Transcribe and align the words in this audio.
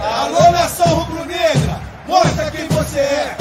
Alô, 0.00 0.50
nação 0.52 0.86
rubro-negra, 0.86 1.80
mostra 2.06 2.50
quem 2.50 2.68
você 2.68 2.98
é. 2.98 3.39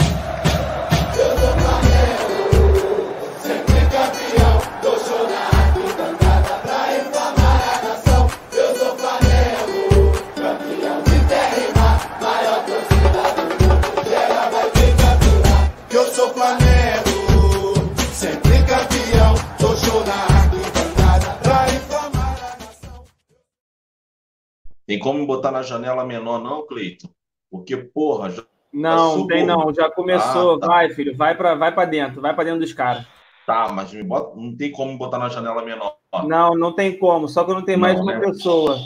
Tem 24.89 24.97
como 24.97 25.23
botar 25.27 25.51
na 25.51 25.61
janela 25.61 26.03
menor, 26.03 26.39
não, 26.41 26.65
Cleiton? 26.65 27.09
Porque, 27.51 27.77
porra, 27.77 28.31
já 28.31 28.43
Não, 28.73 29.27
tem 29.27 29.45
não. 29.45 29.71
Já 29.71 29.87
começou. 29.87 30.55
Ah, 30.55 30.59
tá. 30.61 30.65
Vai, 30.65 30.89
filho. 30.89 31.15
Vai 31.15 31.37
pra, 31.37 31.53
vai 31.53 31.71
pra 31.71 31.85
dentro. 31.85 32.19
Vai 32.19 32.33
pra 32.33 32.43
dentro 32.43 32.61
dos 32.61 32.73
caras. 32.73 33.05
tá, 33.45 33.71
mas 33.71 33.93
me 33.93 34.01
bota- 34.01 34.35
não 34.35 34.57
tem 34.57 34.71
como 34.71 34.97
botar 34.97 35.19
na 35.19 35.29
janela 35.29 35.63
menor. 35.63 35.95
Não, 36.25 36.55
não 36.55 36.73
tem 36.73 36.97
como. 36.97 37.27
Só 37.27 37.43
que 37.43 37.53
não 37.53 37.63
tem 37.63 37.77
mais 37.77 37.97
Não, 37.97 38.01
uma 38.03 38.13
né? 38.15 38.19
pessoa. 38.19 38.79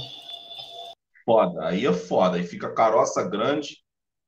Foda, 1.26 1.68
aí 1.68 1.86
é 1.86 1.94
foda. 1.94 2.36
Aí 2.36 2.44
fica 2.44 2.74
caroça 2.74 3.24
grande, 3.24 3.78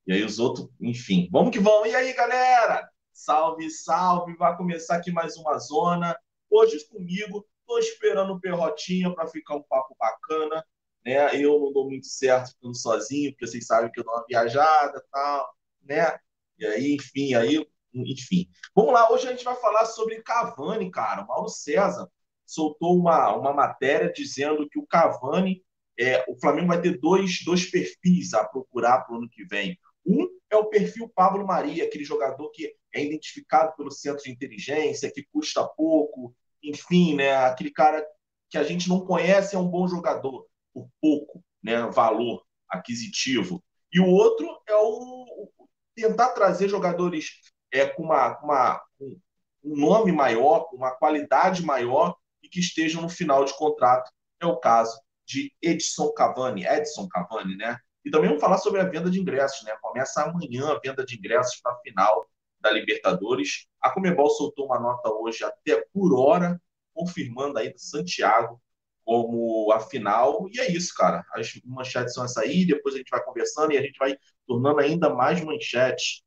e 0.06 0.14
aí 0.14 0.24
os 0.24 0.38
outros, 0.38 0.66
enfim. 0.80 1.28
Vamos 1.30 1.50
que 1.50 1.58
vamos. 1.58 1.88
E 1.90 1.94
aí, 1.94 2.10
galera? 2.14 2.88
Salve, 3.12 3.68
salve! 3.70 4.34
Vai 4.38 4.56
começar 4.56 4.96
aqui 4.96 5.12
mais 5.12 5.36
uma 5.36 5.58
zona. 5.58 6.16
Hoje 6.50 6.78
comigo, 6.88 7.44
tô 7.66 7.78
esperando 7.78 8.32
o 8.32 8.40
Perrotinha 8.40 9.14
para 9.14 9.26
ficar 9.26 9.56
um 9.56 9.62
papo 9.62 9.94
bacana, 10.00 10.64
né? 11.06 11.40
Eu 11.40 11.60
não 11.60 11.72
dou 11.72 11.88
muito 11.88 12.08
certo 12.08 12.50
ficando 12.50 12.74
sozinho, 12.74 13.30
porque 13.30 13.46
vocês 13.46 13.64
sabem 13.64 13.92
que 13.92 14.00
eu 14.00 14.04
dou 14.04 14.12
uma 14.12 14.24
viajada 14.26 15.00
tal, 15.12 15.48
né? 15.82 16.18
E 16.58 16.66
aí, 16.66 16.94
enfim, 16.96 17.34
aí, 17.34 17.64
enfim. 17.94 18.48
Vamos 18.74 18.92
lá, 18.92 19.12
hoje 19.12 19.28
a 19.28 19.30
gente 19.30 19.44
vai 19.44 19.54
falar 19.54 19.86
sobre 19.86 20.20
Cavani, 20.22 20.90
cara. 20.90 21.22
O 21.22 21.28
Mauro 21.28 21.48
César 21.48 22.10
soltou 22.44 22.96
uma, 22.98 23.36
uma 23.36 23.52
matéria 23.52 24.12
dizendo 24.12 24.68
que 24.68 24.80
o 24.80 24.86
Cavani 24.86 25.64
é, 25.98 26.24
o 26.28 26.38
Flamengo 26.40 26.68
vai 26.68 26.80
ter 26.80 26.98
dois, 26.98 27.42
dois 27.44 27.70
perfis 27.70 28.34
a 28.34 28.44
procurar 28.44 29.02
para 29.02 29.14
o 29.14 29.18
ano 29.18 29.30
que 29.30 29.44
vem. 29.44 29.78
Um 30.04 30.28
é 30.50 30.56
o 30.56 30.66
perfil 30.66 31.08
Pablo 31.08 31.46
Maria, 31.46 31.84
aquele 31.84 32.04
jogador 32.04 32.50
que 32.50 32.74
é 32.92 33.04
identificado 33.04 33.74
pelo 33.76 33.92
centro 33.92 34.24
de 34.24 34.30
inteligência, 34.30 35.10
que 35.10 35.24
custa 35.32 35.64
pouco, 35.64 36.34
enfim, 36.62 37.14
né? 37.14 37.34
Aquele 37.36 37.70
cara 37.70 38.04
que 38.50 38.58
a 38.58 38.64
gente 38.64 38.88
não 38.88 39.06
conhece 39.06 39.54
é 39.54 39.58
um 39.58 39.68
bom 39.68 39.88
jogador, 39.88 40.46
por 40.76 40.90
pouco, 41.00 41.42
né? 41.62 41.86
Valor 41.86 42.44
aquisitivo. 42.68 43.64
E 43.90 43.98
o 43.98 44.06
outro 44.06 44.46
é 44.68 44.76
o 44.76 45.50
tentar 45.94 46.30
trazer 46.30 46.68
jogadores 46.68 47.30
é, 47.72 47.86
com, 47.86 48.02
uma, 48.02 48.38
uma, 48.40 48.82
um 49.00 49.76
nome 49.76 50.12
maior, 50.12 50.64
com 50.64 50.76
uma 50.76 50.90
qualidade 50.90 51.64
maior 51.64 52.14
e 52.42 52.48
que 52.48 52.60
estejam 52.60 53.00
no 53.00 53.08
final 53.08 53.46
de 53.46 53.56
contrato. 53.56 54.10
É 54.38 54.44
o 54.44 54.58
caso 54.58 55.00
de 55.24 55.50
Edson 55.62 56.12
Cavani, 56.12 56.66
Edson 56.66 57.08
Cavani, 57.08 57.56
né? 57.56 57.78
E 58.04 58.10
também 58.10 58.28
vamos 58.28 58.42
falar 58.42 58.58
sobre 58.58 58.80
a 58.82 58.84
venda 58.84 59.10
de 59.10 59.18
ingressos, 59.18 59.64
né? 59.64 59.74
Começa 59.80 60.22
amanhã 60.22 60.68
a 60.70 60.78
venda 60.78 61.04
de 61.04 61.16
ingressos 61.16 61.58
para 61.62 61.72
a 61.72 61.80
final 61.80 62.28
da 62.60 62.70
Libertadores. 62.70 63.66
A 63.80 63.90
Comebol 63.90 64.28
soltou 64.28 64.66
uma 64.66 64.78
nota 64.78 65.08
hoje 65.10 65.42
até 65.42 65.82
por 65.92 66.14
hora, 66.14 66.60
confirmando 66.92 67.58
aí 67.58 67.72
do 67.72 67.80
Santiago 67.80 68.60
como 69.06 69.70
a 69.72 69.78
final. 69.78 70.48
E 70.50 70.58
é 70.60 70.70
isso, 70.70 70.92
cara. 70.94 71.24
As 71.32 71.52
manchetes 71.64 72.12
são 72.12 72.24
essa 72.24 72.40
aí, 72.40 72.66
depois 72.66 72.96
a 72.96 72.98
gente 72.98 73.08
vai 73.08 73.22
conversando 73.22 73.72
e 73.72 73.78
a 73.78 73.82
gente 73.82 73.96
vai 73.98 74.18
tornando 74.46 74.80
ainda 74.80 75.08
mais 75.08 75.40
manchetes. 75.40 76.24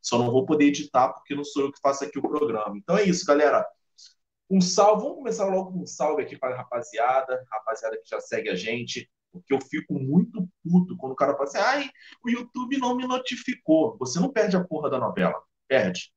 Só 0.00 0.18
não 0.18 0.30
vou 0.30 0.44
poder 0.44 0.66
editar 0.66 1.08
porque 1.08 1.34
não 1.34 1.42
sou 1.42 1.64
eu 1.64 1.72
que 1.72 1.80
faço 1.80 2.04
aqui 2.04 2.18
o 2.18 2.22
programa. 2.22 2.76
Então 2.76 2.98
é 2.98 3.04
isso, 3.04 3.24
galera. 3.24 3.66
Um 4.50 4.60
salve, 4.60 5.04
vamos 5.04 5.18
começar 5.18 5.46
logo 5.46 5.72
com 5.72 5.80
um 5.80 5.86
salve 5.86 6.22
aqui 6.22 6.36
para 6.36 6.54
a 6.54 6.58
rapaziada, 6.58 7.42
rapaziada 7.50 7.96
que 7.96 8.10
já 8.10 8.20
segue 8.20 8.50
a 8.50 8.54
gente, 8.54 9.10
porque 9.32 9.54
eu 9.54 9.60
fico 9.62 9.94
muito 9.94 10.46
puto 10.62 10.94
quando 10.98 11.12
o 11.12 11.16
cara 11.16 11.32
fala 11.32 11.44
assim, 11.44 11.58
ai, 11.58 11.90
o 12.22 12.28
YouTube 12.28 12.76
não 12.76 12.94
me 12.94 13.06
notificou. 13.06 13.96
Você 13.98 14.20
não 14.20 14.30
perde 14.30 14.54
a 14.54 14.62
porra 14.62 14.90
da 14.90 14.98
novela, 14.98 15.42
perde. 15.66 16.12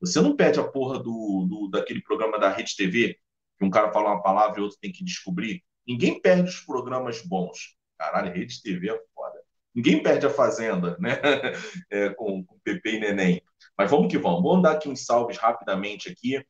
Você 0.00 0.20
não 0.20 0.36
perde 0.36 0.60
a 0.60 0.64
porra 0.64 1.00
do, 1.00 1.46
do 1.48 1.68
daquele 1.68 2.00
programa 2.00 2.38
da 2.38 2.48
Rede 2.50 2.76
TV, 2.76 3.18
que 3.58 3.64
um 3.64 3.70
cara 3.70 3.92
fala 3.92 4.12
uma 4.12 4.22
palavra 4.22 4.60
e 4.60 4.62
outro 4.62 4.78
tem 4.80 4.92
que 4.92 5.04
descobrir. 5.04 5.62
Ninguém 5.86 6.20
perde 6.20 6.48
os 6.48 6.60
programas 6.60 7.22
bons. 7.22 7.76
Caralho, 7.96 8.32
Rede 8.32 8.60
TV 8.62 8.90
é 8.90 9.00
foda. 9.14 9.40
Ninguém 9.74 10.02
perde 10.02 10.26
a 10.26 10.30
Fazenda, 10.30 10.96
né? 10.98 11.20
É, 11.90 12.10
com, 12.10 12.44
com 12.44 12.58
Pepe 12.60 12.96
e 12.96 13.00
Neném. 13.00 13.42
Mas 13.76 13.90
vamos 13.90 14.10
que 14.10 14.18
vamos. 14.18 14.42
Vamos 14.42 14.62
dar 14.62 14.72
aqui 14.72 14.88
uns 14.88 15.04
salves 15.04 15.36
rapidamente 15.36 16.08
aqui. 16.10 16.44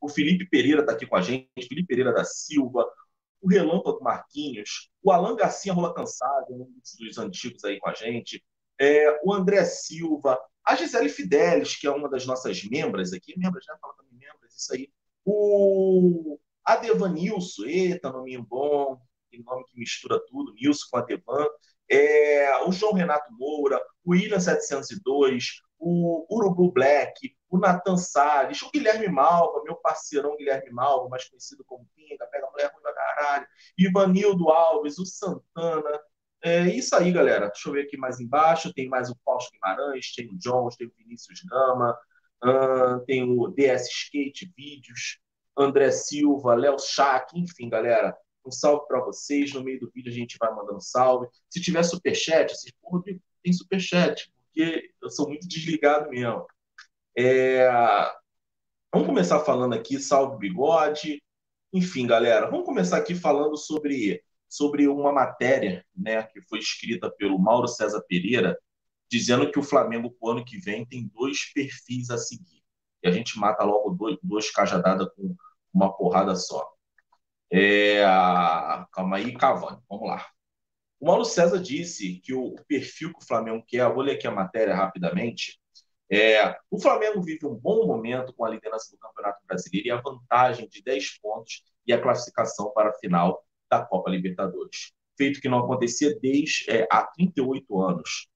O 0.00 0.08
Felipe 0.08 0.48
Pereira 0.48 0.80
está 0.80 0.92
aqui 0.92 1.06
com 1.06 1.16
a 1.16 1.20
gente, 1.22 1.48
Felipe 1.68 1.88
Pereira 1.88 2.12
da 2.12 2.24
Silva, 2.24 2.86
o 3.40 3.48
Relâmpago 3.48 4.02
Marquinhos, 4.02 4.90
o 5.02 5.10
Alan 5.10 5.34
Garcia 5.34 5.72
Rola 5.72 5.94
Cansado, 5.94 6.54
um 6.54 6.72
dos 7.00 7.18
antigos 7.18 7.64
aí 7.64 7.78
com 7.80 7.88
a 7.88 7.94
gente, 7.94 8.44
é, 8.80 9.18
o 9.24 9.32
André 9.32 9.64
Silva, 9.64 10.38
a 10.64 10.76
Gisele 10.76 11.08
Fidelis, 11.08 11.76
que 11.76 11.86
é 11.86 11.90
uma 11.90 12.08
das 12.08 12.26
nossas 12.26 12.62
membras 12.64 13.12
aqui, 13.12 13.36
membras, 13.36 13.64
já 13.64 13.76
fala 13.78 13.94
também 13.94 14.14
membras, 14.18 14.54
isso 14.54 14.72
aí, 14.72 14.90
o 15.30 16.38
Adevan 16.64 17.10
Nilson, 17.12 17.64
eita, 17.66 18.10
nominho 18.10 18.42
bom, 18.42 18.98
tem 19.30 19.42
nome 19.42 19.64
que 19.66 19.78
mistura 19.78 20.18
tudo, 20.26 20.54
Nilson 20.54 20.86
com 20.90 20.96
Adevan, 20.96 21.46
é, 21.90 22.64
o 22.64 22.72
João 22.72 22.94
Renato 22.94 23.30
Moura, 23.32 23.78
o 24.04 24.12
William 24.12 24.40
702, 24.40 25.60
o 25.78 26.26
Urubu 26.34 26.72
Black, 26.72 27.36
o 27.50 27.58
Nathan 27.58 27.98
Salles, 27.98 28.62
o 28.62 28.70
Guilherme 28.70 29.08
Malva, 29.08 29.62
meu 29.64 29.76
parceirão 29.76 30.36
Guilherme 30.36 30.70
Malva, 30.70 31.08
mais 31.10 31.28
conhecido 31.28 31.62
como 31.64 31.86
Pinga, 31.94 32.26
pega 32.26 32.50
mulher 32.50 32.70
ruim 32.72 32.82
pra 32.82 32.94
caralho, 32.94 33.46
Ivanildo 33.76 34.48
Alves, 34.50 34.98
o 34.98 35.04
Santana. 35.04 36.00
É 36.42 36.62
isso 36.68 36.94
aí, 36.94 37.10
galera. 37.12 37.48
Deixa 37.48 37.68
eu 37.68 37.72
ver 37.72 37.82
aqui 37.82 37.96
mais 37.96 38.20
embaixo. 38.20 38.72
Tem 38.72 38.88
mais 38.88 39.10
o 39.10 39.16
Fausto 39.24 39.50
Guimarães, 39.50 40.14
tem 40.14 40.28
o 40.28 40.38
Jones, 40.38 40.76
tem 40.76 40.86
o 40.86 40.92
Vinícius 40.96 41.42
Gama, 41.42 41.98
ah, 42.42 43.00
tem 43.06 43.22
o 43.22 43.48
DS 43.48 43.88
Skate 43.88 44.52
Vídeos, 44.56 45.18
André 45.56 45.90
Silva, 45.90 46.54
Léo 46.54 46.78
Schack, 46.78 47.38
enfim, 47.38 47.68
galera. 47.68 48.16
Um 48.46 48.50
salve 48.50 48.86
para 48.86 49.00
vocês. 49.00 49.52
No 49.52 49.62
meio 49.62 49.80
do 49.80 49.90
vídeo 49.90 50.10
a 50.10 50.14
gente 50.14 50.36
vai 50.38 50.54
mandando 50.54 50.80
salve. 50.80 51.28
Se 51.50 51.60
tiver 51.60 51.82
superchat, 51.82 52.54
vocês, 52.54 52.72
Rodrigo, 52.82 53.20
tem 53.42 53.52
superchat, 53.52 54.30
porque 54.46 54.90
eu 55.02 55.10
sou 55.10 55.28
muito 55.28 55.46
desligado 55.46 56.08
mesmo. 56.08 56.46
É, 57.16 57.68
Vamos 58.90 59.06
começar 59.06 59.40
falando 59.40 59.74
aqui, 59.74 59.98
salve 59.98 60.38
bigode. 60.38 61.22
Enfim, 61.74 62.06
galera, 62.06 62.50
vamos 62.50 62.64
começar 62.64 62.96
aqui 62.96 63.14
falando 63.14 63.54
sobre, 63.54 64.22
sobre 64.48 64.88
uma 64.88 65.12
matéria 65.12 65.84
né, 65.94 66.22
que 66.22 66.40
foi 66.42 66.58
escrita 66.58 67.10
pelo 67.10 67.38
Mauro 67.38 67.68
César 67.68 68.02
Pereira, 68.08 68.58
dizendo 69.10 69.50
que 69.50 69.58
o 69.58 69.62
Flamengo, 69.62 70.10
pro 70.10 70.30
ano 70.30 70.44
que 70.44 70.58
vem, 70.58 70.84
tem 70.84 71.10
dois 71.14 71.52
perfis 71.52 72.10
a 72.10 72.18
seguir. 72.18 72.62
E 73.02 73.08
a 73.08 73.12
gente 73.12 73.38
mata 73.38 73.64
logo 73.64 73.90
dois, 73.90 74.18
duas 74.22 74.50
cajadadas 74.50 75.08
com 75.14 75.34
uma 75.72 75.92
porrada 75.96 76.34
só. 76.34 76.68
É, 77.50 78.02
calma 78.92 79.16
aí, 79.16 79.34
Cavani, 79.36 79.78
vamos 79.88 80.08
lá. 80.08 80.26
O 81.00 81.06
Mauro 81.06 81.24
César 81.24 81.60
disse 81.60 82.20
que 82.20 82.34
o, 82.34 82.54
o 82.54 82.64
perfil 82.66 83.12
que 83.12 83.22
o 83.22 83.26
Flamengo 83.26 83.64
quer, 83.66 83.88
vou 83.92 84.02
ler 84.02 84.16
aqui 84.16 84.26
a 84.26 84.32
matéria 84.32 84.74
rapidamente, 84.74 85.58
é, 86.10 86.56
o 86.70 86.80
Flamengo 86.80 87.22
vive 87.22 87.46
um 87.46 87.54
bom 87.54 87.86
momento 87.86 88.32
com 88.32 88.44
a 88.44 88.48
liderança 88.48 88.90
do 88.90 88.98
Campeonato 88.98 89.40
Brasileiro 89.46 89.88
e 89.88 89.90
a 89.90 90.00
vantagem 90.00 90.68
de 90.68 90.82
10 90.82 91.18
pontos 91.20 91.62
e 91.86 91.92
a 91.92 92.00
classificação 92.00 92.72
para 92.72 92.90
a 92.90 92.94
final 92.94 93.44
da 93.70 93.84
Copa 93.84 94.10
Libertadores, 94.10 94.92
feito 95.16 95.40
que 95.40 95.48
não 95.48 95.58
acontecia 95.58 96.18
desde 96.18 96.70
é, 96.70 96.88
há 96.90 97.04
38 97.04 97.80
anos. 97.80 98.28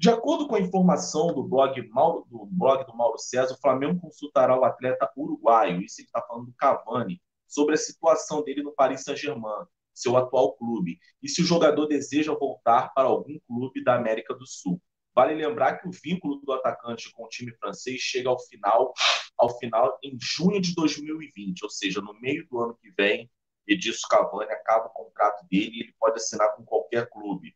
De 0.00 0.08
acordo 0.08 0.48
com 0.48 0.54
a 0.54 0.60
informação 0.60 1.26
do 1.26 1.44
blog, 1.44 1.86
Mauro, 1.90 2.26
do 2.30 2.46
blog 2.46 2.86
do 2.86 2.96
Mauro 2.96 3.18
César, 3.18 3.52
o 3.52 3.60
Flamengo 3.60 4.00
consultará 4.00 4.58
o 4.58 4.64
atleta 4.64 5.12
uruguaio, 5.14 5.82
isso 5.82 6.00
ele 6.00 6.06
está 6.06 6.22
falando 6.22 6.46
do 6.46 6.54
Cavani, 6.54 7.20
sobre 7.46 7.74
a 7.74 7.76
situação 7.76 8.42
dele 8.42 8.62
no 8.62 8.72
Paris 8.72 9.02
Saint-Germain, 9.02 9.66
seu 9.92 10.16
atual 10.16 10.56
clube, 10.56 10.98
e 11.22 11.28
se 11.28 11.42
o 11.42 11.44
jogador 11.44 11.86
deseja 11.86 12.32
voltar 12.32 12.94
para 12.94 13.08
algum 13.08 13.38
clube 13.46 13.84
da 13.84 13.94
América 13.94 14.34
do 14.34 14.46
Sul. 14.46 14.80
Vale 15.14 15.34
lembrar 15.34 15.76
que 15.76 15.86
o 15.86 15.92
vínculo 15.92 16.36
do 16.36 16.50
atacante 16.54 17.12
com 17.12 17.24
o 17.24 17.28
time 17.28 17.52
francês 17.58 18.00
chega 18.00 18.30
ao 18.30 18.40
final, 18.40 18.94
ao 19.36 19.58
final 19.58 19.98
em 20.02 20.16
junho 20.18 20.62
de 20.62 20.74
2020, 20.76 21.62
ou 21.62 21.68
seja, 21.68 22.00
no 22.00 22.18
meio 22.18 22.48
do 22.48 22.58
ano 22.58 22.74
que 22.80 22.90
vem, 22.92 23.30
Edilson 23.68 24.08
Cavani 24.08 24.50
acaba 24.50 24.86
o 24.86 24.94
contrato 24.94 25.46
dele 25.50 25.72
e 25.74 25.80
ele 25.82 25.94
pode 26.00 26.16
assinar 26.16 26.56
com 26.56 26.64
qualquer 26.64 27.06
clube. 27.10 27.54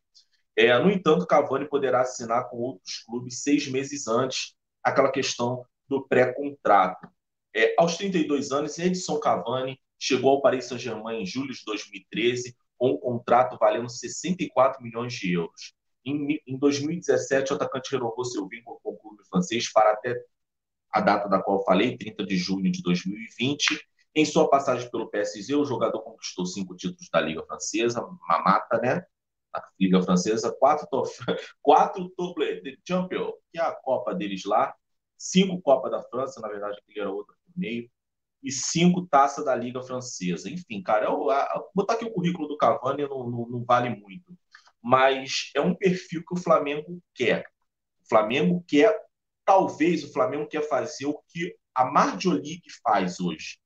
É, 0.56 0.79
no 0.79 0.91
entanto, 0.91 1.27
Cavani 1.27 1.69
poderá 1.69 2.03
assinar 2.03 2.49
com 2.49 2.59
outros 2.59 2.99
clubes 3.05 3.43
seis 3.43 3.67
meses 3.69 4.06
antes, 4.06 4.55
aquela 4.83 5.11
questão 5.11 5.65
do 5.89 6.06
pré-contrato. 6.06 7.09
É, 7.55 7.75
aos 7.79 7.97
32 7.97 8.53
anos, 8.53 8.79
Edson 8.79 9.19
Cavani 9.19 9.79
chegou 9.99 10.31
ao 10.31 10.43
Paris 10.43 10.67
Saint-Germain 10.67 11.23
em 11.23 11.27
julho 11.27 11.53
de 11.53 11.65
2013, 11.65 12.56
com 12.77 12.91
um 12.91 12.99
contrato 12.99 13.56
valendo 13.59 13.89
64 13.89 14.83
milhões 14.83 15.12
de 15.15 15.33
euros. 15.33 15.75
Em, 16.05 16.41
em 16.47 16.59
2017, 16.59 17.53
o 17.53 17.56
atacante 17.56 17.91
renovou 17.91 18.25
seu 18.25 18.47
vínculo 18.47 18.79
com 18.83 18.91
o 18.91 18.97
clube 18.99 19.25
francês 19.29 19.73
para 19.73 19.93
até 19.93 20.21
a 20.91 21.01
data 21.01 21.29
da 21.29 21.43
qual 21.43 21.65
falei, 21.65 21.97
30 21.97 22.25
de 22.25 22.37
junho 22.37 22.71
de 22.71 22.83
2020. 22.83 23.81
Em 24.15 24.25
sua 24.25 24.49
passagem 24.49 24.89
pelo 24.91 25.11
PSG, 25.11 25.55
o 25.56 25.65
jogador 25.65 26.01
conquistou 26.03 26.47
cinco 26.47 26.77
títulos 26.77 27.09
da 27.11 27.21
Liga 27.21 27.45
Francesa, 27.45 28.01
uma 28.01 28.43
mata, 28.45 28.79
né? 28.79 29.05
A 29.55 29.62
Liga 29.79 30.03
Francesa, 30.03 30.55
quatro, 30.59 30.89
quatro 31.62 32.12
Double 32.17 32.61
de 32.61 32.79
Champion, 32.87 33.33
que 33.53 33.59
é 33.59 33.62
a 33.62 33.73
Copa 33.73 34.15
deles 34.15 34.45
lá, 34.45 34.75
cinco 35.17 35.61
Copa 35.61 35.89
da 35.91 36.03
França, 36.03 36.41
na 36.41 36.49
verdade, 36.49 36.79
que 36.87 36.99
era 36.99 37.11
outra 37.11 37.35
por 37.35 37.59
meio, 37.59 37.89
e 38.43 38.53
cinco 38.53 39.06
taças 39.06 39.45
da 39.45 39.55
Liga 39.55 39.83
Francesa. 39.83 40.51
Enfim, 40.51 40.83
cara, 40.83 41.06
eu, 41.06 41.29
botar 41.75 41.95
aqui 41.95 42.05
o 42.05 42.12
currículo 42.12 42.49
do 42.49 42.56
Cavani 42.56 43.06
não, 43.09 43.31
não, 43.31 43.49
não 43.49 43.65
vale 43.65 43.91
muito, 43.91 44.37
mas 44.83 45.51
é 45.55 45.61
um 45.61 45.75
perfil 45.75 46.23
que 46.27 46.35
o 46.35 46.43
Flamengo 46.43 47.01
quer. 47.15 47.47
O 48.05 48.09
Flamengo 48.09 48.65
quer, 48.69 48.95
talvez 49.45 50.05
o 50.05 50.12
Flamengo 50.12 50.47
quer 50.47 50.69
fazer 50.69 51.06
o 51.06 51.23
que 51.29 51.56
a 51.75 51.85
Marjolie 51.87 52.61
faz 52.83 53.21
hoje 53.21 53.59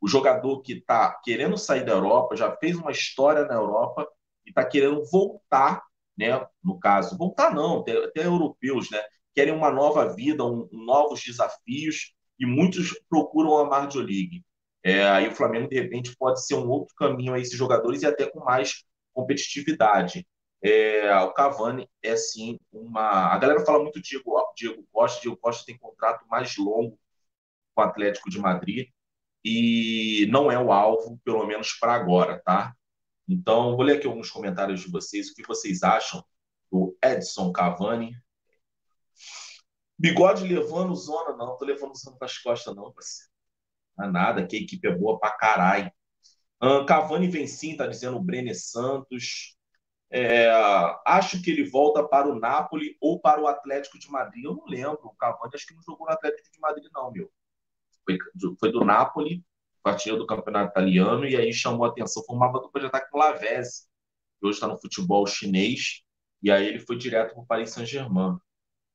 o 0.00 0.08
jogador 0.08 0.62
que 0.62 0.74
está 0.74 1.12
querendo 1.24 1.56
sair 1.56 1.84
da 1.84 1.92
Europa, 1.92 2.36
já 2.36 2.54
fez 2.56 2.76
uma 2.76 2.90
história 2.90 3.44
na 3.44 3.54
Europa 3.54 4.08
e 4.48 4.50
está 4.50 4.64
querendo 4.64 5.04
voltar, 5.10 5.82
né? 6.16 6.46
No 6.64 6.78
caso, 6.80 7.16
voltar 7.16 7.54
não, 7.54 7.80
até, 7.80 7.92
até 8.04 8.26
europeus, 8.26 8.90
né? 8.90 9.00
Querem 9.34 9.54
uma 9.54 9.70
nova 9.70 10.14
vida, 10.14 10.44
um, 10.44 10.68
novos 10.72 11.22
desafios 11.22 12.14
e 12.38 12.46
muitos 12.46 12.98
procuram 13.08 13.58
a 13.58 13.64
Marjo 13.64 14.00
League. 14.00 14.44
É, 14.82 15.06
aí 15.08 15.28
o 15.28 15.34
Flamengo, 15.34 15.68
de 15.68 15.80
repente, 15.80 16.16
pode 16.16 16.44
ser 16.44 16.54
um 16.54 16.68
outro 16.68 16.94
caminho 16.96 17.34
a 17.34 17.38
esses 17.38 17.56
jogadores 17.56 18.02
e 18.02 18.06
até 18.06 18.26
com 18.26 18.40
mais 18.40 18.84
competitividade. 19.12 20.26
É, 20.62 21.14
o 21.20 21.32
Cavani 21.32 21.88
é 22.02 22.16
sim 22.16 22.58
uma. 22.72 23.32
A 23.32 23.38
galera 23.38 23.64
fala 23.64 23.82
muito 23.82 24.00
Diego, 24.00 24.32
Diego 24.56 24.84
Costa. 24.92 25.20
Diego 25.20 25.36
Costa 25.36 25.64
tem 25.66 25.78
contrato 25.78 26.26
mais 26.28 26.56
longo 26.56 26.98
com 27.74 27.82
o 27.82 27.84
Atlético 27.84 28.30
de 28.30 28.38
Madrid 28.38 28.88
e 29.44 30.26
não 30.30 30.50
é 30.50 30.58
o 30.58 30.72
alvo, 30.72 31.18
pelo 31.24 31.46
menos 31.46 31.72
para 31.74 31.94
agora, 31.94 32.40
tá? 32.44 32.74
Então, 33.28 33.76
vou 33.76 33.84
ler 33.84 33.98
aqui 33.98 34.06
alguns 34.06 34.30
comentários 34.30 34.80
de 34.80 34.90
vocês, 34.90 35.28
o 35.28 35.34
que 35.34 35.46
vocês 35.46 35.82
acham 35.82 36.24
do 36.70 36.96
Edson 37.04 37.52
Cavani. 37.52 38.16
Bigode 39.98 40.44
levando 40.44 40.94
zona, 40.94 41.36
não, 41.36 41.56
tô 41.56 41.64
levando 41.64 41.96
zona 41.96 42.16
para 42.16 42.26
as 42.26 42.38
costas, 42.38 42.74
não, 42.74 42.92
parceiro. 42.92 43.30
Não 43.96 44.06
é 44.06 44.10
nada, 44.10 44.46
que 44.46 44.56
a 44.56 44.60
equipe 44.60 44.88
é 44.88 44.96
boa 44.96 45.18
pra 45.18 45.32
caralho. 45.32 45.92
Um, 46.62 46.86
Cavani 46.86 47.28
vem 47.28 47.46
sim, 47.46 47.76
tá 47.76 47.86
dizendo 47.86 48.16
o 48.16 48.22
Brenner 48.22 48.58
Santos. 48.58 49.56
É, 50.10 50.48
acho 51.04 51.42
que 51.42 51.50
ele 51.50 51.68
volta 51.68 52.02
para 52.02 52.28
o 52.28 52.38
Napoli 52.38 52.96
ou 53.00 53.20
para 53.20 53.42
o 53.42 53.46
Atlético 53.46 53.98
de 53.98 54.10
Madrid. 54.10 54.44
Eu 54.44 54.54
não 54.54 54.64
lembro. 54.66 55.00
O 55.04 55.16
Cavani 55.16 55.50
acho 55.54 55.66
que 55.66 55.74
não 55.74 55.82
jogou 55.82 56.06
no 56.06 56.12
Atlético 56.12 56.50
de 56.50 56.60
Madrid, 56.60 56.88
não, 56.94 57.12
meu 57.12 57.30
foi, 58.08 58.18
foi 58.58 58.72
do 58.72 58.84
Napoli, 58.84 59.44
partiu 59.88 60.18
do 60.18 60.26
campeonato 60.26 60.70
italiano, 60.70 61.26
e 61.26 61.34
aí 61.34 61.52
chamou 61.52 61.86
a 61.86 61.88
atenção, 61.88 62.22
formava 62.24 62.60
dupla 62.60 62.80
de 62.80 62.86
ataque 62.88 63.10
com 63.10 63.18
Lavezzi, 63.18 63.84
que 64.38 64.46
hoje 64.46 64.56
está 64.56 64.68
no 64.68 64.78
futebol 64.78 65.26
chinês, 65.26 66.02
e 66.42 66.50
aí 66.50 66.66
ele 66.66 66.78
foi 66.78 66.96
direto 66.96 67.32
para 67.32 67.42
o 67.42 67.46
Paris 67.46 67.70
Saint-Germain. 67.70 68.36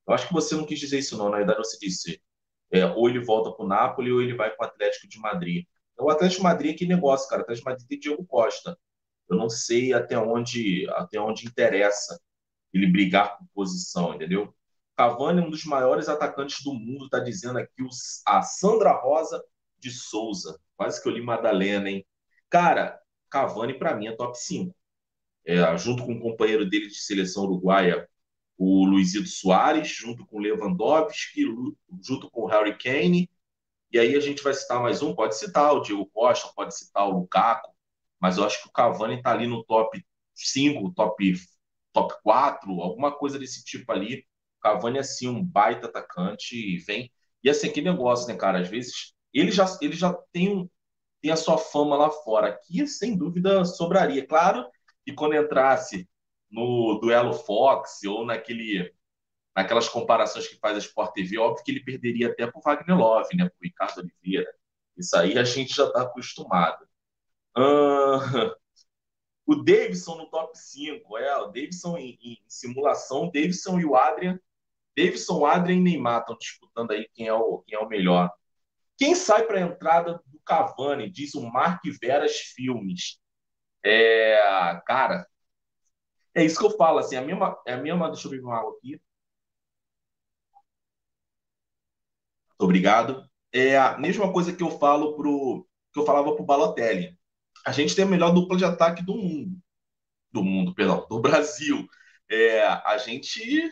Eu 0.07 0.13
acho 0.13 0.27
que 0.27 0.33
você 0.33 0.55
não 0.55 0.65
quis 0.65 0.79
dizer 0.79 0.99
isso, 0.99 1.17
não. 1.17 1.29
Na 1.29 1.37
verdade, 1.37 1.59
você 1.59 1.77
disse 1.79 2.21
é, 2.71 2.85
ou 2.85 3.09
ele 3.09 3.23
volta 3.23 3.51
para 3.51 3.65
o 3.65 3.67
Napoli 3.67 4.11
ou 4.11 4.21
ele 4.21 4.35
vai 4.35 4.51
para 4.51 4.65
o 4.65 4.69
Atlético 4.69 5.07
de 5.07 5.19
Madrid. 5.19 5.65
Então, 5.93 6.05
o 6.05 6.09
Atlético 6.09 6.41
de 6.41 6.43
Madrid 6.43 6.73
é 6.73 6.77
que 6.77 6.85
negócio, 6.85 7.29
cara. 7.29 7.41
O 7.41 7.43
Atlético 7.43 7.65
de 7.65 7.71
Madrid 7.71 7.87
tem 7.87 7.99
Diego 7.99 8.25
Costa. 8.25 8.77
Eu 9.29 9.37
não 9.37 9.49
sei 9.49 9.93
até 9.93 10.17
onde, 10.17 10.87
até 10.91 11.19
onde 11.19 11.45
interessa 11.47 12.19
ele 12.73 12.87
brigar 12.87 13.37
por 13.37 13.47
posição, 13.53 14.13
entendeu? 14.13 14.53
Cavani 14.95 15.41
é 15.41 15.43
um 15.43 15.49
dos 15.49 15.65
maiores 15.65 16.07
atacantes 16.07 16.63
do 16.63 16.73
mundo, 16.73 17.09
tá 17.09 17.19
dizendo 17.19 17.59
aqui 17.59 17.83
a 18.25 18.41
Sandra 18.41 18.91
Rosa 18.91 19.43
de 19.79 19.91
Souza. 19.91 20.59
Quase 20.83 21.01
que 21.01 21.07
eu 21.07 21.13
li 21.13 21.21
Madalena, 21.21 21.89
hein? 21.89 22.05
Cara, 22.49 22.99
Cavani 23.29 23.73
para 23.73 23.95
mim 23.95 24.07
é 24.07 24.11
top 24.11 24.37
5. 24.37 24.75
É, 25.45 25.77
junto 25.77 26.05
com 26.05 26.13
o 26.13 26.19
companheiro 26.19 26.69
dele 26.69 26.87
de 26.87 26.99
seleção 26.99 27.43
uruguaia, 27.45 28.09
o 28.57 28.85
Luizito 28.85 29.29
Soares, 29.29 29.87
junto 29.87 30.25
com 30.25 30.39
Lewandowski, 30.39 31.45
junto 32.05 32.29
com 32.29 32.47
Harry 32.47 32.77
Kane. 32.77 33.29
E 33.93 33.97
aí 33.97 34.13
a 34.13 34.19
gente 34.19 34.43
vai 34.43 34.53
citar 34.53 34.81
mais 34.81 35.01
um, 35.01 35.15
pode 35.15 35.37
citar 35.37 35.73
o 35.73 35.79
Diego 35.79 36.05
Costa, 36.07 36.51
pode 36.53 36.77
citar 36.77 37.07
o 37.07 37.19
Lukaku, 37.19 37.73
mas 38.19 38.37
eu 38.37 38.43
acho 38.43 38.61
que 38.61 38.67
o 38.67 38.71
Cavani 38.71 39.15
está 39.15 39.31
ali 39.31 39.47
no 39.47 39.63
top 39.63 40.05
5, 40.35 40.91
top, 40.93 41.33
top 41.93 42.13
4, 42.23 42.81
alguma 42.81 43.11
coisa 43.11 43.39
desse 43.39 43.63
tipo 43.63 43.89
ali 43.89 44.25
Cavani 44.61 44.97
é 44.97 45.01
assim 45.01 45.29
um 45.29 45.41
baita 45.43 45.87
atacante 45.87 46.57
e 46.57 46.77
vem. 46.77 47.09
E 47.41 47.49
assim, 47.49 47.71
que 47.71 47.81
negócio, 47.81 48.27
né, 48.27 48.35
cara? 48.35 48.59
Às 48.59 48.69
vezes 48.69 49.13
ele 49.33 49.51
já, 49.51 49.65
ele 49.81 49.93
já 49.95 50.13
tem, 50.31 50.49
um, 50.57 50.69
tem 51.23 51.31
a 51.31 51.37
sua 51.37 51.57
fama 51.57 51.95
lá 51.95 52.11
fora. 52.11 52.49
Aqui, 52.49 52.85
sem 52.85 53.17
dúvida, 53.17 53.63
sobraria. 53.63 54.27
Claro 54.27 54.69
que 55.05 55.13
quando 55.13 55.35
entrasse 55.35 56.07
no 56.51 56.99
duelo 56.99 57.31
Fox 57.31 58.03
ou 58.03 58.25
naquele, 58.25 58.93
naquelas 59.55 59.87
comparações 59.87 60.47
que 60.47 60.59
faz 60.59 60.75
a 60.75 60.79
Sport 60.79 61.13
TV, 61.13 61.37
óbvio 61.37 61.63
que 61.63 61.71
ele 61.71 61.83
perderia 61.83 62.27
até 62.27 62.45
pro 62.45 62.59
Wagner 62.61 62.97
Love, 62.97 63.37
né? 63.37 63.45
Pro 63.45 63.57
Ricardo 63.63 63.99
Oliveira. 63.99 64.53
Isso 64.97 65.15
aí 65.15 65.37
a 65.39 65.45
gente 65.45 65.73
já 65.73 65.85
está 65.85 66.01
acostumado. 66.01 66.85
Uh, 67.57 68.53
o 69.47 69.55
Davidson 69.55 70.17
no 70.17 70.29
top 70.29 70.57
5. 70.59 71.17
É, 71.17 71.37
o 71.37 71.47
Davidson 71.47 71.97
em, 71.97 72.19
em 72.21 72.37
simulação, 72.49 73.27
o 73.27 73.31
Davidson 73.31 73.79
e 73.79 73.85
o 73.85 73.95
Adrian 73.95 74.37
Davidson, 74.95 75.45
Adrian 75.45 75.77
e 75.77 75.81
Neymar 75.81 76.19
estão 76.19 76.37
disputando 76.37 76.91
aí 76.91 77.09
quem 77.13 77.27
é 77.27 77.33
o, 77.33 77.59
quem 77.59 77.77
é 77.77 77.81
o 77.81 77.87
melhor. 77.87 78.29
Quem 78.97 79.15
sai 79.15 79.43
para 79.43 79.57
a 79.57 79.61
entrada 79.61 80.21
Cavani, 80.45 81.09
diz 81.09 81.35
o 81.35 81.41
Mark 81.41 81.81
Veras 82.01 82.37
Filmes. 82.37 83.19
É, 83.83 84.37
cara, 84.87 85.27
é 86.35 86.43
isso 86.45 86.59
que 86.59 86.65
eu 86.65 86.77
falo, 86.77 86.99
assim, 86.99 87.15
a 87.15 87.21
mesma, 87.21 87.57
é 87.65 87.73
a 87.73 87.77
mesma, 87.77 88.09
deixa 88.11 88.27
eu 88.27 88.31
beber 88.31 88.45
uma 88.45 88.57
água 88.57 88.73
aqui. 88.77 88.99
Obrigado. 92.59 93.29
É 93.51 93.77
a 93.77 93.97
mesma 93.97 94.31
coisa 94.31 94.53
que 94.55 94.63
eu 94.63 94.71
falo 94.79 95.15
pro, 95.15 95.67
que 95.93 95.99
eu 95.99 96.05
falava 96.05 96.35
pro 96.35 96.45
Balotelli. 96.45 97.17
A 97.65 97.71
gente 97.71 97.95
tem 97.95 98.05
a 98.05 98.07
melhor 98.07 98.31
dupla 98.33 98.57
de 98.57 98.65
ataque 98.65 99.03
do 99.03 99.15
mundo. 99.15 99.57
Do 100.31 100.43
mundo, 100.43 100.73
perdão, 100.75 101.07
do 101.09 101.21
Brasil. 101.21 101.87
É, 102.29 102.63
a 102.65 102.97
gente 102.97 103.71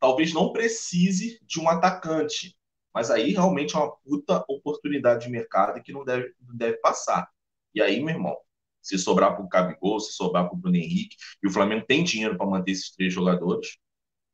talvez 0.00 0.32
não 0.34 0.52
precise 0.52 1.40
de 1.44 1.60
um 1.60 1.68
atacante. 1.68 2.55
Mas 2.96 3.10
aí 3.10 3.32
realmente 3.32 3.76
é 3.76 3.78
uma 3.78 3.94
puta 3.94 4.42
oportunidade 4.48 5.26
de 5.26 5.30
mercado 5.30 5.82
que 5.82 5.92
não 5.92 6.02
deve, 6.02 6.32
não 6.40 6.56
deve 6.56 6.78
passar. 6.78 7.28
E 7.74 7.82
aí, 7.82 8.02
meu 8.02 8.14
irmão, 8.14 8.34
se 8.80 8.98
sobrar 8.98 9.36
para 9.36 9.44
o 9.44 9.48
Gabigol, 9.48 10.00
se 10.00 10.14
sobrar 10.14 10.46
para 10.48 10.54
o 10.54 10.56
Bruno 10.56 10.78
Henrique, 10.78 11.14
e 11.42 11.46
o 11.46 11.50
Flamengo 11.50 11.84
tem 11.86 12.02
dinheiro 12.02 12.38
para 12.38 12.46
manter 12.46 12.70
esses 12.70 12.90
três 12.90 13.12
jogadores, 13.12 13.76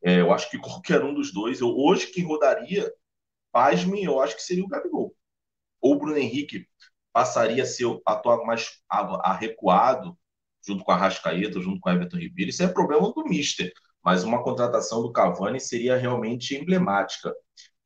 é, 0.04 0.21
eu 0.21 0.33
acho 0.33 0.49
que 0.49 0.59
qualquer 0.59 1.02
um 1.02 1.12
dos 1.12 1.33
dois, 1.33 1.61
eu, 1.61 1.76
hoje 1.76 2.07
quem 2.12 2.25
rodaria, 2.25 2.88
pasme, 3.50 4.04
eu 4.04 4.21
acho 4.21 4.37
que 4.37 4.42
seria 4.42 4.62
o 4.62 4.69
Gabigol. 4.69 5.12
Ou 5.81 5.95
o 5.95 5.99
Bruno 5.99 6.16
Henrique 6.16 6.69
passaria 7.12 7.64
a 7.64 7.66
ser 7.66 7.87
atuar 8.07 8.47
mais 8.47 8.81
arrecuado, 8.88 10.16
junto 10.64 10.85
com 10.85 10.92
a 10.92 10.97
Rascaeta, 10.97 11.61
junto 11.61 11.81
com 11.81 11.90
o 11.90 11.92
Everton 11.92 12.16
Ribeiro. 12.16 12.50
Isso 12.50 12.62
é 12.62 12.69
problema 12.69 13.12
do 13.12 13.25
Mister 13.25 13.73
mas 14.02 14.25
uma 14.25 14.42
contratação 14.42 15.00
do 15.00 15.12
Cavani 15.12 15.61
seria 15.61 15.97
realmente 15.97 16.57
emblemática. 16.57 17.33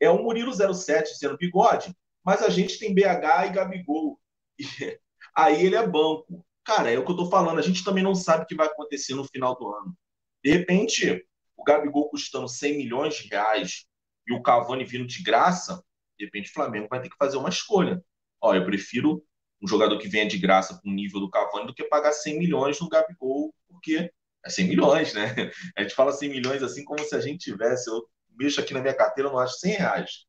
É 0.00 0.10
o 0.10 0.22
Murilo 0.22 0.52
07 0.52 1.12
dizendo 1.12 1.36
bigode, 1.36 1.94
mas 2.24 2.42
a 2.42 2.48
gente 2.48 2.78
tem 2.78 2.94
BH 2.94 3.46
e 3.46 3.50
Gabigol. 3.50 4.20
aí 5.36 5.64
ele 5.64 5.76
é 5.76 5.86
banco. 5.86 6.44
Cara, 6.64 6.90
é 6.90 6.98
o 6.98 7.04
que 7.04 7.12
eu 7.12 7.16
tô 7.16 7.30
falando. 7.30 7.58
A 7.58 7.62
gente 7.62 7.84
também 7.84 8.02
não 8.02 8.14
sabe 8.14 8.44
o 8.44 8.46
que 8.46 8.54
vai 8.54 8.66
acontecer 8.66 9.14
no 9.14 9.24
final 9.24 9.56
do 9.56 9.68
ano. 9.68 9.96
De 10.44 10.50
repente, 10.50 11.24
o 11.56 11.64
Gabigol 11.64 12.08
custando 12.10 12.48
100 12.48 12.76
milhões 12.76 13.14
de 13.14 13.28
reais 13.28 13.86
e 14.26 14.32
o 14.32 14.42
Cavani 14.42 14.84
vindo 14.84 15.06
de 15.06 15.22
graça, 15.22 15.82
de 16.18 16.24
repente 16.24 16.50
o 16.50 16.52
Flamengo 16.52 16.88
vai 16.90 17.00
ter 17.00 17.08
que 17.08 17.16
fazer 17.16 17.36
uma 17.36 17.48
escolha. 17.48 18.02
Ó, 18.40 18.54
eu 18.54 18.64
prefiro 18.64 19.22
um 19.62 19.68
jogador 19.68 19.98
que 19.98 20.08
venha 20.08 20.26
de 20.26 20.38
graça 20.38 20.78
com 20.82 20.90
o 20.90 20.92
nível 20.92 21.20
do 21.20 21.30
Cavani 21.30 21.66
do 21.66 21.74
que 21.74 21.84
pagar 21.84 22.12
100 22.12 22.38
milhões 22.38 22.80
no 22.80 22.88
Gabigol, 22.88 23.54
porque 23.68 24.10
é 24.44 24.50
100 24.50 24.68
milhões, 24.68 25.14
né? 25.14 25.34
A 25.76 25.82
gente 25.82 25.94
fala 25.94 26.12
100 26.12 26.28
milhões 26.28 26.62
assim 26.62 26.84
como 26.84 27.02
se 27.04 27.14
a 27.14 27.20
gente 27.20 27.38
tivesse. 27.38 27.88
Eu 27.88 28.06
mexo 28.36 28.60
aqui 28.60 28.74
na 28.74 28.80
minha 28.80 28.94
carteira, 28.94 29.28
eu 29.28 29.32
não 29.32 29.38
acho 29.40 29.58
100 29.58 29.72
reais. 29.76 30.26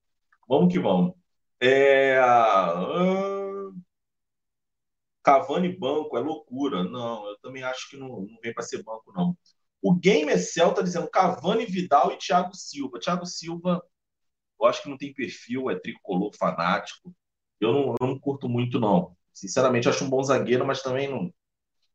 Vamos 0.48 0.72
que 0.74 0.80
vamos. 0.80 1.14
É... 1.62 2.20
Uh... 2.22 3.76
Cavani 5.24 5.78
banco 5.78 6.18
é 6.18 6.22
loucura. 6.22 6.84
Não, 6.84 7.28
eu 7.28 7.38
também 7.40 7.64
acho 7.64 7.90
que 7.90 7.98
não, 7.98 8.22
não 8.22 8.40
vem 8.42 8.54
para 8.54 8.64
ser 8.64 8.82
banco, 8.84 9.12
não. 9.14 9.38
O 9.82 9.94
Game 9.94 10.32
Excel 10.32 10.74
tá 10.74 10.82
dizendo 10.82 11.10
Cavani, 11.10 11.66
Vidal 11.66 12.14
e 12.14 12.18
Thiago 12.18 12.56
Silva. 12.56 13.00
Thiago 13.00 13.26
Silva, 13.26 13.84
eu 14.60 14.66
acho 14.68 14.84
que 14.84 14.90
não 14.90 14.98
tem 14.98 15.14
perfil, 15.14 15.70
é 15.70 15.78
tricolor 15.78 16.32
fanático. 16.38 17.14
Eu 17.60 17.74
não, 17.74 17.96
eu 18.00 18.08
não 18.08 18.20
curto 18.20 18.48
muito, 18.48 18.80
não. 18.80 19.16
Sinceramente, 19.34 19.90
acho 19.90 20.06
um 20.06 20.10
bom 20.10 20.24
zagueiro, 20.24 20.66
mas 20.66 20.82
também 20.82 21.10
não, 21.10 21.32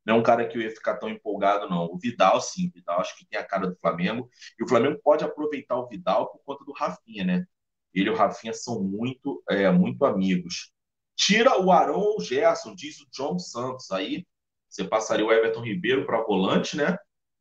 não 0.04 0.16
é 0.16 0.18
um 0.18 0.22
cara 0.22 0.46
que 0.46 0.56
eu 0.56 0.62
ia 0.62 0.70
ficar 0.70 0.96
tão 0.96 1.08
empolgado, 1.08 1.68
não. 1.68 1.86
O 1.86 1.98
Vidal, 1.98 2.40
sim, 2.40 2.68
o 2.68 2.72
Vidal 2.72 3.00
acho 3.00 3.16
que 3.16 3.26
tem 3.26 3.38
a 3.38 3.44
cara 3.44 3.68
do 3.68 3.76
Flamengo. 3.76 4.28
E 4.58 4.64
o 4.64 4.68
Flamengo 4.68 5.00
pode 5.02 5.24
aproveitar 5.24 5.76
o 5.76 5.88
Vidal 5.88 6.30
por 6.30 6.40
conta 6.44 6.64
do 6.64 6.72
Rafinha, 6.72 7.24
né? 7.24 7.46
Ele 7.94 8.08
e 8.08 8.12
o 8.12 8.16
Rafinha 8.16 8.52
são 8.52 8.82
muito, 8.82 9.42
é, 9.48 9.70
muito 9.70 10.04
amigos. 10.04 10.72
Tira 11.14 11.60
o 11.60 11.70
Arão 11.70 12.00
ou 12.00 12.18
o 12.18 12.22
Gerson, 12.22 12.74
diz 12.74 13.00
o 13.00 13.08
John 13.10 13.38
Santos. 13.38 13.90
Aí 13.90 14.26
você 14.68 14.84
passaria 14.84 15.24
o 15.24 15.32
Everton 15.32 15.60
Ribeiro 15.62 16.06
para 16.06 16.22
volante, 16.22 16.76
né? 16.76 16.96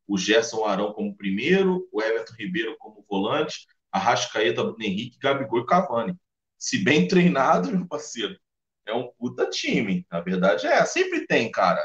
O 0.08 0.18
Gerson 0.18 0.66
Arão 0.66 0.94
como 0.94 1.16
primeiro, 1.16 1.88
o 1.92 2.02
Everton 2.02 2.34
Ribeiro 2.38 2.76
como 2.78 3.06
volante, 3.10 3.66
a 3.92 3.98
Rascaeta, 3.98 4.64
Bruno 4.64 4.84
Henrique, 4.84 5.18
Gabigol 5.20 5.62
e 5.62 5.66
Cavani. 5.66 6.16
Se 6.58 6.84
bem 6.84 7.08
treinado, 7.08 7.72
meu 7.76 7.88
parceiro, 7.88 8.38
é 8.86 8.94
um 8.94 9.12
puta 9.18 9.50
time. 9.50 10.06
Na 10.12 10.20
verdade, 10.22 10.68
é. 10.68 10.84
Sempre 10.86 11.26
tem, 11.26 11.50
cara. 11.50 11.82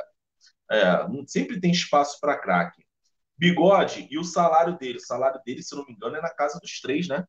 É, 0.71 1.07
sempre 1.27 1.61
tem 1.61 1.71
espaço 1.71 2.19
para 2.21 2.39
craque. 2.39 2.85
Bigode 3.39 4.09
e 4.11 4.19
o 4.19 4.25
salário 4.25 4.77
dele. 4.79 4.99
O 4.99 5.01
salário 5.01 5.41
dele, 5.45 5.63
se 5.63 5.75
não 5.77 5.85
me 5.87 5.93
engano, 5.93 6.17
é 6.17 6.21
na 6.23 6.31
casa 6.31 6.59
dos 6.61 6.81
três, 6.81 7.09
né? 7.09 7.25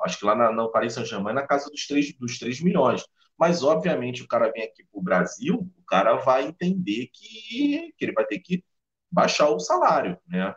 Acho 0.00 0.18
que 0.18 0.24
lá 0.24 0.34
na, 0.34 0.52
no 0.52 0.70
Paris 0.70 0.94
Saint-Germain 0.94 1.32
é 1.32 1.34
na 1.34 1.46
casa 1.46 1.70
dos 1.70 1.86
três 1.86 2.12
dos 2.18 2.38
3 2.38 2.60
milhões. 2.60 3.04
Mas, 3.38 3.62
obviamente, 3.62 4.22
o 4.22 4.28
cara 4.28 4.50
vem 4.52 4.62
aqui 4.64 4.84
para 4.84 4.98
o 5.00 5.02
Brasil, 5.02 5.56
o 5.78 5.84
cara 5.86 6.16
vai 6.16 6.44
entender 6.46 7.08
que, 7.12 7.92
que 7.96 8.04
ele 8.04 8.12
vai 8.12 8.26
ter 8.26 8.38
que 8.40 8.64
baixar 9.10 9.48
o 9.50 9.58
salário, 9.58 10.18
né? 10.26 10.54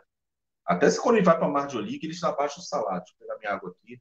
Até 0.66 0.90
se 0.90 1.00
quando 1.02 1.16
ele 1.16 1.24
vai 1.24 1.36
para 1.36 1.46
a 1.46 1.50
Marjolie, 1.50 2.00
eles 2.02 2.22
abaixam 2.22 2.60
o 2.60 2.66
salário. 2.66 3.00
Deixa 3.00 3.14
eu 3.14 3.18
pegar 3.26 3.38
minha 3.38 3.52
água 3.52 3.70
aqui. 3.70 4.00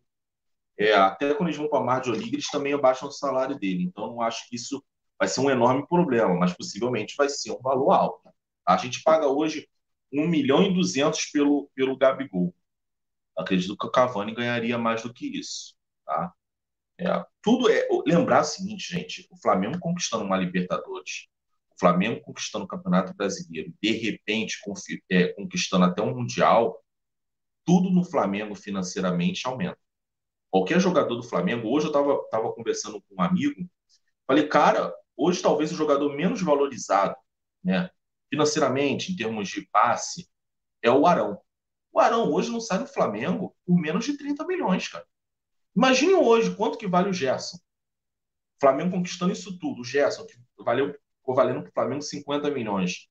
É, 0.77 0.93
até 0.95 1.33
quando 1.33 1.49
eles 1.49 1.57
vão 1.57 1.69
para 1.69 1.79
a 1.79 1.83
Marjolie, 1.83 2.29
eles 2.33 2.49
também 2.49 2.73
abaixam 2.73 3.07
o 3.09 3.11
salário 3.11 3.57
dele. 3.59 3.83
Então, 3.83 4.07
não 4.07 4.21
acho 4.21 4.47
que 4.49 4.55
isso 4.55 4.83
vai 5.23 5.27
ser 5.29 5.39
um 5.39 5.49
enorme 5.49 5.87
problema, 5.87 6.35
mas 6.35 6.53
possivelmente 6.53 7.15
vai 7.17 7.29
ser 7.29 7.51
um 7.51 7.61
valor 7.61 7.91
alto. 7.91 8.29
A 8.67 8.75
gente 8.75 9.01
paga 9.03 9.25
hoje 9.25 9.69
1 10.11 10.27
milhão 10.27 10.63
e 10.63 10.73
200 10.73 11.27
pelo, 11.27 11.69
pelo 11.73 11.97
Gabigol. 11.97 12.53
Acredito 13.37 13.77
que 13.77 13.87
o 13.87 13.89
Cavani 13.91 14.35
ganharia 14.35 14.77
mais 14.77 15.01
do 15.01 15.13
que 15.13 15.25
isso. 15.25 15.75
Tá? 16.05 16.33
É, 16.99 17.25
tudo 17.41 17.69
é. 17.69 17.87
Lembrar 18.05 18.41
o 18.41 18.43
seguinte, 18.43 18.93
gente: 18.93 19.25
o 19.31 19.37
Flamengo 19.37 19.79
conquistando 19.79 20.25
uma 20.25 20.35
Libertadores, 20.35 21.27
o 21.71 21.79
Flamengo 21.79 22.19
conquistando 22.19 22.65
o 22.65 22.67
Campeonato 22.67 23.13
Brasileiro, 23.15 23.73
de 23.81 23.91
repente 23.91 24.59
é, 25.09 25.27
conquistando 25.29 25.85
até 25.85 26.01
um 26.01 26.13
Mundial, 26.13 26.83
tudo 27.65 27.89
no 27.89 28.03
Flamengo 28.03 28.55
financeiramente 28.55 29.47
aumenta. 29.47 29.79
Qualquer 30.51 30.81
jogador 30.81 31.15
do 31.15 31.23
Flamengo, 31.23 31.69
hoje 31.69 31.85
eu 31.85 31.91
estava 31.91 32.21
tava 32.29 32.51
conversando 32.51 33.01
com 33.01 33.15
um 33.15 33.21
amigo, 33.21 33.65
falei, 34.27 34.47
cara, 34.47 34.93
hoje 35.15 35.41
talvez 35.41 35.71
o 35.71 35.75
jogador 35.75 36.15
menos 36.15 36.41
valorizado, 36.41 37.15
né, 37.63 37.89
financeiramente, 38.29 39.11
em 39.11 39.15
termos 39.15 39.49
de 39.49 39.67
passe, 39.71 40.29
é 40.81 40.89
o 40.91 41.05
Arão. 41.05 41.39
O 41.91 41.99
Arão 41.99 42.31
hoje 42.31 42.51
não 42.51 42.59
sai 42.59 42.79
do 42.79 42.87
Flamengo 42.87 43.55
por 43.65 43.79
menos 43.79 44.05
de 44.05 44.17
30 44.17 44.45
milhões, 44.47 44.87
cara. 44.87 45.05
Imagine 45.75 46.13
hoje 46.13 46.55
quanto 46.55 46.77
que 46.77 46.87
vale 46.87 47.09
o 47.09 47.13
Gerson. 47.13 47.57
O 47.57 48.59
Flamengo 48.59 48.91
conquistando 48.91 49.33
isso 49.33 49.57
tudo. 49.59 49.81
O 49.81 49.85
Gerson, 49.85 50.25
que 50.25 50.35
valeu, 50.63 50.93
ficou 51.17 51.35
valendo 51.35 51.61
para 51.61 51.69
o 51.69 51.73
Flamengo 51.73 52.01
50 52.01 52.49
milhões. 52.51 53.07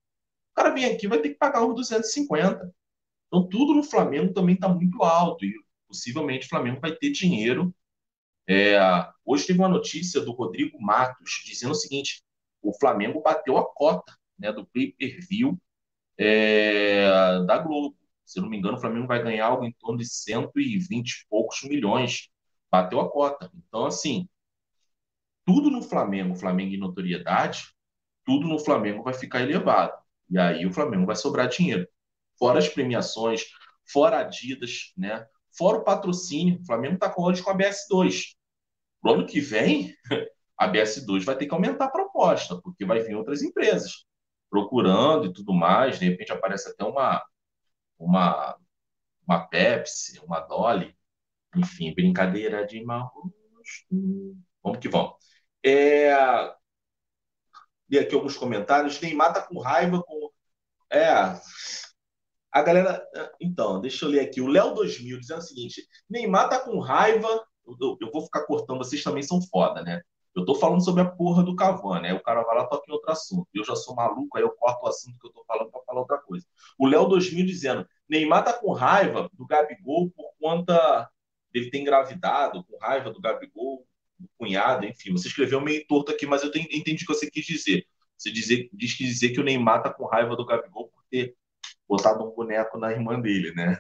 O 0.53 0.55
cara 0.55 0.71
vem 0.71 0.85
aqui 0.85 1.09
vai 1.09 1.19
ter 1.21 1.31
que 1.31 1.37
pagar 1.37 1.65
os 1.65 1.75
250. 1.75 2.73
Então 3.27 3.49
tudo 3.49 3.75
no 3.75 3.83
Flamengo 3.83 4.33
também 4.33 4.55
está 4.55 4.69
muito 4.69 5.03
alto. 5.03 5.45
E 5.45 5.55
possivelmente 5.89 6.47
o 6.47 6.49
Flamengo 6.49 6.81
vai 6.81 6.95
ter 6.95 7.11
dinheiro. 7.11 7.75
É, 8.55 8.79
hoje 9.25 9.47
teve 9.47 9.59
uma 9.61 9.69
notícia 9.69 10.21
do 10.21 10.33
Rodrigo 10.33 10.79
Matos 10.79 11.43
dizendo 11.43 11.73
o 11.73 11.75
seguinte: 11.75 12.23
o 12.61 12.75
Flamengo 12.79 13.23
bateu 13.23 13.57
a 13.57 13.65
cota 13.65 14.15
né, 14.39 14.53
do 14.53 14.67
pay-per-view 14.67 15.59
é, 16.19 17.43
da 17.47 17.57
Globo. 17.57 17.97
Se 18.27 18.41
não 18.43 18.51
me 18.51 18.59
engano, 18.59 18.77
o 18.77 18.81
Flamengo 18.81 19.07
vai 19.07 19.23
ganhar 19.23 19.47
algo 19.47 19.65
em 19.65 19.73
torno 19.73 19.99
de 19.99 20.07
120 20.07 21.11
e 21.11 21.27
poucos 21.31 21.63
milhões 21.63 22.29
bateu 22.71 23.01
a 23.01 23.11
cota. 23.11 23.51
Então, 23.55 23.87
assim, 23.87 24.29
tudo 25.47 25.71
no 25.71 25.81
Flamengo, 25.81 26.37
Flamengo 26.37 26.75
em 26.75 26.79
notoriedade, 26.79 27.65
tudo 28.23 28.47
no 28.47 28.59
Flamengo 28.59 29.03
vai 29.03 29.15
ficar 29.15 29.41
elevado. 29.41 29.95
E 30.29 30.39
aí 30.39 30.67
o 30.67 30.73
Flamengo 30.73 31.07
vai 31.07 31.17
sobrar 31.17 31.49
dinheiro. 31.49 31.89
Fora 32.39 32.59
as 32.59 32.69
premiações, 32.69 33.47
fora 33.91 34.19
Adidas, 34.21 34.93
né? 34.95 35.27
Fora 35.57 35.79
o 35.79 35.85
patrocínio. 35.85 36.61
O 36.61 36.67
Flamengo 36.67 36.95
está 36.95 37.15
hoje 37.17 37.43
com 37.43 37.51
a 37.51 37.57
BS2. 37.57 38.35
Pro 39.03 39.13
ano 39.15 39.27
que 39.27 39.41
vem, 39.41 39.95
a 40.57 40.67
BS2 40.67 41.25
vai 41.25 41.37
ter 41.37 41.47
que 41.47 41.55
aumentar 41.55 41.87
a 41.87 41.91
proposta, 41.91 42.59
porque 42.63 42.87
vai 42.87 43.01
vir 43.01 43.17
outras 43.17 43.43
empresas 43.43 44.07
procurando 44.49 45.27
e 45.27 45.33
tudo 45.33 45.53
mais. 45.53 45.99
De 45.99 46.09
repente 46.09 46.33
aparece 46.33 46.71
até 46.71 46.85
uma, 46.85 47.23
uma, 47.99 48.57
uma 49.27 49.47
Pepsi, 49.47 50.19
uma 50.25 50.41
Dolly, 50.41 50.97
enfim, 51.57 51.95
brincadeira 51.95 52.67
de 52.67 52.83
mau 52.85 53.13
gosto. 53.63 54.37
Vamos 54.63 54.79
que 54.79 54.89
vamos. 54.89 55.15
É... 55.65 56.13
Li 57.89 57.99
aqui 57.99 58.15
alguns 58.15 58.37
comentários. 58.37 59.01
Neymar 59.01 59.33
tá 59.33 59.43
com 59.43 59.59
raiva 59.61 60.03
com. 60.03 60.31
É. 60.91 61.11
A 62.51 62.63
galera. 62.63 63.03
Então, 63.41 63.81
deixa 63.81 64.05
eu 64.05 64.11
ler 64.11 64.21
aqui. 64.21 64.41
O 64.41 64.49
Léo 64.49 64.75
2000 64.75 65.21
dizendo 65.21 65.39
o 65.39 65.43
seguinte: 65.43 65.87
Neymar 66.09 66.49
tá 66.49 66.61
com 66.61 66.79
raiva. 66.81 67.47
Eu, 67.67 67.97
eu 68.01 68.11
vou 68.11 68.23
ficar 68.23 68.45
cortando, 68.45 68.79
vocês 68.79 69.03
também 69.03 69.23
são 69.23 69.41
foda, 69.41 69.83
né? 69.83 70.03
Eu 70.35 70.45
tô 70.47 70.55
falando 70.55 70.83
sobre 70.83 71.03
a 71.03 71.11
porra 71.11 71.43
do 71.43 71.55
Cavani, 71.55 72.09
aí 72.09 72.15
o 72.15 72.23
cara 72.23 72.43
vai 72.43 72.57
lá 72.57 72.67
toca 72.67 72.85
em 72.89 72.93
outro 72.93 73.11
assunto. 73.11 73.47
Eu 73.53 73.65
já 73.65 73.77
sou 73.77 73.95
maluco, 73.95 74.37
aí 74.37 74.43
eu 74.43 74.51
corto 74.51 74.85
o 74.85 74.89
assunto 74.89 75.19
que 75.19 75.27
eu 75.27 75.33
tô 75.33 75.45
falando 75.45 75.71
para 75.71 75.83
falar 75.83 76.01
outra 76.01 76.19
coisa. 76.19 76.47
O 76.79 76.87
Léo 76.87 77.07
2000 77.07 77.45
dizendo: 77.45 77.87
Neymar 78.09 78.45
tá 78.45 78.53
com 78.55 78.73
raiva 78.73 79.29
do 79.35 79.47
Gabigol 79.47 80.11
por 80.11 80.31
conta 80.41 81.09
dele 81.53 81.71
ter 81.71 81.79
engravidado, 81.79 82.65
com 82.65 82.79
raiva 82.79 83.11
do 83.11 83.21
Gabigol, 83.21 83.87
do 84.19 84.29
cunhado, 84.39 84.87
enfim. 84.87 85.13
Você 85.13 85.29
escreveu 85.29 85.61
meio 85.61 85.87
torto 85.87 86.13
aqui, 86.13 86.27
mas 86.27 86.43
eu 86.43 86.49
entendi 86.49 87.05
o 87.05 87.07
que 87.07 87.15
você 87.15 87.31
quis 87.31 87.45
dizer. 87.45 87.87
Você 88.17 88.31
dizer, 88.31 88.71
diz 88.73 88.95
que 88.95 89.05
dizer 89.05 89.31
que 89.31 89.41
o 89.41 89.45
Neymar 89.45 89.83
tá 89.83 89.93
com 89.93 90.07
raiva 90.07 90.35
do 90.35 90.47
Gabigol 90.47 90.89
por 90.89 91.03
ter 91.11 91.37
botado 91.87 92.25
um 92.25 92.35
boneco 92.35 92.79
na 92.79 92.91
irmã 92.91 93.21
dele, 93.21 93.53
né? 93.53 93.79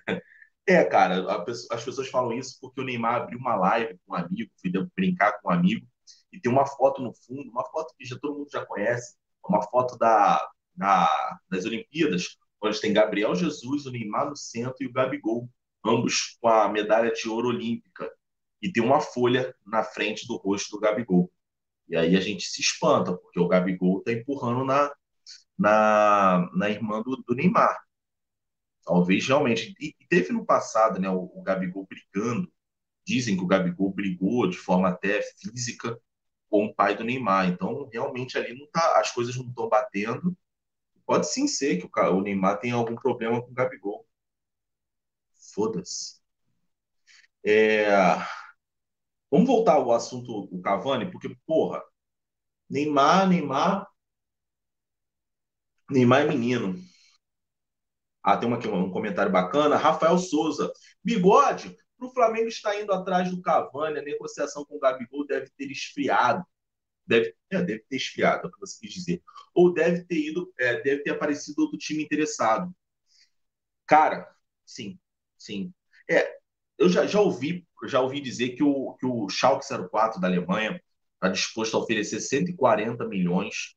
É, 0.66 0.84
cara, 0.84 1.24
as 1.70 1.84
pessoas 1.84 2.08
falam 2.08 2.32
isso 2.32 2.58
porque 2.60 2.80
o 2.80 2.84
Neymar 2.84 3.22
abriu 3.22 3.38
uma 3.38 3.56
live 3.56 3.98
com 4.06 4.14
um 4.14 4.16
amigo, 4.16 4.50
foi 4.60 4.70
brincar 4.96 5.40
com 5.40 5.48
um 5.48 5.52
amigo, 5.52 5.86
e 6.32 6.40
tem 6.40 6.50
uma 6.50 6.66
foto 6.66 7.02
no 7.02 7.12
fundo, 7.12 7.50
uma 7.50 7.64
foto 7.70 7.94
que 7.98 8.04
já 8.04 8.16
todo 8.18 8.38
mundo 8.38 8.50
já 8.50 8.64
conhece, 8.64 9.16
uma 9.48 9.62
foto 9.62 9.98
da, 9.98 10.48
da 10.74 11.38
das 11.50 11.64
Olimpíadas, 11.64 12.38
onde 12.62 12.80
tem 12.80 12.92
Gabriel 12.92 13.34
Jesus, 13.34 13.86
o 13.86 13.90
Neymar 13.90 14.30
no 14.30 14.36
centro 14.36 14.76
e 14.80 14.86
o 14.86 14.92
Gabigol 14.92 15.48
ambos 15.84 16.38
com 16.40 16.48
a 16.48 16.68
medalha 16.68 17.12
de 17.12 17.28
ouro 17.28 17.48
olímpica, 17.48 18.10
e 18.60 18.72
tem 18.72 18.82
uma 18.82 19.00
folha 19.00 19.54
na 19.66 19.82
frente 19.82 20.26
do 20.26 20.36
rosto 20.36 20.76
do 20.76 20.80
Gabigol. 20.80 21.30
E 21.88 21.96
aí 21.96 22.16
a 22.16 22.20
gente 22.20 22.44
se 22.44 22.60
espanta, 22.60 23.16
porque 23.16 23.40
o 23.40 23.48
Gabigol 23.48 23.98
está 23.98 24.12
empurrando 24.12 24.64
na, 24.64 24.92
na, 25.58 26.48
na 26.54 26.70
irmã 26.70 27.02
do, 27.02 27.16
do, 27.26 27.34
Neymar. 27.34 27.76
Talvez 28.84 29.26
realmente. 29.26 29.74
E, 29.80 29.94
teve 30.08 30.32
no 30.32 30.44
passado 30.44 31.00
né, 31.00 31.08
o, 31.08 31.30
o 31.34 31.42
Gabigol 31.42 31.86
brigando. 31.86 32.52
Dizem 33.06 33.36
que 33.36 33.42
o 33.42 33.46
Gabigol 33.46 33.92
brigou 33.92 34.48
de 34.48 34.56
forma 34.56 34.88
até 34.88 35.22
física 35.22 35.98
com 36.48 36.66
o 36.66 36.74
pai 36.74 36.96
do 36.96 37.04
Neymar. 37.04 37.48
Então, 37.48 37.88
realmente 37.92 38.38
ali 38.38 38.58
não 38.58 38.66
tá, 38.70 39.00
as 39.00 39.10
coisas 39.12 39.36
não 39.36 39.46
estão 39.48 39.68
batendo. 39.68 40.36
Pode 41.06 41.26
sim 41.28 41.48
ser 41.48 41.78
que 41.78 41.86
o, 41.86 42.16
o 42.16 42.20
Neymar 42.22 42.60
tenha 42.60 42.74
algum 42.74 42.94
problema 42.94 43.42
com 43.42 43.50
o 43.50 43.54
Gabigol. 43.54 44.06
Foda-se. 45.54 46.20
É... 47.44 47.88
Vamos 49.30 49.46
voltar 49.46 49.74
ao 49.74 49.92
assunto 49.92 50.46
do 50.48 50.60
Cavani, 50.60 51.10
porque, 51.10 51.34
porra, 51.46 51.82
Neymar, 52.68 53.28
Neymar. 53.28 53.88
Neymar 55.90 56.22
é 56.22 56.28
menino. 56.28 56.91
Ah, 58.22 58.36
tem 58.36 58.48
uma 58.48 58.56
aqui, 58.58 58.68
um 58.68 58.90
comentário 58.90 59.32
bacana. 59.32 59.76
Rafael 59.76 60.18
Souza. 60.18 60.72
Bigode, 61.04 61.76
o 61.98 62.10
Flamengo 62.10 62.48
está 62.48 62.78
indo 62.80 62.92
atrás 62.92 63.30
do 63.30 63.40
Cavani, 63.42 63.98
a 63.98 64.02
negociação 64.02 64.64
com 64.64 64.76
o 64.76 64.80
Gabigol 64.80 65.26
deve 65.26 65.50
ter 65.56 65.70
esfriado. 65.70 66.44
Deve, 67.06 67.34
é, 67.50 67.62
deve 67.62 67.80
ter 67.88 67.96
esfriado, 67.96 68.46
é 68.46 68.48
o 68.48 68.52
que 68.52 68.60
você 68.60 68.78
quis 68.80 68.94
dizer. 68.94 69.22
Ou 69.54 69.72
deve 69.74 70.04
ter 70.04 70.16
ido, 70.18 70.52
é, 70.58 70.80
deve 70.82 71.02
ter 71.02 71.10
aparecido 71.10 71.62
outro 71.62 71.78
time 71.78 72.02
interessado. 72.04 72.72
Cara, 73.86 74.28
sim, 74.64 74.98
Sim. 75.38 75.74
É, 76.08 76.36
eu 76.78 76.88
já, 76.88 77.06
já 77.06 77.20
ouvi 77.20 77.66
já 77.86 78.00
ouvi 78.00 78.20
dizer 78.20 78.50
que 78.50 78.62
o, 78.62 78.94
que 78.94 79.04
o 79.06 79.28
Schalke 79.28 79.66
04 79.66 80.20
da 80.20 80.28
Alemanha 80.28 80.80
está 81.14 81.28
disposto 81.28 81.76
a 81.76 81.80
oferecer 81.80 82.20
140 82.20 83.06
milhões 83.08 83.74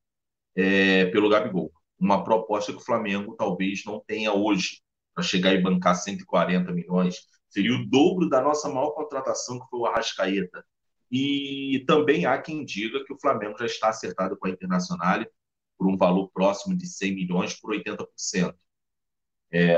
é, 0.56 1.06
pelo 1.08 1.30
Gabigol. 1.30 1.72
Uma 2.00 2.24
proposta 2.24 2.72
que 2.72 2.78
o 2.78 2.86
Flamengo 2.86 3.36
talvez 3.36 3.84
não 3.86 4.02
tenha 4.06 4.34
hoje 4.34 4.82
para 5.14 5.24
chegar 5.24 5.54
e 5.54 5.62
bancar 5.62 5.96
140 5.96 6.72
milhões. 6.72 7.16
Seria 7.50 7.74
o 7.74 7.86
dobro 7.88 8.30
da 8.30 8.42
nossa 8.42 8.68
maior 8.70 8.92
contratação, 8.92 9.60
que 9.60 9.70
foi 9.70 9.80
o 9.80 9.86
Arrascaeta. 9.86 10.66
E 11.10 11.84
também 11.88 12.26
há 12.26 12.38
quem 12.42 12.66
diga 12.66 13.04
que 13.06 13.14
o 13.14 13.20
Flamengo 13.20 13.58
já 13.58 13.66
está 13.66 13.90
acertado 13.90 14.36
com 14.38 14.48
a 14.48 14.50
Internacional 14.50 15.26
por 15.78 15.88
um 15.88 15.96
valor 15.96 16.30
próximo 16.32 16.76
de 16.76 16.88
100 16.88 17.16
milhões 17.16 17.54
por 17.60 17.72
80%. 17.72 18.54
É, 19.52 19.78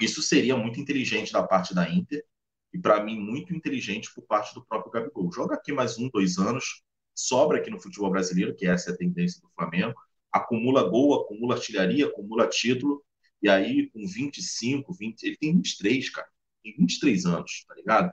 isso 0.00 0.22
seria 0.22 0.56
muito 0.56 0.80
inteligente 0.80 1.32
da 1.32 1.42
parte 1.42 1.74
da 1.74 1.90
Inter 1.90 2.24
e, 2.72 2.78
para 2.78 3.02
mim, 3.02 3.18
muito 3.18 3.54
inteligente 3.54 4.12
por 4.14 4.22
parte 4.22 4.54
do 4.54 4.64
próprio 4.64 4.92
Gabigol. 4.92 5.32
Joga 5.32 5.56
aqui 5.56 5.72
mais 5.72 5.98
um, 5.98 6.08
dois 6.08 6.38
anos, 6.38 6.82
sobra 7.14 7.58
aqui 7.58 7.70
no 7.70 7.80
futebol 7.80 8.10
brasileiro, 8.10 8.54
que 8.54 8.66
essa 8.66 8.90
é 8.90 8.94
a 8.94 8.96
tendência 8.96 9.40
do 9.42 9.50
Flamengo, 9.50 9.94
acumula 10.32 10.88
gol, 10.88 11.14
acumula 11.22 11.54
artilharia, 11.54 12.06
acumula 12.06 12.48
título, 12.48 13.04
e 13.42 13.48
aí 13.48 13.88
com 13.90 14.06
25, 14.06 14.92
20, 14.94 15.22
ele 15.24 15.36
tem 15.36 15.54
23, 15.54 16.10
cara, 16.10 16.28
tem 16.62 16.74
23 16.76 17.26
anos, 17.26 17.64
tá 17.66 17.74
ligado? 17.74 18.12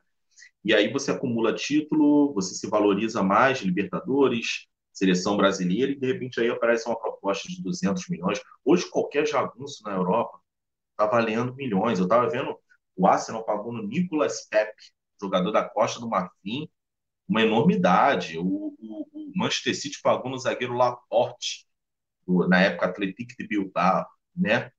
E 0.63 0.74
aí 0.74 0.91
você 0.91 1.12
acumula 1.12 1.53
título, 1.53 2.34
você 2.34 2.55
se 2.55 2.67
valoriza 2.67 3.22
mais, 3.24 3.60
Libertadores, 3.60 4.67
seleção 4.91 5.38
brasileira, 5.38 5.91
e 5.91 6.00
de 6.00 6.07
repente 6.07 6.39
aí 6.39 6.50
aparece 6.50 6.88
uma 6.88 7.00
proposta 7.00 7.48
de 7.50 7.62
200 7.62 8.07
milhões. 8.10 8.41
Hoje 8.63 8.89
qualquer 8.89 9.27
jagunço 9.27 9.84
na 9.84 9.93
Europa 9.93 10.39
tá 10.98 11.05
valendo 11.05 11.53
milhões. 11.55 12.00
Eu 12.00 12.07
tava 12.07 12.29
vendo 12.29 12.57
o 12.95 13.05
Arsenal 13.05 13.43
pagou 13.43 13.74
no 13.74 13.84
Nicolas 13.84 14.48
Pepe, 14.50 14.91
jogador 15.22 15.51
da 15.51 15.67
Costa 15.67 16.00
do 16.00 16.10
Marfim, 16.10 16.69
uma 17.27 17.41
enormidade. 17.41 18.38
O, 18.38 18.45
o, 18.79 19.07
o 19.13 19.31
Manchester 19.36 19.75
City 19.75 20.00
pagou 20.01 20.31
no 20.31 20.38
zagueiro 20.38 20.74
Laporte, 20.74 21.64
na 22.27 22.62
época 22.62 22.88
Atlético 22.88 23.34
de 23.39 23.48
Bilbao, 23.48 24.05
né? 24.36 24.72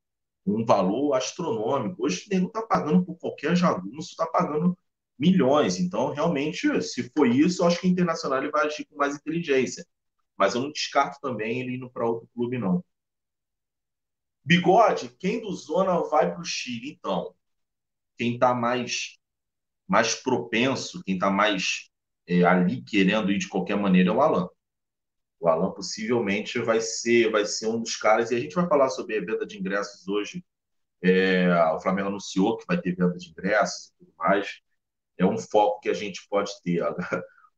Um 0.46 0.64
valor 0.64 1.14
astronômico. 1.14 2.04
Hoje 2.04 2.26
nego 2.30 2.46
está 2.48 2.62
pagando 2.62 3.04
por 3.04 3.16
qualquer 3.18 3.56
jagunço, 3.56 4.10
está 4.10 4.26
pagando 4.26 4.76
milhões. 5.18 5.78
Então, 5.80 6.12
realmente, 6.12 6.82
se 6.82 7.10
for 7.10 7.26
isso, 7.26 7.62
eu 7.62 7.66
acho 7.66 7.80
que 7.80 7.86
o 7.86 7.90
Internacional 7.90 8.38
ele 8.38 8.50
vai 8.50 8.66
agir 8.66 8.86
com 8.86 8.96
mais 8.96 9.16
inteligência. 9.16 9.84
Mas 10.36 10.54
eu 10.54 10.62
não 10.62 10.72
descarto 10.72 11.18
também 11.20 11.60
ele 11.60 11.76
indo 11.76 11.90
para 11.90 12.06
outro 12.06 12.28
clube, 12.34 12.58
não. 12.58 12.84
Bigode, 14.44 15.08
quem 15.18 15.40
do 15.40 15.52
Zona 15.52 16.00
vai 16.08 16.30
para 16.32 16.40
o 16.40 16.44
Chile? 16.44 16.90
Então, 16.98 17.34
quem 18.16 18.34
está 18.34 18.54
mais, 18.54 19.18
mais 19.88 20.14
propenso, 20.14 21.02
quem 21.04 21.14
está 21.14 21.30
mais 21.30 21.90
é, 22.26 22.44
ali 22.44 22.82
querendo 22.82 23.32
ir 23.32 23.38
de 23.38 23.48
qualquer 23.48 23.76
maneira 23.76 24.10
é 24.10 24.12
o 24.12 24.20
Alan. 24.20 24.48
O 25.38 25.48
Alan 25.48 25.72
possivelmente 25.72 26.58
vai 26.60 26.80
ser, 26.80 27.30
vai 27.30 27.44
ser 27.44 27.66
um 27.66 27.80
dos 27.80 27.96
caras, 27.96 28.30
e 28.30 28.36
a 28.36 28.40
gente 28.40 28.54
vai 28.54 28.66
falar 28.68 28.88
sobre 28.88 29.16
a 29.16 29.20
venda 29.20 29.46
de 29.46 29.58
ingressos 29.58 30.08
hoje. 30.08 30.44
É, 31.02 31.48
o 31.72 31.80
Flamengo 31.80 32.08
anunciou 32.08 32.56
que 32.56 32.66
vai 32.66 32.80
ter 32.80 32.94
venda 32.94 33.16
de 33.16 33.30
ingressos 33.30 33.88
e 33.88 33.98
tudo 33.98 34.12
mais. 34.18 34.60
É 35.18 35.26
um 35.26 35.38
foco 35.38 35.80
que 35.80 35.88
a 35.88 35.94
gente 35.94 36.26
pode 36.28 36.52
ter. 36.62 36.82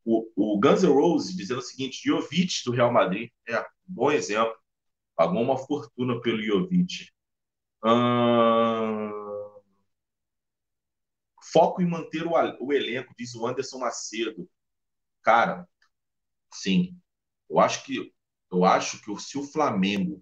O, 0.04 0.26
o 0.54 0.58
Guns 0.58 0.82
N' 0.82 0.92
Roses 0.92 1.36
dizendo 1.36 1.58
o 1.58 1.62
seguinte: 1.62 2.00
Jovic 2.02 2.64
do 2.64 2.72
Real 2.72 2.90
Madrid 2.90 3.30
é 3.46 3.60
um 3.60 3.64
bom 3.86 4.10
exemplo. 4.10 4.54
Pagou 5.14 5.42
uma 5.42 5.58
fortuna 5.58 6.20
pelo 6.22 6.42
Jovic. 6.42 7.10
Hum... 7.84 9.12
Foco 11.52 11.82
em 11.82 11.86
manter 11.86 12.26
o, 12.26 12.32
o 12.60 12.72
elenco, 12.72 13.14
diz 13.18 13.34
o 13.34 13.46
Anderson 13.46 13.78
Macedo. 13.78 14.48
Cara, 15.22 15.68
sim. 16.52 16.96
Eu 17.48 17.58
acho 17.60 17.84
que 17.84 18.12
eu 18.50 18.64
acho 18.64 19.00
que 19.02 19.14
se 19.20 19.36
o 19.38 19.42
Flamengo, 19.44 20.16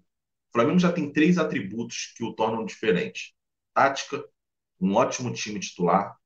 o 0.49 0.51
Flamengo 0.51 0.79
já 0.79 0.91
tem 0.91 1.11
três 1.11 1.37
atributos 1.37 2.13
que 2.15 2.23
o 2.23 2.33
tornam 2.33 2.65
diferente: 2.65 3.35
tática, 3.73 4.23
um 4.81 4.95
ótimo 4.95 5.33
time 5.33 5.59
titular, 5.59 6.17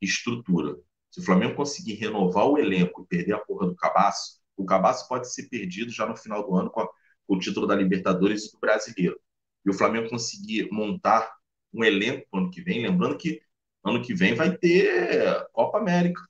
estrutura. 0.00 0.76
Se 1.10 1.20
o 1.20 1.24
Flamengo 1.24 1.56
conseguir 1.56 1.94
renovar 1.94 2.46
o 2.46 2.58
elenco 2.58 3.02
e 3.02 3.06
perder 3.06 3.32
a 3.34 3.38
porra 3.38 3.66
do 3.66 3.74
Cabaço, 3.76 4.40
o 4.56 4.64
Cabaço 4.64 5.08
pode 5.08 5.32
ser 5.32 5.48
perdido 5.48 5.90
já 5.90 6.06
no 6.06 6.16
final 6.16 6.46
do 6.46 6.54
ano 6.54 6.70
com, 6.70 6.80
a, 6.80 6.86
com 6.86 7.34
o 7.36 7.38
título 7.38 7.66
da 7.66 7.74
Libertadores 7.74 8.46
e 8.46 8.52
do 8.52 8.60
Brasileiro. 8.60 9.18
E 9.64 9.70
o 9.70 9.74
Flamengo 9.74 10.08
conseguir 10.08 10.68
montar 10.70 11.30
um 11.72 11.84
elenco 11.84 12.26
no 12.32 12.40
ano 12.40 12.50
que 12.50 12.62
vem, 12.62 12.82
lembrando 12.82 13.16
que 13.18 13.40
ano 13.84 14.02
que 14.02 14.14
vem 14.14 14.34
vai 14.34 14.56
ter 14.56 15.46
Copa 15.52 15.78
América, 15.78 16.20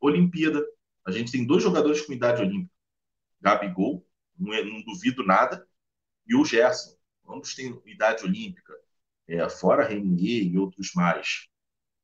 Olimpíada. 0.00 0.64
A 1.06 1.12
gente 1.12 1.32
tem 1.32 1.46
dois 1.46 1.62
jogadores 1.62 2.02
com 2.02 2.12
idade 2.12 2.42
olímpica. 2.42 2.73
Gabigol, 3.44 4.06
não, 4.38 4.52
é, 4.54 4.64
não 4.64 4.82
duvido 4.82 5.24
nada, 5.24 5.66
e 6.26 6.34
o 6.34 6.44
Gerson. 6.44 6.96
Ambos 7.28 7.54
têm 7.54 7.80
idade 7.86 8.24
olímpica, 8.24 8.74
é, 9.28 9.48
fora 9.48 9.86
Renier 9.86 10.44
e 10.46 10.58
outros 10.58 10.92
mais. 10.94 11.46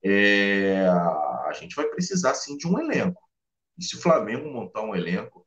É, 0.02 0.86
a 0.86 1.52
gente 1.54 1.74
vai 1.74 1.86
precisar 1.86 2.34
sim 2.34 2.56
de 2.56 2.66
um 2.66 2.78
elenco. 2.78 3.22
E 3.78 3.84
se 3.84 3.96
o 3.96 4.00
Flamengo 4.00 4.50
montar 4.50 4.82
um 4.82 4.94
elenco. 4.94 5.46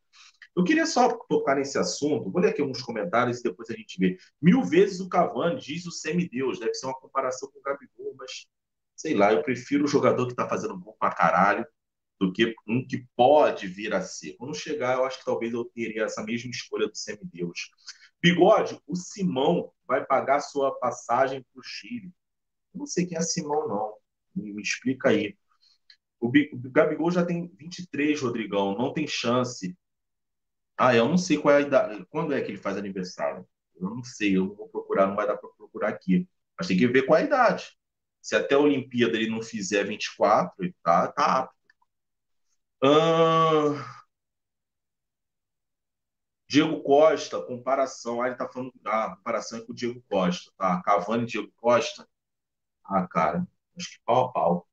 Eu 0.55 0.63
queria 0.63 0.85
só 0.85 1.09
tocar 1.27 1.55
nesse 1.55 1.79
assunto, 1.79 2.31
vou 2.31 2.41
ler 2.41 2.49
aqui 2.49 2.61
alguns 2.61 2.81
comentários 2.81 3.39
e 3.39 3.43
depois 3.43 3.69
a 3.71 3.73
gente 3.73 3.97
vê. 3.99 4.17
Mil 4.41 4.63
vezes 4.63 4.99
o 4.99 5.09
Cavani 5.09 5.59
diz 5.59 5.85
o 5.87 5.91
semideus, 5.91 6.59
deve 6.59 6.75
ser 6.75 6.85
uma 6.85 6.99
comparação 6.99 7.49
com 7.51 7.59
o 7.59 7.61
Gabigol, 7.63 8.15
mas 8.17 8.45
sei 8.95 9.15
lá, 9.15 9.33
eu 9.33 9.41
prefiro 9.41 9.85
o 9.85 9.87
jogador 9.87 10.27
que 10.27 10.33
está 10.33 10.47
fazendo 10.47 10.77
gol 10.79 10.95
pra 10.99 11.11
caralho 11.11 11.65
do 12.19 12.31
que 12.31 12.55
um 12.67 12.85
que 12.85 13.05
pode 13.15 13.67
vir 13.67 13.93
a 13.93 14.01
ser. 14.01 14.33
Quando 14.37 14.55
chegar, 14.55 14.97
eu 14.97 15.05
acho 15.05 15.19
que 15.19 15.25
talvez 15.25 15.53
eu 15.53 15.65
teria 15.65 16.03
essa 16.03 16.23
mesma 16.23 16.49
escolha 16.49 16.87
do 16.87 16.95
semideus. 16.95 17.69
Bigode, 18.21 18.79
o 18.87 18.95
Simão 18.95 19.71
vai 19.85 20.05
pagar 20.05 20.39
sua 20.39 20.77
passagem 20.79 21.41
para 21.41 21.59
o 21.59 21.63
Chile. 21.63 22.11
Eu 22.73 22.79
não 22.79 22.85
sei 22.85 23.05
quem 23.05 23.17
é 23.17 23.21
Simão, 23.21 23.67
não. 23.67 23.93
Me, 24.35 24.53
me 24.53 24.61
explica 24.61 25.09
aí. 25.09 25.37
O, 26.19 26.27
o 26.27 26.71
Gabigol 26.71 27.11
já 27.11 27.25
tem 27.25 27.51
23, 27.57 28.21
Rodrigão. 28.21 28.77
Não 28.77 28.93
tem 28.93 29.05
chance. 29.05 29.77
Ah, 30.77 30.95
eu 30.95 31.07
não 31.07 31.17
sei 31.17 31.37
qual 31.37 31.53
é 31.53 31.57
a 31.57 31.61
idade. 31.61 32.05
Quando 32.09 32.33
é 32.33 32.41
que 32.41 32.49
ele 32.51 32.57
faz 32.57 32.77
aniversário? 32.77 33.45
Eu 33.75 33.89
não 33.89 34.03
sei, 34.03 34.37
eu 34.37 34.45
não 34.45 34.55
vou 34.55 34.69
procurar, 34.69 35.07
não 35.07 35.15
vai 35.15 35.27
dar 35.27 35.37
para 35.37 35.49
procurar 35.49 35.89
aqui. 35.89 36.27
Mas 36.57 36.67
tem 36.67 36.77
que 36.77 36.87
ver 36.87 37.03
qual 37.05 37.19
é 37.19 37.23
a 37.23 37.25
idade. 37.25 37.77
Se 38.21 38.35
até 38.35 38.55
a 38.55 38.59
Olimpíada 38.59 39.17
ele 39.17 39.29
não 39.29 39.41
fizer 39.41 39.83
24, 39.83 40.63
ele 40.63 40.75
tá, 40.81 41.11
tá 41.11 41.49
Diego 46.47 46.81
Costa, 46.83 47.41
comparação. 47.41 48.21
Ah, 48.21 48.27
ele 48.27 48.35
tá 48.35 48.47
falando. 48.47 48.73
Ah, 48.85 49.15
comparação 49.15 49.59
é 49.59 49.61
com 49.61 49.71
o 49.71 49.75
Diego 49.75 50.01
Costa, 50.09 50.51
tá? 50.57 50.81
Cavani 50.83 51.23
e 51.23 51.27
Diego 51.27 51.51
Costa. 51.57 52.07
Ah, 52.85 53.07
cara, 53.07 53.47
acho 53.77 53.91
que 53.91 53.99
pau 54.05 54.25
a 54.25 54.31
pau. 54.33 54.67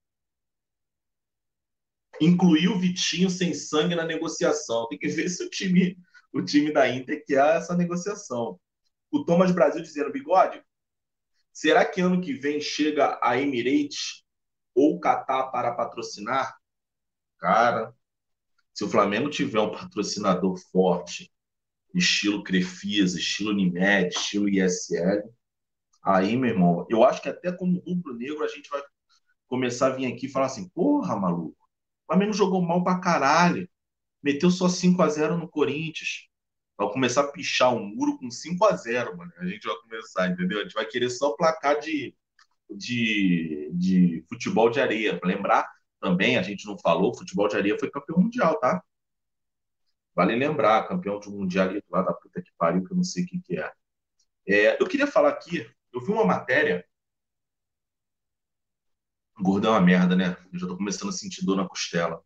Incluiu 2.21 2.73
o 2.73 2.79
Vitinho 2.79 3.31
sem 3.31 3.55
sangue 3.55 3.95
na 3.95 4.05
negociação. 4.05 4.87
Tem 4.89 4.99
que 4.99 5.09
ver 5.09 5.29
se 5.29 5.43
o 5.43 5.51
time, 5.51 5.97
o 6.33 6.43
time 6.43 6.73
da 6.73 6.89
Inter 6.89 7.25
quer 7.27 7.57
essa 7.57 7.77
negociação. 7.77 8.61
O 9.11 9.25
Thomas 9.25 9.51
Brasil 9.53 9.83
dizendo, 9.83 10.13
bigode, 10.13 10.63
Será 11.53 11.85
que 11.85 12.01
ano 12.01 12.21
que 12.21 12.33
vem 12.33 12.61
chega 12.61 13.19
a 13.23 13.37
Emirates 13.39 14.23
ou 14.75 15.01
Qatar 15.01 15.51
para 15.51 15.75
patrocinar? 15.75 16.57
Cara, 17.39 17.95
se 18.81 18.85
o 18.85 18.89
Flamengo 18.89 19.29
tiver 19.29 19.61
um 19.61 19.71
patrocinador 19.71 20.57
forte, 20.73 21.31
estilo 21.95 22.43
Crefisa, 22.43 23.19
estilo 23.19 23.51
Unimed, 23.51 24.09
estilo 24.09 24.49
ISL, 24.49 25.23
aí, 26.03 26.35
meu 26.35 26.49
irmão, 26.49 26.87
eu 26.89 27.05
acho 27.05 27.21
que 27.21 27.29
até 27.29 27.53
como 27.53 27.83
rubro-negro 27.87 28.43
a 28.43 28.49
gente 28.49 28.71
vai 28.71 28.81
começar 29.47 29.89
a 29.89 29.91
vir 29.91 30.07
aqui 30.07 30.25
e 30.25 30.29
falar 30.31 30.47
assim: 30.47 30.67
porra, 30.71 31.15
maluco, 31.15 31.59
o 31.61 32.07
Flamengo 32.07 32.33
jogou 32.33 32.63
mal 32.63 32.83
pra 32.83 32.99
caralho, 32.99 33.69
meteu 34.23 34.51
só 34.51 34.67
5 34.67 35.03
a 35.03 35.11
0 35.11 35.37
no 35.37 35.47
Corinthians 35.47 36.31
vai 36.79 36.91
começar 36.91 37.21
a 37.21 37.31
pichar 37.31 37.75
um 37.75 37.85
muro 37.85 38.17
com 38.17 38.31
5 38.31 38.65
a 38.65 38.75
0 38.75 39.15
mano. 39.15 39.31
A 39.37 39.45
gente 39.45 39.67
vai 39.67 39.77
começar, 39.83 40.27
entendeu? 40.29 40.61
A 40.61 40.63
gente 40.63 40.73
vai 40.73 40.87
querer 40.87 41.11
só 41.11 41.33
placar 41.33 41.79
de, 41.79 42.15
de, 42.71 43.71
de 43.75 44.25
futebol 44.27 44.71
de 44.71 44.81
areia. 44.81 45.19
Para 45.19 45.29
lembrar 45.29 45.69
também, 46.01 46.39
a 46.39 46.43
gente 46.43 46.67
não 46.67 46.79
falou, 46.79 47.17
futebol 47.17 47.49
de 47.49 47.57
areia 47.57 47.79
foi 47.79 47.91
campeão 47.91 48.19
mundial, 48.19 48.59
tá? 48.59 48.83
Vale 50.15 50.35
lembrar, 50.35 50.89
campeão 50.89 51.21
de 51.21 51.29
mundial 51.31 51.69
lá 51.89 52.03
da 52.03 52.13
puta 52.13 52.43
que 52.43 52.51
pariu, 52.59 52.85
que 52.85 52.93
eu 52.93 52.97
não 52.97 53.05
sei 53.05 53.25
o 53.25 53.27
que, 53.27 53.59
é. 53.59 53.73
é. 54.49 54.83
Eu 54.83 54.87
queria 54.89 55.07
falar 55.07 55.31
aqui, 55.31 55.69
eu 55.93 56.01
vi 56.01 56.11
uma 56.13 56.25
matéria. 56.25 56.85
Gordão 59.41 59.75
é 59.75 59.79
uma 59.79 59.87
merda, 59.87 60.15
né? 60.17 60.37
Eu 60.53 60.59
já 60.59 60.67
tô 60.67 60.77
começando 60.77 61.09
a 61.09 61.13
sentir 61.13 61.45
dor 61.45 61.57
na 61.57 61.67
costela. 61.69 62.23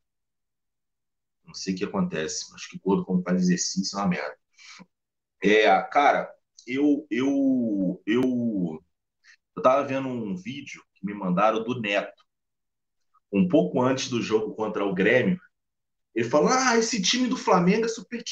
Não 1.45 1.55
sei 1.55 1.75
o 1.75 1.77
que 1.77 1.85
acontece. 1.85 2.53
Acho 2.55 2.69
que 2.69 2.79
gordo, 2.79 3.05
quando 3.05 3.23
faz 3.23 3.43
exercício, 3.43 3.97
é 3.97 4.03
uma 4.03 4.09
merda. 4.09 4.37
É, 5.43 5.83
cara, 5.83 6.35
eu, 6.67 7.07
eu, 7.11 8.03
eu, 8.07 8.83
eu 9.57 9.63
tava 9.63 9.87
vendo 9.87 10.09
um 10.09 10.35
vídeo 10.35 10.83
que 10.95 11.07
me 11.07 11.15
mandaram 11.15 11.63
do 11.63 11.81
Neto, 11.81 12.24
um 13.35 13.49
pouco 13.49 13.83
antes 13.83 14.09
do 14.09 14.23
jogo 14.23 14.55
contra 14.55 14.85
o 14.85 14.95
Grêmio. 14.95 15.39
Ele 16.15 16.29
falou: 16.29 16.49
Ah, 16.49 16.79
esse 16.79 17.03
time 17.03 17.27
do 17.27 17.37
Flamengo 17.37 17.85
é, 17.85 17.89
super, 17.89 18.23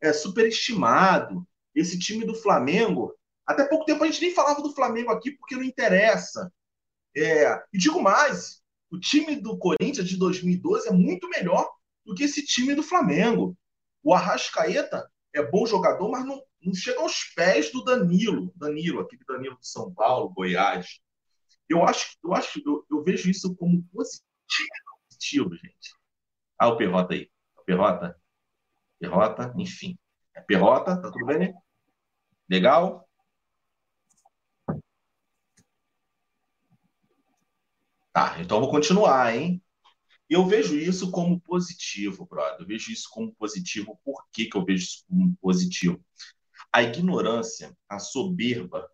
é 0.00 0.12
superestimado. 0.12 1.46
Esse 1.74 1.98
time 1.98 2.26
do 2.26 2.34
Flamengo. 2.34 3.14
Até 3.46 3.64
pouco 3.64 3.86
tempo 3.86 4.04
a 4.04 4.06
gente 4.06 4.20
nem 4.20 4.34
falava 4.34 4.60
do 4.62 4.74
Flamengo 4.74 5.10
aqui 5.10 5.32
porque 5.32 5.56
não 5.56 5.64
interessa. 5.64 6.52
É, 7.16 7.62
e 7.72 7.78
digo 7.78 8.02
mais: 8.02 8.60
o 8.90 9.00
time 9.00 9.36
do 9.36 9.56
Corinthians 9.56 10.06
de 10.06 10.18
2012 10.18 10.88
é 10.88 10.92
muito 10.92 11.28
melhor 11.30 11.66
do 12.04 12.14
que 12.14 12.24
esse 12.24 12.44
time 12.44 12.74
do 12.74 12.82
Flamengo. 12.82 13.56
O 14.02 14.12
Arrascaeta 14.12 15.08
é 15.34 15.42
bom 15.42 15.64
jogador, 15.64 16.10
mas 16.10 16.26
não, 16.26 16.42
não 16.60 16.74
chega 16.74 17.00
aos 17.00 17.24
pés 17.34 17.70
do 17.72 17.82
Danilo, 17.82 18.52
Danilo, 18.54 19.00
aquele 19.00 19.22
Danilo 19.26 19.58
de 19.58 19.66
São 19.66 19.92
Paulo, 19.94 20.30
Goiás. 20.34 21.00
Eu 21.68 21.84
acho, 21.84 22.16
eu 22.22 22.34
acho, 22.34 22.60
eu, 22.66 22.84
eu 22.90 23.02
vejo 23.02 23.30
isso 23.30 23.54
como 23.56 23.82
positivo, 23.84 24.31
gente. 25.56 25.94
Ah, 26.58 26.68
o 26.68 26.76
Perrota 26.76 27.14
aí. 27.14 27.30
O 27.56 27.64
Perrota? 27.64 28.20
Perrota, 28.98 29.54
enfim. 29.56 29.98
É 30.34 30.40
Perrota, 30.40 30.96
tá 31.00 31.10
tudo 31.10 31.26
bem? 31.26 31.54
Legal? 32.48 33.08
Tá, 38.12 38.36
então 38.40 38.60
vou 38.60 38.70
continuar, 38.70 39.34
hein? 39.34 39.62
Eu 40.28 40.46
vejo 40.46 40.76
isso 40.76 41.10
como 41.10 41.40
positivo, 41.40 42.26
brother. 42.26 42.60
Eu 42.60 42.66
vejo 42.66 42.92
isso 42.92 43.08
como 43.10 43.34
positivo. 43.34 44.00
Por 44.04 44.24
que, 44.32 44.46
que 44.46 44.56
eu 44.56 44.64
vejo 44.64 44.84
isso 44.84 45.04
como 45.08 45.36
positivo? 45.40 46.04
A 46.72 46.82
ignorância, 46.82 47.76
a 47.88 47.98
soberba, 47.98 48.90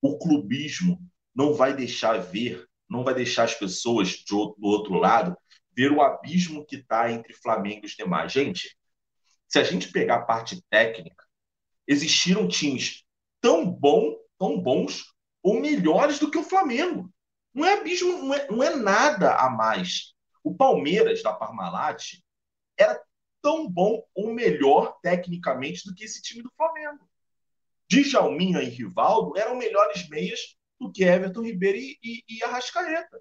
o 0.00 0.18
clubismo 0.18 1.00
não 1.34 1.54
vai 1.54 1.74
deixar 1.74 2.18
ver, 2.18 2.68
não 2.92 3.02
vai 3.02 3.14
deixar 3.14 3.44
as 3.44 3.54
pessoas 3.54 4.22
do 4.22 4.54
outro 4.60 4.94
lado 4.94 5.36
ver 5.74 5.90
o 5.90 6.02
abismo 6.02 6.66
que 6.66 6.76
está 6.76 7.10
entre 7.10 7.32
Flamengo 7.32 7.80
e 7.84 7.86
os 7.86 7.92
demais. 7.92 8.30
Gente, 8.30 8.76
se 9.48 9.58
a 9.58 9.64
gente 9.64 9.90
pegar 9.90 10.16
a 10.16 10.22
parte 10.22 10.62
técnica, 10.68 11.24
existiram 11.88 12.46
times 12.46 13.02
tão 13.40 13.64
bom, 13.64 14.14
tão 14.38 14.60
bons 14.60 15.06
ou 15.42 15.58
melhores 15.58 16.18
do 16.18 16.30
que 16.30 16.36
o 16.36 16.44
Flamengo. 16.44 17.10
Não 17.54 17.64
é 17.64 17.80
abismo, 17.80 18.22
não 18.22 18.34
é, 18.34 18.50
não 18.50 18.62
é 18.62 18.76
nada 18.76 19.36
a 19.36 19.48
mais. 19.48 20.12
O 20.44 20.54
Palmeiras 20.54 21.22
da 21.22 21.32
Parmalat 21.32 22.18
era 22.76 23.02
tão 23.40 23.68
bom 23.68 24.02
ou 24.14 24.34
melhor 24.34 24.98
tecnicamente 25.02 25.86
do 25.86 25.94
que 25.94 26.04
esse 26.04 26.20
time 26.20 26.42
do 26.42 26.52
Flamengo. 26.54 27.08
Djalminha 27.88 28.62
e 28.62 28.68
Rivaldo 28.68 29.36
eram 29.38 29.56
melhores 29.56 30.08
meias 30.08 30.56
do 30.82 30.92
que 30.92 31.04
Everton 31.04 31.42
Ribeiro 31.42 31.78
e, 31.78 31.98
e, 32.02 32.24
e 32.28 32.42
Arrascaeta. 32.42 33.20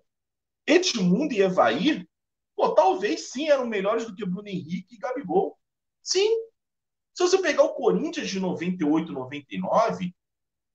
Edmundo 0.65 1.33
e 1.33 1.41
Evair, 1.41 2.07
pô, 2.55 2.73
talvez 2.73 3.31
sim 3.31 3.49
eram 3.49 3.65
melhores 3.65 4.05
do 4.05 4.15
que 4.15 4.25
Bruno 4.25 4.47
Henrique 4.47 4.95
e 4.95 4.97
Gabigol. 4.97 5.57
Sim. 6.01 6.29
Se 7.13 7.23
você 7.23 7.41
pegar 7.41 7.63
o 7.63 7.73
Corinthians 7.73 8.29
de 8.29 8.39
98, 8.39 9.11
99, 9.11 10.15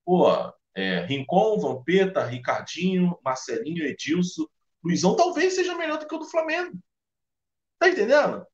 pô, 0.04 0.28
é, 0.74 1.00
Rincon, 1.06 1.58
Vampeta, 1.58 2.24
Ricardinho, 2.24 3.18
Marcelinho, 3.24 3.84
Edilson, 3.84 4.46
Luizão, 4.84 5.16
talvez 5.16 5.54
seja 5.54 5.74
melhor 5.74 5.98
do 5.98 6.06
que 6.06 6.14
o 6.14 6.18
do 6.18 6.26
Flamengo. 6.26 6.78
Tá 7.78 7.88
entendendo? 7.88 8.46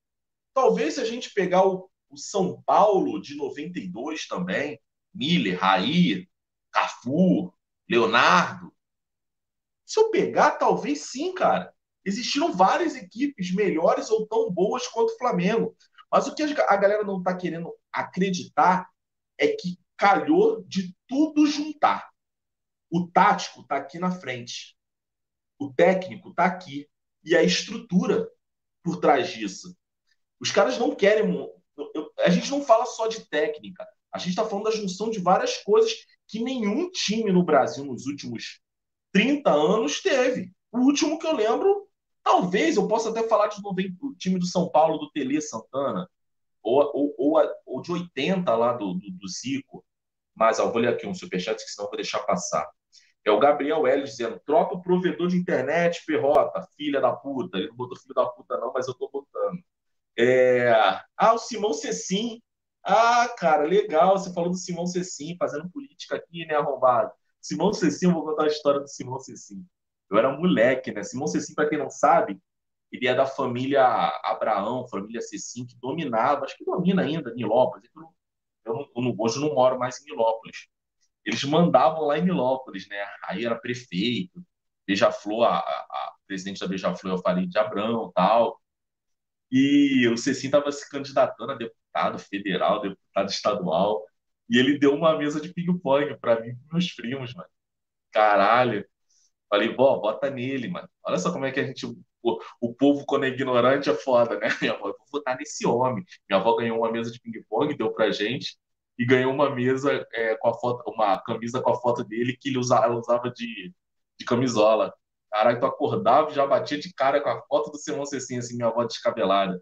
Talvez 0.54 0.94
se 0.94 1.00
a 1.00 1.04
gente 1.04 1.32
pegar 1.34 1.66
o, 1.66 1.90
o 2.08 2.16
São 2.16 2.62
Paulo 2.62 3.20
de 3.20 3.36
92 3.36 4.26
também, 4.26 4.80
Miller, 5.12 5.58
Raí, 5.58 6.28
Cafu, 6.70 7.52
Leonardo. 7.88 8.72
Se 9.84 10.00
eu 10.00 10.10
pegar, 10.10 10.52
talvez 10.52 11.06
sim, 11.10 11.34
cara. 11.34 11.72
Existiram 12.04 12.52
várias 12.52 12.96
equipes 12.96 13.54
melhores 13.54 14.10
ou 14.10 14.26
tão 14.26 14.50
boas 14.50 14.86
quanto 14.88 15.10
o 15.10 15.18
Flamengo. 15.18 15.76
Mas 16.10 16.26
o 16.26 16.34
que 16.34 16.42
a 16.42 16.76
galera 16.76 17.04
não 17.04 17.18
está 17.18 17.36
querendo 17.36 17.72
acreditar 17.92 18.88
é 19.38 19.48
que 19.48 19.78
calhou 19.96 20.62
de 20.64 20.96
tudo 21.06 21.46
juntar. 21.46 22.10
O 22.90 23.06
tático 23.06 23.62
está 23.62 23.76
aqui 23.76 23.98
na 23.98 24.10
frente. 24.10 24.76
O 25.58 25.72
técnico 25.72 26.30
está 26.30 26.44
aqui. 26.44 26.88
E 27.24 27.36
a 27.36 27.42
estrutura 27.42 28.28
por 28.82 28.98
trás 28.98 29.30
disso. 29.30 29.76
Os 30.40 30.50
caras 30.50 30.76
não 30.76 30.94
querem. 30.94 31.48
A 32.24 32.30
gente 32.30 32.50
não 32.50 32.62
fala 32.64 32.84
só 32.84 33.06
de 33.06 33.24
técnica. 33.28 33.86
A 34.12 34.18
gente 34.18 34.30
está 34.30 34.44
falando 34.44 34.64
da 34.64 34.70
junção 34.72 35.08
de 35.08 35.20
várias 35.20 35.56
coisas 35.58 35.92
que 36.32 36.42
nenhum 36.42 36.90
time 36.90 37.30
no 37.30 37.44
Brasil 37.44 37.84
nos 37.84 38.06
últimos 38.06 38.58
30 39.12 39.52
anos 39.52 40.00
teve. 40.00 40.50
O 40.72 40.78
último 40.78 41.18
que 41.18 41.26
eu 41.26 41.36
lembro, 41.36 41.86
talvez 42.22 42.78
eu 42.78 42.88
possa 42.88 43.10
até 43.10 43.28
falar 43.28 43.48
de 43.48 43.60
o 44.00 44.14
time 44.14 44.38
do 44.38 44.46
São 44.46 44.70
Paulo, 44.70 44.96
do 44.96 45.10
Tele 45.10 45.42
Santana, 45.42 46.08
ou, 46.62 46.90
ou, 46.94 47.14
ou, 47.18 47.50
ou 47.66 47.82
de 47.82 47.92
80 47.92 48.56
lá 48.56 48.72
do, 48.72 48.94
do, 48.94 49.10
do 49.10 49.28
Zico. 49.28 49.84
Mas 50.34 50.58
ó, 50.58 50.72
vou 50.72 50.80
ler 50.80 50.94
aqui 50.94 51.06
um 51.06 51.12
superchat, 51.12 51.62
que 51.62 51.70
senão 51.70 51.84
eu 51.84 51.90
vou 51.90 51.98
deixar 51.98 52.20
passar. 52.20 52.66
É 53.26 53.30
o 53.30 53.38
Gabriel 53.38 53.86
L 53.86 54.02
dizendo: 54.02 54.40
troca 54.46 54.74
o 54.74 54.80
provedor 54.80 55.28
de 55.28 55.36
internet, 55.36 56.02
perrota, 56.06 56.66
filha 56.74 56.98
da 56.98 57.12
puta. 57.12 57.58
Ele 57.58 57.68
não 57.68 57.76
botou 57.76 57.98
filho 57.98 58.14
da 58.14 58.24
puta, 58.24 58.56
não, 58.56 58.72
mas 58.72 58.88
eu 58.88 58.94
tô 58.94 59.06
botando. 59.10 59.62
É... 60.18 60.70
Ah, 61.14 61.34
o 61.34 61.38
Simão 61.38 61.74
Cecim 61.74 62.40
ah, 62.84 63.28
cara, 63.38 63.64
legal, 63.64 64.18
você 64.18 64.32
falou 64.32 64.50
do 64.50 64.56
Simão 64.56 64.86
Cecim, 64.86 65.36
fazendo 65.38 65.70
política 65.70 66.16
aqui, 66.16 66.44
né, 66.46 66.54
arrombado. 66.56 67.12
Simão 67.40 67.72
Cecim, 67.72 68.06
eu 68.06 68.12
vou 68.12 68.24
contar 68.24 68.44
a 68.44 68.48
história 68.48 68.80
do 68.80 68.88
Simão 68.88 69.18
Cecim. 69.20 69.64
Eu 70.10 70.18
era 70.18 70.36
moleque, 70.36 70.92
né? 70.92 71.02
Simão 71.02 71.26
Cecim, 71.26 71.54
para 71.54 71.68
quem 71.68 71.78
não 71.78 71.90
sabe, 71.90 72.40
ele 72.90 73.08
é 73.08 73.14
da 73.14 73.26
família 73.26 73.84
Abraão, 74.24 74.86
família 74.88 75.20
Cecim, 75.20 75.66
que 75.66 75.76
dominava, 75.80 76.44
acho 76.44 76.56
que 76.56 76.64
domina 76.64 77.02
ainda 77.02 77.32
Nilópolis. 77.34 77.90
Eu, 77.94 78.02
eu, 78.66 78.92
eu, 78.96 79.14
hoje 79.18 79.40
não 79.40 79.54
moro 79.54 79.78
mais 79.78 80.00
em 80.00 80.04
Nilópolis. 80.04 80.68
Eles 81.24 81.42
mandavam 81.44 82.02
lá 82.02 82.18
em 82.18 82.24
Nilópolis, 82.24 82.88
né? 82.88 83.04
Aí 83.26 83.44
era 83.44 83.56
prefeito, 83.56 84.44
Beija-Flor, 84.86 85.44
a, 85.44 85.58
a, 85.58 85.60
a, 85.60 86.14
presidente 86.26 86.60
da 86.60 86.66
Beija-Flor 86.66 87.14
é 87.14 87.16
o 87.16 87.22
Farid 87.22 87.48
de 87.50 87.58
Abrão 87.58 88.12
tal. 88.14 88.60
E 89.50 90.08
o 90.08 90.16
Cecim 90.16 90.46
estava 90.46 90.70
se 90.72 90.88
candidatando 90.90 91.52
a 91.52 91.54
deputado 91.54 91.81
federal, 92.18 92.80
deputado 92.80 93.28
estadual. 93.30 94.04
E 94.48 94.58
ele 94.58 94.78
deu 94.78 94.94
uma 94.94 95.16
mesa 95.16 95.40
de 95.40 95.52
ping-pong 95.52 96.16
para 96.18 96.40
mim 96.40 96.50
e 96.50 96.72
meus 96.72 96.92
primos, 96.94 97.34
mano. 97.34 97.48
Caralho. 98.12 98.86
Falei, 99.50 99.74
vó, 99.74 99.98
bota 100.00 100.30
nele, 100.30 100.68
mano. 100.68 100.88
Olha 101.04 101.18
só 101.18 101.32
como 101.32 101.46
é 101.46 101.52
que 101.52 101.60
a 101.60 101.66
gente. 101.66 101.86
O, 101.86 102.38
o 102.60 102.74
povo, 102.74 103.04
quando 103.06 103.24
é 103.24 103.28
ignorante, 103.28 103.90
é 103.90 103.94
foda, 103.94 104.38
né? 104.38 104.48
Minha 104.62 104.74
avó, 104.74 104.84
vou 104.84 105.06
votar 105.12 105.36
nesse 105.36 105.66
homem. 105.66 106.04
Minha 106.28 106.40
avó 106.40 106.56
ganhou 106.56 106.78
uma 106.78 106.92
mesa 106.92 107.10
de 107.10 107.20
ping-pong, 107.20 107.76
deu 107.76 107.92
pra 107.92 108.10
gente, 108.10 108.56
e 108.98 109.04
ganhou 109.06 109.32
uma 109.32 109.50
mesa 109.54 110.06
é, 110.12 110.36
com 110.36 110.48
a 110.48 110.54
foto, 110.54 110.82
uma 110.90 111.18
camisa 111.22 111.60
com 111.60 111.70
a 111.70 111.80
foto 111.80 112.04
dele 112.04 112.36
que 112.40 112.48
ele 112.50 112.58
usava, 112.58 112.86
ela 112.86 112.96
usava 112.96 113.30
de, 113.30 113.74
de 114.18 114.24
camisola. 114.24 114.94
Caralho, 115.30 115.60
tu 115.60 115.66
acordava 115.66 116.30
e 116.30 116.34
já 116.34 116.46
batia 116.46 116.78
de 116.78 116.92
cara 116.94 117.20
com 117.20 117.30
a 117.30 117.42
foto 117.46 117.70
do 117.72 117.78
Simão 117.78 118.06
Cecinha, 118.06 118.40
assim, 118.40 118.56
minha 118.56 118.68
avó 118.68 118.84
descabelada. 118.84 119.60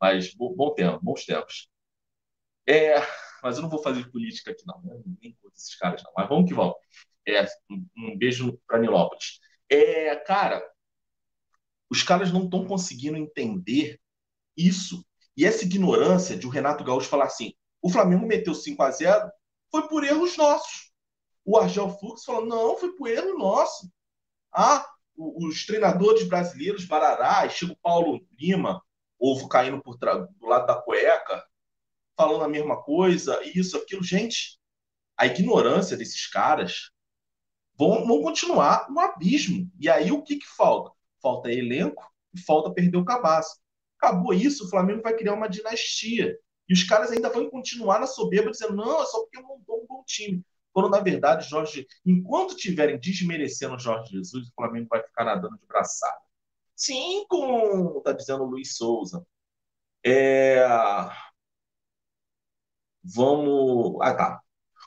Mas 0.00 0.34
bom, 0.34 0.54
bom 0.54 0.74
tempo, 0.74 1.00
bons 1.02 1.24
tempos. 1.24 1.68
É, 2.66 2.96
mas 3.42 3.56
eu 3.56 3.62
não 3.62 3.70
vou 3.70 3.82
fazer 3.82 4.10
política 4.10 4.50
aqui, 4.50 4.62
não. 4.66 4.80
Né? 4.82 5.00
Nem 5.20 5.36
com 5.40 5.48
esses 5.48 5.74
caras, 5.76 6.02
não. 6.02 6.12
Mas 6.16 6.28
vamos 6.28 6.48
que 6.48 6.54
vamos. 6.54 6.74
É, 7.26 7.44
um, 7.70 7.86
um 7.96 8.18
beijo 8.18 8.58
para 8.66 8.78
Nilópolis. 8.78 9.40
É, 9.70 10.16
cara, 10.16 10.62
os 11.90 12.02
caras 12.02 12.32
não 12.32 12.44
estão 12.44 12.66
conseguindo 12.66 13.16
entender 13.16 14.00
isso. 14.56 15.04
E 15.36 15.44
essa 15.44 15.64
ignorância 15.64 16.36
de 16.36 16.46
o 16.46 16.50
Renato 16.50 16.84
Gaúcho 16.84 17.08
falar 17.08 17.26
assim: 17.26 17.54
o 17.80 17.90
Flamengo 17.90 18.26
meteu 18.26 18.54
5 18.54 18.82
a 18.82 18.90
0 18.90 19.30
foi 19.70 19.88
por 19.88 20.04
erros 20.04 20.36
nossos. 20.36 20.92
O 21.44 21.56
Argel 21.56 21.90
Fux 21.98 22.24
falou: 22.24 22.46
não, 22.46 22.76
foi 22.76 22.94
por 22.96 23.08
erro 23.08 23.38
nosso. 23.38 23.90
Ah, 24.52 24.86
os 25.16 25.66
treinadores 25.66 26.26
brasileiros, 26.28 26.84
Barará, 26.84 27.48
Chico 27.48 27.76
Paulo 27.82 28.20
Lima, 28.38 28.82
ovo 29.18 29.48
caindo 29.48 29.82
por 29.82 29.96
do 29.96 30.46
lado 30.46 30.66
da 30.66 30.80
cueca, 30.80 31.44
falando 32.16 32.44
a 32.44 32.48
mesma 32.48 32.82
coisa, 32.82 33.40
isso, 33.44 33.76
aquilo. 33.76 34.02
Gente, 34.02 34.58
a 35.16 35.26
ignorância 35.26 35.96
desses 35.96 36.26
caras 36.28 36.90
vão, 37.76 38.06
vão 38.06 38.22
continuar 38.22 38.90
no 38.90 39.00
abismo. 39.00 39.70
E 39.78 39.88
aí 39.88 40.10
o 40.12 40.22
que, 40.22 40.36
que 40.36 40.46
falta? 40.46 40.92
Falta 41.22 41.50
elenco 41.50 42.04
e 42.34 42.40
falta 42.40 42.72
perder 42.72 42.98
o 42.98 43.04
cabaço. 43.04 43.58
Acabou 44.00 44.32
isso, 44.32 44.66
o 44.66 44.70
Flamengo 44.70 45.02
vai 45.02 45.16
criar 45.16 45.34
uma 45.34 45.48
dinastia. 45.48 46.38
E 46.68 46.72
os 46.72 46.84
caras 46.84 47.10
ainda 47.10 47.30
vão 47.30 47.48
continuar 47.48 47.98
na 47.98 48.06
soberba 48.06 48.50
dizendo: 48.50 48.76
não, 48.76 49.02
é 49.02 49.06
só 49.06 49.20
porque 49.20 49.40
montou 49.40 49.82
um 49.82 49.86
bom 49.86 50.04
time. 50.06 50.44
Quando, 50.72 50.90
na 50.90 51.00
verdade, 51.00 51.48
Jorge, 51.48 51.86
enquanto 52.04 52.54
tiverem 52.54 52.98
desmerecendo 53.00 53.74
o 53.74 53.78
Jorge 53.78 54.12
Jesus, 54.12 54.48
o 54.48 54.52
Flamengo 54.54 54.86
vai 54.88 55.02
ficar 55.02 55.24
nadando 55.24 55.58
de 55.58 55.66
braçada. 55.66 56.20
Como 57.28 57.98
está 57.98 58.12
dizendo 58.12 58.44
o 58.44 58.46
Luiz 58.46 58.76
Souza. 58.76 59.24
É... 60.04 60.64
Vamos. 63.02 63.98
Ah, 64.02 64.14
tá. 64.14 64.40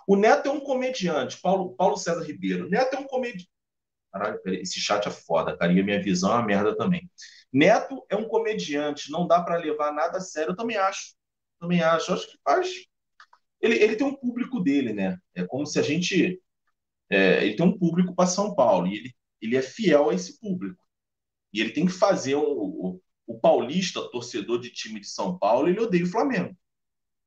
O 0.07 0.15
Neto 0.15 0.49
é 0.49 0.51
um 0.51 0.59
comediante, 0.59 1.39
Paulo, 1.41 1.75
Paulo 1.75 1.97
César 1.97 2.23
Ribeiro. 2.23 2.69
Neto 2.69 2.95
é 2.95 2.99
um 2.99 3.07
comediante. 3.07 3.49
Caralho, 4.11 4.39
esse 4.45 4.79
chat 4.79 5.07
é 5.07 5.11
foda, 5.11 5.57
cara. 5.57 5.71
E 5.73 5.79
a 5.79 5.83
minha 5.83 6.01
visão 6.01 6.31
é 6.31 6.35
uma 6.35 6.45
merda 6.45 6.75
também. 6.75 7.09
Neto 7.51 8.05
é 8.09 8.15
um 8.15 8.27
comediante, 8.27 9.11
não 9.11 9.27
dá 9.27 9.41
para 9.41 9.57
levar 9.57 9.93
nada 9.93 10.17
a 10.17 10.21
sério. 10.21 10.51
Eu 10.51 10.55
também 10.55 10.77
acho. 10.77 11.15
Também 11.59 11.81
acho. 11.81 12.13
Acho 12.13 12.27
que 12.29 12.37
faz 12.43 12.69
ele, 13.61 13.75
ele 13.75 13.95
tem 13.95 14.07
um 14.07 14.15
público 14.15 14.59
dele, 14.59 14.91
né? 14.93 15.17
É 15.35 15.45
como 15.45 15.65
se 15.65 15.79
a 15.79 15.81
gente. 15.83 16.41
É, 17.09 17.45
ele 17.45 17.55
tem 17.55 17.65
um 17.65 17.77
público 17.77 18.15
para 18.15 18.27
São 18.27 18.55
Paulo 18.55 18.87
e 18.87 18.97
ele, 18.97 19.15
ele 19.41 19.57
é 19.57 19.61
fiel 19.61 20.09
a 20.09 20.13
esse 20.13 20.39
público. 20.39 20.81
E 21.53 21.61
ele 21.61 21.71
tem 21.71 21.85
que 21.85 21.91
fazer 21.91 22.35
o, 22.35 22.43
o, 22.43 23.01
o 23.27 23.39
paulista, 23.39 24.01
torcedor 24.11 24.59
de 24.59 24.71
time 24.71 24.99
de 24.99 25.07
São 25.07 25.37
Paulo, 25.37 25.69
ele 25.69 25.79
odeia 25.79 26.03
o 26.03 26.07
Flamengo. 26.07 26.55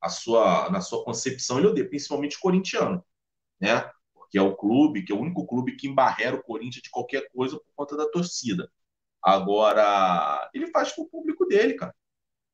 a 0.00 0.08
sua, 0.08 0.70
na 0.70 0.80
sua 0.80 1.04
concepção, 1.04 1.58
ele 1.58 1.68
odeia, 1.68 1.88
principalmente 1.88 2.36
o 2.36 2.40
corintiano, 2.40 3.04
né? 3.60 3.90
Porque 4.14 4.38
é 4.38 4.42
o 4.42 4.56
clube, 4.56 5.04
que 5.04 5.12
é 5.12 5.14
o 5.16 5.20
único 5.20 5.46
clube 5.46 5.76
que 5.76 5.88
embarrera 5.88 6.36
o 6.36 6.42
Corinthians 6.42 6.82
de 6.82 6.90
qualquer 6.90 7.28
coisa 7.32 7.56
por 7.58 7.66
conta 7.76 7.96
da 7.96 8.08
torcida. 8.10 8.70
Agora, 9.22 10.50
ele 10.54 10.68
faz 10.68 10.92
pro 10.92 11.08
público 11.08 11.46
dele, 11.46 11.74
cara. 11.74 11.94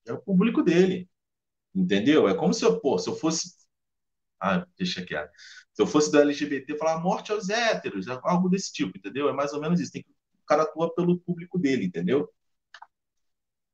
É 0.06 0.12
o 0.12 0.20
público 0.22 0.62
dele. 0.62 1.08
Entendeu? 1.74 2.28
É 2.28 2.34
como 2.36 2.54
se 2.54 2.64
eu, 2.64 2.80
pô, 2.80 2.98
se 2.98 3.08
eu 3.10 3.16
fosse. 3.16 3.54
Ah, 4.40 4.66
deixa 4.78 5.04
quieto. 5.04 5.32
Se 5.74 5.82
eu 5.82 5.86
fosse 5.86 6.10
do 6.10 6.18
LGBT, 6.20 6.76
falar 6.78 7.00
morte 7.00 7.32
aos 7.32 7.48
héteros, 7.50 8.08
algo 8.08 8.48
desse 8.48 8.72
tipo, 8.72 8.96
entendeu? 8.98 9.28
É 9.28 9.32
mais 9.32 9.52
ou 9.52 9.60
menos 9.60 9.80
isso. 9.80 9.92
Tem 9.92 10.02
que... 10.02 10.10
Cara 10.50 10.64
atua 10.64 10.92
pelo 10.92 11.20
público 11.20 11.56
dele, 11.60 11.86
entendeu? 11.86 12.28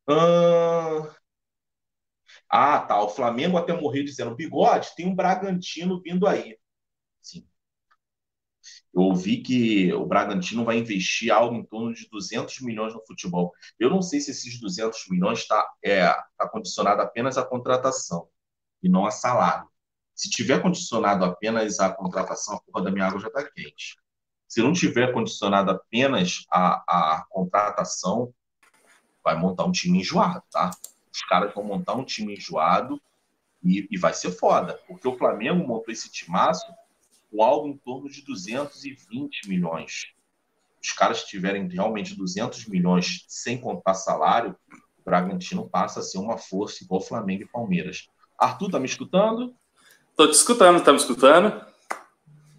Ah, 0.08 1.16
ah, 2.50 2.80
tá. 2.80 3.00
O 3.02 3.08
Flamengo 3.08 3.56
até 3.56 3.72
morrer 3.72 4.02
dizendo 4.04 4.34
bigode, 4.34 4.94
tem 4.96 5.06
um 5.06 5.14
Bragantino 5.14 6.00
vindo 6.02 6.26
aí. 6.26 6.58
Sim. 7.22 7.46
Eu 8.94 9.02
ouvi 9.02 9.42
que 9.42 9.92
o 9.92 10.06
Bragantino 10.06 10.64
vai 10.64 10.78
investir 10.78 11.30
algo 11.30 11.54
em 11.54 11.64
torno 11.64 11.92
de 11.94 12.08
200 12.10 12.60
milhões 12.60 12.94
no 12.94 13.04
futebol. 13.06 13.52
Eu 13.78 13.90
não 13.90 14.02
sei 14.02 14.20
se 14.20 14.30
esses 14.30 14.60
200 14.60 15.06
milhões 15.10 15.40
está 15.40 15.64
é, 15.84 16.06
tá 16.36 16.48
condicionado 16.50 17.02
apenas 17.02 17.38
à 17.38 17.44
contratação 17.44 18.28
e 18.82 18.88
não 18.88 19.06
a 19.06 19.10
salário. 19.10 19.68
Se 20.14 20.30
tiver 20.30 20.62
condicionado 20.62 21.24
apenas 21.24 21.78
à 21.80 21.92
contratação, 21.92 22.56
a 22.56 22.60
porra 22.62 22.84
da 22.84 22.90
minha 22.90 23.06
água 23.06 23.20
já 23.20 23.28
está 23.28 23.44
quente. 23.50 23.96
Se 24.48 24.62
não 24.62 24.72
tiver 24.72 25.12
condicionado 25.12 25.70
apenas 25.70 26.46
à, 26.50 27.24
contratação, 27.28 28.32
vai 29.24 29.36
montar 29.36 29.64
um 29.64 29.72
time 29.72 30.00
enjoado, 30.00 30.42
tá? 30.50 30.70
Os 31.12 31.22
caras 31.22 31.52
vão 31.54 31.64
montar 31.64 31.94
um 31.94 32.04
time 32.04 32.34
enjoado 32.34 33.00
e, 33.62 33.88
e 33.90 33.98
vai 33.98 34.14
ser 34.14 34.30
foda. 34.30 34.80
Porque 34.86 35.08
o 35.08 35.16
Flamengo 35.16 35.66
montou 35.66 35.92
esse 35.92 36.10
timaço 36.10 36.66
com 37.30 37.42
algo 37.42 37.68
em 37.68 37.76
torno 37.76 38.08
de 38.08 38.22
220 38.22 39.48
milhões. 39.48 40.12
Os 40.80 40.92
caras 40.92 41.24
tiverem 41.24 41.66
realmente 41.68 42.14
200 42.14 42.66
milhões 42.66 43.24
sem 43.26 43.60
contar 43.60 43.94
salário, 43.94 44.56
o 44.98 45.02
Bragantino 45.04 45.68
passa 45.68 46.00
a 46.00 46.02
ser 46.02 46.18
uma 46.18 46.38
força 46.38 46.84
igual 46.84 47.00
Flamengo 47.00 47.42
e 47.42 47.48
Palmeiras. 47.48 48.08
Arthur, 48.38 48.70
tá 48.70 48.78
me 48.78 48.86
escutando? 48.86 49.54
Tô 50.14 50.26
te 50.28 50.34
escutando, 50.34 50.82
tá 50.82 50.92
me 50.92 50.98
escutando? 50.98 51.65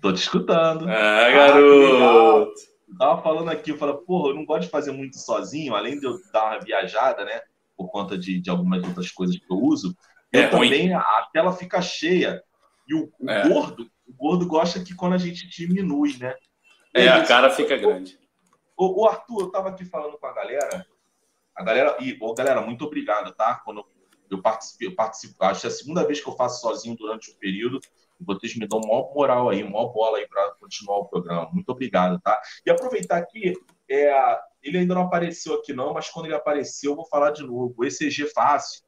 Tô 0.02 0.14
te 0.14 0.18
escutando. 0.18 0.90
É, 0.90 1.34
garoto. 1.34 2.54
Ah, 2.94 2.98
tava 3.00 3.22
falando 3.22 3.50
aqui, 3.50 3.72
eu 3.72 3.78
falei, 3.78 3.96
porra, 3.96 4.30
eu 4.30 4.36
não 4.36 4.46
gosto 4.46 4.64
de 4.64 4.70
fazer 4.70 4.92
muito 4.92 5.18
sozinho, 5.18 5.76
além 5.76 6.00
de 6.00 6.06
eu 6.06 6.18
dar 6.32 6.52
uma 6.52 6.60
viajada, 6.60 7.26
né? 7.26 7.42
Por 7.76 7.90
conta 7.90 8.18
de, 8.18 8.40
de 8.40 8.50
algumas 8.50 8.84
outras 8.84 9.12
coisas 9.12 9.38
que 9.38 9.52
eu 9.52 9.58
uso. 9.58 9.96
É 10.34 10.46
eu 10.46 10.50
ruim. 10.52 10.70
também, 10.70 10.94
a 10.94 11.28
tela 11.34 11.52
fica 11.52 11.82
cheia. 11.82 12.42
E 12.88 12.94
o, 12.96 13.12
o 13.20 13.30
É. 13.30 13.48
gordo, 13.48 13.90
o 14.08 14.14
gordo 14.14 14.48
gosta 14.48 14.84
que 14.84 14.96
quando 14.96 15.14
a 15.14 15.18
gente 15.18 15.48
diminui, 15.48 16.18
né? 16.18 16.34
É, 16.94 17.08
a 17.10 17.24
cara 17.26 17.50
fica 17.50 17.76
grande. 17.76 18.18
O, 18.78 19.02
o 19.04 19.08
Arthur, 19.08 19.42
eu 19.42 19.52
tava 19.52 19.70
aqui 19.70 19.86
falando 19.86 20.18
com 20.18 20.26
a 20.28 20.34
galera. 20.34 20.86
A 21.56 21.64
galera, 21.64 21.98
e, 22.00 22.18
ô, 22.22 22.34
galera, 22.34 22.62
muito 22.62 22.86
obrigado, 22.86 23.34
tá? 23.34 23.62
Quando 23.66 23.86
eu 24.30 24.42
participo, 24.42 24.84
eu 24.84 24.96
participo, 24.96 25.44
acho 25.44 25.62
que 25.62 25.68
é 25.68 25.70
a 25.70 25.74
segunda 25.74 26.06
vez 26.06 26.22
que 26.22 26.30
eu 26.30 26.36
faço 26.36 26.62
sozinho 26.62 26.96
durante 26.96 27.32
o 27.32 27.36
período. 27.36 27.80
Vocês 28.20 28.56
me 28.56 28.68
dão 28.68 28.82
maior 28.82 29.14
moral 29.14 29.50
aí, 29.50 29.64
maior 29.64 29.88
bola 29.88 30.18
aí 30.18 30.28
para 30.28 30.52
continuar 30.60 30.98
o 31.00 31.06
programa. 31.06 31.50
Muito 31.52 31.70
obrigado, 31.70 32.20
tá? 32.22 32.40
E 32.66 32.70
aproveitar 32.70 33.18
aqui, 33.18 33.54
é, 33.90 34.40
ele 34.62 34.80
ainda 34.80 34.96
não 34.96 35.04
apareceu 35.04 35.56
aqui 35.56 35.74
não, 35.74 35.94
mas 35.94 36.10
quando 36.10 36.26
ele 36.26 36.36
apareceu, 36.36 36.92
eu 36.92 36.96
vou 36.96 37.06
falar 37.06 37.32
de 37.32 37.44
novo. 37.44 37.74
O 37.78 37.86
ECG 37.86 38.28
fácil 38.34 38.84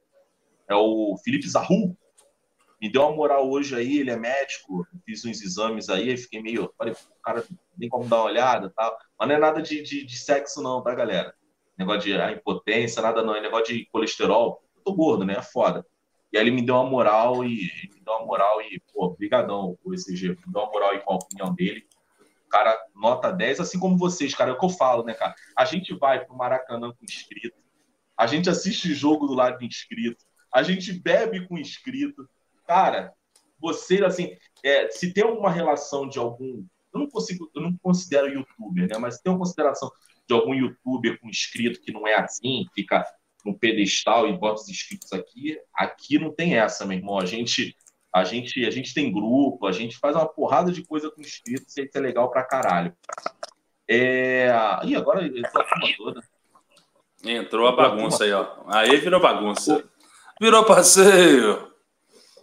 é 0.68 0.74
o 0.74 1.16
Felipe 1.24 1.48
Zarru. 1.48 1.96
Me 2.80 2.90
deu 2.90 3.02
uma 3.02 3.12
moral 3.12 3.50
hoje 3.50 3.74
aí, 3.76 3.98
ele 3.98 4.10
é 4.10 4.16
médico, 4.16 4.86
fiz 5.04 5.24
uns 5.24 5.42
exames 5.42 5.90
aí, 5.90 6.16
fiquei 6.16 6.42
meio. 6.42 6.72
Falei, 6.78 6.94
cara 7.22 7.44
tem 7.78 7.88
como 7.88 8.08
dar 8.08 8.16
uma 8.16 8.24
olhada 8.24 8.72
tal. 8.74 8.96
Mas 9.18 9.28
não 9.28 9.34
é 9.34 9.38
nada 9.38 9.60
de, 9.62 9.82
de, 9.82 10.04
de 10.04 10.18
sexo, 10.18 10.62
não, 10.62 10.82
tá, 10.82 10.94
galera? 10.94 11.34
Negócio 11.78 12.02
de 12.02 12.14
a 12.14 12.32
impotência, 12.32 13.02
nada 13.02 13.22
não, 13.22 13.34
é 13.34 13.40
negócio 13.40 13.74
de 13.74 13.86
colesterol. 13.86 14.62
Eu 14.76 14.82
tô 14.82 14.94
gordo, 14.94 15.24
né? 15.24 15.34
É 15.34 15.42
foda. 15.42 15.84
E 16.32 16.38
aí 16.38 16.44
ele 16.44 16.50
me 16.50 16.62
deu 16.62 16.76
uma 16.76 16.88
moral 16.88 17.44
e 17.44 17.70
me 17.92 18.00
deu 18.04 18.14
uma 18.14 18.26
moral 18.26 18.62
e, 18.62 18.80
pô, 18.92 19.10
brigadão, 19.10 19.76
o 19.82 19.94
ECG, 19.94 20.28
me 20.28 20.36
deu 20.46 20.62
uma 20.62 20.70
moral 20.70 20.90
aí 20.90 21.00
com 21.00 21.14
a 21.14 21.16
opinião 21.16 21.54
dele. 21.54 21.86
Cara, 22.48 22.76
nota 22.94 23.30
10, 23.30 23.60
assim 23.60 23.78
como 23.78 23.96
vocês, 23.96 24.34
cara, 24.34 24.50
é 24.50 24.52
o 24.52 24.58
que 24.58 24.64
eu 24.64 24.70
falo, 24.70 25.04
né, 25.04 25.14
cara? 25.14 25.34
A 25.56 25.64
gente 25.64 25.94
vai 25.94 26.24
pro 26.24 26.36
Maracanã 26.36 26.92
com 26.92 27.04
inscrito, 27.04 27.56
a 28.16 28.26
gente 28.26 28.50
assiste 28.50 28.92
jogo 28.92 29.26
do 29.26 29.34
lado 29.34 29.58
de 29.58 29.66
inscrito, 29.66 30.24
a 30.52 30.62
gente 30.62 30.92
bebe 30.92 31.46
com 31.46 31.56
inscrito. 31.56 32.28
Cara, 32.66 33.14
você, 33.60 34.04
assim, 34.04 34.36
é, 34.64 34.90
se 34.90 35.12
tem 35.12 35.24
alguma 35.24 35.50
relação 35.50 36.08
de 36.08 36.18
algum. 36.18 36.64
Eu 36.92 37.00
não 37.00 37.08
consigo, 37.08 37.48
eu 37.54 37.62
não 37.62 37.76
considero 37.76 38.28
youtuber, 38.28 38.88
né? 38.88 38.98
Mas 38.98 39.16
se 39.16 39.22
tem 39.22 39.32
uma 39.32 39.38
consideração 39.38 39.90
de 40.26 40.34
algum 40.34 40.54
youtuber 40.54 41.20
com 41.20 41.28
inscrito 41.28 41.80
que 41.80 41.92
não 41.92 42.06
é 42.06 42.14
assim, 42.14 42.66
fica 42.74 43.04
no 43.44 43.58
pedestal 43.58 44.28
e 44.28 44.32
bota 44.36 44.60
os 44.62 44.68
inscritos 44.68 45.12
aqui, 45.12 45.58
aqui 45.74 46.18
não 46.18 46.30
tem 46.32 46.56
essa, 46.56 46.84
meu 46.84 46.96
irmão. 46.98 47.18
A 47.18 47.24
gente, 47.26 47.76
a 48.14 48.24
gente, 48.24 48.64
a 48.66 48.70
gente 48.70 48.92
tem 48.94 49.12
grupo, 49.12 49.66
a 49.66 49.72
gente 49.72 49.96
faz 49.98 50.14
uma 50.16 50.26
porrada 50.26 50.70
de 50.72 50.84
coisa 50.84 51.10
com 51.10 51.20
inscritos, 51.20 51.76
isso 51.76 51.90
é 51.94 52.00
legal 52.00 52.30
pra 52.30 52.44
caralho. 52.44 52.94
É... 53.88 54.48
Ih, 54.84 54.94
agora 54.96 55.26
eu 55.26 55.42
tô 55.50 55.60
a 55.60 55.64
turma 55.64 55.88
toda. 55.96 56.20
Entrou 57.24 57.66
a 57.66 57.72
bagunça 57.72 58.24
aí, 58.24 58.32
ó. 58.32 58.46
Aí 58.68 58.96
virou 58.96 59.20
bagunça. 59.20 59.84
Virou 60.40 60.64
passeio. 60.64 61.70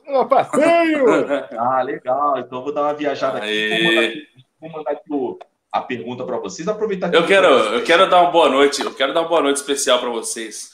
Ô, 0.07 0.25
passeio! 0.25 1.05
Ah, 1.57 1.81
legal. 1.81 2.37
Então 2.39 2.59
eu 2.59 2.63
vou 2.63 2.73
dar 2.73 2.83
uma 2.83 2.93
viajada 2.93 3.39
aqui. 3.39 3.69
Vou 3.79 3.89
mandar 3.91 4.01
aqui, 4.03 4.27
vou 4.59 4.69
mandar 4.71 4.91
aqui 4.91 5.13
o- 5.13 5.39
a 5.71 5.81
pergunta 5.81 6.23
para 6.25 6.37
vocês. 6.37 6.67
Aproveitar 6.67 7.09
que 7.09 7.15
Eu 7.17 7.25
quero, 7.25 7.47
eu 7.47 7.83
quero 7.83 8.09
dar 8.09 8.21
uma 8.21 8.31
boa 8.31 8.49
noite. 8.49 8.81
Eu 8.81 8.93
quero 8.93 9.13
dar 9.13 9.21
uma 9.21 9.29
boa 9.29 9.41
noite 9.41 9.57
especial 9.57 9.99
pra 9.99 10.09
vocês. 10.09 10.71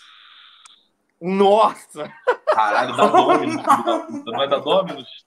Nossa! 1.25 2.11
Caralho, 2.47 2.97
da 2.97 3.07
Dominus, 3.07 3.53
filho 3.55 3.83
da 3.85 3.99
puta. 3.99 4.31
Não 4.31 4.43
é 4.43 4.47
da 4.47 4.57
Dominus? 4.59 5.25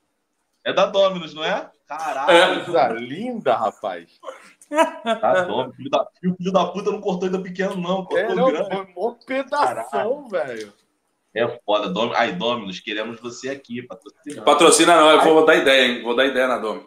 É 0.65 0.73
da 0.73 0.87
Dominus, 0.87 1.35
não 1.35 1.45
é? 1.45 1.71
Caralho, 1.87 2.65
Coisa 2.65 2.89
linda, 2.89 3.55
rapaz. 3.57 4.11
da 4.69 5.45
Dominus. 5.45 5.77
Filho 5.77 5.91
da... 5.91 6.07
E 6.23 6.29
o 6.29 6.37
filho 6.37 6.53
da 6.53 6.67
puta 6.67 6.91
não 6.91 7.01
cortou 7.01 7.27
ainda 7.27 7.41
pequeno, 7.41 7.77
não. 7.77 8.05
Cortou 8.05 8.19
É, 8.19 8.35
não, 8.35 8.51
grande. 8.51 8.69
foi 8.69 8.85
um 8.97 9.15
pedação, 9.27 10.29
velho. 10.29 10.73
É 11.35 11.49
foda. 11.65 11.89
Dom... 11.89 12.13
Ai, 12.15 12.33
Dominus, 12.33 12.81
queremos 12.81 13.21
você 13.21 13.49
aqui. 13.51 13.83
patrocinando. 13.83 14.45
Patrocina 14.45 14.97
não, 14.97 15.11
eu 15.11 15.23
vou 15.23 15.45
dar 15.47 15.57
ideia, 15.57 15.87
hein? 15.87 16.03
Vou 16.03 16.15
dar 16.17 16.27
ideia 16.27 16.47
na 16.49 16.59
Domi. 16.59 16.87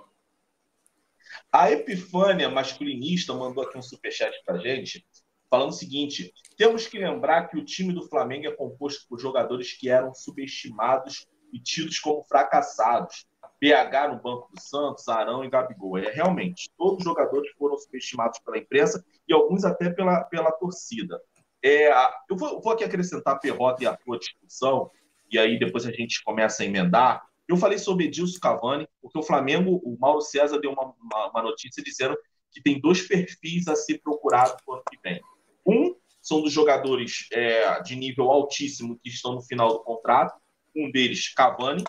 A 1.52 1.72
Epifânia 1.72 2.48
Masculinista 2.50 3.34
mandou 3.34 3.64
aqui 3.64 3.78
um 3.78 3.82
superchat 3.82 4.32
pra 4.46 4.58
gente, 4.60 5.04
falando 5.50 5.70
o 5.70 5.74
seguinte: 5.74 6.34
temos 6.58 6.88
que 6.88 7.00
lembrar 7.00 7.48
que 7.48 7.58
o 7.58 7.66
time 7.66 7.94
do 7.94 8.08
Flamengo 8.08 8.48
é 8.48 8.52
composto 8.52 9.08
por 9.08 9.20
jogadores 9.20 9.74
que 9.74 9.90
eram 9.90 10.14
subestimados 10.14 11.28
e 11.52 11.60
tidos 11.60 12.00
como 12.00 12.24
fracassados. 12.24 13.28
BH 13.62 14.14
no 14.14 14.22
Banco 14.22 14.50
do 14.54 14.62
Santos, 14.62 15.08
Arão 15.10 15.44
e 15.44 15.50
Gabigol. 15.50 15.98
É, 15.98 16.10
realmente, 16.12 16.70
todos 16.78 17.00
os 17.00 17.04
jogadores 17.04 17.52
foram 17.58 17.78
subestimados 17.78 18.40
pela 18.40 18.58
imprensa 18.58 19.04
e 19.28 19.34
alguns 19.34 19.66
até 19.66 19.90
pela, 19.90 20.24
pela 20.24 20.50
torcida. 20.54 21.20
É, 21.62 21.92
eu 22.30 22.38
vou, 22.38 22.62
vou 22.62 22.72
aqui 22.72 22.86
acrescentar 22.86 23.38
Perrota 23.40 23.84
e 23.84 23.88
a 23.88 23.98
tua 23.98 24.18
discussão, 24.18 24.90
e 25.30 25.38
aí 25.38 25.60
depois 25.60 25.86
a 25.86 25.92
gente 25.92 26.24
começa 26.24 26.64
a 26.64 26.66
emendar. 26.66 27.22
Eu 27.50 27.58
falei 27.58 27.78
sobre 27.78 28.06
Edilson 28.06 28.40
Cavani, 28.40 28.88
porque 29.02 29.20
o 29.20 29.24
Flamengo, 29.24 29.82
o 29.84 29.98
Mauro 30.00 30.22
César 30.22 30.58
deu 30.60 30.72
uma, 30.72 30.94
uma, 31.02 31.30
uma 31.30 31.44
notícia 31.44 31.84
dizendo 31.84 32.18
que 32.52 32.62
tem 32.62 32.80
dois 32.80 33.02
perfis 33.02 33.68
a 33.68 33.76
ser 33.76 34.00
procurado 34.00 34.56
no 34.66 34.76
ano 34.76 34.84
que 34.90 34.98
vem. 35.04 35.22
Um 35.70 35.96
são 36.20 36.42
dos 36.42 36.52
jogadores 36.52 37.28
é, 37.32 37.82
de 37.82 37.96
nível 37.96 38.30
altíssimo 38.30 39.00
que 39.00 39.10
estão 39.10 39.36
no 39.36 39.42
final 39.42 39.70
do 39.74 39.84
contrato, 39.84 40.40
um 40.76 40.92
deles 40.92 41.32
Cavani, 41.34 41.84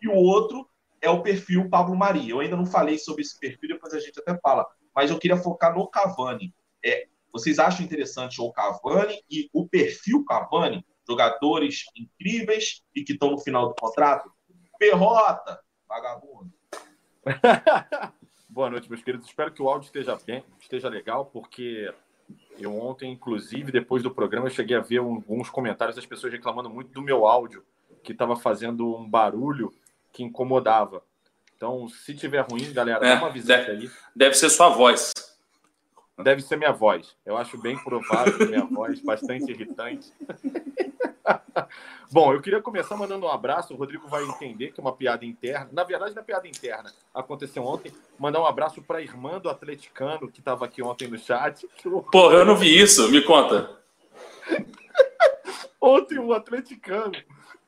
e 0.00 0.08
o 0.08 0.14
outro 0.14 0.68
é 1.00 1.10
o 1.10 1.22
perfil 1.22 1.68
Pablo 1.68 1.94
Mari. 1.94 2.30
Eu 2.30 2.40
ainda 2.40 2.56
não 2.56 2.66
falei 2.66 2.98
sobre 2.98 3.22
esse 3.22 3.38
perfil, 3.38 3.68
depois 3.68 3.92
a 3.92 4.00
gente 4.00 4.18
até 4.18 4.38
fala, 4.40 4.66
mas 4.94 5.10
eu 5.10 5.18
queria 5.18 5.36
focar 5.36 5.76
no 5.76 5.86
Cavani. 5.86 6.54
É, 6.84 7.06
vocês 7.30 7.58
acham 7.58 7.84
interessante 7.84 8.40
o 8.40 8.50
Cavani 8.50 9.22
e 9.30 9.50
o 9.52 9.68
perfil 9.68 10.24
Cavani, 10.24 10.84
jogadores 11.06 11.84
incríveis 11.94 12.82
e 12.94 13.04
que 13.04 13.12
estão 13.12 13.30
no 13.30 13.38
final 13.38 13.68
do 13.68 13.74
contrato? 13.74 14.32
Perrota, 14.78 15.60
vagabundo. 15.86 16.52
Boa 18.48 18.70
noite, 18.70 18.88
meus 18.88 19.02
queridos. 19.02 19.26
Espero 19.26 19.52
que 19.52 19.60
o 19.60 19.68
áudio 19.68 19.86
esteja 19.86 20.16
bem, 20.24 20.42
esteja 20.58 20.88
legal, 20.88 21.26
porque 21.26 21.92
eu 22.58 22.74
ontem, 22.78 23.12
inclusive, 23.12 23.70
depois 23.72 24.02
do 24.02 24.10
programa, 24.10 24.46
eu 24.46 24.50
cheguei 24.50 24.76
a 24.76 24.80
ver 24.80 24.98
alguns 24.98 25.50
comentários 25.50 25.96
das 25.96 26.06
pessoas 26.06 26.32
reclamando 26.32 26.70
muito 26.70 26.90
do 26.90 27.02
meu 27.02 27.26
áudio, 27.26 27.64
que 28.02 28.12
estava 28.12 28.36
fazendo 28.36 28.96
um 28.96 29.08
barulho 29.08 29.72
que 30.12 30.22
incomodava. 30.22 31.02
Então, 31.56 31.88
se 31.88 32.14
tiver 32.14 32.40
ruim, 32.40 32.72
galera, 32.72 33.06
É, 33.06 33.14
dá 33.14 33.22
uma 33.22 33.30
visita 33.30 33.70
aí. 33.70 33.90
Deve 34.14 34.34
ser 34.34 34.50
sua 34.50 34.68
voz. 34.68 35.12
Deve 36.22 36.42
ser 36.42 36.56
minha 36.56 36.72
voz. 36.72 37.14
Eu 37.24 37.36
acho 37.36 37.58
bem 37.58 37.76
provável 37.82 38.36
que 38.36 38.46
minha 38.46 38.64
voz, 38.64 39.00
bastante 39.00 39.50
irritante. 39.50 40.12
Bom, 42.10 42.32
eu 42.32 42.40
queria 42.40 42.62
começar 42.62 42.96
mandando 42.96 43.26
um 43.26 43.30
abraço. 43.30 43.74
O 43.74 43.76
Rodrigo 43.76 44.08
vai 44.08 44.24
entender 44.24 44.72
que 44.72 44.80
é 44.80 44.82
uma 44.82 44.94
piada 44.94 45.24
interna. 45.24 45.68
Na 45.72 45.84
verdade, 45.84 46.14
não 46.14 46.22
é 46.22 46.24
piada 46.24 46.48
interna. 46.48 46.92
Aconteceu 47.14 47.64
ontem. 47.64 47.92
Mandar 48.18 48.40
um 48.40 48.46
abraço 48.46 48.82
para 48.82 48.98
a 48.98 49.02
irmã 49.02 49.38
do 49.38 49.48
atleticano 49.48 50.30
que 50.30 50.40
estava 50.40 50.64
aqui 50.64 50.82
ontem 50.82 51.08
no 51.08 51.18
chat. 51.18 51.68
Porra, 52.12 52.36
eu 52.36 52.44
não 52.44 52.56
vi 52.56 52.80
isso. 52.80 53.10
Me 53.10 53.22
conta. 53.22 53.76
Ontem 55.80 56.18
o 56.18 56.32
atleticano 56.32 57.12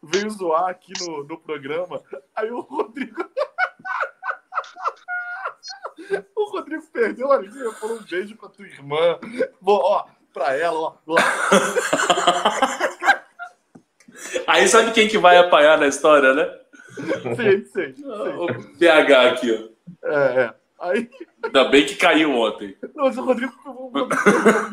veio 0.03 0.31
zoar 0.31 0.71
aqui 0.71 0.93
no, 1.01 1.25
no 1.25 1.39
programa. 1.39 2.03
Aí 2.35 2.51
o 2.51 2.61
Rodrigo. 2.61 3.23
o 6.35 6.51
Rodrigo 6.51 6.85
perdeu 6.93 7.31
a 7.31 7.39
linha. 7.39 7.71
Falou 7.73 7.97
um 7.97 8.03
beijo 8.03 8.37
pra 8.37 8.49
tua 8.49 8.67
irmã. 8.67 9.19
Bom, 9.61 9.79
ó, 9.81 10.07
pra 10.33 10.57
ela, 10.57 10.79
ó. 10.79 10.97
Lá. 11.07 11.23
Aí 14.49 14.67
sabe 14.67 14.93
quem 14.93 15.07
que 15.07 15.19
vai 15.19 15.37
apanhar 15.37 15.77
na 15.79 15.87
história, 15.87 16.33
né? 16.33 16.59
Sei, 17.37 17.67
sei, 17.67 17.95
sei. 17.95 18.03
O 18.03 18.79
PH 18.79 19.29
aqui, 19.29 19.53
ó. 19.53 20.09
É, 20.09 20.41
é. 20.41 20.55
Aí, 20.81 21.11
Ainda 21.45 21.65
bem 21.69 21.85
que 21.85 21.97
caiu 21.97 22.33
ontem. 22.33 22.75
nossa, 22.95 23.21
o 23.21 23.25
Rodrigo 23.27 23.53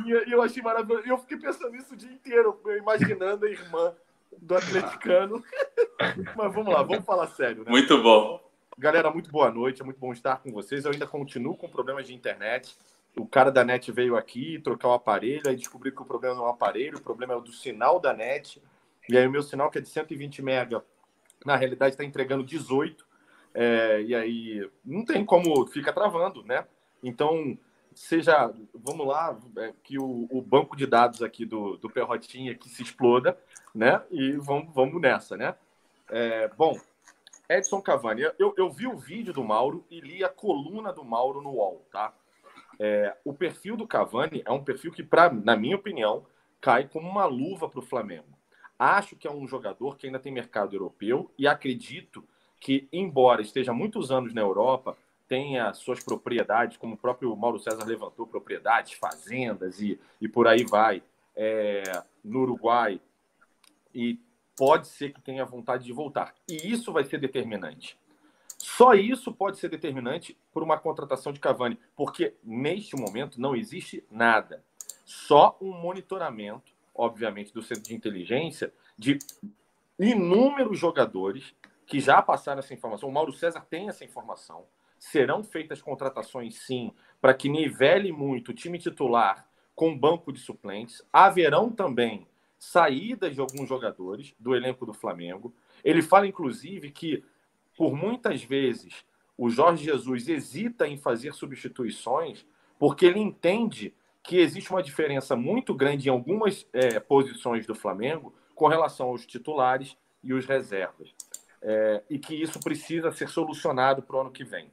e 0.06 0.32
eu 0.32 0.42
achei 0.42 0.64
maravilhoso. 0.64 1.04
Eu 1.06 1.18
fiquei 1.18 1.38
pensando 1.38 1.72
nisso 1.72 1.94
o 1.94 1.98
dia 1.98 2.10
inteiro, 2.10 2.58
imaginando 2.78 3.46
a 3.46 3.50
irmã 3.50 3.94
do 4.38 4.56
atleticano. 4.56 5.44
Mas 6.38 6.54
vamos 6.54 6.74
lá, 6.74 6.82
vamos 6.82 7.04
falar 7.04 7.28
sério, 7.28 7.66
né? 7.66 7.70
Muito 7.70 8.02
bom. 8.02 8.42
Galera, 8.78 9.12
muito 9.12 9.30
boa 9.30 9.52
noite, 9.52 9.82
é 9.82 9.86
muito 9.86 10.00
bom 10.00 10.14
estar 10.14 10.38
com 10.38 10.52
vocês. 10.54 10.86
Eu 10.86 10.92
ainda 10.92 11.06
continuo 11.06 11.58
com 11.58 11.68
problemas 11.68 12.08
de 12.08 12.14
internet. 12.14 12.78
O 13.14 13.26
cara 13.26 13.52
da 13.52 13.66
net 13.66 13.92
veio 13.92 14.16
aqui 14.16 14.58
trocar 14.60 14.88
o 14.88 14.94
aparelho, 14.94 15.44
aí 15.48 15.56
descobriu 15.58 15.94
que 15.94 16.02
o 16.02 16.06
problema 16.06 16.36
não 16.36 16.46
é 16.46 16.48
o 16.48 16.52
aparelho, 16.52 16.98
o 16.98 17.02
problema 17.02 17.34
é 17.34 17.38
o 17.38 17.42
do 17.42 17.52
sinal 17.52 18.00
da 18.00 18.14
net. 18.14 18.62
E 19.10 19.18
aí 19.18 19.28
o 19.28 19.32
meu 19.32 19.44
sinal, 19.44 19.70
que 19.70 19.78
é 19.78 19.82
de 19.82 19.90
120 19.90 20.42
mega, 20.42 20.84
na 21.46 21.56
realidade 21.56 21.94
está 21.94 22.04
entregando 22.04 22.44
18. 22.44 23.06
É, 23.54 24.02
e 24.02 24.14
aí 24.14 24.70
não 24.84 25.06
tem 25.06 25.24
como, 25.24 25.66
fica 25.68 25.94
travando, 25.94 26.44
né? 26.44 26.66
Então, 27.02 27.58
seja, 27.94 28.54
vamos 28.74 29.08
lá, 29.08 29.38
é, 29.58 29.74
que 29.84 29.98
o, 29.98 30.28
o 30.30 30.42
banco 30.42 30.76
de 30.76 30.86
dados 30.86 31.22
aqui 31.22 31.46
do, 31.46 31.78
do 31.78 31.90
Perrotinha 31.90 32.54
que 32.54 32.68
se 32.68 32.84
exploda, 32.84 33.38
né? 33.74 34.02
E 34.12 34.34
vamos, 34.34 34.74
vamos 34.74 35.02
nessa, 35.02 35.38
né? 35.38 35.56
É, 36.10 36.50
bom, 36.50 36.78
Edson 37.50 37.82
Cavani, 37.82 38.24
eu, 38.38 38.54
eu 38.58 38.70
vi 38.70 38.88
o 38.88 38.98
vídeo 38.98 39.34
do 39.34 39.44
Mauro 39.44 39.86
e 39.90 40.02
li 40.02 40.24
a 40.24 40.30
coluna 40.30 40.92
do 40.92 41.06
Mauro 41.06 41.42
no 41.42 41.52
UOL, 41.52 41.86
tá? 41.92 42.14
É, 42.80 43.16
o 43.24 43.34
perfil 43.34 43.78
do 43.78 43.88
Cavani 43.88 44.42
é 44.46 44.52
um 44.52 44.64
perfil 44.64 44.92
que, 44.92 45.04
pra, 45.04 45.32
na 45.32 45.56
minha 45.56 45.76
opinião, 45.76 46.26
cai 46.60 46.88
como 46.88 47.08
uma 47.08 47.26
luva 47.26 47.70
para 47.70 47.80
o 47.80 47.86
Flamengo. 47.86 48.35
Acho 48.78 49.16
que 49.16 49.28
é 49.28 49.32
um 49.32 49.48
jogador 49.48 49.98
que 49.98 50.06
ainda 50.06 50.20
tem 50.20 50.32
mercado 50.32 50.76
europeu 50.76 51.32
e 51.38 51.48
acredito 51.48 52.24
que, 52.60 52.88
embora 52.92 53.42
esteja 53.42 53.74
muitos 53.74 54.12
anos 54.12 54.34
na 54.34 54.42
Europa, 54.42 54.98
tenha 55.28 55.74
suas 55.74 56.04
propriedades, 56.04 56.78
como 56.78 56.96
o 56.96 56.98
próprio 56.98 57.36
Mauro 57.36 57.60
César 57.60 57.86
levantou, 57.86 58.28
propriedades, 58.28 58.94
fazendas 58.94 59.82
e, 59.82 60.00
e 60.22 60.28
por 60.28 60.48
aí 60.48 60.64
vai, 60.64 61.02
é, 61.36 61.84
no 62.24 62.42
Uruguai, 62.42 63.00
e 63.94 64.20
pode 64.58 64.88
ser 64.88 65.14
que 65.14 65.22
tenha 65.22 65.46
vontade 65.46 65.86
de 65.86 65.94
voltar. 65.94 66.34
E 66.48 66.72
isso 66.72 66.92
vai 66.92 67.04
ser 67.04 67.20
determinante. 67.20 67.98
Só 68.58 68.94
isso 68.94 69.32
pode 69.32 69.58
ser 69.58 69.70
determinante 69.70 70.38
por 70.52 70.64
uma 70.64 70.78
contratação 70.78 71.32
de 71.32 71.40
Cavani, 71.40 71.80
porque 71.96 72.34
neste 72.44 72.96
momento 72.96 73.40
não 73.40 73.56
existe 73.56 74.04
nada. 74.10 74.64
Só 75.06 75.58
um 75.62 75.72
monitoramento, 75.72 76.74
obviamente, 76.96 77.54
do 77.54 77.62
centro 77.62 77.84
de 77.84 77.96
inteligência 77.96 78.74
de 78.98 79.20
inúmeros 80.00 80.80
jogadores 80.80 81.54
que 81.86 82.00
já 82.00 82.22
passaram 82.22 82.60
essa 82.60 82.74
informação. 82.74 83.10
O 83.10 83.12
Mauro 83.12 83.32
César 83.32 83.62
tem 83.70 83.90
essa 83.90 84.04
informação. 84.04 84.66
Serão 84.98 85.44
feitas 85.44 85.82
contratações, 85.82 86.56
sim, 86.56 86.92
para 87.22 87.34
que 87.34 87.50
nivele 87.50 88.12
muito 88.12 88.50
o 88.50 88.54
time 88.54 88.80
titular 88.80 89.48
com 89.76 89.98
banco 89.98 90.32
de 90.32 90.40
suplentes. 90.40 91.04
Haverão 91.12 91.70
também 91.70 92.28
saídas 92.58 93.36
de 93.36 93.42
alguns 93.42 93.68
jogadores 93.68 94.34
do 94.40 94.56
elenco 94.56 94.86
do 94.86 94.94
Flamengo. 94.94 95.54
Ele 95.84 96.02
fala, 96.02 96.26
inclusive, 96.26 96.90
que 96.90 97.24
por 97.78 97.94
muitas 97.94 98.42
vezes 98.42 99.06
o 99.38 99.50
Jorge 99.50 99.84
Jesus 99.84 100.28
hesita 100.28 100.88
em 100.88 100.98
fazer 100.98 101.34
substituições 101.34 102.46
porque 102.80 103.06
ele 103.06 103.20
entende 103.20 103.94
que 104.26 104.38
existe 104.38 104.72
uma 104.72 104.82
diferença 104.82 105.36
muito 105.36 105.74
grande 105.74 106.10
em 106.10 106.12
algumas 106.12 106.68
é, 106.74 107.00
posições 107.00 107.66
do 107.66 107.76
Flamengo 107.76 108.34
com 108.56 108.68
relação 108.68 109.08
aos 109.08 109.26
titulares 109.26 109.96
e 110.24 110.34
os 110.34 110.46
reservas. 110.46 111.14
É, 111.62 112.04
e 112.10 112.18
que 112.18 112.36
isso 112.36 112.60
precisa 112.60 113.12
ser 113.12 113.30
solucionado 113.30 114.02
para 114.02 114.16
o 114.16 114.22
ano 114.22 114.32
que 114.32 114.44
vem. 114.44 114.72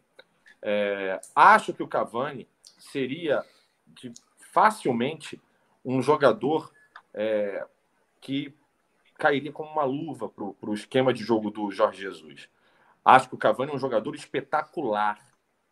É, 0.61 1.21
acho 1.35 1.73
que 1.73 1.83
o 1.83 1.89
Cavani 1.89 2.49
seria 2.79 3.45
de, 3.87 4.13
facilmente 4.53 5.41
um 5.85 6.01
jogador 6.01 6.73
é, 7.13 7.67
que 8.21 8.55
cairia 9.19 9.53
como 9.53 9.71
uma 9.71 9.85
luva 9.85 10.29
para 10.29 10.71
o 10.71 10.75
esquema 10.75 11.13
de 11.13 11.23
jogo 11.23 11.51
do 11.51 11.71
Jorge 11.71 12.03
Jesus. 12.03 12.49
Acho 13.05 13.29
que 13.29 13.35
o 13.35 13.39
Cavani 13.39 13.73
é 13.73 13.75
um 13.75 13.79
jogador 13.79 14.15
espetacular. 14.15 15.19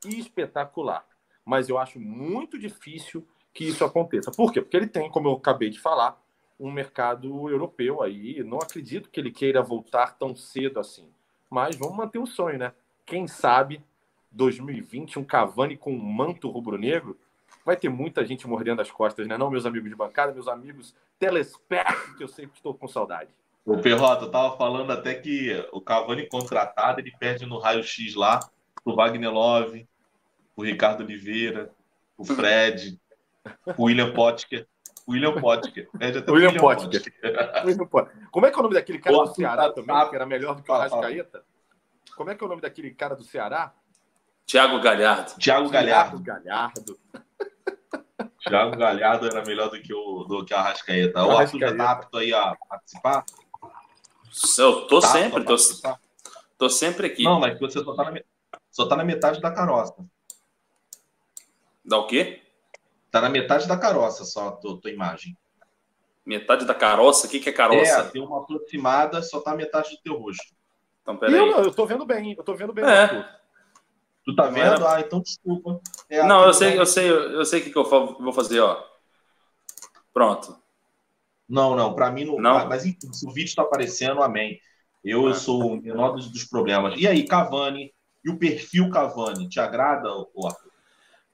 Espetacular. 0.05 1.07
Mas 1.45 1.69
eu 1.69 1.79
acho 1.79 1.99
muito 1.99 2.59
difícil 2.59 3.27
que 3.53 3.65
isso 3.65 3.85
aconteça. 3.85 4.31
Por 4.31 4.53
quê? 4.53 4.61
Porque 4.61 4.77
ele 4.77 4.87
tem, 4.87 5.11
como 5.11 5.29
eu 5.29 5.33
acabei 5.33 5.71
de 5.71 5.81
falar, 5.81 6.21
um 6.59 6.71
mercado 6.71 7.49
europeu 7.49 8.03
aí. 8.03 8.43
Não 8.45 8.59
acredito 8.59 9.11
que 9.11 9.19
ele 9.19 9.31
queira 9.31 9.63
voltar 9.63 10.17
tão 10.19 10.37
cedo 10.37 10.79
assim. 10.79 11.09
Mas 11.49 11.77
vamos 11.77 11.97
manter 11.97 12.19
o 12.19 12.27
sonho, 12.27 12.59
né? 12.59 12.73
Quem 13.05 13.27
sabe 13.27 13.83
2020, 14.31 15.19
um 15.19 15.25
Cavani 15.25 15.77
com 15.77 15.93
um 15.93 15.99
manto 15.99 16.49
rubro-negro, 16.49 17.19
vai 17.65 17.77
ter 17.77 17.89
muita 17.89 18.25
gente 18.25 18.47
mordendo 18.47 18.81
as 18.81 18.91
costas, 18.91 19.27
né? 19.27 19.37
Não, 19.37 19.51
meus 19.51 19.67
amigos 19.67 19.91
de 19.91 19.97
bancada, 19.97 20.33
meus 20.33 20.49
amigos 20.49 20.95
telespectos, 21.19 22.17
que 22.17 22.23
eu 22.23 22.29
sempre 22.29 22.57
estou 22.57 22.75
com 22.75 22.87
saudade. 22.87 23.31
O 23.65 23.79
Perrota 23.79 24.29
tava 24.29 24.57
falando 24.57 24.91
até 24.91 25.15
que 25.15 25.53
o 25.73 25.81
Cavani 25.81 26.27
contratado, 26.27 27.01
ele 27.01 27.13
perde 27.19 27.47
no 27.47 27.59
raio-x 27.59 28.15
lá 28.15 28.41
pro 28.83 28.95
Wagner 28.95 29.31
Love, 29.31 29.87
pro 30.55 30.65
Ricardo 30.65 31.03
Oliveira, 31.03 31.71
o 32.17 32.25
Fred, 32.25 32.99
o 33.10 33.10
William 33.79 34.13
Potker. 34.13 34.67
William 35.09 35.41
Potker. 35.41 35.89
Até 35.95 36.21
pro 36.21 36.35
William 36.35 36.55
Potker. 36.55 37.03
William 37.65 37.87
Potker. 37.87 38.29
Como 38.31 38.47
é 38.47 38.51
que 38.51 38.57
é 38.57 38.59
o 38.59 38.63
nome 38.63 38.75
daquele 38.75 38.99
cara 38.99 39.17
do 39.17 39.35
Ceará 39.35 39.63
tá- 39.69 39.73
também, 39.73 40.09
que 40.11 40.15
era 40.17 40.27
melhor 40.27 40.55
do 40.55 40.63
que 40.63 40.71
o. 40.71 40.75
Arrascaeta? 40.75 41.45
Como 42.17 42.31
é 42.31 42.35
que 42.35 42.45
é 42.45 42.47
o 42.47 42.51
nome 42.51 42.63
daquele 42.63 42.91
cara 42.93 43.17
do 43.17 43.25
Ceará? 43.25 43.73
Thiago 44.47 44.81
Galhardo. 44.81 45.35
Thiago 45.39 45.71
Galhardo. 45.71 46.19
Galhardo. 46.21 46.99
Thiago 48.41 48.77
Galhardo 48.77 49.27
era 49.27 49.45
melhor 49.45 49.71
do 49.71 49.81
que 49.81 49.93
o, 49.95 50.25
do 50.25 50.45
que 50.45 50.53
o 50.53 50.57
Arrascaeta. 50.57 51.25
O 51.25 51.37
Arthur 51.37 51.59
já 51.61 51.77
tá 51.77 51.91
apto 51.93 52.19
aí 52.19 52.33
a 52.35 52.57
participar? 52.69 53.25
Eu 54.59 54.87
tô 54.87 55.01
Tá, 55.01 55.09
sempre, 55.09 55.45
tô, 55.45 55.57
tô 56.57 56.69
sempre 56.69 57.07
aqui. 57.09 57.23
Não, 57.25 57.41
mas 57.41 57.59
você 57.59 57.83
só 57.83 57.95
tá, 57.95 58.11
na, 58.11 58.21
só 58.71 58.87
tá 58.87 58.97
na 58.97 59.05
metade 59.05 59.41
da 59.41 59.51
caroça. 59.51 59.95
Dá 61.85 61.99
o 61.99 62.07
quê? 62.07 62.40
Tá 63.11 63.21
na 63.21 63.29
metade 63.29 63.67
da 63.67 63.77
caroça 63.77 64.25
só 64.25 64.49
a 64.49 64.53
tua, 64.53 64.81
tua 64.81 64.91
imagem. 64.91 65.37
Metade 66.25 66.65
da 66.65 66.75
caroça? 66.75 67.27
O 67.27 67.31
que, 67.31 67.41
que 67.41 67.49
é 67.49 67.53
É, 67.53 67.55
caroça? 67.57 68.11
deu 68.13 68.25
uma 68.25 68.39
aproximada, 68.43 69.23
só 69.23 69.41
tá 69.41 69.55
metade 69.57 69.91
do 69.91 70.03
teu 70.03 70.17
rosto. 70.19 70.55
Então, 71.03 71.17
peraí. 71.17 71.35
eu, 71.37 71.47
não, 71.47 71.59
eu 71.65 71.73
tô 71.73 71.87
vendo 71.87 72.05
bem, 72.07 72.35
eu 72.37 72.45
tô 72.45 72.55
vendo 72.55 72.73
bem. 72.73 72.85
É. 72.85 73.09
Tu 74.25 74.35
tá 74.37 74.47
vendo? 74.47 74.75
era- 74.75 74.95
Ah, 74.97 75.01
então 75.01 75.21
desculpa. 75.21 75.81
É, 76.09 76.23
Não, 76.25 76.45
eu 76.45 76.53
sei, 76.55 76.79
eu 76.79 76.87
sei, 76.87 77.11
eu 77.11 77.45
sei 77.45 77.61
o 77.61 77.65
que, 77.65 77.71
que 77.71 77.79
eu 77.79 77.85
vou 77.89 78.33
fazer, 78.33 78.61
ó. 78.61 78.81
Pronto. 80.13 80.57
Não, 81.49 81.75
não, 81.75 81.95
pra 81.95 82.11
mim 82.13 82.25
não. 82.25 82.39
Não? 82.39 82.69
Mas 82.69 82.85
enfim, 82.85 83.13
se 83.13 83.27
o 83.27 83.33
vídeo 83.33 83.55
tá 83.57 83.63
aparecendo, 83.63 84.23
amém. 84.23 84.61
Eu 85.03 85.27
Ah. 85.29 85.35
sou 85.35 85.73
o 85.73 85.81
menor 85.81 86.13
dos, 86.13 86.31
dos 86.31 86.45
problemas. 86.45 86.95
E 87.01 87.09
aí, 87.09 87.27
Cavani? 87.27 87.93
E 88.25 88.31
o 88.31 88.39
perfil 88.39 88.91
Cavani? 88.91 89.49
Te 89.49 89.59
agrada, 89.59 90.09
ô 90.35 90.47
Arthur? 90.47 90.70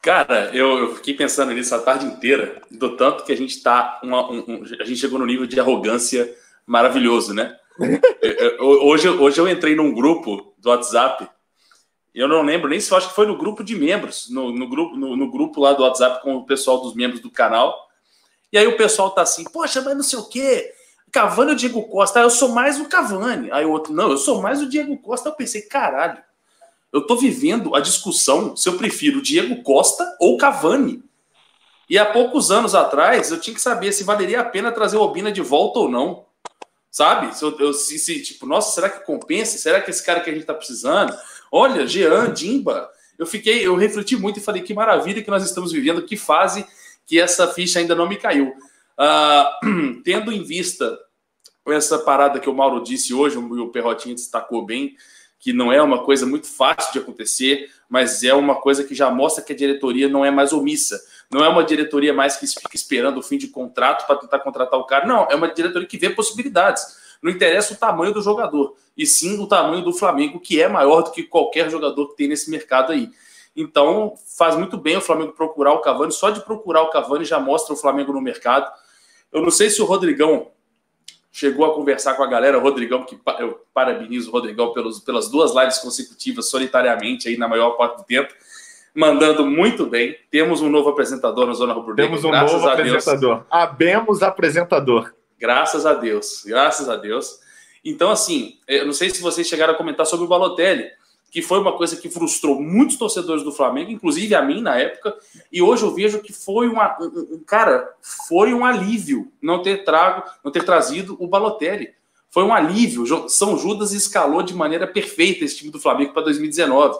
Cara, 0.03 0.51
eu, 0.55 0.79
eu 0.79 0.95
fiquei 0.97 1.15
pensando 1.15 1.53
nisso 1.53 1.75
a 1.75 1.81
tarde 1.81 2.07
inteira, 2.07 2.61
do 2.71 2.97
tanto 2.97 3.25
que 3.25 3.33
a 3.33 3.37
gente 3.37 3.61
tá. 3.63 4.01
uma- 4.03 4.31
um- 4.31 4.45
um- 4.47 4.63
a 4.81 4.85
gente 4.85 4.97
chegou 4.97 5.19
no 5.19 5.27
nível 5.27 5.47
de 5.47 5.59
arrogância 5.59 6.33
maravilhoso, 6.65 7.35
né? 7.35 7.57
Hoje, 8.61 9.09
hoje 9.09 9.39
eu 9.41 9.49
entrei 9.49 9.75
num 9.77 9.93
grupo 9.93 10.55
do 10.59 10.71
WhatsApp. 10.71 11.29
Eu 12.15 12.27
não 12.27 12.41
lembro 12.43 12.69
nem 12.71 12.81
se 12.81 12.91
eu 12.91 12.97
acho 12.97 13.09
que 13.11 13.15
foi 13.15 13.27
no 13.27 13.37
grupo 13.37 13.63
de 13.63 13.75
membros, 13.77 14.31
no, 14.31 14.51
no 14.51 14.67
grupo, 14.69 14.97
no, 14.97 15.15
no 15.17 15.31
grupo 15.31 15.61
lá 15.61 15.75
do 15.75 15.83
WhatsApp 15.83 16.23
com 16.23 16.37
o 16.37 16.47
pessoal 16.47 16.81
dos 16.81 16.95
membros 16.95 17.21
do 17.21 17.31
canal. 17.31 17.77
E 18.51 18.57
aí 18.57 18.67
o 18.67 18.77
pessoal 18.77 19.11
tá 19.11 19.21
assim, 19.23 19.45
poxa, 19.45 19.83
mas 19.83 19.95
não 19.95 20.03
sei 20.03 20.19
o 20.19 20.25
quê. 20.29 20.73
Cavani 21.13 21.51
ou 21.51 21.57
Diego 21.57 21.83
Costa? 21.89 22.21
Ah, 22.21 22.23
eu 22.23 22.31
sou 22.31 22.49
mais 22.51 22.81
o 22.81 22.89
Cavani. 22.89 23.51
Aí 23.53 23.67
o 23.67 23.71
outro, 23.71 23.93
não, 23.93 24.11
eu 24.11 24.17
sou 24.17 24.41
mais 24.41 24.63
o 24.63 24.69
Diego 24.69 24.97
Costa. 24.99 25.29
Eu 25.29 25.35
pensei, 25.35 25.63
caralho, 25.63 26.19
eu 26.97 27.07
tô 27.07 27.17
vivendo 27.17 27.75
a 27.75 27.81
discussão 27.81 28.57
se 28.57 28.69
eu 28.69 28.79
prefiro 28.79 29.21
Diego 29.21 29.63
Costa 29.63 30.05
ou 30.19 30.39
Cavani. 30.39 31.03
E 31.89 31.99
há 31.99 32.07
poucos 32.07 32.51
anos 32.51 32.75
atrás 32.75 33.31
eu 33.31 33.39
tinha 33.39 33.55
que 33.55 33.61
saber 33.61 33.93
se 33.93 34.03
valeria 34.03 34.41
a 34.41 34.45
pena 34.45 34.73
trazer 34.73 34.97
o 34.97 35.03
Obina 35.03 35.31
de 35.31 35.43
volta 35.43 35.79
ou 35.79 35.91
não. 35.91 36.25
Sabe? 36.91 37.37
Se, 37.37 37.45
eu, 37.45 37.73
se, 37.75 37.99
se, 37.99 38.23
tipo, 38.23 38.47
nossa, 38.47 38.75
será 38.75 38.89
que 38.89 39.05
compensa? 39.05 39.59
Será 39.59 39.81
que 39.83 39.91
esse 39.91 40.05
cara 40.05 40.21
que 40.21 40.31
a 40.31 40.33
gente 40.33 40.47
tá 40.47 40.55
precisando? 40.55 41.15
Olha, 41.53 41.87
Jean, 41.87 42.33
Dimba. 42.33 42.89
Eu 43.19 43.27
fiquei, 43.27 43.67
eu 43.67 43.77
refleti 43.77 44.17
muito 44.17 44.39
e 44.39 44.43
falei 44.43 44.63
que 44.63 44.73
maravilha 44.73 45.23
que 45.23 45.31
nós 45.31 45.45
estamos 45.45 45.73
vivendo, 45.73 46.03
que 46.03 46.17
fase 46.17 46.67
que 47.07 47.21
essa 47.21 47.47
ficha 47.49 47.79
ainda 47.79 47.95
não 47.95 48.09
me 48.09 48.17
caiu. 48.17 48.55
Uh, 48.99 50.01
tendo 50.03 50.33
em 50.33 50.43
vista 50.43 50.99
essa 51.69 51.99
parada 51.99 52.41
que 52.41 52.49
o 52.49 52.55
Mauro 52.55 52.83
disse 52.83 53.13
hoje, 53.13 53.37
o 53.37 53.69
Perrotinho 53.69 54.15
destacou 54.15 54.65
bem, 54.65 54.97
que 55.39 55.53
não 55.53 55.73
é 55.73 55.81
uma 55.83 56.03
coisa 56.05 56.27
muito 56.27 56.47
fácil 56.47 56.93
de 56.93 56.99
acontecer, 56.99 57.71
mas 57.89 58.23
é 58.25 58.35
uma 58.35 58.57
coisa 58.57 58.83
que 58.83 58.95
já 58.95 59.11
mostra 59.11 59.45
que 59.45 59.53
a 59.53 59.57
diretoria 59.57 60.09
não 60.09 60.25
é 60.25 60.31
mais 60.31 60.53
omissa. 60.53 61.01
Não 61.31 61.45
é 61.45 61.49
uma 61.49 61.65
diretoria 61.65 62.13
mais 62.13 62.37
que 62.37 62.47
fica 62.47 62.75
esperando 62.75 63.19
o 63.19 63.23
fim 63.23 63.37
de 63.37 63.49
contrato 63.49 64.07
para 64.07 64.17
tentar 64.17 64.39
contratar 64.41 64.79
o 64.79 64.85
cara. 64.85 65.07
Não, 65.07 65.27
é 65.31 65.35
uma 65.35 65.49
diretoria 65.49 65.87
que 65.87 65.99
vê 65.99 66.11
possibilidades. 66.11 66.85
Não 67.23 67.31
interessa 67.31 67.75
o 67.75 67.77
tamanho 67.77 68.13
do 68.13 68.23
jogador, 68.23 68.77
e 68.97 69.07
sim 69.07 69.39
o 69.39 69.47
tamanho 69.47 69.83
do 69.83 69.93
Flamengo, 69.93 70.39
que 70.39 70.61
é 70.61 70.69
maior 70.69 71.03
do 71.03 71.11
que 71.11 71.23
qualquer 71.23 71.71
jogador 71.71 72.09
que 72.09 72.17
tem 72.17 72.29
nesse 72.29 72.51
mercado 72.51 72.93
aí. 72.93 73.11
Então, 73.57 74.15
faz 74.37 74.55
muito 74.55 74.77
bem 74.77 74.99
o 74.99 75.01
Flamengo 75.01 75.33
procurar 75.33 75.73
o 75.73 75.81
Cavani. 75.81 76.13
Só 76.13 76.29
de 76.31 76.41
procurar 76.41 76.83
o 76.83 76.91
Cavani 76.91 77.25
já 77.25 77.41
mostra 77.41 77.73
o 77.73 77.77
Flamengo 77.77 78.13
no 78.13 78.21
mercado. 78.21 78.71
Eu 79.33 79.41
não 79.41 79.51
sei 79.51 79.71
se 79.71 79.81
o 79.81 79.87
Rodrigão 79.87 80.51
chegou 81.37 81.67
a 81.67 81.75
conversar 81.75 82.15
com 82.15 82.23
a 82.23 82.27
galera. 82.27 82.57
O 82.59 82.63
Rodrigão, 82.63 83.05
que 83.05 83.19
eu 83.39 83.61
parabenizo 83.75 84.31
o 84.31 84.33
Rodrigão 84.33 84.73
pelos, 84.73 85.01
pelas 85.01 85.31
duas 85.31 85.55
lives 85.55 85.77
consecutivas, 85.79 86.49
solitariamente, 86.49 87.29
aí 87.29 87.37
na 87.37 87.47
maior 87.47 87.73
parte 87.73 87.99
do 87.99 88.05
tempo 88.05 88.33
mandando 88.95 89.47
muito 89.47 89.85
bem. 89.85 90.17
Temos 90.31 90.63
um 90.63 90.71
novo 90.71 90.89
apresentador 90.89 91.47
na 91.47 91.53
Zona 91.53 91.75
Rubro 91.75 91.95
Temos 91.95 92.25
um 92.25 92.31
novo 92.31 92.67
apresentador. 92.67 93.37
Deus. 93.37 93.47
Abemos 93.51 94.23
apresentador. 94.23 95.13
Graças 95.39 95.85
a 95.85 95.93
Deus. 95.93 96.43
Graças 96.47 96.89
a 96.89 96.97
Deus. 96.97 97.39
Então, 97.85 98.11
assim, 98.11 98.57
eu 98.67 98.87
não 98.87 98.95
sei 98.95 99.11
se 99.11 99.21
vocês 99.21 99.47
chegaram 99.47 99.75
a 99.75 99.77
comentar 99.77 100.07
sobre 100.07 100.25
o 100.25 100.29
Balotelli, 100.29 100.89
que 101.37 101.43
foi 101.43 101.59
uma 101.59 101.77
coisa 101.77 101.97
que 101.97 102.09
frustrou 102.09 102.63
muitos 102.63 102.97
torcedores 102.97 103.43
do 103.43 103.53
Flamengo, 103.53 103.91
inclusive 103.91 104.35
a 104.35 104.41
mim 104.41 104.63
na 104.63 104.79
época, 104.79 105.15
e 105.53 105.61
hoje 105.61 105.83
eu 105.83 105.95
vejo 105.95 106.23
que 106.23 106.33
foi 106.33 106.67
uma, 106.67 106.97
um, 106.99 107.43
cara, 107.47 107.91
foi 108.27 108.55
um 108.55 108.65
alívio 108.65 109.31
não 109.43 109.61
ter 109.61 109.85
trago, 109.85 110.23
não 110.43 110.51
ter 110.51 110.65
trazido 110.65 111.15
o 111.21 111.29
Balotelli. 111.29 111.91
Foi 112.31 112.43
um 112.43 112.55
alívio. 112.55 113.29
São 113.29 113.59
Judas 113.59 113.93
escalou 113.93 114.43
de 114.43 114.55
maneira 114.55 114.87
perfeita 114.87 115.45
esse 115.45 115.59
time 115.59 115.71
do 115.71 115.79
Flamengo 115.79 116.15
para 116.15 116.23
2019 116.23 116.97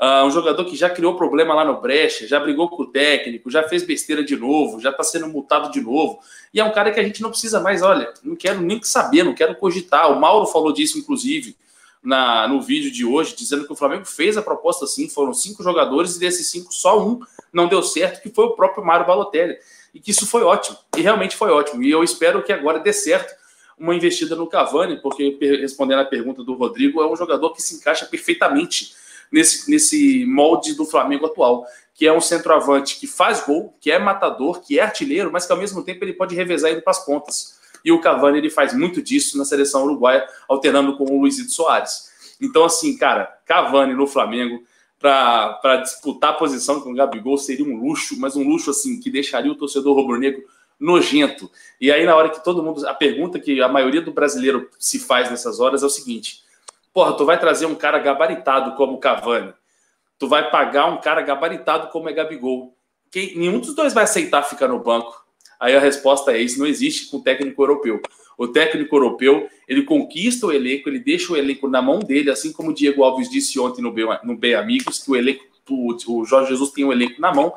Uh, 0.00 0.24
um 0.24 0.30
jogador 0.30 0.64
que 0.64 0.74
já 0.74 0.88
criou 0.88 1.14
problema 1.14 1.52
lá 1.52 1.62
no 1.62 1.78
Brecha, 1.78 2.26
já 2.26 2.40
brigou 2.40 2.70
com 2.70 2.84
o 2.84 2.86
técnico, 2.86 3.50
já 3.50 3.68
fez 3.68 3.82
besteira 3.82 4.24
de 4.24 4.34
novo, 4.34 4.80
já 4.80 4.88
está 4.88 5.02
sendo 5.02 5.28
multado 5.28 5.70
de 5.70 5.78
novo. 5.78 6.20
E 6.54 6.58
é 6.58 6.64
um 6.64 6.72
cara 6.72 6.90
que 6.90 6.98
a 6.98 7.02
gente 7.02 7.20
não 7.20 7.28
precisa 7.28 7.60
mais, 7.60 7.82
olha, 7.82 8.10
não 8.24 8.34
quero 8.34 8.62
nem 8.62 8.82
saber, 8.82 9.24
não 9.24 9.34
quero 9.34 9.54
cogitar. 9.56 10.10
O 10.10 10.18
Mauro 10.18 10.46
falou 10.46 10.72
disso, 10.72 10.98
inclusive, 10.98 11.54
na, 12.02 12.48
no 12.48 12.60
vídeo 12.60 12.90
de 12.90 13.04
hoje, 13.04 13.34
dizendo 13.36 13.66
que 13.66 13.72
o 13.72 13.76
Flamengo 13.76 14.06
fez 14.06 14.36
a 14.36 14.42
proposta 14.42 14.86
sim, 14.86 15.08
foram 15.08 15.34
cinco 15.34 15.62
jogadores, 15.62 16.16
e 16.16 16.20
desses 16.20 16.50
cinco, 16.50 16.72
só 16.72 17.00
um 17.00 17.20
não 17.52 17.68
deu 17.68 17.82
certo, 17.82 18.22
que 18.22 18.30
foi 18.30 18.46
o 18.46 18.52
próprio 18.52 18.84
Mário 18.84 19.06
Balotelli. 19.06 19.56
E 19.92 20.00
que 20.00 20.12
isso 20.12 20.26
foi 20.26 20.42
ótimo, 20.42 20.78
e 20.96 21.00
realmente 21.00 21.36
foi 21.36 21.50
ótimo. 21.50 21.82
E 21.82 21.90
eu 21.90 22.02
espero 22.04 22.42
que 22.42 22.52
agora 22.52 22.78
dê 22.78 22.92
certo 22.92 23.34
uma 23.76 23.94
investida 23.94 24.36
no 24.36 24.46
Cavani, 24.46 25.00
porque, 25.00 25.36
respondendo 25.40 26.00
a 26.00 26.04
pergunta 26.04 26.44
do 26.44 26.54
Rodrigo, 26.54 27.02
é 27.02 27.10
um 27.10 27.16
jogador 27.16 27.52
que 27.52 27.62
se 27.62 27.74
encaixa 27.74 28.06
perfeitamente 28.06 28.94
nesse, 29.32 29.70
nesse 29.70 30.24
molde 30.26 30.74
do 30.74 30.84
Flamengo 30.84 31.26
atual, 31.26 31.66
que 31.94 32.06
é 32.06 32.12
um 32.12 32.20
centroavante 32.20 32.98
que 32.98 33.06
faz 33.06 33.44
gol, 33.44 33.74
que 33.80 33.90
é 33.90 33.98
matador, 33.98 34.60
que 34.60 34.78
é 34.78 34.82
artilheiro, 34.82 35.30
mas 35.32 35.46
que 35.46 35.52
ao 35.52 35.58
mesmo 35.58 35.82
tempo 35.82 36.04
ele 36.04 36.12
pode 36.12 36.34
revezar 36.34 36.70
indo 36.70 36.82
para 36.82 36.92
as 36.92 37.04
pontas. 37.04 37.59
E 37.84 37.92
o 37.92 38.00
Cavani 38.00 38.38
ele 38.38 38.50
faz 38.50 38.74
muito 38.74 39.02
disso 39.02 39.38
na 39.38 39.44
seleção 39.44 39.84
uruguaia, 39.84 40.26
alternando 40.48 40.96
com 40.96 41.04
o 41.04 41.20
Luizito 41.20 41.50
Soares. 41.50 42.10
Então, 42.40 42.64
assim, 42.64 42.96
cara, 42.96 43.26
Cavani 43.44 43.94
no 43.94 44.06
Flamengo 44.06 44.62
para 44.98 45.76
disputar 45.76 46.30
a 46.30 46.34
posição 46.34 46.80
com 46.80 46.92
o 46.92 46.94
Gabigol 46.94 47.38
seria 47.38 47.64
um 47.64 47.76
luxo, 47.76 48.20
mas 48.20 48.36
um 48.36 48.46
luxo 48.46 48.70
assim 48.70 49.00
que 49.00 49.10
deixaria 49.10 49.50
o 49.50 49.54
torcedor 49.54 49.96
rubro-negro 49.96 50.44
nojento. 50.78 51.50
E 51.80 51.90
aí, 51.90 52.04
na 52.04 52.14
hora 52.16 52.28
que 52.28 52.42
todo 52.42 52.62
mundo. 52.62 52.86
A 52.86 52.94
pergunta 52.94 53.38
que 53.38 53.62
a 53.62 53.68
maioria 53.68 54.00
do 54.00 54.12
brasileiro 54.12 54.68
se 54.78 54.98
faz 54.98 55.30
nessas 55.30 55.60
horas 55.60 55.82
é 55.82 55.86
o 55.86 55.90
seguinte: 55.90 56.42
Porra, 56.92 57.12
tu 57.12 57.24
vai 57.24 57.38
trazer 57.38 57.66
um 57.66 57.74
cara 57.74 57.98
gabaritado 57.98 58.74
como 58.74 58.98
Cavani. 58.98 59.52
Tu 60.18 60.28
vai 60.28 60.50
pagar 60.50 60.86
um 60.86 60.98
cara 60.98 61.22
gabaritado 61.22 61.88
como 61.88 62.08
é 62.08 62.12
Gabigol. 62.12 62.74
Que 63.10 63.36
nenhum 63.38 63.58
dos 63.58 63.74
dois 63.74 63.92
vai 63.94 64.04
aceitar 64.04 64.42
ficar 64.42 64.68
no 64.68 64.78
banco. 64.78 65.24
Aí 65.60 65.76
a 65.76 65.80
resposta 65.80 66.32
é: 66.32 66.40
isso 66.40 66.58
não 66.58 66.66
existe 66.66 67.10
com 67.10 67.18
o 67.18 67.22
técnico 67.22 67.62
europeu. 67.62 68.00
O 68.38 68.48
técnico 68.48 68.96
europeu, 68.96 69.48
ele 69.68 69.82
conquista 69.82 70.46
o 70.46 70.52
elenco, 70.52 70.88
ele 70.88 70.98
deixa 70.98 71.30
o 71.30 71.36
elenco 71.36 71.68
na 71.68 71.82
mão 71.82 71.98
dele, 71.98 72.30
assim 72.30 72.50
como 72.50 72.70
o 72.70 72.74
Diego 72.74 73.04
Alves 73.04 73.28
disse 73.28 73.60
ontem 73.60 73.82
no 73.82 73.92
Bem, 73.92 74.06
no 74.24 74.34
Bem 74.34 74.54
Amigos, 74.54 74.98
que 74.98 75.10
o 75.10 75.16
elenco, 75.16 75.44
o, 75.68 76.24
Jorge 76.24 76.48
Jesus 76.48 76.70
tem 76.70 76.82
o 76.82 76.90
elenco 76.90 77.20
na 77.20 77.34
mão 77.34 77.52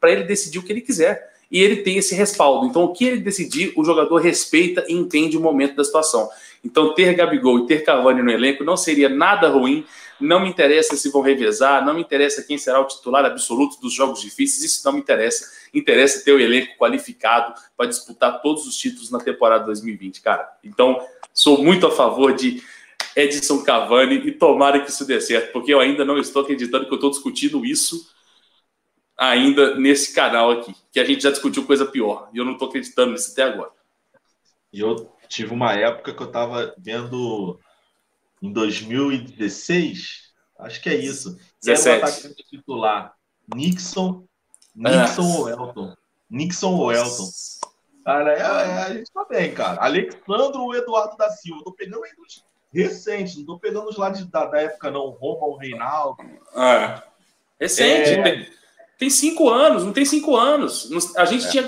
para 0.00 0.12
ele 0.12 0.22
decidir 0.22 0.60
o 0.60 0.62
que 0.62 0.72
ele 0.72 0.80
quiser. 0.80 1.36
E 1.50 1.60
ele 1.60 1.76
tem 1.78 1.96
esse 1.96 2.14
respaldo. 2.14 2.66
Então, 2.66 2.84
o 2.84 2.92
que 2.92 3.06
ele 3.06 3.20
decidir, 3.20 3.72
o 3.74 3.82
jogador 3.82 4.18
respeita 4.18 4.84
e 4.86 4.92
entende 4.92 5.36
o 5.36 5.40
momento 5.40 5.74
da 5.74 5.82
situação. 5.82 6.28
Então, 6.62 6.94
ter 6.94 7.14
Gabigol 7.14 7.60
e 7.60 7.66
ter 7.66 7.82
Cavani 7.82 8.22
no 8.22 8.30
elenco 8.30 8.62
não 8.62 8.76
seria 8.76 9.08
nada 9.08 9.48
ruim. 9.48 9.84
Não 10.20 10.40
me 10.40 10.48
interessa 10.48 10.96
se 10.96 11.10
vão 11.10 11.22
revezar, 11.22 11.84
não 11.84 11.94
me 11.94 12.00
interessa 12.00 12.42
quem 12.42 12.58
será 12.58 12.80
o 12.80 12.86
titular 12.86 13.24
absoluto 13.24 13.80
dos 13.80 13.94
jogos 13.94 14.20
difíceis, 14.20 14.64
isso 14.64 14.84
não 14.84 14.92
me 14.92 15.00
interessa. 15.00 15.50
Interessa 15.72 16.24
ter 16.24 16.32
o 16.32 16.40
elenco 16.40 16.76
qualificado 16.76 17.54
para 17.76 17.86
disputar 17.86 18.42
todos 18.42 18.66
os 18.66 18.76
títulos 18.76 19.10
na 19.10 19.20
temporada 19.20 19.64
2020, 19.64 20.20
cara. 20.20 20.48
Então, 20.64 21.00
sou 21.32 21.62
muito 21.62 21.86
a 21.86 21.90
favor 21.90 22.34
de 22.34 22.62
Edson 23.14 23.62
Cavani 23.62 24.16
e 24.26 24.32
tomara 24.32 24.80
que 24.80 24.90
isso 24.90 25.04
dê 25.04 25.20
certo, 25.20 25.52
porque 25.52 25.72
eu 25.72 25.80
ainda 25.80 26.04
não 26.04 26.18
estou 26.18 26.42
acreditando 26.42 26.86
que 26.86 26.92
eu 26.92 26.96
estou 26.96 27.10
discutindo 27.10 27.64
isso 27.64 28.08
ainda 29.16 29.74
nesse 29.74 30.14
canal 30.14 30.52
aqui, 30.52 30.74
que 30.92 31.00
a 31.00 31.04
gente 31.04 31.24
já 31.24 31.30
discutiu 31.30 31.66
coisa 31.66 31.84
pior, 31.84 32.30
e 32.32 32.38
eu 32.38 32.44
não 32.44 32.52
estou 32.52 32.68
acreditando 32.68 33.12
nisso 33.12 33.32
até 33.32 33.42
agora. 33.42 33.72
E 34.72 34.80
eu 34.80 35.12
tive 35.28 35.52
uma 35.52 35.72
época 35.72 36.14
que 36.14 36.22
eu 36.22 36.26
estava 36.28 36.74
vendo 36.78 37.58
em 38.42 38.52
2016, 38.52 40.32
acho 40.58 40.82
que 40.82 40.88
é 40.88 40.96
isso. 40.96 41.38
17. 41.62 41.88
Era 41.88 41.98
o 41.98 42.08
atacante 42.08 42.44
titular 42.48 43.14
Nixon, 43.54 44.24
Nixon 44.74 45.22
ah. 45.22 45.38
ou 45.38 45.48
Elton. 45.48 45.94
Nixon 46.30 46.74
ou 46.76 46.92
Elton. 46.92 47.28
Cara, 48.04 48.32
é, 48.32 48.40
é, 48.40 48.82
a 48.84 48.94
gente 48.94 49.12
tá 49.12 49.24
bem, 49.28 49.52
cara. 49.52 49.82
Alexandro 49.82 50.62
ou 50.62 50.74
Eduardo 50.74 51.16
da 51.16 51.30
Silva. 51.30 51.64
tô 51.64 51.72
pegando 51.72 52.04
aí 52.04 52.14
dos 52.16 52.44
recentes, 52.72 53.36
não 53.36 53.44
tô 53.44 53.58
pegando 53.58 53.88
os 53.88 53.96
lados 53.96 54.24
da, 54.26 54.46
da 54.46 54.60
época, 54.60 54.90
não. 54.90 55.10
Roma 55.10 55.46
ou 55.46 55.56
Reinaldo. 55.56 56.22
É. 56.54 57.02
Recente. 57.60 58.10
É. 58.10 58.22
Tem, 58.22 58.46
tem, 58.98 59.10
cinco 59.10 59.48
anos, 59.50 59.84
não 59.84 59.92
tem 59.92 60.04
cinco 60.04 60.36
anos. 60.36 60.90
A 61.16 61.24
gente, 61.24 61.46
é. 61.46 61.50
tinha, 61.50 61.64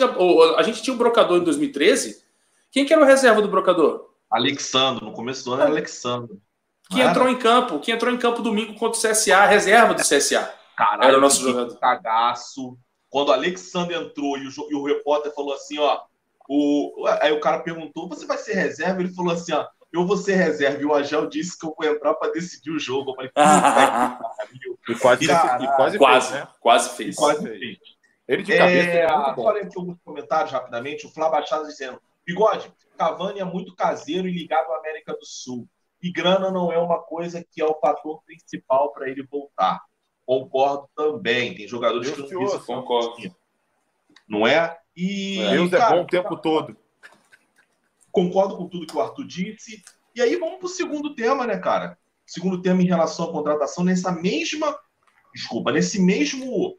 a 0.56 0.62
gente 0.62 0.82
tinha 0.82 0.94
um 0.94 0.98
brocador 0.98 1.38
em 1.38 1.44
2013 1.44 2.30
quem 2.70 2.86
que 2.86 2.92
era 2.92 3.02
o 3.02 3.06
reserva 3.06 3.42
do 3.42 3.48
Brocador? 3.48 4.10
Alexandre, 4.30 5.04
no 5.04 5.12
começo 5.12 5.44
do 5.44 5.52
ano 5.52 5.62
era 5.62 5.70
Alexandre. 5.70 6.38
Que 6.90 7.00
entrou 7.00 7.28
em 7.28 7.38
campo, 7.38 7.78
que 7.78 7.92
entrou 7.92 8.12
em 8.12 8.18
campo 8.18 8.42
domingo 8.42 8.74
contra 8.74 8.98
o 8.98 9.02
CSA, 9.02 9.46
reserva 9.46 9.94
do 9.94 10.02
CSA. 10.02 10.52
Caralho, 10.76 11.04
era 11.04 11.18
o 11.18 11.20
nosso 11.20 11.42
jogador. 11.42 11.78
Cagaço. 11.78 12.76
Quando 13.08 13.28
o 13.28 13.32
Alexandre 13.32 13.94
entrou 13.94 14.36
e 14.38 14.46
o, 14.46 14.50
e 14.70 14.74
o 14.74 14.84
repórter 14.84 15.32
falou 15.34 15.54
assim, 15.54 15.78
ó, 15.78 16.00
o, 16.48 17.06
aí 17.20 17.32
o 17.32 17.40
cara 17.40 17.60
perguntou: 17.60 18.08
você 18.08 18.26
vai 18.26 18.36
ser 18.36 18.54
reserva? 18.54 19.00
Ele 19.00 19.14
falou 19.14 19.32
assim: 19.32 19.52
ó, 19.52 19.68
eu 19.92 20.04
vou 20.04 20.16
ser 20.16 20.34
reserva. 20.34 20.82
E 20.82 20.84
o 20.84 20.92
Agel 20.92 21.28
disse 21.28 21.56
que 21.56 21.64
eu 21.64 21.72
vou 21.78 21.86
entrar 21.86 22.14
para 22.14 22.32
decidir 22.32 22.72
o 22.72 22.78
jogo. 22.78 23.12
Eu 23.12 23.14
falei, 23.14 23.30
e 24.88 24.94
quase, 24.96 25.24
e 25.24 25.28
quase, 25.76 25.98
quase, 25.98 26.28
fez, 26.28 26.40
né? 26.40 26.48
quase 26.60 26.96
fez. 26.96 27.14
E 27.14 27.18
quase 27.18 27.42
fez. 27.42 27.78
Ele 28.26 28.42
de 28.42 28.56
cabeça. 28.56 28.88
É, 28.88 28.96
é 28.96 29.10
agora 29.10 29.62
aqui 29.62 29.78
alguns 29.78 29.98
comentários 30.04 30.52
rapidamente. 30.52 31.06
O 31.06 31.10
Flávio 31.10 31.38
Machado 31.38 31.66
dizendo: 31.68 32.00
Bigode, 32.26 32.72
Cavani 32.98 33.38
é 33.38 33.44
muito 33.44 33.74
caseiro 33.76 34.26
e 34.26 34.32
ligado 34.32 34.72
à 34.72 34.78
América 34.78 35.12
do 35.12 35.24
Sul. 35.24 35.68
E 36.02 36.10
grana 36.10 36.50
não 36.50 36.72
é 36.72 36.78
uma 36.78 36.98
coisa 36.98 37.44
que 37.44 37.60
é 37.60 37.64
o 37.64 37.78
fator 37.78 38.22
principal 38.24 38.92
para 38.92 39.08
ele 39.08 39.22
voltar. 39.22 39.80
Concordo 40.24 40.88
também. 40.94 41.54
Tem 41.54 41.68
jogadores 41.68 42.10
que 42.10 42.20
não 42.20 42.40
visam 42.40 42.60
concordo. 42.60 43.34
Não 44.28 44.46
é? 44.46 44.78
E, 44.96 45.40
é. 45.40 45.50
Deus 45.50 45.70
cara, 45.70 45.84
é 45.84 45.98
bom 45.98 46.04
o 46.04 46.06
tempo 46.06 46.36
todo. 46.36 46.76
Concordo 48.10 48.56
com 48.56 48.68
tudo 48.68 48.86
que 48.86 48.96
o 48.96 49.00
Arthur 49.00 49.26
disse. 49.26 49.82
E 50.14 50.22
aí 50.22 50.36
vamos 50.36 50.58
para 50.58 50.66
o 50.66 50.70
segundo 50.70 51.14
tema, 51.14 51.46
né, 51.46 51.58
cara? 51.58 51.98
Segundo 52.26 52.62
tema 52.62 52.82
em 52.82 52.86
relação 52.86 53.28
à 53.28 53.32
contratação, 53.32 53.84
nessa 53.84 54.10
mesma. 54.12 54.76
Desculpa, 55.34 55.72
nesse 55.72 56.00
mesmo. 56.00 56.76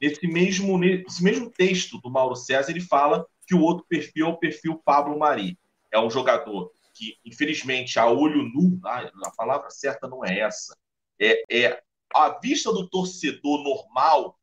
Nesse 0.00 0.26
mesmo, 0.26 0.76
nesse 0.76 1.22
mesmo 1.22 1.50
texto 1.50 2.00
do 2.00 2.10
Mauro 2.10 2.34
César, 2.34 2.70
ele 2.70 2.80
fala 2.80 3.24
que 3.46 3.54
o 3.54 3.60
outro 3.60 3.86
perfil 3.88 4.26
é 4.26 4.28
o 4.30 4.36
perfil 4.36 4.82
Pablo 4.84 5.18
Mari. 5.18 5.58
É 5.92 6.00
um 6.00 6.10
jogador 6.10 6.72
que, 6.94 7.18
infelizmente, 7.24 7.98
a 7.98 8.06
olho 8.06 8.42
nu, 8.42 8.80
a 8.84 9.30
palavra 9.36 9.70
certa 9.70 10.08
não 10.08 10.24
é 10.24 10.38
essa, 10.40 10.76
é, 11.20 11.42
é 11.50 11.82
a 12.14 12.38
vista 12.38 12.72
do 12.72 12.88
torcedor 12.88 13.62
normal 13.62 14.38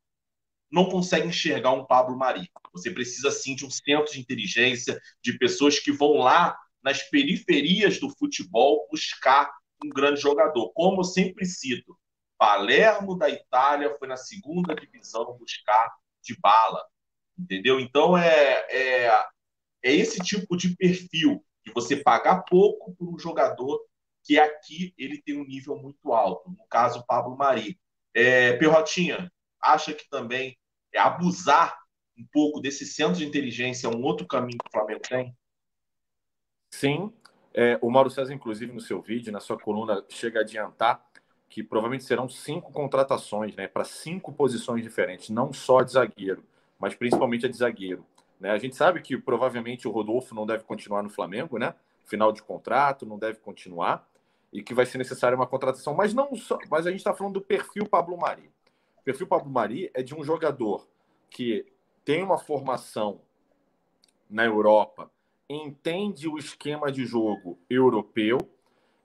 não 0.70 0.88
consegue 0.88 1.28
enxergar 1.28 1.72
um 1.72 1.84
Pablo 1.84 2.16
Mari. 2.16 2.50
Você 2.72 2.90
precisa, 2.90 3.30
sim, 3.30 3.54
de 3.54 3.66
um 3.66 3.70
centro 3.70 4.10
de 4.10 4.20
inteligência, 4.20 4.98
de 5.22 5.36
pessoas 5.38 5.78
que 5.78 5.92
vão 5.92 6.14
lá 6.14 6.58
nas 6.82 7.02
periferias 7.02 8.00
do 8.00 8.08
futebol 8.10 8.88
buscar 8.90 9.52
um 9.84 9.90
grande 9.90 10.20
jogador. 10.20 10.72
Como 10.72 11.00
eu 11.00 11.04
sempre 11.04 11.44
cito, 11.44 11.96
Palermo 12.38 13.16
da 13.16 13.28
Itália 13.28 13.94
foi 13.98 14.08
na 14.08 14.16
segunda 14.16 14.74
divisão 14.74 15.36
buscar 15.38 15.92
de 16.22 16.36
bala, 16.40 16.82
entendeu? 17.38 17.78
Então 17.78 18.16
é, 18.16 18.66
é, 18.70 19.08
é 19.84 19.94
esse 19.94 20.18
tipo 20.20 20.56
de 20.56 20.74
perfil 20.74 21.44
de 21.64 21.72
você 21.72 21.96
pagar 21.96 22.42
pouco 22.42 22.94
por 22.94 23.14
um 23.14 23.18
jogador 23.18 23.80
que 24.24 24.38
aqui 24.38 24.94
ele 24.96 25.20
tem 25.20 25.38
um 25.38 25.44
nível 25.44 25.76
muito 25.76 26.12
alto. 26.12 26.50
No 26.50 26.66
caso, 26.68 27.04
Pablo 27.06 27.36
Mari. 27.36 27.78
É, 28.14 28.52
Perrotinha, 28.58 29.32
acha 29.60 29.94
que 29.94 30.08
também 30.08 30.56
é 30.92 30.98
abusar 30.98 31.78
um 32.18 32.26
pouco 32.30 32.60
desse 32.60 32.84
centro 32.84 33.16
de 33.16 33.24
inteligência 33.24 33.86
é 33.86 33.90
um 33.90 34.02
outro 34.02 34.26
caminho 34.26 34.58
que 34.58 34.68
o 34.68 34.70
Flamengo 34.70 35.00
tem? 35.08 35.34
Sim. 36.70 37.12
É, 37.54 37.78
o 37.82 37.90
Mauro 37.90 38.10
César, 38.10 38.32
inclusive, 38.32 38.72
no 38.72 38.80
seu 38.80 39.00
vídeo, 39.00 39.32
na 39.32 39.40
sua 39.40 39.58
coluna, 39.58 40.04
chega 40.08 40.40
a 40.40 40.42
adiantar 40.42 41.04
que 41.48 41.62
provavelmente 41.62 42.04
serão 42.04 42.28
cinco 42.30 42.72
contratações, 42.72 43.54
né, 43.54 43.68
para 43.68 43.84
cinco 43.84 44.32
posições 44.32 44.82
diferentes, 44.82 45.28
não 45.28 45.52
só 45.52 45.82
de 45.82 45.92
zagueiro, 45.92 46.42
mas 46.78 46.94
principalmente 46.94 47.44
a 47.44 47.48
de 47.48 47.56
zagueiro. 47.58 48.06
Né? 48.42 48.50
A 48.50 48.58
gente 48.58 48.74
sabe 48.74 49.00
que 49.00 49.16
provavelmente 49.16 49.86
o 49.86 49.92
Rodolfo 49.92 50.34
não 50.34 50.44
deve 50.44 50.64
continuar 50.64 51.00
no 51.00 51.08
Flamengo, 51.08 51.58
né? 51.58 51.76
Final 52.04 52.32
de 52.32 52.42
contrato, 52.42 53.06
não 53.06 53.16
deve 53.16 53.38
continuar, 53.38 54.04
e 54.52 54.60
que 54.60 54.74
vai 54.74 54.84
ser 54.84 54.98
necessária 54.98 55.36
uma 55.36 55.46
contratação. 55.46 55.94
Mas 55.94 56.12
não 56.12 56.34
só, 56.34 56.58
mas 56.68 56.84
a 56.84 56.90
gente 56.90 56.98
está 56.98 57.14
falando 57.14 57.34
do 57.34 57.40
perfil 57.40 57.88
Pablo 57.88 58.18
Mari. 58.18 58.50
O 58.98 59.02
perfil 59.04 59.28
Pablo 59.28 59.48
Mari 59.48 59.92
é 59.94 60.02
de 60.02 60.12
um 60.12 60.24
jogador 60.24 60.88
que 61.30 61.64
tem 62.04 62.20
uma 62.20 62.36
formação 62.36 63.20
na 64.28 64.44
Europa, 64.44 65.08
entende 65.48 66.26
o 66.26 66.36
esquema 66.36 66.90
de 66.90 67.06
jogo 67.06 67.60
europeu, 67.70 68.38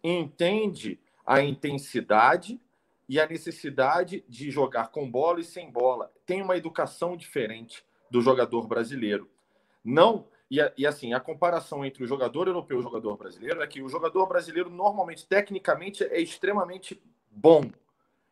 entende 0.04 1.00
a 1.24 1.44
intensidade 1.44 2.60
e 3.08 3.20
a 3.20 3.28
necessidade 3.28 4.26
de 4.28 4.50
jogar 4.50 4.88
com 4.88 5.10
bola 5.10 5.42
e 5.42 5.44
sem 5.44 5.70
bola. 5.70 6.12
Tem 6.26 6.42
uma 6.42 6.58
educação 6.58 7.16
diferente 7.16 7.86
do 8.10 8.22
jogador 8.22 8.68
brasileiro. 8.68 9.30
Não 9.84 10.26
e, 10.50 10.60
e, 10.78 10.88
assim, 10.88 11.14
a 11.14 11.20
comparação 11.20 11.86
entre 11.86 12.04
o 12.04 12.08
jogador 12.08 12.48
europeu 12.48 12.78
e 12.78 12.80
o 12.80 12.84
jogador 12.84 13.18
brasileiro 13.18 13.62
é 13.62 13.68
que 13.68 13.82
o 13.82 13.90
jogador 13.90 14.26
brasileiro, 14.28 14.70
normalmente, 14.70 15.28
tecnicamente, 15.28 16.04
é 16.06 16.20
extremamente 16.20 17.02
bom. 17.30 17.70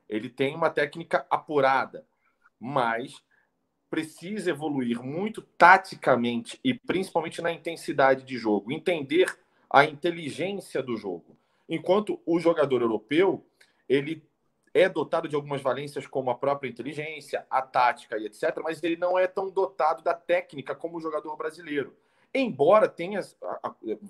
Ele 0.08 0.30
tem 0.30 0.56
uma 0.56 0.70
técnica 0.70 1.26
apurada, 1.30 2.06
mas 2.60 3.22
precisa 3.90 4.50
evoluir 4.50 5.02
muito 5.04 5.42
taticamente 5.42 6.60
e 6.64 6.74
principalmente 6.74 7.42
na 7.42 7.52
intensidade 7.52 8.24
de 8.24 8.38
jogo, 8.38 8.72
entender 8.72 9.38
a 9.70 9.84
inteligência 9.84 10.82
do 10.82 10.96
jogo. 10.96 11.38
Enquanto 11.68 12.20
o 12.26 12.40
jogador 12.40 12.82
europeu, 12.82 13.46
ele 13.90 14.24
é 14.76 14.90
dotado 14.90 15.30
de 15.30 15.36
algumas 15.38 15.62
valências 15.62 16.06
como 16.06 16.30
a 16.30 16.36
própria 16.36 16.68
inteligência, 16.68 17.48
a 17.50 17.62
tática 17.62 18.18
e 18.18 18.26
etc, 18.26 18.60
mas 18.62 18.84
ele 18.84 18.98
não 18.98 19.18
é 19.18 19.26
tão 19.26 19.50
dotado 19.50 20.04
da 20.04 20.14
técnica 20.14 20.76
como 20.76 20.98
o 20.98 21.00
jogador 21.00 21.34
brasileiro. 21.38 21.96
Embora 22.34 22.90
tenha 22.90 23.22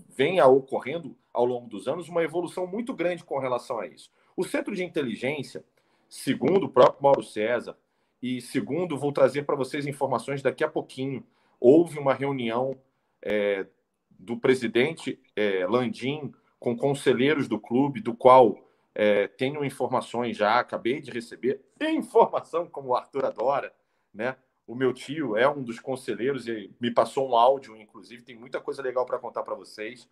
venha 0.09 0.47
ocorrendo 0.47 1.16
ao 1.32 1.45
longo 1.45 1.70
dos 1.70 1.88
anos 1.88 2.09
uma 2.09 2.24
evolução 2.24 2.66
muito 2.66 2.95
grande 2.95 3.24
com 3.24 3.38
relação 3.38 3.80
a 3.80 3.86
isso. 3.86 4.09
O 4.36 4.43
centro 4.43 4.76
de 4.76 4.84
inteligência, 4.84 5.63
segundo 6.09 6.66
o 6.66 6.70
próprio 6.70 7.03
Mauro 7.03 7.22
César, 7.22 7.78
e 8.20 8.41
segundo, 8.41 8.97
vou 8.97 9.11
trazer 9.11 9.43
para 9.43 9.55
vocês 9.55 9.86
informações 9.86 10.41
daqui 10.41 10.63
a 10.63 10.68
pouquinho. 10.68 11.24
Houve 11.59 11.99
uma 11.99 12.16
reunião 12.16 12.76
é, 13.22 13.68
do 14.09 14.36
presidente 14.36 15.20
é, 15.36 15.68
Landim 15.68 16.34
com 16.59 16.76
conselheiros 16.76 17.47
do 17.47 17.59
clube, 17.59 18.01
do 18.01 18.16
qual 18.16 18.64
é, 18.96 19.28
tenho 19.28 19.66
informações 19.66 20.38
já, 20.38 20.58
acabei 20.58 21.02
de 21.02 21.12
receber 21.12 21.62
informação, 21.82 22.66
como 22.68 22.89
o 22.89 22.96
Arthur 22.96 23.26
adora, 23.26 23.74
né? 24.14 24.38
O 24.66 24.74
meu 24.74 24.93
tio 24.93 25.38
é 25.38 25.48
um 25.48 25.62
dos 25.62 25.80
conselheiros 25.80 26.48
e 26.48 26.74
me 26.80 26.89
passou 26.89 27.30
um 27.30 27.36
áudio, 27.36 27.76
inclusive, 27.76 28.24
tem 28.24 28.36
muita 28.36 28.60
coisa 28.60 28.82
legal 28.82 29.06
para 29.06 29.20
contar 29.20 29.43
para 29.43 29.54
vocês. 29.54 30.10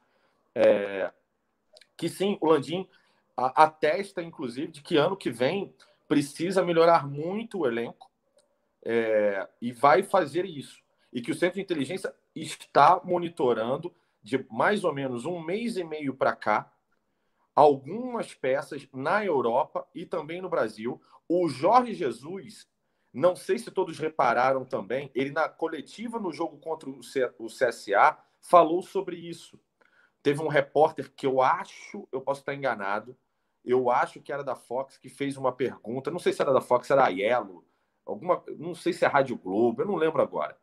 É, 0.54 1.12
que 1.98 2.08
sim, 2.08 2.38
o 2.40 2.48
Landim 2.48 2.88
atesta, 3.36 4.22
inclusive, 4.22 4.68
de 4.68 4.82
que 4.82 4.98
ano 4.98 5.18
que 5.18 5.32
vem 5.32 5.74
precisa 6.08 6.64
melhorar 6.64 7.08
muito 7.08 7.60
o 7.60 7.68
elenco 7.68 8.12
é, 8.84 9.48
e 9.62 9.72
vai 9.72 10.04
fazer 10.04 10.46
isso. 10.46 10.84
E 11.12 11.22
que 11.22 11.32
o 11.32 11.36
Centro 11.36 11.56
de 11.56 11.62
Inteligência 11.62 12.14
está 12.36 13.02
monitorando 13.04 13.94
de 14.22 14.46
mais 14.52 14.84
ou 14.84 14.94
menos 14.94 15.26
um 15.26 15.40
mês 15.40 15.78
e 15.78 15.84
meio 15.84 16.14
para 16.14 16.36
cá 16.36 16.73
algumas 17.56 18.34
peças 18.34 18.88
na 18.94 19.24
Europa 19.24 19.88
e 19.94 20.06
também 20.06 20.42
no 20.42 20.50
Brasil. 20.50 21.02
O 21.28 21.48
Jorge 21.48 21.94
Jesus, 21.94 22.68
não 23.14 23.36
sei 23.36 23.58
se 23.60 23.72
todos 23.72 24.00
repararam 24.00 24.66
também, 24.66 25.12
ele 25.14 25.32
na 25.32 25.48
coletiva 25.48 26.20
no 26.20 26.32
jogo 26.32 26.58
contra 26.58 26.90
o 26.90 27.48
CSA 27.48 28.18
falou 28.42 28.82
sobre 28.82 29.16
isso. 29.16 29.60
Teve 30.22 30.42
um 30.42 30.48
repórter 30.48 31.12
que 31.14 31.26
eu 31.26 31.42
acho, 31.42 32.08
eu 32.12 32.22
posso 32.22 32.42
estar 32.42 32.54
enganado, 32.54 33.18
eu 33.64 33.90
acho 33.90 34.22
que 34.22 34.32
era 34.32 34.44
da 34.44 34.56
Fox 34.56 34.98
que 34.98 35.10
fez 35.10 35.38
uma 35.38 35.52
pergunta, 35.52 36.12
não 36.12 36.20
sei 36.20 36.34
se 36.34 36.42
era 36.42 36.54
da 36.54 36.62
Fox, 36.62 36.90
era 36.90 37.06
a 37.06 37.10
Yellow, 37.10 37.64
alguma, 38.06 38.44
não 38.58 38.74
sei 38.74 38.94
se 38.94 39.06
é 39.06 39.08
Rádio 39.08 39.38
Globo, 39.38 39.82
eu 39.82 39.86
não 39.86 39.96
lembro 39.96 40.22
agora. 40.22 40.58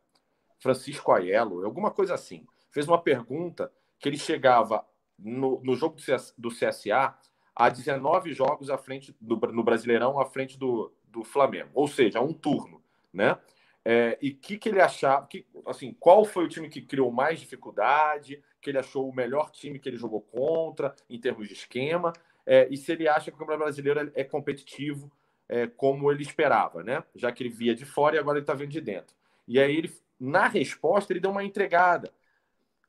Francisco 0.61 1.11
Aiello, 1.11 1.65
alguma 1.65 1.89
coisa 1.89 2.13
assim. 2.13 2.45
Fez 2.69 2.87
uma 2.87 3.01
pergunta 3.01 3.73
que 3.99 4.07
ele 4.07 4.17
chegava 4.17 4.85
no, 5.23 5.61
no 5.63 5.75
jogo 5.75 5.97
do 6.37 6.49
CSA 6.49 7.15
a 7.55 7.69
19 7.69 8.33
jogos 8.33 8.69
à 8.69 8.77
frente 8.77 9.15
do, 9.19 9.35
no 9.51 9.63
Brasileirão 9.63 10.19
à 10.19 10.25
frente 10.25 10.57
do, 10.57 10.91
do 11.07 11.23
Flamengo, 11.23 11.69
ou 11.73 11.87
seja, 11.87 12.21
um 12.21 12.33
turno, 12.33 12.81
né? 13.13 13.37
É, 13.83 14.17
e 14.21 14.31
que 14.31 14.57
que 14.57 14.69
ele 14.69 14.79
achava, 14.79 15.25
que, 15.25 15.45
assim, 15.65 15.95
qual 15.99 16.23
foi 16.23 16.45
o 16.45 16.47
time 16.47 16.69
que 16.69 16.81
criou 16.81 17.11
mais 17.11 17.39
dificuldade, 17.39 18.41
que 18.61 18.69
ele 18.69 18.77
achou 18.77 19.09
o 19.09 19.15
melhor 19.15 19.49
time 19.49 19.79
que 19.79 19.89
ele 19.89 19.97
jogou 19.97 20.21
contra 20.21 20.95
em 21.09 21.19
termos 21.19 21.47
de 21.47 21.53
esquema, 21.53 22.13
é, 22.45 22.67
e 22.69 22.77
se 22.77 22.91
ele 22.91 23.07
acha 23.07 23.31
que 23.31 23.35
o 23.35 23.39
Campeonato 23.39 23.65
Brasileiro 23.65 24.11
é 24.13 24.23
competitivo 24.23 25.11
é, 25.49 25.67
como 25.67 26.11
ele 26.11 26.21
esperava, 26.21 26.83
né? 26.83 27.03
Já 27.15 27.31
que 27.31 27.43
ele 27.43 27.49
via 27.49 27.75
de 27.75 27.85
fora 27.85 28.15
e 28.15 28.19
agora 28.19 28.37
ele 28.37 28.43
está 28.43 28.53
vendo 28.53 28.69
de 28.69 28.81
dentro. 28.81 29.15
E 29.47 29.59
aí 29.59 29.75
ele, 29.75 29.91
na 30.19 30.47
resposta, 30.47 31.11
ele 31.11 31.19
deu 31.19 31.31
uma 31.31 31.43
entregada, 31.43 32.13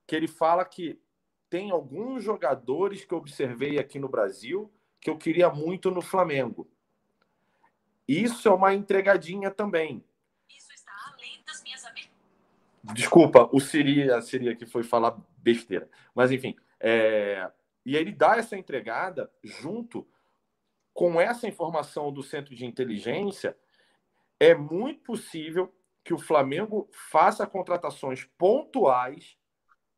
que 0.07 0.14
ele 0.14 0.28
fala 0.28 0.64
que 0.64 0.99
tem 1.53 1.70
alguns 1.70 2.24
jogadores 2.24 3.05
que 3.05 3.12
eu 3.12 3.18
observei 3.18 3.78
aqui 3.78 3.98
no 3.98 4.09
Brasil 4.09 4.72
que 4.98 5.11
eu 5.11 5.18
queria 5.18 5.50
muito 5.50 5.90
no 5.90 6.00
Flamengo. 6.00 6.66
Isso 8.09 8.48
é 8.48 8.55
uma 8.55 8.72
entregadinha 8.72 9.50
também. 9.50 10.03
Isso 10.48 10.72
está 10.72 10.92
além 11.12 11.42
das 11.46 11.62
minhas 11.62 11.84
Desculpa, 12.94 13.50
o 13.53 13.61
Siri, 13.61 14.11
a 14.11 14.22
Siri 14.22 14.48
aqui 14.48 14.64
foi 14.64 14.82
falar 14.82 15.14
besteira. 15.36 15.90
Mas, 16.14 16.32
enfim, 16.32 16.57
é... 16.80 17.53
e 17.84 17.98
ele 17.98 18.12
dá 18.12 18.36
essa 18.38 18.57
entregada 18.57 19.30
junto 19.44 20.09
com 20.94 21.20
essa 21.20 21.46
informação 21.46 22.11
do 22.11 22.22
centro 22.22 22.55
de 22.55 22.64
inteligência. 22.64 23.55
É 24.40 24.55
muito 24.55 25.03
possível 25.03 25.70
que 26.03 26.14
o 26.14 26.18
Flamengo 26.18 26.88
faça 27.11 27.46
contratações 27.46 28.24
pontuais 28.38 29.36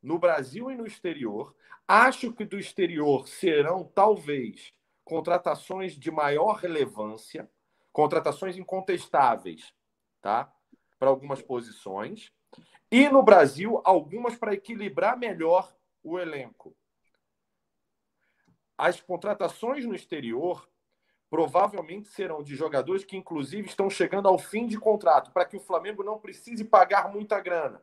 no 0.04 0.18
Brasil 0.18 0.70
e 0.70 0.76
no 0.76 0.86
exterior. 0.86 1.56
Acho 1.88 2.32
que 2.32 2.44
do 2.44 2.58
exterior 2.58 3.26
serão, 3.26 3.84
talvez, 3.84 4.72
contratações 5.02 5.94
de 5.94 6.10
maior 6.10 6.56
relevância, 6.56 7.50
contratações 7.90 8.56
incontestáveis, 8.56 9.74
tá? 10.20 10.52
Para 10.98 11.08
algumas 11.08 11.40
posições. 11.40 12.30
E 12.90 13.08
no 13.08 13.22
Brasil, 13.22 13.80
algumas 13.82 14.36
para 14.36 14.54
equilibrar 14.54 15.18
melhor 15.18 15.74
o 16.02 16.18
elenco. 16.18 16.76
As 18.76 19.00
contratações 19.00 19.86
no 19.86 19.94
exterior 19.94 20.68
provavelmente 21.30 22.08
serão 22.08 22.42
de 22.42 22.54
jogadores 22.54 23.04
que, 23.04 23.16
inclusive, 23.16 23.68
estão 23.68 23.88
chegando 23.88 24.28
ao 24.28 24.38
fim 24.38 24.66
de 24.66 24.78
contrato, 24.78 25.32
para 25.32 25.44
que 25.44 25.56
o 25.56 25.60
Flamengo 25.60 26.04
não 26.04 26.18
precise 26.18 26.64
pagar 26.64 27.10
muita 27.10 27.40
grana. 27.40 27.82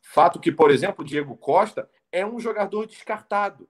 Fato 0.00 0.40
que, 0.40 0.50
por 0.52 0.70
exemplo, 0.70 1.04
o 1.04 1.06
Diego 1.06 1.36
Costa 1.36 1.90
é 2.10 2.24
um 2.24 2.38
jogador 2.38 2.86
descartado. 2.86 3.68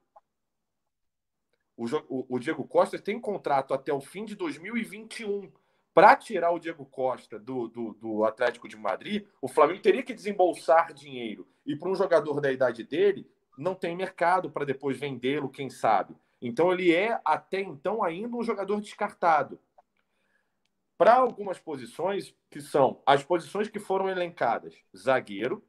O, 1.76 1.84
o, 2.08 2.26
o 2.36 2.38
Diego 2.38 2.66
Costa 2.66 2.98
tem 2.98 3.20
contrato 3.20 3.72
até 3.72 3.92
o 3.92 4.00
fim 4.00 4.24
de 4.24 4.34
2021. 4.34 5.52
Para 5.94 6.14
tirar 6.16 6.52
o 6.52 6.58
Diego 6.58 6.84
Costa 6.86 7.38
do, 7.38 7.68
do, 7.68 7.92
do, 7.94 8.24
Atlético 8.24 8.68
de 8.68 8.76
Madrid, 8.76 9.26
o 9.42 9.48
Flamengo 9.48 9.82
teria 9.82 10.02
que 10.02 10.14
desembolsar 10.14 10.92
dinheiro. 10.92 11.48
E 11.66 11.74
para 11.74 11.88
um 11.88 11.94
jogador 11.94 12.40
da 12.40 12.52
idade 12.52 12.84
dele, 12.84 13.28
não 13.56 13.74
tem 13.74 13.96
mercado 13.96 14.50
para 14.50 14.64
depois 14.64 14.98
vendê-lo, 14.98 15.48
quem 15.48 15.68
sabe. 15.68 16.16
Então 16.40 16.72
ele 16.72 16.94
é, 16.94 17.20
até 17.24 17.60
então, 17.60 18.04
ainda 18.04 18.36
um 18.36 18.44
jogador 18.44 18.80
descartado. 18.80 19.58
Para 20.96 21.14
algumas 21.14 21.58
posições, 21.58 22.34
que 22.50 22.60
são 22.60 23.02
as 23.06 23.22
posições 23.22 23.68
que 23.68 23.78
foram 23.78 24.08
elencadas: 24.08 24.74
zagueiro, 24.96 25.64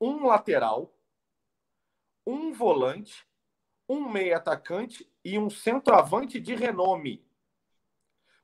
um 0.00 0.26
lateral, 0.26 0.94
um 2.26 2.52
volante, 2.52 3.26
um 3.88 4.08
meia 4.08 4.36
atacante 4.36 5.10
e 5.24 5.38
um 5.38 5.48
centroavante 5.48 6.38
de 6.38 6.54
renome. 6.54 7.26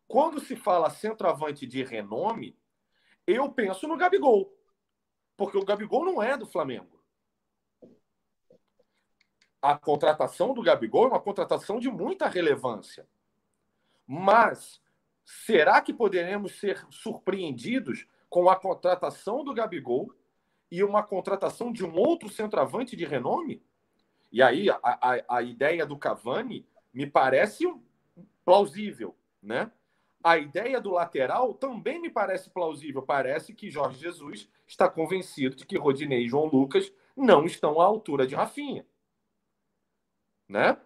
Quando 0.06 0.40
se 0.40 0.56
fala 0.56 0.90
centroavante 0.90 1.66
de 1.66 1.82
renome, 1.82 2.58
eu 3.26 3.50
penso 3.50 3.86
no 3.86 3.96
Gabigol. 3.96 4.54
Porque 5.36 5.58
o 5.58 5.64
Gabigol 5.64 6.04
não 6.04 6.22
é 6.22 6.36
do 6.36 6.46
Flamengo. 6.46 7.02
A 9.60 9.78
contratação 9.78 10.52
do 10.52 10.62
Gabigol 10.62 11.06
é 11.06 11.08
uma 11.08 11.20
contratação 11.20 11.78
de 11.78 11.90
muita 11.90 12.28
relevância. 12.28 13.08
Mas 14.06 14.80
será 15.24 15.80
que 15.80 15.92
poderemos 15.92 16.58
ser 16.58 16.86
surpreendidos 16.90 18.06
com 18.28 18.48
a 18.50 18.56
contratação 18.56 19.42
do 19.42 19.54
Gabigol 19.54 20.14
e 20.74 20.82
uma 20.82 21.04
contratação 21.04 21.72
de 21.72 21.84
um 21.84 21.94
outro 21.96 22.28
centroavante 22.28 22.96
de 22.96 23.04
renome? 23.04 23.62
E 24.32 24.42
aí 24.42 24.68
a, 24.68 24.78
a, 24.82 25.36
a 25.36 25.42
ideia 25.42 25.86
do 25.86 25.96
Cavani 25.96 26.66
me 26.92 27.06
parece 27.06 27.64
plausível, 28.44 29.14
né? 29.40 29.70
A 30.22 30.36
ideia 30.36 30.80
do 30.80 30.90
lateral 30.90 31.54
também 31.54 32.00
me 32.00 32.10
parece 32.10 32.50
plausível. 32.50 33.02
Parece 33.02 33.54
que 33.54 33.70
Jorge 33.70 34.00
Jesus 34.00 34.48
está 34.66 34.88
convencido 34.88 35.54
de 35.54 35.64
que 35.64 35.78
Rodinei 35.78 36.24
e 36.24 36.28
João 36.28 36.46
Lucas 36.46 36.92
não 37.16 37.44
estão 37.44 37.80
à 37.80 37.84
altura 37.84 38.26
de 38.26 38.34
Rafinha. 38.34 38.84
Né? 40.48 40.76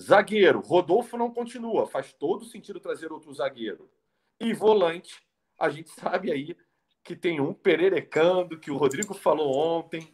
Zagueiro, 0.00 0.60
Rodolfo 0.60 1.18
não 1.18 1.30
continua. 1.30 1.86
Faz 1.86 2.14
todo 2.14 2.46
sentido 2.46 2.80
trazer 2.80 3.12
outro 3.12 3.34
zagueiro. 3.34 3.90
E 4.40 4.54
volante, 4.54 5.20
a 5.58 5.68
gente 5.68 5.90
sabe 6.00 6.32
aí 6.32 6.56
que 7.02 7.16
tem 7.16 7.40
um 7.40 7.52
pererecando, 7.52 8.58
que 8.58 8.70
o 8.70 8.76
Rodrigo 8.76 9.14
falou 9.14 9.56
ontem, 9.56 10.08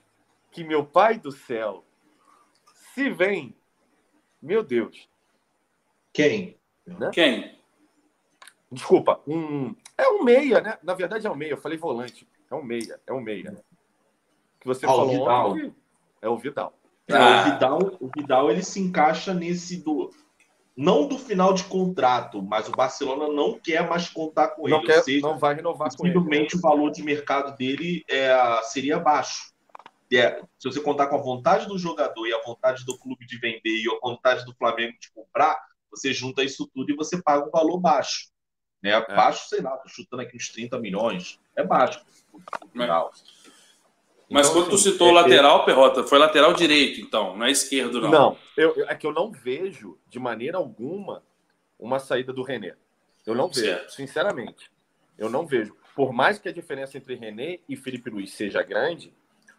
que 0.50 0.64
meu 0.64 0.84
pai 0.84 1.18
do 1.18 1.30
céu, 1.30 1.84
se 2.94 3.10
vem, 3.10 3.54
meu 4.40 4.62
Deus. 4.62 5.08
Quem? 6.12 6.56
Né? 6.86 7.10
Quem? 7.12 7.58
Desculpa, 8.70 9.20
um. 9.26 9.74
É 9.96 10.08
um 10.08 10.22
meia, 10.24 10.60
né? 10.60 10.78
Na 10.82 10.94
verdade 10.94 11.26
é 11.26 11.30
um 11.30 11.34
meia, 11.34 11.50
eu 11.52 11.56
falei 11.60 11.78
volante. 11.78 12.26
É 12.50 12.54
um 12.54 12.62
meia, 12.62 13.00
é 13.06 13.12
um 13.12 13.20
meia. 13.20 13.62
Que 14.60 14.66
você 14.66 14.86
Ah, 14.86 14.92
o 14.92 14.96
falou 14.96 15.10
Vidal. 15.12 15.50
ontem. 15.50 15.74
É 16.20 16.28
o 16.28 16.36
Vidal. 16.38 16.74
É, 17.06 17.14
Ah. 17.14 17.40
o, 17.40 17.52
Vidal, 17.52 17.78
o 18.00 18.10
Vidal 18.14 18.50
ele 18.50 18.62
se 18.62 18.80
encaixa 18.80 19.32
nesse 19.34 19.78
do. 19.78 20.10
Não 20.78 21.08
do 21.08 21.18
final 21.18 21.52
de 21.52 21.64
contrato, 21.64 22.40
mas 22.40 22.68
o 22.68 22.70
Barcelona 22.70 23.26
não 23.26 23.58
quer 23.58 23.88
mais 23.90 24.08
contar 24.08 24.50
com 24.50 24.68
Não, 24.68 24.78
ele. 24.78 24.86
quer, 24.86 24.98
ou 24.98 25.02
seja, 25.02 25.26
não 25.26 25.36
vai 25.36 25.56
renovar 25.56 25.88
com 25.88 26.06
ele. 26.06 26.14
possivelmente 26.14 26.56
o 26.56 26.60
valor 26.60 26.92
de 26.92 27.02
mercado 27.02 27.56
dele 27.56 28.04
é, 28.08 28.32
seria 28.62 28.96
baixo. 29.00 29.52
É, 30.12 30.40
se 30.56 30.70
você 30.70 30.80
contar 30.80 31.08
com 31.08 31.16
a 31.16 31.20
vontade 31.20 31.66
do 31.66 31.76
jogador 31.76 32.28
e 32.28 32.32
a 32.32 32.40
vontade 32.44 32.84
do 32.84 32.96
clube 32.96 33.26
de 33.26 33.40
vender 33.40 33.82
e 33.82 33.88
a 33.90 33.98
vontade 34.00 34.44
do 34.44 34.54
Flamengo 34.54 34.96
de 35.00 35.10
comprar, 35.10 35.58
você 35.90 36.12
junta 36.12 36.44
isso 36.44 36.70
tudo 36.72 36.92
e 36.92 36.96
você 36.96 37.20
paga 37.20 37.44
um 37.44 37.50
valor 37.50 37.80
baixo. 37.80 38.28
Né? 38.80 39.04
Baixo, 39.08 39.48
sei 39.48 39.60
lá, 39.60 39.76
tô 39.78 39.88
chutando 39.88 40.22
aqui 40.22 40.36
uns 40.36 40.48
30 40.48 40.78
milhões. 40.78 41.40
É 41.56 41.64
baixo. 41.64 42.00
Vidal. 42.72 43.10
Mas 44.30 44.46
Então, 44.48 44.60
quando 44.60 44.70
tu 44.70 44.74
assim, 44.74 44.92
citou 44.92 45.08
é- 45.08 45.12
lateral, 45.12 45.64
Perrota, 45.64 46.04
foi 46.04 46.18
lateral 46.18 46.52
direito, 46.52 47.00
então, 47.00 47.36
não 47.36 47.46
é 47.46 47.50
esquerdo, 47.50 48.00
não. 48.00 48.10
Não, 48.10 48.36
eu- 48.56 48.84
é 48.88 48.94
que 48.94 49.06
eu 49.06 49.12
não 49.12 49.30
vejo 49.32 49.98
de 50.06 50.18
maneira 50.18 50.58
alguma 50.58 51.22
uma 51.78 51.98
saída 51.98 52.32
do 52.32 52.42
René. 52.42 52.74
Eu 53.26 53.34
não 53.34 53.48
vejo, 53.48 53.60
Certo. 53.60 53.92
sinceramente. 53.92 54.70
Eu 55.16 55.30
não 55.30 55.46
vejo. 55.46 55.74
Por 55.94 56.12
mais 56.12 56.38
que 56.38 56.48
a 56.48 56.52
diferença 56.52 56.96
entre 56.98 57.14
René 57.14 57.60
e 57.68 57.76
Felipe 57.76 58.10
Luiz 58.10 58.32
seja 58.32 58.62
grande, 58.62 59.12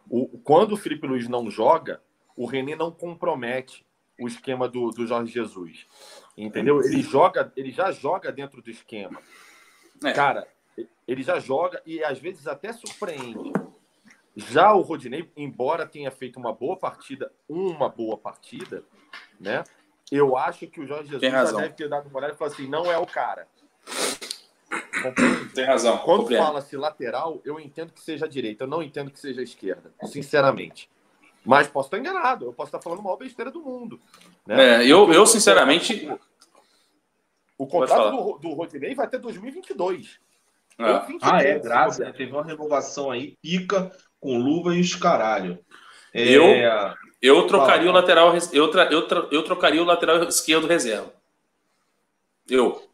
o, 0.10 0.28
quando 0.40 0.74
o 0.74 0.78
Felipe 0.78 1.08
Luiz 1.08 1.28
não 1.28 1.50
joga, 1.50 2.02
o 2.36 2.46
René 2.46 2.76
não 2.76 2.92
compromete 2.92 3.86
o 4.20 4.28
esquema 4.28 4.68
do, 4.68 4.90
do 4.92 5.08
Jorge 5.08 5.32
Jesus. 5.32 5.86
Entendeu? 6.38 6.82
Ele 6.84 7.02
joga, 7.02 7.52
ele 7.56 7.72
já 7.72 7.92
joga 7.92 8.32
dentro 8.32 8.62
do 8.62 8.70
esquema. 8.70 9.22
É. 10.04 10.12
Cara, 10.14 10.48
ele 11.08 11.24
já 11.24 11.40
joga 11.40 11.82
e 11.86 12.04
às 12.04 12.20
vezes 12.20 12.48
até 12.48 12.72
surpreende. 12.74 13.52
Já 14.40 14.74
o 14.74 14.82
Rodinei, 14.82 15.30
embora 15.36 15.86
tenha 15.86 16.12
feito 16.12 16.40
uma 16.40 16.54
boa 16.54 16.78
partida, 16.78 17.32
uma 17.48 17.90
boa 17.90 18.18
partida, 18.18 18.84
né? 19.40 19.64
Eu 20.12 20.36
acho 20.38 20.66
que 20.68 20.80
o 20.82 20.88
Jorge 20.88 21.10
Jesus 21.10 21.22
já 21.32 21.52
deve 21.52 21.74
ter 21.76 21.88
dado 21.90 22.08
uma 22.10 22.18
olhada 22.18 22.34
e 22.34 22.38
falado 22.38 22.54
assim, 22.54 22.68
não 22.68 22.92
é 22.92 22.98
o 22.98 23.06
cara. 23.06 23.48
Tem 25.54 25.66
razão. 25.66 25.98
Quando 26.00 26.28
fala-se 26.36 26.76
lateral, 26.76 27.42
eu 27.46 27.60
entendo 27.60 27.94
que 27.94 28.02
seja 28.02 28.28
direita, 28.28 28.64
eu 28.64 28.68
não 28.68 28.84
entendo 28.84 29.12
que 29.12 29.20
seja 29.20 29.42
esquerda, 29.42 29.92
sinceramente. 30.06 30.90
Mas 31.46 31.68
posso 31.68 31.88
estar 31.88 31.98
enganado, 32.00 32.46
eu 32.46 32.54
posso 32.54 32.68
estar 32.70 32.82
falando 32.82 33.00
a 33.00 33.04
maior 33.04 33.16
besteira 33.18 33.50
do 33.50 33.62
mundo. 33.62 34.00
né? 34.46 34.84
É, 34.84 34.88
eu, 34.88 35.12
eu, 35.14 35.26
sinceramente. 35.26 36.10
O 37.58 37.66
contrato 37.68 38.12
do, 38.16 38.38
do 38.40 38.54
Rodinei 38.54 38.94
vai 38.96 39.06
até 39.06 39.18
2022. 39.18 40.20
é, 40.78 41.00
23, 41.00 41.20
Ah, 41.22 41.42
é, 41.44 41.60
graças. 41.60 42.16
teve 42.16 42.32
uma 42.32 42.44
renovação 42.44 43.12
aí, 43.12 43.38
pica, 43.42 43.92
com 44.20 44.38
luva 44.38 44.76
e 44.76 44.82
os 44.82 44.96
caralho. 44.96 45.60
É, 46.14 46.24
Eu? 46.24 46.44
eu 47.22 47.48
trocaria 47.48 47.88
Fala, 47.88 47.92
o 47.92 47.94
lateral. 47.94 48.34
Eu, 48.54 48.72
tra- 48.72 48.92
eu, 48.92 49.08
tra- 49.08 49.28
eu 49.32 49.44
trocaria 49.44 49.82
o 49.82 49.86
lateral 49.86 50.24
esquerdo 50.24 50.68
reserva. 50.68 51.14
Eu. 52.50 52.88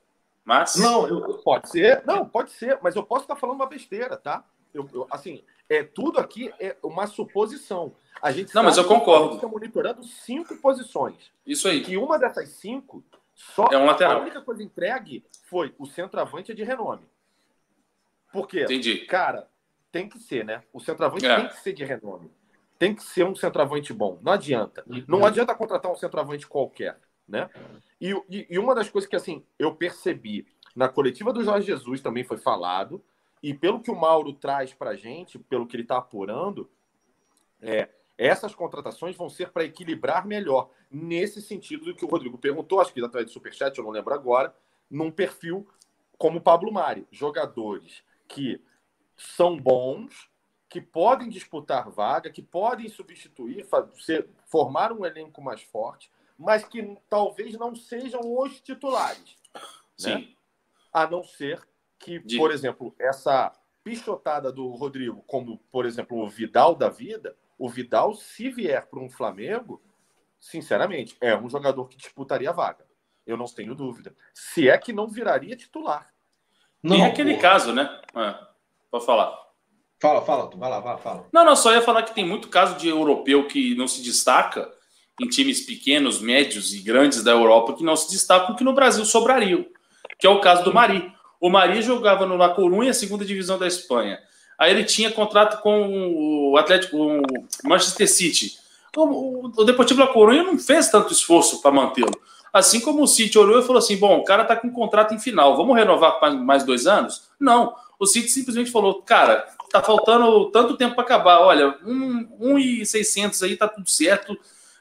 Mas. 0.43 0.75
Não, 0.75 1.07
eu, 1.07 1.39
Pode 1.39 1.69
ser, 1.69 2.03
não, 2.05 2.27
pode 2.27 2.51
ser, 2.51 2.77
mas 2.81 2.95
eu 2.95 3.03
posso 3.03 3.23
estar 3.23 3.35
falando 3.35 3.55
uma 3.55 3.67
besteira, 3.67 4.15
tá? 4.17 4.43
Eu, 4.73 4.87
eu- 4.93 5.07
assim, 5.09 5.43
é 5.69 5.83
tudo 5.83 6.19
aqui 6.19 6.53
é 6.59 6.75
uma 6.83 7.07
suposição. 7.07 7.95
A 8.21 8.31
gente 8.31 8.53
Não, 8.53 8.63
mas 8.63 8.77
eu 8.77 8.85
concordo. 8.85 9.23
A 9.23 9.27
gente 9.27 9.35
está 9.37 9.47
monitorando 9.47 10.03
cinco 10.03 10.55
posições. 10.57 11.31
Isso 11.45 11.67
aí. 11.67 11.81
Que 11.81 11.97
uma 11.97 12.19
dessas 12.19 12.49
cinco 12.49 13.03
só 13.33 13.67
É 13.71 13.77
um 13.77 13.85
lateral. 13.85 14.17
a 14.19 14.21
única 14.21 14.41
coisa 14.41 14.61
entregue 14.63 15.25
foi 15.49 15.73
o 15.79 15.85
centroavante 15.85 16.53
de 16.53 16.63
renome. 16.63 17.03
Por 18.31 18.47
quê? 18.47 18.63
Entendi. 18.63 18.99
Cara, 19.05 19.47
tem 19.95 20.09
que 20.09 20.19
ser, 20.19 20.43
né? 20.43 20.61
O 20.73 20.79
centroavante 20.81 21.25
É. 21.25 21.37
tem 21.37 21.47
que 21.47 21.55
ser 21.61 21.71
de 21.71 21.85
renome. 21.85 22.29
Tem 22.77 22.93
que 22.93 23.01
ser 23.01 23.23
um 23.23 23.33
centroavante 23.33 23.93
bom. 23.93 24.19
Não 24.21 24.33
adianta. 24.33 24.83
Não 25.07 25.25
adianta 25.25 25.55
contratar 25.55 25.89
um 25.89 25.95
centroavante 25.95 26.45
qualquer, 26.45 26.99
né? 27.25 27.49
E, 28.01 28.11
e- 28.29 28.45
e 28.49 28.59
uma 28.59 28.75
das 28.75 28.89
coisas 28.89 29.09
que, 29.09 29.15
assim, 29.15 29.45
eu 29.57 29.73
percebi 29.73 30.45
na 30.75 30.89
coletiva 30.89 31.31
do 31.31 31.41
Jorge 31.45 31.67
Jesus 31.67 32.01
também 32.01 32.25
foi 32.25 32.35
falado, 32.35 33.01
e 33.41 33.53
pelo 33.53 33.79
que 33.79 33.89
o 33.89 33.95
Mauro 33.95 34.33
traz 34.33 34.73
pra 34.73 34.97
gente, 34.97 35.39
pelo 35.39 35.65
que 35.65 35.77
ele 35.77 35.85
tá 35.85 35.95
apurando, 35.97 36.69
é, 37.61 37.87
essas 38.17 38.53
contratações 38.53 39.15
vão 39.15 39.29
ser 39.29 39.49
para 39.51 39.63
equilibrar 39.63 40.27
melhor, 40.27 40.71
nesse 40.91 41.41
sentido 41.41 41.85
do 41.85 41.95
que 41.95 42.03
o 42.03 42.07
Rodrigo 42.09 42.37
perguntou, 42.37 42.81
acho 42.81 42.93
que 42.93 42.99
através 42.99 43.27
do 43.27 43.31
Superchat, 43.31 43.77
eu 43.77 43.85
não 43.85 43.91
lembro 43.91 44.13
agora, 44.13 44.53
num 44.91 45.09
perfil 45.09 45.65
como 46.17 46.39
o 46.39 46.41
Pablo 46.41 46.69
Mari, 46.69 47.07
jogadores 47.11 48.03
que 48.27 48.61
são 49.15 49.57
bons, 49.57 50.29
que 50.69 50.81
podem 50.81 51.29
disputar 51.29 51.89
vaga, 51.89 52.29
que 52.29 52.41
podem 52.41 52.89
substituir, 52.89 53.63
fa- 53.65 53.87
ser- 53.97 54.27
formar 54.47 54.91
um 54.91 55.05
elenco 55.05 55.41
mais 55.41 55.61
forte, 55.61 56.11
mas 56.37 56.65
que 56.65 56.97
talvez 57.09 57.53
não 57.57 57.75
sejam 57.75 58.19
os 58.23 58.59
titulares. 58.59 59.37
Sim. 59.97 60.35
A 60.91 61.07
não 61.07 61.23
ser 61.23 61.65
que, 61.97 62.19
De- 62.19 62.37
por 62.37 62.51
exemplo, 62.51 62.93
essa 62.99 63.53
pichotada 63.83 64.51
do 64.51 64.67
Rodrigo, 64.71 65.23
como, 65.27 65.59
por 65.71 65.85
exemplo, 65.85 66.17
o 66.19 66.29
Vidal 66.29 66.75
da 66.75 66.89
vida, 66.89 67.37
o 67.57 67.69
Vidal, 67.69 68.13
se 68.15 68.49
vier 68.49 68.85
para 68.87 68.99
um 68.99 69.09
Flamengo, 69.09 69.81
sinceramente, 70.39 71.15
é 71.21 71.37
um 71.37 71.49
jogador 71.49 71.87
que 71.87 71.95
disputaria 71.95 72.49
a 72.49 72.53
vaga. 72.53 72.85
Eu 73.25 73.37
não 73.37 73.45
tenho 73.45 73.73
dúvida. 73.73 74.13
Se 74.33 74.69
é 74.69 74.77
que 74.77 74.91
não 74.91 75.07
viraria 75.07 75.55
titular. 75.55 76.13
Tem 76.81 76.99
não, 76.99 77.05
aquele 77.05 77.37
caso, 77.37 77.73
né? 77.73 78.01
É, 78.13 78.47
pode 78.95 79.05
falar. 79.05 79.33
Fala, 80.01 80.21
fala, 80.21 80.49
vai 80.55 80.69
lá, 80.69 80.79
vai, 80.79 80.97
fala. 80.97 81.27
Não, 81.31 81.45
não, 81.45 81.55
só 81.55 81.73
ia 81.73 81.81
falar 81.81 82.03
que 82.03 82.13
tem 82.13 82.25
muito 82.25 82.47
caso 82.47 82.77
de 82.77 82.87
europeu 82.87 83.47
que 83.47 83.75
não 83.75 83.87
se 83.87 84.01
destaca 84.01 84.69
em 85.21 85.27
times 85.27 85.61
pequenos, 85.61 86.19
médios 86.19 86.73
e 86.73 86.79
grandes 86.79 87.23
da 87.23 87.31
Europa 87.31 87.73
que 87.73 87.83
não 87.83 87.95
se 87.95 88.11
destacam, 88.11 88.55
que 88.55 88.63
no 88.63 88.73
Brasil 88.73 89.05
sobrariam. 89.05 89.65
Que 90.19 90.27
é 90.27 90.29
o 90.29 90.41
caso 90.41 90.63
do 90.63 90.73
Mari. 90.73 91.11
O 91.39 91.49
Mari 91.49 91.81
jogava 91.81 92.25
no 92.25 92.35
La 92.35 92.49
Corunha, 92.49 92.93
segunda 92.93 93.25
divisão 93.25 93.57
da 93.57 93.67
Espanha. 93.67 94.19
Aí 94.57 94.71
ele 94.71 94.83
tinha 94.83 95.11
contrato 95.11 95.61
com 95.61 96.51
o 96.51 96.57
Atlético, 96.57 96.97
com 96.97 97.19
o 97.19 97.69
Manchester 97.69 98.09
City. 98.09 98.57
O, 98.95 99.03
o, 99.03 99.51
o 99.57 99.63
Deportivo 99.63 99.99
La 99.99 100.07
Corunha 100.07 100.43
não 100.43 100.57
fez 100.57 100.89
tanto 100.89 101.11
esforço 101.11 101.61
para 101.61 101.71
mantê-lo. 101.71 102.17
Assim 102.55 102.79
como 102.79 103.03
o 103.03 103.07
City 103.07 103.37
olhou 103.37 103.59
e 103.59 103.63
falou 103.63 103.79
assim: 103.79 103.97
bom, 103.97 104.17
o 104.17 104.23
cara 104.23 104.45
tá 104.45 104.55
com 104.55 104.71
contrato 104.71 105.13
em 105.13 105.19
final, 105.19 105.57
vamos 105.57 105.75
renovar 105.75 106.21
por 106.21 106.31
mais 106.35 106.63
dois 106.63 106.87
anos? 106.87 107.27
Não. 107.37 107.75
O 107.99 108.05
City 108.05 108.29
simplesmente 108.29 108.71
falou: 108.71 109.01
cara, 109.01 109.45
tá 109.69 109.83
faltando 109.83 110.49
tanto 110.51 110.77
tempo 110.77 110.95
para 110.95 111.03
acabar. 111.03 111.41
Olha, 111.41 111.77
um, 111.85 112.25
um 112.39 112.57
e 112.57 112.85
600 112.85 113.43
aí 113.43 113.57
tá 113.57 113.67
tudo 113.67 113.89
certo, 113.89 114.39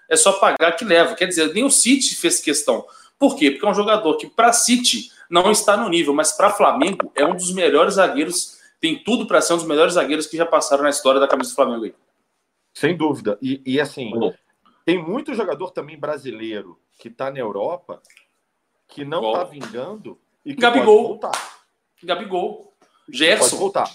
é 0.08 0.14
só 0.14 0.34
pagar 0.34 0.76
que 0.76 0.84
leva. 0.84 1.16
Quer 1.16 1.26
dizer, 1.26 1.52
nem 1.52 1.64
o 1.64 1.70
City 1.70 2.14
fez 2.14 2.38
questão. 2.38 2.86
Por 3.18 3.34
quê? 3.34 3.50
Porque 3.50 3.66
é 3.66 3.68
um 3.68 3.74
jogador 3.74 4.18
que 4.18 4.28
para 4.28 4.52
City 4.52 5.10
não 5.28 5.50
está 5.50 5.76
no 5.76 5.88
nível, 5.88 6.14
mas 6.14 6.30
para 6.30 6.50
Flamengo 6.50 7.10
é 7.16 7.26
um 7.26 7.34
dos 7.34 7.52
melhores 7.52 7.94
zagueiros, 7.94 8.56
tem 8.80 9.02
tudo 9.02 9.26
para 9.26 9.40
ser 9.40 9.54
um 9.54 9.56
dos 9.56 9.66
melhores 9.66 9.94
zagueiros 9.94 10.28
que 10.28 10.36
já 10.36 10.46
passaram 10.46 10.84
na 10.84 10.90
história 10.90 11.18
da 11.18 11.26
camisa 11.26 11.50
do 11.50 11.56
Flamengo 11.56 11.86
aí. 11.86 11.94
Sem 12.72 12.96
dúvida. 12.96 13.36
E, 13.42 13.60
e, 13.66 13.80
assim, 13.80 14.12
Tem 14.84 15.02
muito 15.02 15.34
jogador 15.34 15.70
também 15.70 15.98
brasileiro 15.98 16.78
que 16.98 17.08
está 17.08 17.30
na 17.30 17.38
Europa 17.38 18.02
que 18.88 19.04
não 19.04 19.32
está 19.32 19.44
vingando 19.44 20.20
e 20.44 20.54
que 20.54 20.60
Gabigol. 20.60 20.96
pode 20.96 21.08
voltar. 21.08 21.64
Gabigol. 22.02 22.74
Pode 23.06 23.18
Gerson. 23.18 23.56
voltar. 23.56 23.90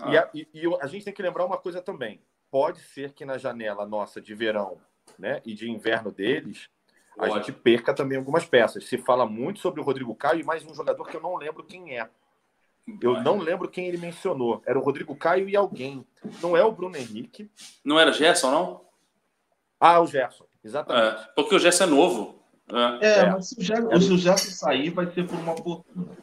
Ah. 0.00 0.12
E, 0.12 0.18
a, 0.18 0.30
e- 0.34 0.48
e 0.54 0.62
a 0.80 0.86
gente 0.86 1.04
tem 1.04 1.14
que 1.14 1.22
lembrar 1.22 1.44
uma 1.44 1.56
coisa 1.56 1.80
também. 1.80 2.20
Pode 2.50 2.80
ser 2.80 3.12
que 3.12 3.24
na 3.24 3.38
janela 3.38 3.86
nossa 3.86 4.20
de 4.20 4.34
verão 4.34 4.78
né, 5.18 5.40
e 5.44 5.54
de 5.54 5.70
inverno 5.70 6.10
deles, 6.10 6.68
a 7.16 7.26
Pode. 7.28 7.34
gente 7.46 7.52
perca 7.52 7.94
também 7.94 8.18
algumas 8.18 8.44
peças. 8.44 8.84
Se 8.84 8.98
fala 8.98 9.24
muito 9.26 9.60
sobre 9.60 9.80
o 9.80 9.84
Rodrigo 9.84 10.14
Caio 10.14 10.40
e 10.40 10.44
mais 10.44 10.64
um 10.64 10.74
jogador 10.74 11.06
que 11.06 11.16
eu 11.16 11.20
não 11.22 11.36
lembro 11.36 11.64
quem 11.64 11.98
é. 11.98 12.08
Eu 13.00 13.20
não 13.22 13.38
lembro 13.38 13.68
quem 13.68 13.86
ele 13.88 13.96
mencionou. 13.98 14.62
Era 14.64 14.78
o 14.78 14.82
Rodrigo 14.82 15.16
Caio 15.16 15.48
e 15.48 15.56
alguém. 15.56 16.06
Não 16.42 16.56
é 16.56 16.62
o 16.64 16.70
Bruno 16.70 16.96
Henrique. 16.96 17.50
Não 17.84 17.98
era 17.98 18.12
Gerson, 18.12 18.50
não? 18.50 18.85
Ah, 19.80 20.00
o 20.00 20.06
Gerson. 20.06 20.44
Exatamente. 20.64 21.22
É, 21.22 21.28
porque 21.34 21.54
o 21.54 21.58
Gerson 21.58 21.84
é 21.84 21.86
novo. 21.86 22.42
É. 23.00 23.06
É, 23.06 23.18
É. 23.20 23.30
mas 23.30 23.48
se 23.48 23.58
o 23.58 23.62
Gerson, 23.62 24.00
se 24.00 24.12
o 24.12 24.18
Gerson 24.18 24.50
sair, 24.50 24.90
vai 24.90 25.10
ser 25.12 25.26
por 25.26 25.38
uma 25.38 25.56
fortuna. 25.56 26.16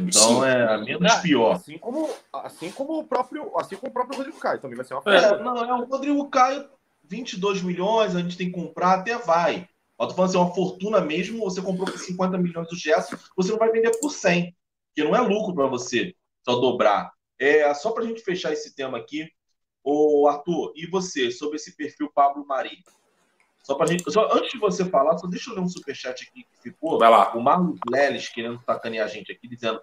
Então 0.00 0.40
Sim. 0.40 0.44
é 0.44 0.76
menos 0.78 1.10
Ah, 1.12 1.20
pior. 1.20 1.52
Assim 1.52 1.78
como, 1.78 2.10
assim 2.32 2.70
como 2.70 2.98
o 2.98 3.04
próprio, 3.04 3.50
assim 3.58 3.76
como 3.76 3.90
o 3.90 3.92
próprio 3.94 4.18
Rodrigo 4.18 4.38
Caio 4.38 4.60
também 4.60 4.76
vai 4.76 4.84
ser 4.84 4.94
uma 4.94 5.00
É. 5.06 5.20
festa. 5.20 5.36
É, 5.36 5.42
não, 5.42 5.56
é 5.56 5.72
o 5.74 5.84
Rodrigo 5.84 6.28
Caio, 6.28 6.68
22 7.04 7.62
milhões, 7.62 8.14
a 8.14 8.20
gente 8.20 8.36
tem 8.36 8.48
que 8.50 8.54
comprar, 8.60 8.94
até 9.00 9.16
vai. 9.16 9.68
Eu 9.98 10.08
tô 10.08 10.14
falando 10.14 10.28
assim, 10.30 10.38
uma 10.38 10.54
fortuna 10.54 11.00
mesmo, 11.00 11.42
você 11.42 11.62
comprou 11.62 11.86
por 11.86 11.98
50 11.98 12.36
milhões 12.36 12.68
do 12.68 12.76
Gerson, 12.76 13.16
você 13.34 13.50
não 13.52 13.58
vai 13.58 13.70
vender 13.70 13.92
por 13.98 14.10
100, 14.10 14.54
porque 14.88 15.08
não 15.08 15.16
é 15.16 15.20
lucro 15.20 15.54
para 15.54 15.66
você 15.66 16.14
só 16.44 16.56
dobrar. 16.56 17.10
É, 17.38 17.72
só 17.72 17.90
para 17.92 18.04
a 18.04 18.06
gente 18.06 18.20
fechar 18.22 18.52
esse 18.52 18.74
tema 18.74 18.98
aqui, 18.98 19.30
o 19.86 20.26
Arthur, 20.26 20.72
e 20.74 20.86
você, 20.86 21.30
sobre 21.30 21.56
esse 21.56 21.76
perfil 21.76 22.10
Pablo 22.12 22.44
Mari? 22.44 22.82
Só 23.62 23.74
pra 23.74 23.86
gente, 23.86 24.10
só 24.12 24.28
antes 24.32 24.50
de 24.50 24.58
você 24.58 24.84
falar, 24.84 25.16
só 25.18 25.26
deixa 25.26 25.50
eu 25.50 25.54
ler 25.54 25.60
um 25.60 25.68
superchat 25.68 26.24
aqui 26.28 26.44
que 26.44 26.62
ficou. 26.62 26.98
Vai 26.98 27.10
lá. 27.10 27.36
O 27.36 27.40
Marlon 27.40 27.74
Leles 27.88 28.28
querendo 28.28 28.60
sacanear 28.64 29.06
a 29.06 29.08
gente 29.08 29.30
aqui, 29.32 29.48
dizendo: 29.48 29.80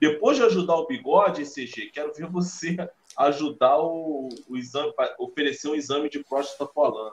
depois 0.00 0.36
de 0.36 0.42
ajudar 0.42 0.76
o 0.76 0.86
bigode, 0.86 1.44
CG, 1.44 1.90
quero 1.92 2.12
ver 2.12 2.26
você 2.26 2.76
ajudar 3.18 3.78
o, 3.78 4.28
o 4.48 4.56
exame, 4.56 4.92
oferecer 5.18 5.68
um 5.68 5.74
exame 5.74 6.08
de 6.10 6.22
próstata 6.24 6.70
pro 6.70 6.84
Alan. 6.84 7.12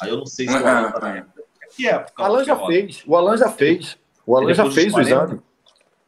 Aí 0.00 0.10
eu 0.10 0.16
não 0.18 0.26
sei 0.26 0.46
se 0.46 0.54
o 0.54 0.56
Alan 0.56 0.92
tá 0.92 1.00
na 1.00 1.26
Que 1.74 1.88
época? 1.88 2.22
O 2.22 2.24
Alan 2.24 2.44
já 2.44 2.66
fez. 2.66 3.04
O 3.06 3.16
Alan 3.16 3.36
já 3.36 3.50
fez. 3.50 3.98
O 4.26 4.36
Alan 4.36 4.46
Ele 4.46 4.54
já 4.54 4.70
fez 4.70 4.88
o 4.88 4.96
40? 4.96 5.10
exame. 5.10 5.42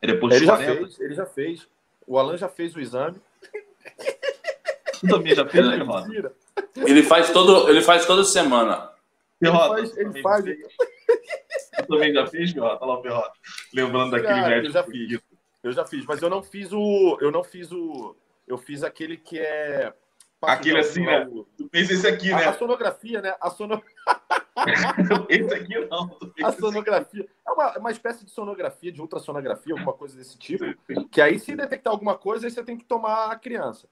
É 0.02 0.06
depois 0.06 0.32
Ele 0.34 0.46
dos 0.46 0.48
já 0.48 0.56
40? 0.56 0.78
fez, 0.78 1.00
ele 1.00 1.14
já 1.14 1.26
fez. 1.26 1.68
O 2.06 2.18
Alan 2.18 2.36
já 2.36 2.48
fez 2.48 2.74
o 2.76 2.80
exame. 2.80 3.20
Também 5.08 5.34
já 5.34 5.46
fez, 5.46 5.66
né, 5.66 5.76
Roda? 5.78 6.34
Ele 6.76 7.02
faz 7.02 7.30
todo, 7.30 7.68
ele 7.70 7.80
faz 7.82 8.04
toda 8.06 8.22
semana. 8.24 8.90
Perrota, 9.38 9.68
faz- 9.68 9.96
ele 9.96 10.06
também 10.08 10.22
faz- 10.22 10.44
já 10.44 10.52
fez? 10.54 10.76
Tu 11.76 11.86
também 11.86 12.12
já 12.12 12.26
fez, 12.26 12.52
Perrota? 12.52 12.84
Olha 12.84 12.94
lá 12.94 13.00
Perrota. 13.02 13.32
Lembrando 13.72 14.10
daquele 14.12 14.28
Cara, 14.34 14.48
médico. 14.48 14.66
eu 14.68 14.72
já 14.72 14.84
fiz. 14.84 15.20
Eu 15.62 15.72
já 15.72 15.84
fiz, 15.86 16.04
mas 16.06 16.22
eu 16.22 16.30
não 16.30 16.42
fiz 16.42 16.72
o. 16.72 17.18
Eu 17.20 17.30
não 17.30 17.42
fiz 17.44 17.70
o. 17.72 18.16
Eu 18.46 18.58
fiz 18.58 18.82
aquele 18.82 19.16
que 19.16 19.38
é. 19.38 19.92
Aquele 20.42 20.78
assim, 20.78 21.04
né? 21.04 21.26
O- 21.30 21.44
Tu 21.56 21.68
fez 21.70 21.90
esse 21.90 22.06
aqui, 22.06 22.32
A, 22.32 22.36
a 22.36 22.40
né? 22.46 22.52
sonografia, 22.54 23.20
né? 23.20 23.34
A, 23.40 23.50
sono... 23.50 23.82
Esse 25.28 25.54
aqui 25.54 25.78
não. 25.86 26.16
A 26.42 26.52
sonografia. 26.52 27.26
É 27.46 27.50
uma, 27.52 27.78
uma 27.78 27.90
espécie 27.90 28.24
de 28.24 28.30
sonografia, 28.30 28.90
de 28.92 29.00
ultrassonografia, 29.00 29.74
alguma 29.74 29.92
coisa 29.92 30.16
desse 30.16 30.38
tipo. 30.38 30.64
Que 31.10 31.20
aí, 31.20 31.38
se 31.38 31.54
detectar 31.54 31.92
alguma 31.92 32.16
coisa, 32.16 32.46
aí 32.46 32.50
você 32.50 32.62
tem 32.64 32.76
que 32.76 32.84
tomar 32.84 33.30
a 33.30 33.36
criança, 33.36 33.86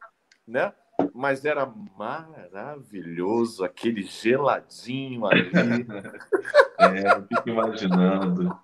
né? 0.47 0.73
Mas 1.15 1.45
era 1.45 1.67
maravilhoso, 1.97 3.65
aquele 3.65 4.03
geladinho 4.03 5.27
ali. 5.27 5.51
É, 6.81 7.13
eu 7.17 7.27
fico 7.27 7.49
imaginando. 7.49 8.57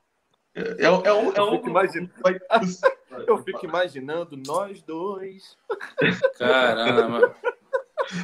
É, 0.55 0.61
é, 0.61 0.85
é, 0.85 0.91
um- 0.91 1.03
é 1.05 1.09
Eu 1.11 1.19
um. 1.49 1.51
fico 1.57 1.69
imaginando, 1.69 2.13
eu 3.27 3.39
fico 3.39 3.67
imaginando 3.67 4.37
nós 4.47 4.81
dois. 4.83 5.59
Caramba. 6.39 7.35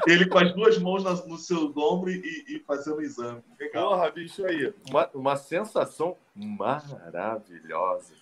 Ele 0.06 0.28
com 0.28 0.38
as 0.38 0.52
duas 0.54 0.78
mãos 0.78 1.02
no 1.26 1.36
seu 1.38 1.72
ombro 1.76 2.08
e, 2.08 2.22
e 2.48 2.61
fazendo 2.61 2.98
o 2.98 3.02
exame. 3.02 3.42
Legal. 3.58 3.88
Porra, 3.90 4.11
bicho 4.12 4.46
aí. 4.46 4.72
Uma, 4.88 5.11
uma 5.12 5.36
sensação 5.36 6.16
maravilhosa. 6.36 8.14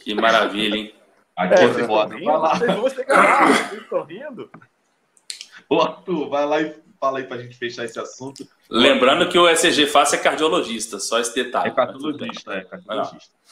Que 0.00 0.14
maravilha, 0.14 0.74
hein? 0.76 0.94
Aqui 1.36 1.54
É, 1.54 1.68
vocês 1.68 1.86
foda. 1.86 2.16
estão 2.16 2.18
rindo? 2.18 2.32
Vai 2.32 2.38
lá. 2.40 2.54
Vocês 2.58 2.74
vão 2.76 2.90
chegar 2.90 3.16
lá. 3.16 3.46
Vocês 3.46 3.82
estão 3.82 4.02
rindo? 4.04 4.50
Ô, 5.68 5.80
Arthur, 5.80 6.28
vai 6.28 6.46
lá 6.46 6.60
e 6.60 6.74
fala 7.00 7.18
aí 7.18 7.24
pra 7.24 7.38
gente 7.38 7.56
fechar 7.56 7.84
esse 7.84 7.98
assunto. 7.98 8.48
Lembrando 8.70 9.28
que 9.28 9.38
o 9.38 9.48
SG 9.48 9.86
Fácil 9.86 10.16
é 10.16 10.22
cardiologista, 10.22 10.98
só 10.98 11.18
esse 11.20 11.34
detalhe. 11.34 11.68
É 11.68 11.74
cardiologista, 11.74 12.54
é 12.54 12.64
cardiologista. 12.64 13.34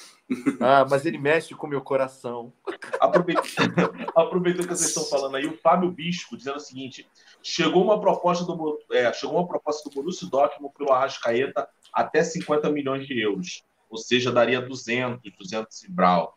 Ah, 0.61 0.87
mas 0.89 1.05
ele 1.05 1.19
mexe 1.19 1.55
com 1.55 1.67
o 1.67 1.69
meu 1.69 1.83
coração. 1.83 2.55
Aproveitando, 2.99 3.75
aproveitando 4.17 4.67
que 4.67 4.75
vocês 4.75 4.89
estão 4.89 5.05
falando 5.05 5.37
aí, 5.37 5.47
o 5.47 5.59
Fábio 5.59 5.91
Bisco 5.91 6.39
dizendo 6.39 6.57
o 6.57 6.61
seguinte: 6.61 7.07
chegou 7.43 7.85
uma 7.85 8.01
proposta 8.01 8.43
do 8.43 8.79
é, 8.93 9.13
chegou 9.13 9.37
uma 9.37 9.47
proposta 9.47 9.87
do 9.87 9.95
Borussia 9.95 10.27
Dortmund 10.31 10.73
pelo 10.75 10.91
Arrascaeta 10.91 11.69
até 11.93 12.23
50 12.23 12.71
milhões 12.71 13.07
de 13.07 13.21
euros, 13.21 13.63
ou 13.91 13.99
seja, 13.99 14.33
daria 14.33 14.63
200, 14.63 15.21
200 15.39 15.83
e 15.85 15.91
brau. 15.91 16.35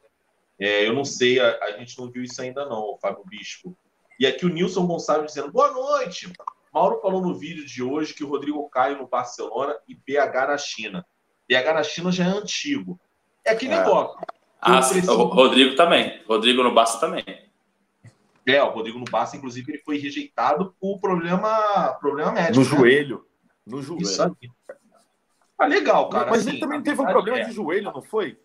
É, 0.60 0.86
eu 0.86 0.94
não 0.94 1.06
sei, 1.06 1.40
a, 1.40 1.58
a 1.64 1.72
gente 1.78 1.98
não 1.98 2.12
viu 2.12 2.24
isso 2.24 2.42
ainda 2.42 2.66
não, 2.66 2.82
o 2.82 2.98
Fábio 2.98 3.24
Bispo. 3.26 3.78
E 4.20 4.26
aqui 4.26 4.46
o 4.46 4.50
Nilson 4.50 4.86
Gonçalves 4.86 5.34
dizendo: 5.34 5.52
boa 5.52 5.72
noite. 5.72 6.32
Mauro 6.74 7.00
falou 7.02 7.22
no 7.22 7.34
vídeo 7.34 7.66
de 7.66 7.82
hoje 7.82 8.14
que 8.14 8.24
o 8.24 8.28
Rodrigo 8.28 8.68
Caio 8.70 8.98
no 8.98 9.08
Barcelona 9.08 9.78
e 9.88 9.96
BH 9.96 10.48
na 10.48 10.58
China. 10.58 11.06
BH 11.48 11.74
na 11.74 11.84
China 11.84 12.12
já 12.12 12.26
é 12.26 12.28
antigo. 12.28 13.00
É 13.46 13.52
aquele 13.52 13.74
É. 13.74 13.80
negócio. 13.80 14.20
Ah, 14.60 14.78
preciso- 14.82 15.12
o 15.14 15.24
Rodrigo 15.26 15.76
também. 15.76 16.22
Rodrigo 16.28 16.64
no 16.64 16.74
Barça 16.74 17.00
também. 17.00 17.24
É, 18.46 18.62
o 18.62 18.70
Rodrigo 18.72 19.00
no 19.00 19.06
Barça, 19.06 19.38
inclusive, 19.38 19.72
ele 19.72 19.82
foi 19.84 19.98
rejeitado 19.98 20.76
por 20.80 21.00
problema, 21.00 21.94
problema 22.00 22.32
médico. 22.32 22.60
No 22.60 22.70
né? 22.72 22.78
joelho. 22.78 23.26
No 23.66 23.82
joelho. 23.82 24.04
Isso 24.04 24.22
aí. 24.24 24.32
Ah, 25.58 25.66
legal, 25.68 26.10
cara. 26.10 26.30
Mas 26.30 26.42
assim, 26.42 26.50
ele 26.52 26.60
também 26.60 26.82
teve 26.82 27.02
um 27.02 27.06
problema 27.06 27.40
é- 27.40 27.46
de 27.46 27.52
joelho, 27.54 27.92
não 27.92 28.02
foi? 28.02 28.38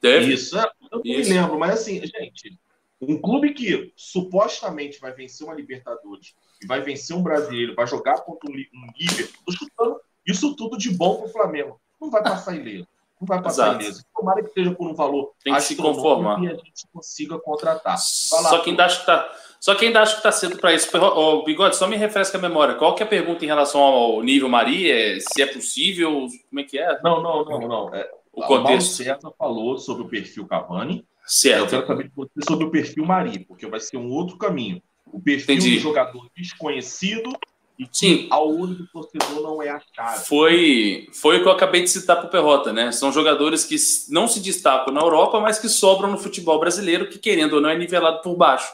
Teve? 0.00 0.32
Isso, 0.34 0.58
é, 0.58 0.64
eu 0.64 0.98
não 0.98 1.02
Isso. 1.04 1.30
me 1.30 1.38
lembro, 1.38 1.58
mas 1.58 1.72
assim, 1.80 2.00
gente, 2.04 2.58
um 3.00 3.20
clube 3.20 3.54
que 3.54 3.92
supostamente 3.96 5.00
vai 5.00 5.12
vencer 5.12 5.46
uma 5.46 5.54
Libertadores 5.54 6.34
e 6.62 6.66
vai 6.66 6.80
vencer 6.82 7.16
um 7.16 7.22
brasileiro, 7.22 7.74
vai 7.74 7.86
jogar 7.86 8.20
contra 8.20 8.50
um, 8.50 8.54
um 8.54 8.86
Liverpool, 8.98 9.42
tô 9.46 9.52
chutando 9.52 10.00
isso 10.26 10.54
tudo 10.54 10.76
de 10.76 10.90
bom 10.90 11.16
pro 11.16 11.28
Flamengo. 11.30 11.80
Não 12.00 12.10
vai 12.10 12.22
passar 12.22 12.54
ileso. 12.54 12.86
Não 13.20 13.26
vai 13.26 13.42
passar 13.42 13.68
Exato. 13.68 13.82
ileso. 13.82 14.04
Tomara 14.14 14.42
que 14.42 14.50
seja 14.52 14.70
por 14.72 14.88
um 14.88 14.94
valor 14.94 15.32
Tem 15.44 15.54
que 15.54 15.60
se 15.60 15.76
conformar. 15.76 16.42
e 16.42 16.48
a 16.48 16.54
gente 16.54 16.86
consiga 16.92 17.38
contratar. 17.38 17.92
Lá, 17.92 17.98
Só 17.98 18.58
quem 18.60 18.72
ainda 18.72 18.84
acha 18.84 19.00
que 19.00 19.06
tá, 19.06 19.32
só 19.60 19.74
quem 19.74 19.88
ainda 19.88 20.00
acha 20.00 20.16
que 20.16 20.22
tá 20.22 20.32
cedo 20.32 20.58
para 20.58 20.72
isso. 20.74 20.88
Ô, 20.96 21.44
Bigode, 21.44 21.76
só 21.76 21.86
me 21.86 21.96
refresca 21.96 22.38
a 22.38 22.40
memória. 22.40 22.76
Qual 22.76 22.94
que 22.94 23.02
é 23.02 23.06
a 23.06 23.08
pergunta 23.08 23.44
em 23.44 23.48
relação 23.48 23.80
ao 23.80 24.22
nível 24.22 24.48
Maria? 24.48 25.16
É 25.16 25.20
Se 25.20 25.42
é 25.42 25.46
possível? 25.46 26.28
Como 26.48 26.60
é 26.60 26.64
que 26.64 26.78
é? 26.78 26.98
Não, 27.02 27.22
não, 27.22 27.44
não, 27.44 27.60
não. 27.68 27.94
É, 27.94 28.10
O 28.32 28.42
o 28.42 28.46
contexto. 28.46 28.96
César 28.96 29.32
falou 29.38 29.78
sobre 29.78 30.02
o 30.04 30.08
perfil 30.08 30.46
Cavani. 30.46 30.98
Eu 30.98 31.04
Certo. 31.26 31.70
quero 31.70 31.86
saber 31.86 32.04
de 32.04 32.14
você 32.14 32.30
sobre 32.46 32.64
o 32.64 32.70
perfil 32.70 33.04
Mari, 33.04 33.40
porque 33.40 33.66
vai 33.66 33.80
ser 33.80 33.96
um 33.96 34.10
outro 34.10 34.36
caminho. 34.36 34.82
O 35.12 35.20
perfil 35.20 35.56
Entendi. 35.56 35.76
do 35.76 35.80
jogador 35.82 36.26
desconhecido 36.36 37.32
e 37.78 37.86
que 37.86 37.96
Sim. 37.96 38.26
ao 38.30 38.48
olho 38.48 38.74
do 38.74 38.86
torcedor 38.88 39.42
não 39.42 39.62
é 39.62 39.70
a 39.70 39.80
chave. 39.94 40.24
Foi, 40.26 41.08
foi 41.12 41.38
o 41.38 41.42
que 41.42 41.48
eu 41.48 41.52
acabei 41.52 41.82
de 41.82 41.88
citar 41.90 42.16
para 42.18 42.26
o 42.26 42.30
Perrota, 42.30 42.72
né? 42.72 42.92
São 42.92 43.10
jogadores 43.12 43.64
que 43.64 43.76
não 44.12 44.28
se 44.28 44.40
destacam 44.40 44.92
na 44.92 45.00
Europa, 45.00 45.40
mas 45.40 45.58
que 45.58 45.68
sobram 45.68 46.10
no 46.10 46.18
futebol 46.18 46.58
brasileiro, 46.60 47.08
que 47.08 47.18
querendo 47.18 47.54
ou 47.54 47.60
não 47.60 47.70
é 47.70 47.78
nivelado 47.78 48.20
por 48.22 48.36
baixo. 48.36 48.72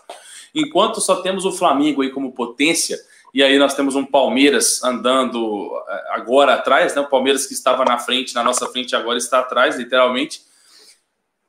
Enquanto 0.55 1.01
só 1.01 1.17
temos 1.17 1.45
o 1.45 1.53
Flamengo 1.53 2.03
aí 2.03 2.11
como 2.11 2.33
potência, 2.33 2.99
e 3.35 3.43
aí 3.43 3.59
nós 3.59 3.75
temos 3.75 3.95
um 3.95 4.05
Palmeiras 4.05 4.83
andando 4.83 5.71
eh, 5.89 6.05
agora 6.11 6.55
atrás, 6.55 6.95
né? 6.95 7.01
O 7.01 7.09
Palmeiras 7.09 7.47
que 7.47 7.55
estava 7.55 7.85
na 7.85 7.99
frente, 7.99 8.35
na 8.35 8.43
nossa 8.43 8.67
frente 8.69 8.97
agora 8.97 9.19
está 9.19 9.41
atrás, 9.41 9.77
literalmente. 9.77 10.43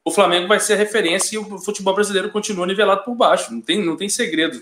O 0.04 0.12
Flamengo 0.12 0.48
vai 0.48 0.60
ser 0.60 0.74
a 0.74 0.78
referência 0.78 1.36
e 1.36 1.38
o 1.38 1.60
futebol 1.60 1.94
brasileiro 1.94 2.30
continua 2.30 2.66
nivelado 2.66 3.04
por 3.04 3.16
baixo. 3.16 3.54
Não 3.54 3.62
tem, 3.62 3.84
não 3.84 3.96
tem 3.96 4.10
segredo 4.10 4.62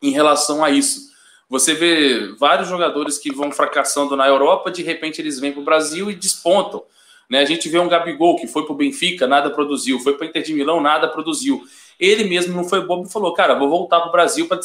em 0.00 0.10
relação 0.10 0.64
a 0.64 0.70
isso. 0.70 1.08
Você 1.48 1.74
vê 1.74 2.34
vários 2.38 2.68
jogadores 2.68 3.18
que 3.18 3.32
vão 3.32 3.50
fracassando 3.50 4.14
na 4.14 4.26
Europa, 4.26 4.70
de 4.70 4.82
repente 4.82 5.20
eles 5.20 5.40
vêm 5.40 5.50
para 5.50 5.62
o 5.62 5.64
Brasil 5.64 6.10
e 6.10 6.14
despontam. 6.14 6.84
Né? 7.28 7.40
A 7.40 7.44
gente 7.44 7.68
vê 7.68 7.78
um 7.78 7.88
Gabigol 7.88 8.36
que 8.36 8.46
foi 8.46 8.64
para 8.64 8.72
o 8.72 8.76
Benfica, 8.76 9.26
nada 9.26 9.50
produziu, 9.50 9.98
foi 10.00 10.14
para 10.14 10.26
o 10.26 10.28
Inter 10.28 10.42
de 10.42 10.54
Milão, 10.54 10.80
nada 10.80 11.08
produziu. 11.08 11.62
Ele 11.98 12.24
mesmo 12.24 12.54
não 12.54 12.64
foi 12.64 12.86
bobo 12.86 13.08
e 13.08 13.12
falou: 13.12 13.34
Cara, 13.34 13.58
vou 13.58 13.68
voltar 13.68 14.00
para 14.00 14.08
o 14.08 14.12
Brasil 14.12 14.46
para 14.46 14.58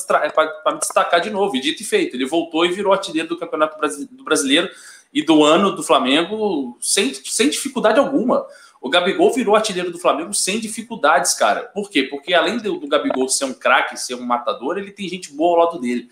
me 0.74 0.80
destacar 0.80 1.20
de 1.20 1.30
novo. 1.30 1.56
E 1.56 1.62
dito 1.62 1.82
e 1.82 1.86
feito, 1.86 2.16
ele 2.16 2.26
voltou 2.26 2.66
e 2.66 2.72
virou 2.72 2.94
artilheiro 2.94 3.30
do 3.30 3.38
Campeonato 3.38 3.78
Brasileiro 4.24 4.70
e 5.14 5.24
do 5.24 5.44
ano 5.44 5.76
do 5.76 5.84
Flamengo 5.84 6.78
sem, 6.80 7.14
sem 7.14 7.50
dificuldade 7.50 8.00
alguma. 8.00 8.46
O 8.82 8.90
Gabigol 8.90 9.32
virou 9.32 9.56
artilheiro 9.56 9.92
do 9.92 9.98
Flamengo 9.98 10.34
sem 10.34 10.60
dificuldades, 10.60 11.34
cara. 11.34 11.64
Por 11.74 11.90
quê? 11.90 12.04
Porque 12.04 12.34
além 12.34 12.58
do, 12.58 12.78
do 12.80 12.88
Gabigol 12.88 13.30
ser 13.30 13.46
um 13.46 13.54
craque, 13.54 13.98
ser 13.98 14.16
um 14.16 14.26
matador, 14.26 14.78
ele 14.78 14.92
tem 14.92 15.08
gente 15.08 15.34
boa 15.34 15.58
ao 15.58 15.66
lado 15.66 15.80
dele. 15.80 16.10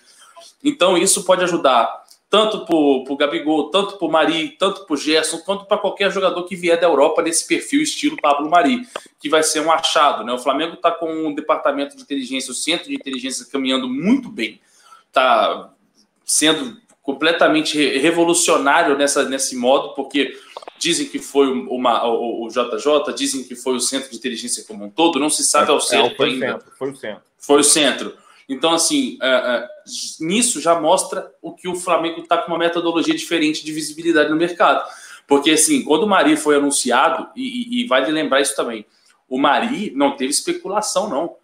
Então, 0.63 0.97
isso 0.97 1.25
pode 1.25 1.43
ajudar 1.43 2.00
tanto 2.31 2.65
para 2.65 2.73
o 3.13 3.17
Gabigol, 3.17 3.69
tanto 3.69 3.97
para 3.97 4.07
o 4.07 4.09
Mari, 4.09 4.55
tanto 4.57 4.85
para 4.85 4.93
o 4.93 4.97
Gerson, 4.97 5.39
quanto 5.39 5.65
para 5.65 5.77
qualquer 5.77 6.09
jogador 6.09 6.45
que 6.45 6.55
vier 6.55 6.79
da 6.79 6.87
Europa 6.87 7.21
nesse 7.21 7.45
perfil 7.45 7.81
estilo 7.81 8.15
Pablo 8.21 8.49
Mari, 8.49 8.87
que 9.19 9.27
vai 9.27 9.43
ser 9.43 9.59
um 9.59 9.69
achado. 9.69 10.23
Né? 10.23 10.31
O 10.31 10.39
Flamengo 10.39 10.75
está 10.75 10.89
com 10.91 11.11
um 11.11 11.35
departamento 11.35 11.93
de 11.93 12.01
inteligência, 12.01 12.49
o 12.49 12.55
centro 12.55 12.87
de 12.87 12.95
inteligência 12.95 13.45
caminhando 13.51 13.89
muito 13.89 14.29
bem, 14.29 14.61
está 15.09 15.73
sendo 16.23 16.77
completamente 17.03 17.77
revolucionário 17.97 18.97
nessa, 18.97 19.27
nesse 19.27 19.57
modo, 19.57 19.93
porque 19.93 20.39
dizem 20.79 21.09
que 21.09 21.19
foi 21.19 21.51
uma, 21.51 22.07
o, 22.07 22.45
o, 22.45 22.47
JJ, 22.47 23.13
dizem 23.13 23.43
que 23.43 23.57
foi 23.57 23.75
o 23.75 23.81
centro 23.81 24.09
de 24.09 24.15
inteligência 24.15 24.63
como 24.65 24.85
um 24.85 24.89
todo, 24.89 25.19
não 25.19 25.29
se 25.29 25.43
sabe 25.43 25.69
ao 25.69 25.79
é, 25.79 25.81
certo 25.81 26.15
foi 26.15 26.29
ainda. 26.29 26.45
O 26.45 26.49
centro, 26.51 26.71
foi 26.77 26.89
o 26.91 26.95
centro. 26.95 27.21
Foi 27.37 27.59
o 27.59 27.63
centro. 27.63 28.17
Então, 28.47 28.73
assim, 28.73 29.17
é, 29.21 29.27
é, 29.29 29.67
nisso 30.19 30.59
já 30.59 30.79
mostra 30.79 31.31
o 31.41 31.53
que 31.53 31.67
o 31.67 31.75
Flamengo 31.75 32.21
está 32.21 32.37
com 32.37 32.51
uma 32.51 32.57
metodologia 32.57 33.15
diferente 33.15 33.63
de 33.63 33.71
visibilidade 33.71 34.29
no 34.29 34.35
mercado. 34.35 34.83
Porque, 35.27 35.51
assim, 35.51 35.83
quando 35.83 36.03
o 36.03 36.07
Mari 36.07 36.35
foi 36.35 36.57
anunciado, 36.57 37.29
e, 37.35 37.79
e, 37.79 37.81
e 37.81 37.87
vale 37.87 38.11
lembrar 38.11 38.41
isso 38.41 38.55
também, 38.55 38.85
o 39.29 39.37
Mari 39.37 39.91
não 39.95 40.15
teve 40.17 40.31
especulação, 40.31 41.09
não. 41.09 41.35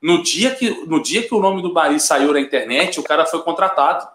No 0.00 0.22
dia 0.22 0.54
que, 0.54 0.70
no 0.86 1.02
dia 1.02 1.26
que 1.26 1.34
o 1.34 1.40
nome 1.40 1.62
do 1.62 1.72
Mari 1.72 1.98
saiu 1.98 2.32
na 2.32 2.40
internet, 2.40 3.00
o 3.00 3.02
cara 3.02 3.26
foi 3.26 3.42
contratado. 3.42 4.06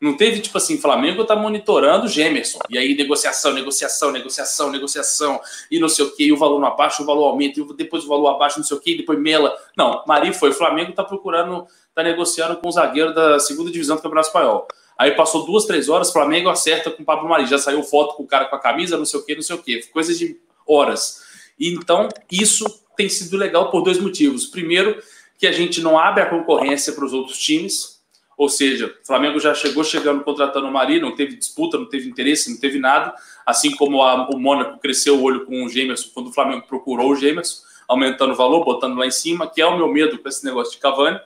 Não 0.00 0.14
teve, 0.14 0.40
tipo 0.40 0.58
assim, 0.58 0.76
Flamengo 0.76 1.24
tá 1.24 1.34
monitorando 1.34 2.04
o 2.04 2.08
Gemerson. 2.08 2.58
E 2.68 2.76
aí, 2.76 2.94
negociação, 2.94 3.52
negociação, 3.54 4.12
negociação, 4.12 4.70
negociação, 4.70 5.40
e 5.70 5.78
não 5.80 5.88
sei 5.88 6.04
o 6.04 6.14
quê, 6.14 6.24
e 6.24 6.32
o 6.32 6.36
valor 6.36 6.60
não 6.60 6.68
abaixa, 6.68 7.02
o 7.02 7.06
valor 7.06 7.28
aumenta, 7.28 7.60
e 7.60 7.74
depois 7.74 8.04
o 8.04 8.08
valor 8.08 8.28
abaixa, 8.28 8.58
não 8.58 8.64
sei 8.64 8.76
o 8.76 8.80
quê, 8.80 8.90
e 8.90 8.96
depois 8.98 9.18
mela. 9.18 9.56
Não, 9.76 10.04
Mari 10.06 10.34
foi. 10.34 10.52
Flamengo 10.52 10.92
tá 10.92 11.02
procurando, 11.02 11.66
tá 11.96 12.02
negociando 12.02 12.56
com 12.56 12.68
o 12.68 12.72
zagueiro 12.72 13.14
da 13.14 13.40
segunda 13.40 13.70
divisão 13.70 13.96
do 13.96 14.02
Campeonato 14.02 14.28
Espanhol. 14.28 14.68
Aí 14.98 15.12
passou 15.12 15.46
duas, 15.46 15.64
três 15.64 15.88
horas, 15.88 16.12
Flamengo 16.12 16.50
acerta 16.50 16.90
com 16.90 17.02
o 17.02 17.06
Pablo 17.06 17.26
Mari. 17.26 17.46
Já 17.46 17.56
saiu 17.56 17.82
foto 17.82 18.14
com 18.14 18.22
o 18.22 18.26
cara 18.26 18.44
com 18.44 18.54
a 18.54 18.58
camisa, 18.60 18.98
não 18.98 19.06
sei 19.06 19.18
o 19.18 19.22
quê, 19.24 19.34
não 19.34 19.42
sei 19.42 19.56
o 19.56 19.62
quê. 19.62 19.82
Coisa 19.90 20.14
de 20.14 20.38
horas. 20.66 21.22
Então, 21.58 22.08
isso 22.30 22.66
tem 22.96 23.08
sido 23.08 23.36
legal 23.38 23.70
por 23.70 23.82
dois 23.82 23.98
motivos. 23.98 24.46
Primeiro, 24.46 25.02
que 25.38 25.46
a 25.46 25.52
gente 25.52 25.80
não 25.80 25.98
abre 25.98 26.22
a 26.22 26.26
concorrência 26.28 26.92
para 26.92 27.04
os 27.04 27.14
outros 27.14 27.38
times, 27.38 28.02
ou 28.36 28.50
seja, 28.50 28.94
o 29.02 29.06
Flamengo 29.06 29.40
já 29.40 29.54
chegou 29.54 29.82
chegando 29.82 30.22
contratando 30.22 30.66
o 30.66 30.72
Mari, 30.72 31.00
não 31.00 31.14
teve 31.14 31.34
disputa, 31.36 31.78
não 31.78 31.86
teve 31.86 32.10
interesse, 32.10 32.50
não 32.50 32.60
teve 32.60 32.78
nada. 32.78 33.14
Assim 33.46 33.74
como 33.74 34.02
a, 34.02 34.28
o 34.28 34.38
Mônaco 34.38 34.78
cresceu 34.78 35.18
o 35.18 35.22
olho 35.22 35.46
com 35.46 35.64
o 35.64 35.68
Gemerson 35.68 36.10
quando 36.12 36.28
o 36.28 36.32
Flamengo 36.32 36.66
procurou 36.66 37.10
o 37.10 37.16
Gemerson, 37.16 37.62
aumentando 37.88 38.34
o 38.34 38.36
valor, 38.36 38.62
botando 38.64 38.98
lá 38.98 39.06
em 39.06 39.10
cima, 39.10 39.48
que 39.48 39.62
é 39.62 39.66
o 39.66 39.76
meu 39.78 39.88
medo 39.88 40.18
com 40.18 40.28
esse 40.28 40.44
negócio 40.44 40.74
de 40.74 40.78
Cavani, 40.78 41.18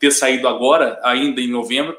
ter 0.00 0.10
saído 0.10 0.48
agora, 0.48 0.98
ainda 1.04 1.40
em 1.40 1.48
novembro, 1.48 1.96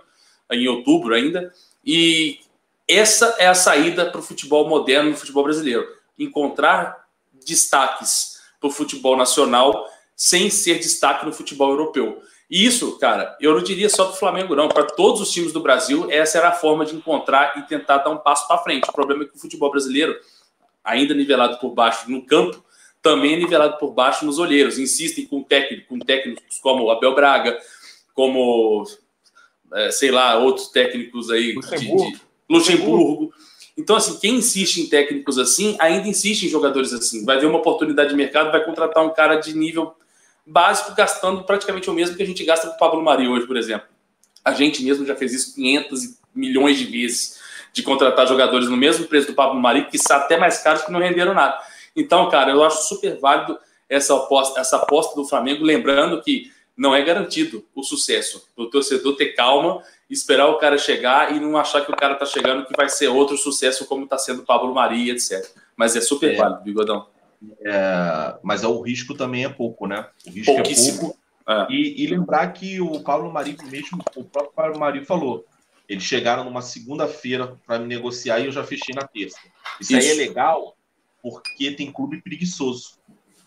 em 0.51 0.67
outubro 0.67 1.13
ainda. 1.13 1.53
E 1.85 2.39
essa 2.87 3.35
é 3.37 3.47
a 3.47 3.53
saída 3.53 4.07
para 4.07 4.19
o 4.19 4.23
futebol 4.23 4.67
moderno, 4.67 5.11
no 5.11 5.15
futebol 5.15 5.43
brasileiro. 5.43 5.87
Encontrar 6.19 7.07
destaques 7.45 8.41
para 8.59 8.67
o 8.67 8.71
futebol 8.71 9.15
nacional 9.15 9.87
sem 10.15 10.49
ser 10.49 10.79
destaque 10.79 11.25
no 11.25 11.31
futebol 11.31 11.69
europeu. 11.69 12.21
E 12.49 12.65
isso, 12.65 12.97
cara, 12.97 13.37
eu 13.39 13.53
não 13.53 13.63
diria 13.63 13.87
só 13.87 14.05
para 14.05 14.13
o 14.13 14.17
Flamengo, 14.17 14.55
não. 14.55 14.67
Para 14.67 14.83
todos 14.83 15.21
os 15.21 15.31
times 15.31 15.53
do 15.53 15.61
Brasil, 15.61 16.11
essa 16.11 16.37
era 16.37 16.49
a 16.49 16.53
forma 16.53 16.83
de 16.83 16.95
encontrar 16.95 17.57
e 17.57 17.61
tentar 17.61 17.99
dar 17.99 18.09
um 18.09 18.17
passo 18.17 18.47
para 18.47 18.57
frente. 18.57 18.89
O 18.89 18.93
problema 18.93 19.23
é 19.23 19.27
que 19.27 19.37
o 19.37 19.39
futebol 19.39 19.71
brasileiro, 19.71 20.19
ainda 20.83 21.13
nivelado 21.13 21.59
por 21.59 21.69
baixo 21.73 22.11
no 22.11 22.25
campo, 22.25 22.63
também 23.01 23.33
é 23.33 23.37
nivelado 23.37 23.77
por 23.77 23.91
baixo 23.91 24.25
nos 24.25 24.37
olheiros. 24.37 24.77
Insistem 24.77 25.25
com, 25.25 25.41
técnico, 25.41 25.87
com 25.87 25.99
técnicos 25.99 26.59
como 26.59 26.91
Abel 26.91 27.15
Braga, 27.15 27.57
como, 28.13 28.85
é, 29.73 29.91
sei 29.91 30.11
lá, 30.11 30.37
outros 30.37 30.69
técnicos 30.69 31.29
aí 31.29 31.53
Luxemburgo. 31.53 32.05
de, 32.05 32.11
de 32.11 32.21
Luxemburgo. 32.49 33.33
Então, 33.77 33.95
assim, 33.95 34.19
quem 34.19 34.35
insiste 34.35 34.77
em 34.77 34.87
técnicos 34.87 35.37
assim, 35.37 35.75
ainda 35.79 36.07
insiste 36.07 36.43
em 36.43 36.49
jogadores 36.49 36.93
assim. 36.93 37.25
Vai 37.25 37.39
ver 37.39 37.47
uma 37.47 37.59
oportunidade 37.59 38.09
de 38.09 38.15
mercado, 38.15 38.51
vai 38.51 38.63
contratar 38.63 39.03
um 39.03 39.09
cara 39.09 39.35
de 39.35 39.57
nível 39.57 39.93
básico, 40.45 40.93
gastando 40.95 41.43
praticamente 41.43 41.89
o 41.89 41.93
mesmo 41.93 42.15
que 42.15 42.23
a 42.23 42.25
gente 42.25 42.43
gasta 42.43 42.67
com 42.67 42.75
o 42.75 42.77
Pablo 42.77 43.01
Mari 43.01 43.27
hoje, 43.27 43.47
por 43.47 43.57
exemplo. 43.57 43.87
A 44.43 44.53
gente 44.53 44.83
mesmo 44.83 45.05
já 45.05 45.15
fez 45.15 45.33
isso 45.33 45.55
500 45.55 46.17
milhões 46.33 46.77
de 46.77 46.85
vezes, 46.85 47.39
de 47.71 47.83
contratar 47.83 48.27
jogadores 48.27 48.67
no 48.67 48.75
mesmo 48.75 49.05
preço 49.05 49.27
do 49.27 49.33
Pablo 49.33 49.59
Mari, 49.59 49.85
que 49.85 49.97
são 49.97 50.17
até 50.17 50.37
mais 50.37 50.57
caros 50.59 50.83
que 50.83 50.91
não 50.91 50.99
renderam 50.99 51.33
nada. 51.33 51.57
Então, 51.95 52.29
cara, 52.29 52.51
eu 52.51 52.63
acho 52.63 52.87
super 52.87 53.17
válido 53.19 53.57
essa 53.89 54.15
aposta, 54.15 54.59
essa 54.59 54.77
aposta 54.77 55.15
do 55.15 55.25
Flamengo, 55.25 55.63
lembrando 55.63 56.21
que 56.21 56.51
não 56.77 56.95
é 56.95 57.03
garantido 57.03 57.65
o 57.75 57.83
sucesso. 57.83 58.47
O 58.55 58.65
torcedor 58.65 59.15
ter 59.15 59.33
calma, 59.33 59.83
esperar 60.09 60.47
o 60.47 60.57
cara 60.57 60.77
chegar 60.77 61.35
e 61.35 61.39
não 61.39 61.57
achar 61.57 61.85
que 61.85 61.91
o 61.91 61.95
cara 61.95 62.15
tá 62.15 62.25
chegando 62.25 62.65
que 62.65 62.75
vai 62.75 62.89
ser 62.89 63.07
outro 63.07 63.37
sucesso 63.37 63.85
como 63.85 64.03
está 64.03 64.17
sendo 64.17 64.41
o 64.41 64.45
Pablo 64.45 64.73
Mari, 64.73 65.11
etc. 65.11 65.45
Mas 65.75 65.95
é 65.95 66.01
super 66.01 66.33
é. 66.33 66.35
válido, 66.35 66.63
Bigodão. 66.63 67.07
É, 67.61 68.35
mas 68.43 68.63
é, 68.63 68.67
o 68.67 68.81
risco 68.81 69.15
também 69.15 69.45
é 69.45 69.49
pouco, 69.49 69.87
né? 69.87 70.07
O 70.25 70.29
risco 70.31 70.51
é 70.51 70.97
pouco. 70.99 71.17
É. 71.47 71.67
E, 71.69 72.03
e, 72.03 72.07
lembrar 72.07 72.47
que 72.53 72.79
o 72.79 72.99
Paulo 73.01 73.31
Mari, 73.31 73.57
mesmo, 73.69 73.99
o 74.15 74.23
próprio 74.23 74.53
Paulo 74.53 74.79
Mari 74.79 75.03
falou, 75.03 75.45
eles 75.89 76.03
chegaram 76.03 76.43
numa 76.43 76.61
segunda-feira 76.61 77.57
para 77.65 77.79
me 77.79 77.87
negociar 77.87 78.39
e 78.39 78.45
eu 78.45 78.51
já 78.51 78.63
fechei 78.63 78.93
na 78.95 79.07
terça. 79.07 79.39
Isso, 79.79 79.93
Isso, 79.93 79.95
aí 79.95 80.09
é 80.09 80.13
legal 80.13 80.77
porque 81.21 81.71
tem 81.71 81.91
clube 81.91 82.21
preguiçoso. 82.21 82.99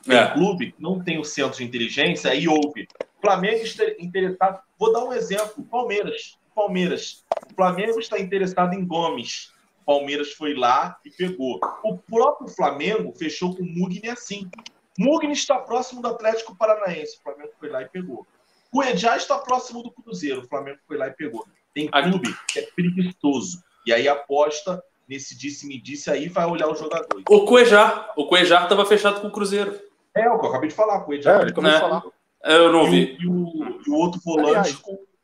Tem 0.04 0.18
é. 0.18 0.30
clube 0.32 0.72
que 0.72 0.82
não 0.82 1.02
tem 1.02 1.18
o 1.18 1.24
centro 1.24 1.58
de 1.58 1.64
inteligência, 1.64 2.30
aí 2.30 2.46
houve. 2.46 2.86
Flamengo 3.24 3.64
está 3.64 3.84
interessado. 3.98 4.60
Vou 4.78 4.92
dar 4.92 5.02
um 5.02 5.12
exemplo: 5.12 5.64
Palmeiras. 5.64 6.38
Palmeiras. 6.54 7.24
O 7.50 7.54
Flamengo 7.54 7.98
está 7.98 8.18
interessado 8.18 8.74
em 8.74 8.86
Gomes. 8.86 9.50
Palmeiras 9.86 10.32
foi 10.32 10.54
lá 10.54 10.98
e 11.04 11.10
pegou. 11.10 11.58
O 11.82 11.96
próprio 11.96 12.48
Flamengo 12.48 13.14
fechou 13.16 13.56
com 13.56 13.62
o 13.62 13.66
Mugni 13.66 14.10
assim. 14.10 14.48
Mugni 14.98 15.32
está 15.32 15.58
próximo 15.58 16.02
do 16.02 16.08
Atlético 16.08 16.54
Paranaense. 16.54 17.16
O 17.18 17.22
Flamengo 17.22 17.52
foi 17.58 17.70
lá 17.70 17.82
e 17.82 17.88
pegou. 17.88 18.26
O 18.70 18.82
Edjá 18.82 19.16
está 19.16 19.38
próximo 19.38 19.82
do 19.82 19.90
Cruzeiro. 19.90 20.42
O 20.42 20.48
Flamengo 20.48 20.78
foi 20.86 20.98
lá 20.98 21.08
e 21.08 21.12
pegou. 21.12 21.46
Tem 21.74 21.88
clube 21.88 22.34
que 22.48 22.58
é 22.58 22.68
preguiçoso. 22.74 23.62
E 23.86 23.92
aí 23.92 24.06
aposta 24.06 24.82
nesse 25.08 25.36
disse-me-disse 25.36 26.10
aí 26.10 26.28
vai 26.28 26.46
olhar 26.46 26.68
os 26.68 26.78
jogadores. 26.78 27.24
O 27.28 27.44
Cuejar. 27.46 28.12
O 28.16 28.26
Cuejar 28.26 28.64
estava 28.64 28.84
fechado 28.84 29.20
com 29.20 29.28
o 29.28 29.32
Cruzeiro. 29.32 29.78
É, 30.14 30.28
o 30.28 30.38
que 30.38 30.46
eu 30.46 30.50
acabei 30.50 30.68
de 30.68 30.74
falar. 30.74 30.98
O 30.98 31.04
Cuejar. 31.04 31.40
É, 31.40 31.42
ele 31.42 31.52
começou 31.52 31.80
é. 31.80 31.84
a 31.84 31.88
falar. 31.88 32.14
Eu 32.44 32.72
não 32.72 32.86
e 32.88 32.90
vi. 32.90 33.16
O, 33.18 33.22
e, 33.22 33.26
o, 33.26 33.80
e 33.86 33.90
o 33.90 33.94
outro 33.94 34.20
volante 34.24 34.50
Aliás, 34.50 34.82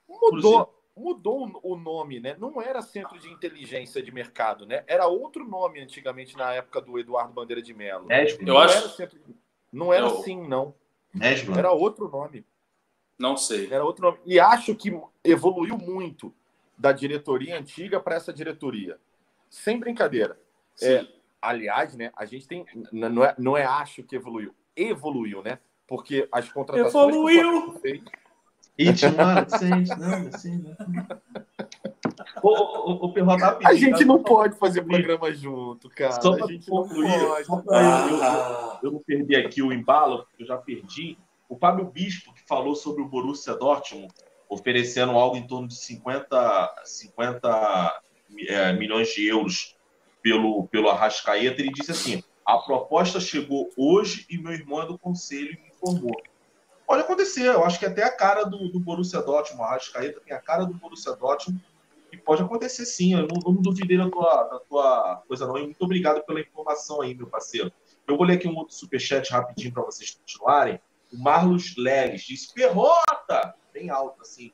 mudou 0.08 0.80
mudou 1.00 1.60
o 1.62 1.76
nome, 1.76 2.20
né? 2.20 2.36
Não 2.38 2.60
era 2.60 2.82
Centro 2.82 3.18
de 3.18 3.28
Inteligência 3.28 4.02
de 4.02 4.12
Mercado, 4.12 4.66
né? 4.66 4.84
Era 4.86 5.06
outro 5.06 5.46
nome 5.46 5.80
antigamente 5.80 6.36
na 6.36 6.52
época 6.52 6.80
do 6.80 6.98
Eduardo 6.98 7.32
Bandeira 7.32 7.62
de 7.62 7.72
Mello. 7.72 8.06
Nesbla. 8.06 8.48
Eu 8.48 8.58
acho. 8.58 8.76
Era 8.76 8.88
centro... 8.90 9.18
Não 9.72 9.92
era 9.92 10.06
Eu- 10.06 10.18
assim, 10.18 10.46
não. 10.46 10.74
Nesbla. 11.12 11.58
Era 11.58 11.72
outro 11.72 12.08
nome. 12.08 12.44
Não 13.18 13.36
sei. 13.36 13.68
Era 13.70 13.84
outro 13.84 14.02
nome. 14.04 14.18
E 14.26 14.38
acho 14.38 14.74
que 14.74 14.92
evoluiu 15.24 15.76
muito 15.76 16.34
da 16.76 16.92
diretoria 16.92 17.58
antiga 17.58 18.00
para 18.00 18.16
essa 18.16 18.32
diretoria. 18.32 18.98
Sem 19.48 19.78
brincadeira. 19.78 20.38
É, 20.80 21.00
Sim. 21.00 21.08
aliás, 21.40 21.96
né? 21.96 22.12
A 22.14 22.24
gente 22.24 22.46
tem. 22.46 22.64
Não 22.92 23.24
é, 23.24 23.34
não 23.38 23.56
é 23.56 23.64
acho 23.64 24.02
que 24.02 24.16
evoluiu. 24.16 24.54
Evoluiu, 24.76 25.42
né? 25.42 25.58
Porque 25.90 26.28
as 26.30 26.48
contratações. 26.48 26.92
que 26.92 27.18
o 27.18 27.28
Evoluiu! 27.28 27.80
E 28.78 28.92
tinha 28.94 29.10
uma 29.10 29.32
adolescente, 29.40 29.88
não, 29.98 30.28
assim? 30.28 30.64
Ô, 32.40 32.48
ô, 32.48 32.90
ô, 32.92 32.92
ô, 33.06 33.12
Perro, 33.12 33.36
rapidinho, 33.36 33.68
A 33.68 33.74
gente 33.74 33.98
tá? 33.98 34.04
não 34.06 34.22
pode 34.22 34.56
fazer 34.56 34.84
programa 34.84 35.32
junto, 35.32 35.90
cara. 35.90 36.12
Só 36.12 36.32
A 36.32 36.36
pra 36.38 36.46
gente 36.46 36.70
não 36.70 36.76
concluir, 36.84 37.26
pode. 37.26 37.44
só 37.44 37.56
pra 37.56 37.82
eu, 37.82 38.08
eu- 38.16 38.22
Ah, 38.22 38.80
eu 38.84 38.92
não 38.92 39.00
perder 39.00 39.44
aqui 39.44 39.60
o 39.62 39.72
embalo, 39.72 40.18
porque 40.24 40.44
eu 40.44 40.46
já 40.46 40.56
perdi. 40.56 41.18
O 41.48 41.56
Fábio 41.58 41.86
Bispo, 41.86 42.32
que 42.32 42.40
falou 42.46 42.76
sobre 42.76 43.02
o 43.02 43.08
Borussia 43.08 43.54
Dortmund, 43.56 44.08
oferecendo 44.48 45.10
algo 45.12 45.36
em 45.36 45.44
torno 45.46 45.66
de 45.66 45.74
50, 45.74 46.72
50 46.84 48.00
é, 48.48 48.72
milhões 48.74 49.08
de 49.08 49.26
euros 49.26 49.76
pelo, 50.22 50.68
pelo 50.68 50.88
Arrascaeta, 50.88 51.60
ele 51.60 51.72
disse 51.72 51.90
assim: 51.90 52.22
a 52.46 52.56
proposta 52.58 53.18
chegou 53.20 53.68
hoje 53.76 54.24
e 54.30 54.38
meu 54.38 54.52
irmão 54.52 54.80
é 54.82 54.86
do 54.86 54.96
conselho 54.96 55.52
e 55.52 55.69
me 55.82 55.90
informou. 55.92 56.22
Pode 56.86 57.02
acontecer, 57.02 57.46
eu 57.46 57.64
acho 57.64 57.78
que 57.78 57.86
até 57.86 58.02
a 58.02 58.10
cara 58.10 58.44
do, 58.44 58.68
do 58.68 58.80
Borussia 58.80 59.22
Dortmund, 59.22 59.62
o 59.62 59.64
Arrascaeta 59.64 60.20
tem 60.20 60.34
a 60.34 60.40
cara 60.40 60.64
do 60.64 60.74
Borussia 60.74 61.14
Dortmund, 61.14 61.62
e 62.12 62.16
pode 62.16 62.42
acontecer 62.42 62.84
sim, 62.84 63.14
eu 63.14 63.28
não, 63.28 63.52
não 63.52 63.62
duvidei 63.62 63.96
da 63.96 64.10
tua, 64.10 64.42
da 64.44 64.58
tua 64.58 65.22
coisa 65.28 65.46
não, 65.46 65.56
e 65.56 65.62
muito 65.62 65.82
obrigado 65.82 66.24
pela 66.24 66.40
informação 66.40 67.00
aí, 67.00 67.14
meu 67.14 67.28
parceiro. 67.28 67.72
Eu 68.06 68.16
vou 68.16 68.26
ler 68.26 68.34
aqui 68.34 68.48
um 68.48 68.56
outro 68.56 68.74
superchat 68.74 69.30
rapidinho 69.30 69.72
para 69.72 69.84
vocês 69.84 70.10
continuarem. 70.10 70.80
O 71.12 71.18
Marlos 71.18 71.76
Leles 71.76 72.22
diz: 72.22 72.46
Perrota! 72.46 73.54
Bem 73.72 73.88
alto, 73.90 74.20
assim, 74.22 74.50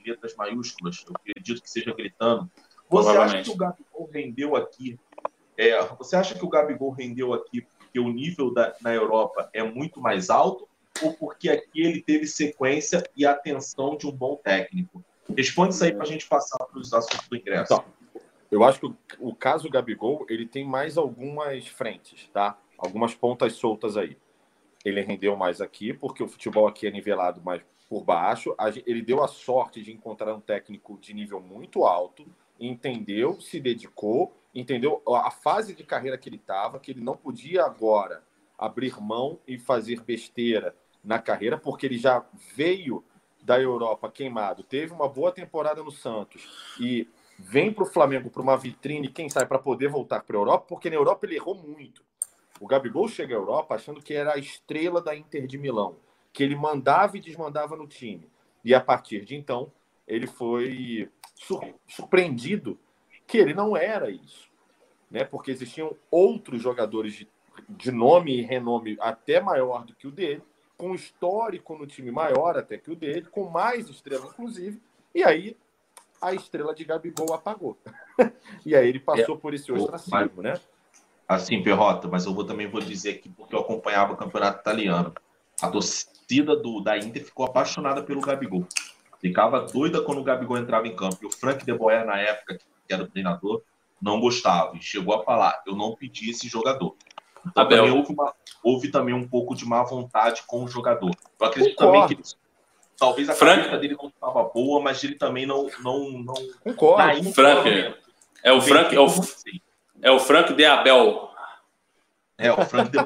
em 0.00 0.10
letras 0.10 0.34
maiúsculas. 0.34 1.04
Eu 1.06 1.14
acredito 1.14 1.62
que 1.62 1.70
seja 1.70 1.94
gritando. 1.94 2.50
Você 2.90 3.16
acha 3.16 3.42
que 3.42 3.50
o 3.50 3.56
Gabigol 3.56 4.10
rendeu 4.12 4.56
aqui? 4.56 4.98
é, 5.56 5.82
você 5.96 6.16
acha 6.16 6.34
que 6.34 6.44
o 6.44 6.48
Gabigol 6.48 6.90
rendeu 6.90 7.32
aqui 7.32 7.66
porque 7.96 8.00
o 8.00 8.12
nível 8.12 8.52
da, 8.52 8.74
na 8.82 8.92
Europa 8.92 9.48
é 9.52 9.62
muito 9.62 10.00
mais 10.00 10.28
alto 10.28 10.68
ou 11.02 11.14
porque 11.14 11.48
aqui 11.48 11.82
ele 11.82 12.02
teve 12.02 12.26
sequência 12.26 13.02
e 13.16 13.24
atenção 13.24 13.96
de 13.96 14.06
um 14.06 14.12
bom 14.12 14.36
técnico? 14.36 15.02
Responde 15.34 15.74
isso 15.74 15.84
aí 15.84 15.92
para 15.92 16.02
a 16.02 16.06
gente 16.06 16.26
passar 16.26 16.58
para 16.58 16.78
os 16.78 16.92
assuntos 16.92 17.26
do 17.28 17.36
ingresso. 17.36 17.72
Então, 17.72 17.84
Eu 18.50 18.64
acho 18.64 18.80
que 18.80 18.86
o, 18.86 18.96
o 19.18 19.34
caso 19.34 19.68
Gabigol, 19.70 20.26
ele 20.28 20.46
tem 20.46 20.64
mais 20.64 20.96
algumas 20.98 21.66
frentes, 21.66 22.28
tá? 22.32 22.58
Algumas 22.78 23.14
pontas 23.14 23.54
soltas 23.54 23.96
aí. 23.96 24.16
Ele 24.84 25.00
rendeu 25.00 25.34
mais 25.36 25.60
aqui, 25.60 25.92
porque 25.92 26.22
o 26.22 26.28
futebol 26.28 26.68
aqui 26.68 26.86
é 26.86 26.90
nivelado 26.90 27.40
mais 27.42 27.62
por 27.88 28.04
baixo. 28.04 28.54
Ele 28.86 29.02
deu 29.02 29.22
a 29.24 29.28
sorte 29.28 29.82
de 29.82 29.92
encontrar 29.92 30.34
um 30.34 30.40
técnico 30.40 30.98
de 31.00 31.12
nível 31.12 31.40
muito 31.40 31.84
alto, 31.84 32.26
entendeu, 32.60 33.40
se 33.40 33.58
dedicou, 33.58 34.32
entendeu 34.58 35.02
a 35.06 35.30
fase 35.30 35.74
de 35.74 35.84
carreira 35.84 36.16
que 36.16 36.28
ele 36.28 36.36
estava, 36.36 36.80
que 36.80 36.90
ele 36.90 37.00
não 37.00 37.16
podia 37.16 37.64
agora 37.64 38.22
abrir 38.58 38.98
mão 39.00 39.38
e 39.46 39.58
fazer 39.58 40.00
besteira 40.00 40.74
na 41.04 41.18
carreira, 41.18 41.58
porque 41.58 41.86
ele 41.86 41.98
já 41.98 42.24
veio 42.54 43.04
da 43.42 43.60
Europa 43.60 44.10
queimado, 44.10 44.64
teve 44.64 44.92
uma 44.92 45.08
boa 45.08 45.30
temporada 45.30 45.82
no 45.82 45.92
Santos 45.92 46.76
e 46.80 47.08
vem 47.38 47.72
para 47.72 47.84
o 47.84 47.86
Flamengo 47.86 48.30
para 48.30 48.42
uma 48.42 48.56
vitrine, 48.56 49.08
quem 49.08 49.28
sabe, 49.28 49.46
para 49.46 49.58
poder 49.58 49.88
voltar 49.88 50.24
para 50.24 50.36
a 50.36 50.40
Europa, 50.40 50.66
porque 50.68 50.90
na 50.90 50.96
Europa 50.96 51.26
ele 51.26 51.36
errou 51.36 51.54
muito. 51.54 52.02
O 52.58 52.66
Gabigol 52.66 53.06
chega 53.06 53.34
à 53.34 53.38
Europa 53.38 53.74
achando 53.74 54.02
que 54.02 54.14
era 54.14 54.34
a 54.34 54.38
estrela 54.38 55.00
da 55.00 55.14
Inter 55.14 55.46
de 55.46 55.58
Milão, 55.58 55.96
que 56.32 56.42
ele 56.42 56.56
mandava 56.56 57.16
e 57.16 57.20
desmandava 57.20 57.76
no 57.76 57.86
time. 57.86 58.28
E 58.64 58.74
a 58.74 58.80
partir 58.80 59.24
de 59.24 59.36
então, 59.36 59.70
ele 60.08 60.26
foi 60.26 61.10
sur- 61.34 61.74
surpreendido 61.86 62.78
que 63.26 63.38
ele 63.38 63.54
não 63.54 63.76
era 63.76 64.10
isso. 64.10 64.45
Né? 65.10 65.24
Porque 65.24 65.50
existiam 65.50 65.96
outros 66.10 66.60
jogadores 66.62 67.14
de, 67.14 67.28
de 67.68 67.90
nome 67.90 68.38
e 68.38 68.42
renome 68.42 68.96
até 69.00 69.40
maior 69.40 69.84
do 69.84 69.94
que 69.94 70.06
o 70.06 70.10
dele, 70.10 70.42
com 70.76 70.94
histórico 70.94 71.76
no 71.76 71.86
time 71.86 72.10
maior 72.10 72.58
até 72.58 72.76
que 72.76 72.90
o 72.90 72.96
dele, 72.96 73.26
com 73.30 73.48
mais 73.48 73.88
estrela, 73.88 74.26
inclusive. 74.26 74.80
E 75.14 75.24
aí 75.24 75.56
a 76.20 76.34
estrela 76.34 76.74
de 76.74 76.84
Gabigol 76.84 77.32
apagou. 77.32 77.78
e 78.64 78.74
aí 78.74 78.88
ele 78.88 79.00
passou 79.00 79.36
por 79.36 79.54
esse 79.54 79.70
ostracismo, 79.72 80.42
né? 80.42 80.54
Assim, 81.28 81.62
Perrota, 81.62 82.06
mas 82.06 82.24
eu 82.24 82.34
vou, 82.34 82.44
também 82.44 82.68
vou 82.68 82.80
dizer 82.80 83.10
aqui 83.10 83.28
porque 83.28 83.54
eu 83.54 83.60
acompanhava 83.60 84.12
o 84.12 84.16
campeonato 84.16 84.60
italiano. 84.60 85.12
A 85.60 85.68
torcida 85.68 86.54
do, 86.54 86.80
da 86.80 86.96
Inter 86.96 87.24
ficou 87.24 87.46
apaixonada 87.46 88.02
pelo 88.02 88.20
Gabigol. 88.20 88.66
Ficava 89.20 89.60
doida 89.60 90.02
quando 90.02 90.20
o 90.20 90.24
Gabigol 90.24 90.58
entrava 90.58 90.86
em 90.86 90.94
campo. 90.94 91.18
E 91.22 91.26
o 91.26 91.30
Frank 91.30 91.64
de 91.64 91.72
Boer, 91.72 92.04
na 92.04 92.18
época, 92.18 92.58
que 92.58 92.94
era 92.94 93.02
o 93.02 93.08
treinador, 93.08 93.62
não 94.00 94.20
gostava. 94.20 94.76
E 94.76 94.82
chegou 94.82 95.14
a 95.14 95.24
falar: 95.24 95.62
eu 95.66 95.74
não 95.76 95.94
pedi 95.94 96.30
esse 96.30 96.48
jogador. 96.48 96.96
Então 97.46 97.62
Abel. 97.62 97.78
também 97.84 97.96
houve, 97.98 98.12
uma- 98.12 98.34
houve 98.62 98.90
também 98.90 99.14
um 99.14 99.26
pouco 99.28 99.54
de 99.54 99.64
má 99.64 99.82
vontade 99.82 100.42
com 100.46 100.64
o 100.64 100.68
jogador. 100.68 101.10
Eu 101.40 101.46
acredito 101.46 101.76
Concordo. 101.76 101.92
também 102.02 102.08
que 102.08 102.14
ele- 102.22 102.38
talvez 102.98 103.28
a 103.28 103.34
Frank- 103.34 103.62
cabeça 103.62 103.78
dele 103.78 103.96
não 104.00 104.08
estava 104.08 104.42
boa, 104.44 104.80
mas 104.80 105.02
ele 105.04 105.14
também 105.14 105.46
não. 105.46 105.68
não, 105.82 106.10
não 106.10 106.34
Concordo. 106.64 107.32
Frank, 107.32 107.64
menos. 107.70 107.96
É 108.42 108.52
o 108.52 108.60
Frank, 108.60 108.94
é 108.94 109.00
o, 109.00 109.06
é 110.02 110.10
o 110.10 110.18
Frank 110.20 110.54
de 110.54 110.64
Abel. 110.64 111.26
É, 112.38 112.52
o 112.52 112.62
Frank 112.66 112.90
de... 112.90 112.98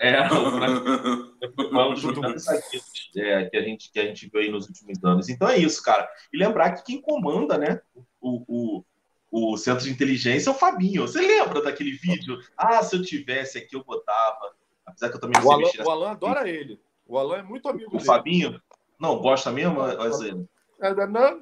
é, 0.00 0.28
o 0.28 1.96
Frank 1.96 2.38
zagueiros 2.38 3.10
é, 3.16 3.44
que, 3.46 3.56
a 3.56 3.62
gente, 3.62 3.90
que 3.90 3.98
a 3.98 4.04
gente 4.04 4.28
viu 4.28 4.40
aí 4.40 4.50
nos 4.50 4.66
últimos 4.68 5.02
anos. 5.02 5.28
Então 5.28 5.48
é 5.48 5.56
isso, 5.56 5.82
cara. 5.82 6.06
E 6.32 6.36
lembrar 6.36 6.72
que 6.72 6.84
quem 6.84 7.00
comanda, 7.00 7.56
né, 7.56 7.80
o, 8.20 8.42
o, 8.46 8.84
o 9.30 9.56
centro 9.56 9.84
de 9.84 9.90
inteligência 9.90 10.50
é 10.50 10.52
o 10.52 10.56
Fabinho. 10.56 11.02
Você 11.02 11.20
lembra 11.20 11.62
daquele 11.62 11.92
vídeo? 11.92 12.38
Ah, 12.56 12.82
se 12.82 12.96
eu 12.96 13.02
tivesse 13.02 13.58
aqui, 13.58 13.76
eu 13.76 13.84
botava. 13.84 14.54
Apesar 14.84 15.08
que 15.08 15.16
eu 15.16 15.20
também 15.20 15.40
não 15.40 15.46
O 15.46 15.50
sei 15.50 15.52
Alan, 15.52 15.64
mexer 15.64 15.82
o 15.82 15.90
Alan 15.90 16.10
adora 16.10 16.48
ele. 16.48 16.80
O 17.06 17.18
Alan 17.18 17.38
é 17.38 17.42
muito 17.42 17.68
amigo 17.68 17.90
O 17.90 17.92
dele. 17.98 18.04
Fabinho? 18.04 18.62
Não, 18.98 19.18
gosta 19.18 19.50
mesmo? 19.50 19.80
Azevedo? 19.80 20.48
É, 20.80 21.06
não, 21.06 21.40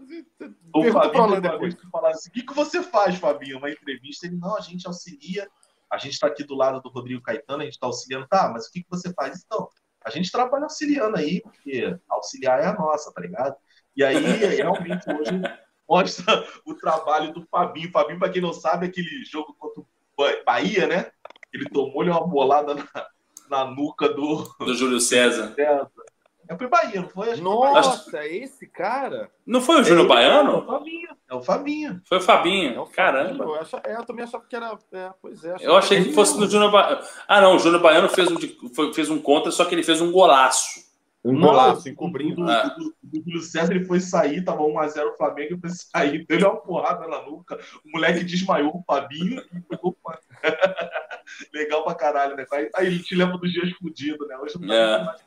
O 0.72 0.93
Fabinho, 0.93 1.41
depois. 1.41 1.74
que 1.74 1.91
falaram 1.91 2.14
assim, 2.14 2.30
o 2.30 2.32
que, 2.32 2.43
que 2.43 2.55
você 2.55 2.82
faz, 2.82 3.16
Fabinho? 3.16 3.59
Uma 3.59 3.70
entrevista, 3.70 4.26
ele, 4.26 4.37
não, 4.37 4.57
a 4.57 4.61
gente 4.61 4.87
auxilia, 4.87 5.49
a 5.91 5.99
gente 5.99 6.12
está 6.14 6.26
aqui 6.26 6.45
do 6.45 6.55
lado 6.55 6.80
do 6.80 6.89
Rodrigo 6.89 7.22
Caetano, 7.22 7.62
a 7.62 7.64
gente 7.64 7.74
está 7.74 7.87
auxiliando, 7.87 8.26
tá, 8.28 8.51
mas 8.53 8.66
o 8.66 8.70
que, 8.72 8.82
que 8.82 8.91
você 8.91 9.12
faz? 9.12 9.43
Então, 9.45 9.68
a 10.05 10.11
gente 10.11 10.30
trabalha 10.30 10.64
auxiliando 10.64 11.16
aí, 11.16 11.41
porque 11.41 11.97
auxiliar 12.09 12.61
é 12.61 12.66
a 12.66 12.74
nossa, 12.74 13.12
tá 13.12 13.20
ligado? 13.20 13.57
E 13.97 14.05
aí, 14.05 14.16
realmente, 14.57 15.05
hoje 15.11 15.41
mostra 15.89 16.47
o 16.64 16.74
trabalho 16.74 17.32
do 17.32 17.47
Fabinho. 17.51 17.91
Fabinho, 17.91 18.18
para 18.18 18.30
quem 18.32 18.43
não 18.43 18.53
sabe, 18.53 18.87
é 18.87 18.89
aquele 18.89 19.24
jogo 19.24 19.55
contra 19.59 19.80
o 19.80 19.87
Ba- 20.16 20.43
Bahia, 20.47 20.87
né? 20.87 21.11
Ele 21.53 21.68
tomou-lhe 21.70 22.11
uma 22.11 22.26
bolada 22.26 22.74
na, 22.74 23.07
na 23.49 23.64
nuca 23.64 24.09
do 24.09 24.45
Do 24.59 24.74
Júlio 24.74 25.01
César. 25.01 25.53
César. 25.55 25.91
É 26.47 26.59
foi 26.59 26.66
Bahia, 26.68 27.01
não 27.01 27.09
foi? 27.09 27.30
Acho 27.30 27.37
que 27.43 27.43
foi. 27.43 27.70
Nossa, 27.72 28.26
esse 28.26 28.66
cara. 28.66 29.30
Não 29.47 29.62
foi 29.62 29.80
o 29.80 29.82
Júnior 29.82 30.03
É 30.03 30.05
o 30.05 30.09
Baiano? 30.09 30.66
Fabinho. 30.66 31.09
É 31.30 31.35
o 31.35 31.43
Fabinho. 31.43 32.03
Foi 32.07 32.18
o 32.18 32.20
Fabinho. 32.20 32.74
É 32.74 32.80
o 32.80 32.85
Caramba. 32.85 33.45
Eu, 33.45 33.57
é, 33.82 33.97
eu 33.97 34.05
também 34.05 34.24
achava 34.24 34.45
que 34.45 34.55
era. 34.55 34.78
É, 34.93 35.11
pois 35.22 35.43
é. 35.43 35.57
Eu 35.61 35.74
achei 35.74 36.05
que 36.05 36.12
fosse 36.12 36.39
no 36.39 36.47
Júnior 36.47 36.70
Baiano. 36.70 37.03
Ah, 37.26 37.41
não, 37.41 37.57
o 37.57 37.59
Júnior 37.59 37.80
Baiano 37.80 38.11
fez 38.11 38.30
um, 38.30 38.93
fez 38.93 39.09
um 39.09 39.18
contra, 39.22 39.51
só 39.51 39.64
que 39.64 39.74
ele 39.74 39.82
fez 39.82 40.03
um 40.03 40.12
golaço. 40.12 40.84
Um 41.25 41.33
Não, 41.33 41.41
golaço 41.49 41.87
o 41.87 41.91
encobrindo. 41.91 42.45
do- 42.45 42.51
Ah. 42.51 42.77
Júlio 43.14 43.41
César 43.41 43.72
ele 43.75 43.87
foi 43.87 43.99
sair, 43.99 44.45
tava 44.45 44.62
1x0 44.62 45.09
o 45.12 45.16
Flamengo, 45.16 45.55
ele 45.55 45.61
foi 45.61 45.70
sair, 45.70 46.27
deu 46.29 46.51
uma 46.51 46.61
porrada 46.61 47.07
na 47.09 47.22
nuca. 47.22 47.59
O 47.85 47.91
moleque 47.93 48.22
desmaiou 48.25 48.77
o 48.77 48.83
Fabinho 48.87 49.41
e 49.55 49.61
pegou 49.62 49.91
o 49.93 50.12
Legal 51.55 51.83
pra 51.85 51.95
caralho, 51.95 52.37
né? 52.37 52.45
Aí, 52.53 52.70
aí 52.75 52.87
ele 52.87 53.03
te 53.03 53.14
lembra 53.14 53.39
dos 53.39 53.51
dias 53.51 53.70
fudidos, 53.79 54.29
né? 54.29 54.37
Hoje 54.37 54.61
não 54.61 54.68
tá 54.68 54.75
É. 54.75 55.05
mais. 55.05 55.25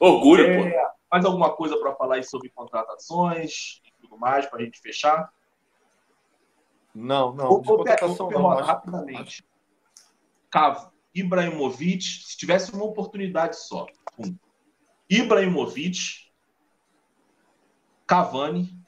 Orgulho, 0.00 0.44
pô. 0.46 0.64
É, 0.66 0.90
mais 1.12 1.24
alguma 1.26 1.54
coisa 1.54 1.76
pra 1.78 1.94
falar 1.94 2.14
aí 2.16 2.24
sobre 2.24 2.48
contratações 2.48 3.80
e 3.84 3.92
tudo 4.00 4.16
mais, 4.18 4.46
pra 4.46 4.62
gente 4.62 4.80
fechar? 4.80 5.30
Não, 6.94 7.34
não. 7.34 7.50
Ô, 7.50 7.56
de 7.60 7.62
Pe- 7.68 7.76
contratação 7.76 8.28
ô, 8.28 8.30
não. 8.30 8.48
Rapidamente. 8.48 9.44
Cavo, 10.50 10.90
Ibrahimovic, 11.14 12.02
se 12.02 12.36
tivesse 12.36 12.72
uma 12.72 12.84
oportunidade 12.84 13.56
só. 13.58 13.86
Um. 14.18 14.34
Ibrahimovic, 15.20 16.24
Cavani, 18.06 18.84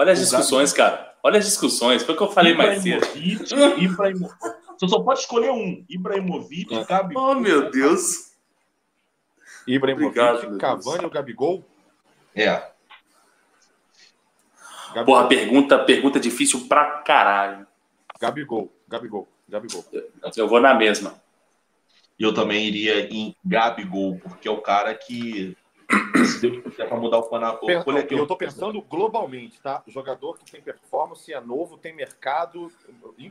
Olha 0.00 0.12
as 0.12 0.20
discussões, 0.20 0.72
cara. 0.72 1.14
Olha 1.22 1.38
as 1.38 1.44
discussões. 1.44 2.02
Foi 2.02 2.14
o 2.14 2.16
que 2.16 2.22
eu 2.22 2.32
falei 2.32 2.54
mais 2.54 2.82
cedo. 2.82 3.04
Ibrahimovic, 3.04 3.84
Ibrahimo... 3.84 4.30
Você 4.78 4.88
só 4.88 4.98
pode 5.02 5.20
escolher 5.20 5.50
um. 5.50 5.84
Ibrahimovic, 5.90 6.84
Gabigol. 6.86 7.22
Oh, 7.22 7.34
meu 7.34 7.70
Deus. 7.70 8.32
Ibrahimovic, 9.66 10.18
Obrigado, 10.18 10.56
Cavani 10.56 11.04
ou 11.04 11.10
Gabigol? 11.10 11.62
É. 12.34 12.70
Gabigol. 14.94 15.04
Porra, 15.04 15.28
pergunta, 15.28 15.78
pergunta 15.80 16.18
difícil 16.18 16.66
pra 16.66 17.02
caralho. 17.02 17.66
Gabigol. 18.18 18.72
Gabigol. 18.88 19.28
Gabigol. 19.46 19.84
Eu 20.34 20.48
vou 20.48 20.62
na 20.62 20.72
mesma. 20.72 21.22
E 22.18 22.22
eu 22.22 22.32
também 22.32 22.66
iria 22.66 23.06
em 23.14 23.36
Gabigol, 23.44 24.18
porque 24.18 24.48
é 24.48 24.50
o 24.50 24.62
cara 24.62 24.94
que. 24.94 25.54
Se 26.26 26.40
Deus 26.40 26.62
quiser 26.62 26.88
pra 26.88 26.96
mudar 26.96 27.18
o 27.18 27.22
o- 27.22 28.18
eu 28.18 28.26
tô 28.26 28.36
pensando 28.36 28.80
globalmente, 28.82 29.60
tá? 29.60 29.82
Jogador 29.86 30.38
que 30.38 30.50
tem 30.50 30.60
performance, 30.60 31.32
é 31.32 31.40
novo, 31.40 31.76
tem 31.76 31.94
mercado. 31.94 32.70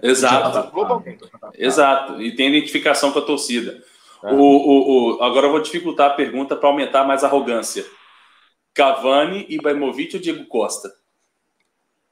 Exato. 0.01 0.71
Globalmente. 0.71 1.23
Exato. 1.55 2.21
E 2.21 2.35
tem 2.35 2.49
identificação 2.49 3.11
com 3.11 3.19
a 3.19 3.21
torcida. 3.21 3.81
É. 4.23 4.33
O, 4.33 4.37
o, 4.37 5.17
o- 5.17 5.23
agora 5.23 5.47
eu 5.47 5.51
vou 5.51 5.61
dificultar 5.61 6.11
a 6.11 6.13
pergunta 6.13 6.55
para 6.55 6.67
aumentar 6.67 7.05
mais 7.05 7.23
a 7.23 7.27
arrogância. 7.27 7.85
Cavani, 8.73 9.45
Ibrahimovic 9.49 10.15
ou 10.15 10.21
Diego 10.21 10.45
Costa? 10.45 10.91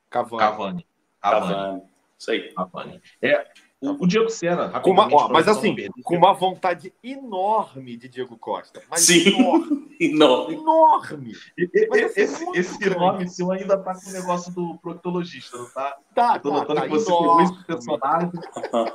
Cavani. 0.10 0.40
Cavani. 0.40 0.88
Cavani. 1.22 1.54
Cavani. 1.54 1.82
Isso 2.18 2.32
aí. 2.32 2.54
Cavani. 2.54 3.02
É. 3.22 3.46
O, 3.80 4.04
o 4.04 4.08
Diego 4.08 4.30
Senna, 4.30 4.70
Com 4.80 4.90
uma- 4.92 5.08
ó, 5.14 5.30
mas 5.30 5.48
assim, 5.48 5.76
com 6.04 6.16
uma 6.18 6.34
vontade 6.34 6.92
enorme 7.04 7.96
de 7.96 8.08
Diego 8.10 8.36
Costa. 8.38 8.82
Mas 8.90 9.02
Sim. 9.02 9.38
enorme. 9.38 9.87
Enorme. 10.00 11.34
E- 11.58 11.70
e- 11.74 11.88
Mas 11.90 12.04
assim, 12.04 12.22
esse, 12.22 12.50
esse 12.60 12.90
nome 12.92 13.28
seu 13.30 13.52
ainda 13.52 13.78
tá 13.78 13.94
com 13.96 14.10
o 14.10 14.14
negócio 14.14 14.54
do 14.54 14.78
proctologista, 14.80 15.58
não 15.58 15.70
tá? 15.70 15.98
Tá, 16.14 16.36
Eu 16.36 16.42
tô 16.42 16.50
tá, 16.52 16.56
notando 16.58 16.80
tá 16.82 16.86
que 16.88 16.90
você 16.94 17.06
pegou 17.06 17.24
enorme. 17.24 17.44
esse 17.44 17.66
personagem, 17.66 18.32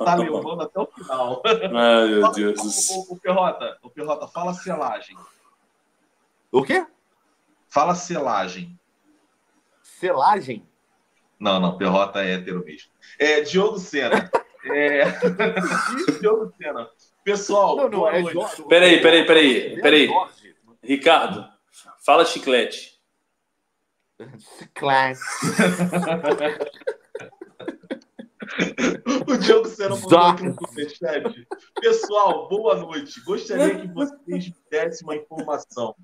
tá 0.05 0.15
levando 0.15 0.61
até 0.61 0.79
o 0.79 0.85
final. 0.87 1.41
Ai, 1.45 2.07
meu 2.09 2.31
Deus 2.31 2.61
do 2.61 2.69
céu. 2.69 2.97
O, 2.97 3.11
o, 3.11 3.13
o 3.15 3.19
Perrota, 3.19 3.77
o 3.83 3.89
Perrota, 3.89 4.27
fala 4.27 4.53
selagem. 4.53 5.17
O 6.51 6.63
quê? 6.63 6.85
Fala 7.69 7.95
selagem. 7.95 8.77
Selagem. 9.81 10.65
Não, 11.39 11.59
não, 11.59 11.77
Perrota 11.77 12.23
é 12.23 12.33
hétero 12.35 12.63
mesmo. 12.63 12.89
É, 13.19 13.41
Diogo 13.41 13.77
Sena. 13.79 14.29
É... 14.65 15.03
Diogo 16.21 16.53
Sena. 16.57 16.87
Pessoal, 17.21 17.75
Não, 17.75 17.83
não, 17.89 17.99
boa 17.99 18.11
é 18.15 18.21
noite. 18.21 18.33
Jorge. 18.33 18.63
Peraí, 18.69 19.01
peraí, 19.01 19.25
peraí, 19.25 19.73
É 19.73 19.81
peraí. 19.81 20.07
Ricardo, 20.83 21.47
fala 22.05 22.25
chiclete. 22.25 22.99
Chiclete. 24.59 25.19
O 29.25 29.37
Diogo 29.37 29.67
Sena 29.67 29.95
mandou 29.95 30.19
aqui 30.19 30.43
no 30.43 30.53
superchat. 30.53 31.47
Pessoal, 31.79 32.47
boa 32.49 32.75
noite. 32.75 33.19
Gostaria 33.21 33.79
que 33.79 33.87
vocês 33.87 34.47
me 34.47 34.55
dessem 34.69 35.07
uma 35.07 35.15
informação. 35.15 35.95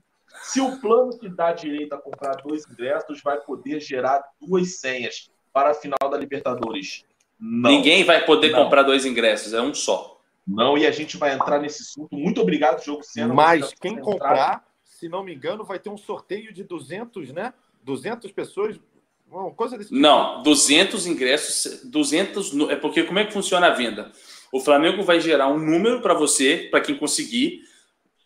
Se 0.44 0.62
o 0.62 0.80
plano 0.80 1.18
que 1.18 1.28
dá 1.30 1.52
direito 1.52 1.94
a 1.94 1.98
comprar 1.98 2.38
dois 2.38 2.64
ingressos 2.66 3.22
vai 3.22 3.40
poder 3.42 3.80
gerar 3.82 4.24
duas 4.40 4.80
senhas 4.80 5.30
para 5.52 5.72
a 5.72 5.74
final 5.74 6.10
da 6.10 6.18
Libertadores, 6.18 7.04
Não. 7.40 7.70
Ninguém 7.70 8.04
vai 8.04 8.26
poder 8.26 8.52
Não. 8.52 8.64
comprar 8.64 8.84
dois 8.84 9.06
ingressos, 9.06 9.54
é 9.54 9.62
um 9.62 9.74
só. 9.74 10.20
Não, 10.48 10.78
e 10.78 10.88
a 10.88 10.92
gente 10.92 11.18
vai 11.18 11.34
entrar 11.34 11.60
nesse 11.60 11.84
assunto. 11.84 12.16
Muito 12.16 12.42
obrigado, 12.42 12.84
Jogo 12.84 13.04
Sena. 13.04 13.34
Mas 13.34 13.74
quem 13.80 14.00
comprar, 14.00 14.66
se 15.00 15.08
não 15.10 15.24
me 15.24 15.34
engano, 15.34 15.64
vai 15.64 15.80
ter 15.80 15.90
um 15.90 15.98
sorteio 15.98 16.54
de 16.54 16.64
200, 16.64 17.32
né? 17.32 17.54
200 17.84 18.32
pessoas, 18.32 18.80
uma 19.32 19.52
coisa 19.52 19.78
desse 19.78 19.90
tipo. 19.90 20.02
Não, 20.02 20.44
200 20.44 21.06
ingressos, 21.08 21.82
200. 21.86 22.52
nu- 22.54 22.70
É 22.70 22.76
porque 22.76 23.04
como 23.04 23.20
é 23.20 23.26
que 23.26 23.34
funciona 23.34 23.68
a 23.68 23.72
venda? 23.72 24.12
O 24.52 24.60
Flamengo 24.60 25.04
vai 25.04 25.22
gerar 25.22 25.48
um 25.48 25.58
número 25.60 26.02
para 26.02 26.14
você, 26.14 26.68
para 26.70 26.82
quem 26.82 26.98
conseguir. 26.98 27.62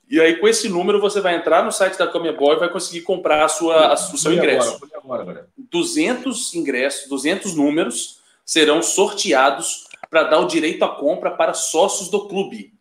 E 0.10 0.20
aí, 0.20 0.38
com 0.38 0.48
esse 0.48 0.68
número, 0.70 1.00
você 1.00 1.22
vai 1.22 1.36
entrar 1.36 1.64
no 1.64 1.72
site 1.72 1.98
da 1.98 2.08
Comebol 2.08 2.54
e 2.54 2.60
vai 2.60 2.70
conseguir 2.70 3.02
comprar 3.02 3.44
a 3.46 3.48
sua, 3.50 3.88
a- 3.88 3.94
o 3.94 4.18
seu 4.18 4.34
ingresso. 4.34 4.68
Agora, 4.76 4.80
fui 4.80 4.90
agora, 4.96 5.24
galera. 5.26 5.50
200 5.58 6.54
ingressos, 6.56 7.08
200 7.10 7.54
números 7.56 8.20
serão 8.46 8.82
sorteados 8.82 9.88
para 10.10 10.24
dar 10.24 10.40
o 10.40 10.48
direito 10.48 10.84
à 10.84 10.90
compra 10.90 11.32
para 11.32 11.54
sócios 11.54 12.10
do 12.10 12.28
clube. 12.28 12.73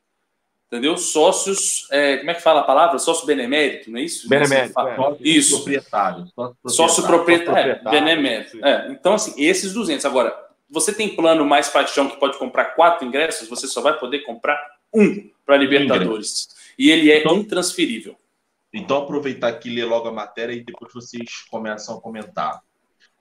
Entendeu? 0.72 0.96
Sócios, 0.96 1.86
é, 1.90 2.16
como 2.16 2.30
é 2.30 2.34
que 2.34 2.40
fala 2.40 2.60
a 2.60 2.64
palavra? 2.64 2.98
Sócio 2.98 3.26
benemérito, 3.26 3.90
não 3.90 3.98
é 3.98 4.04
isso? 4.04 4.26
Benemérito, 4.26 4.80
é. 4.80 4.96
Sócio 4.96 5.18
Isso. 5.20 5.56
proprietário. 5.56 6.26
Sócio 6.66 7.06
proprietário. 7.06 7.06
proprietário, 7.06 7.70
é, 7.72 7.74
proprietário, 7.74 8.00
benemérito. 8.00 8.64
É, 8.64 8.88
então, 8.90 9.12
assim, 9.12 9.34
esses 9.36 9.74
200. 9.74 10.06
Agora, 10.06 10.34
você 10.70 10.90
tem 10.94 11.14
plano 11.14 11.44
mais 11.44 11.68
paixão 11.68 12.08
que 12.08 12.16
pode 12.16 12.38
comprar 12.38 12.74
quatro 12.74 13.06
ingressos, 13.06 13.50
você 13.50 13.66
só 13.66 13.82
vai 13.82 13.98
poder 13.98 14.20
comprar 14.20 14.58
um 14.94 15.28
para 15.44 15.58
Libertadores. 15.58 16.48
E 16.78 16.90
ele 16.90 17.12
é 17.12 17.20
Então- 17.20 17.36
intransferível. 17.36 18.16
Então, 18.72 18.96
aproveitar 18.96 19.48
aqui 19.48 19.68
e 19.68 19.74
ler 19.74 19.84
logo 19.84 20.08
a 20.08 20.12
matéria 20.12 20.54
e 20.54 20.64
depois 20.64 20.90
vocês 20.94 21.42
começam 21.50 21.98
a 21.98 22.00
comentar. 22.00 22.62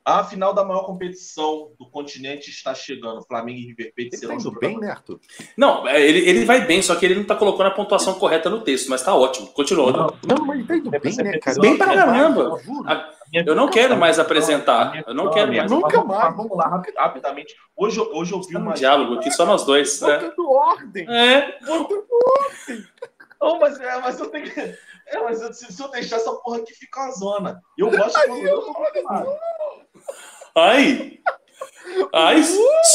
A 0.03 0.23
final 0.23 0.51
da 0.53 0.63
maior 0.65 0.83
competição 0.83 1.71
do 1.79 1.87
continente 1.89 2.49
está 2.49 2.73
chegando. 2.73 3.23
Flamengo 3.27 3.59
e 3.59 3.67
River 3.67 3.93
Plate 3.93 3.99
Ele 3.99 4.09
tá 4.09 4.17
serão 4.17 4.35
indo 4.35 4.51
bem, 4.59 4.79
né, 4.79 4.89
Arthur? 4.89 5.19
Não, 5.55 5.87
é, 5.87 6.01
ele, 6.01 6.27
ele 6.27 6.43
vai 6.45 6.65
bem, 6.65 6.81
só 6.81 6.95
que 6.95 7.05
ele 7.05 7.13
não 7.13 7.21
está 7.21 7.35
colocando 7.35 7.67
a 7.67 7.71
pontuação 7.71 8.15
correta 8.15 8.49
no 8.49 8.61
texto, 8.61 8.89
mas 8.89 9.03
tá 9.03 9.13
ótimo. 9.13 9.47
Continua. 9.53 9.91
Não, 9.91 10.35
Não, 10.37 10.45
mas 10.45 10.57
ele 10.59 10.67
tá 10.67 10.75
indo 10.75 10.89
bem, 10.89 11.15
né, 11.17 11.37
cara? 11.37 11.59
Bem 11.59 11.77
pra 11.77 11.93
caramba. 11.93 12.59
eu 13.31 13.55
não 13.55 13.69
quero 13.69 13.95
mais 13.95 14.17
apresentar. 14.17 15.03
Eu 15.07 15.13
não 15.13 15.29
quero 15.29 15.53
mais. 15.53 15.69
Nunca 15.71 15.97
Vamos- 15.97 16.15
mais. 16.17 16.35
Vamos 16.35 16.57
lá, 16.57 16.67
rapi- 16.67 16.93
rapidamente. 16.97 17.55
Hoje, 17.77 17.99
eu- 17.99 18.11
hoje 18.15 18.33
eu 18.33 18.41
vi 18.41 18.57
um 18.57 18.73
diálogo 18.73 19.15
aqui, 19.19 19.29
só 19.29 19.45
nós 19.45 19.63
dois. 19.65 20.01
né? 20.01 20.17
Botando 20.17 20.49
ordem. 20.51 21.05
É. 21.09 21.59
Botando 21.63 22.05
Não, 23.39 23.59
mas, 23.59 23.79
é, 23.79 23.99
mas 24.01 24.19
eu 24.19 24.29
tenho 24.29 24.51
que. 24.51 24.59
É, 24.59 25.19
mas 25.23 25.41
eu- 25.41 25.53
se, 25.53 25.71
se 25.71 25.81
eu 25.81 25.89
deixar 25.89 26.15
essa 26.17 26.31
porra 26.31 26.57
aqui, 26.57 26.73
fica 26.73 27.01
uma 27.01 27.11
zona. 27.11 27.61
Eu 27.77 27.89
gosto 27.91 28.19
quando 28.25 28.47
eu 28.47 28.61
tô. 28.61 28.73
Ai! 30.55 31.19
Ai, 32.13 32.41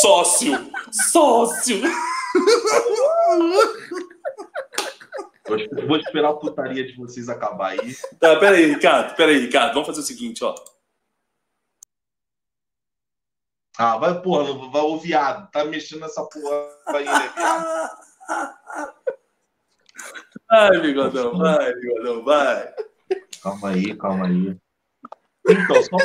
sócio! 0.01 0.53
Sócio! 1.11 1.81
Vou, 5.47 5.57
esp- 5.57 5.87
vou 5.87 5.97
esperar 5.97 6.31
a 6.31 6.35
putaria 6.35 6.85
de 6.87 6.97
vocês 6.97 7.29
acabar 7.29 7.71
aí. 7.71 7.95
Tá, 8.19 8.37
peraí, 8.39 8.67
Ricardo, 8.67 9.15
peraí, 9.17 9.39
Ricardo. 9.39 9.75
Vamos 9.75 9.87
fazer 9.87 10.01
o 10.01 10.05
seguinte, 10.05 10.43
ó. 10.45 10.55
Ah, 13.79 13.97
vai, 13.99 14.21
porra, 14.23 14.53
vai 14.71 14.83
o 14.83 14.99
viado. 14.99 15.51
Tá 15.51 15.65
mexendo 15.65 16.01
nessa 16.01 16.25
porra 16.25 16.69
aí, 16.89 17.05
né, 17.05 17.33
viado? 17.37 17.97
Ai, 20.51 20.81
bigodão, 20.81 21.37
vai, 21.37 21.75
bigodão, 21.75 22.25
vai. 22.25 22.75
Calma 23.43 23.69
aí, 23.71 23.97
calma 23.97 24.27
aí. 24.27 24.57
Então, 25.49 25.83
só 25.83 25.97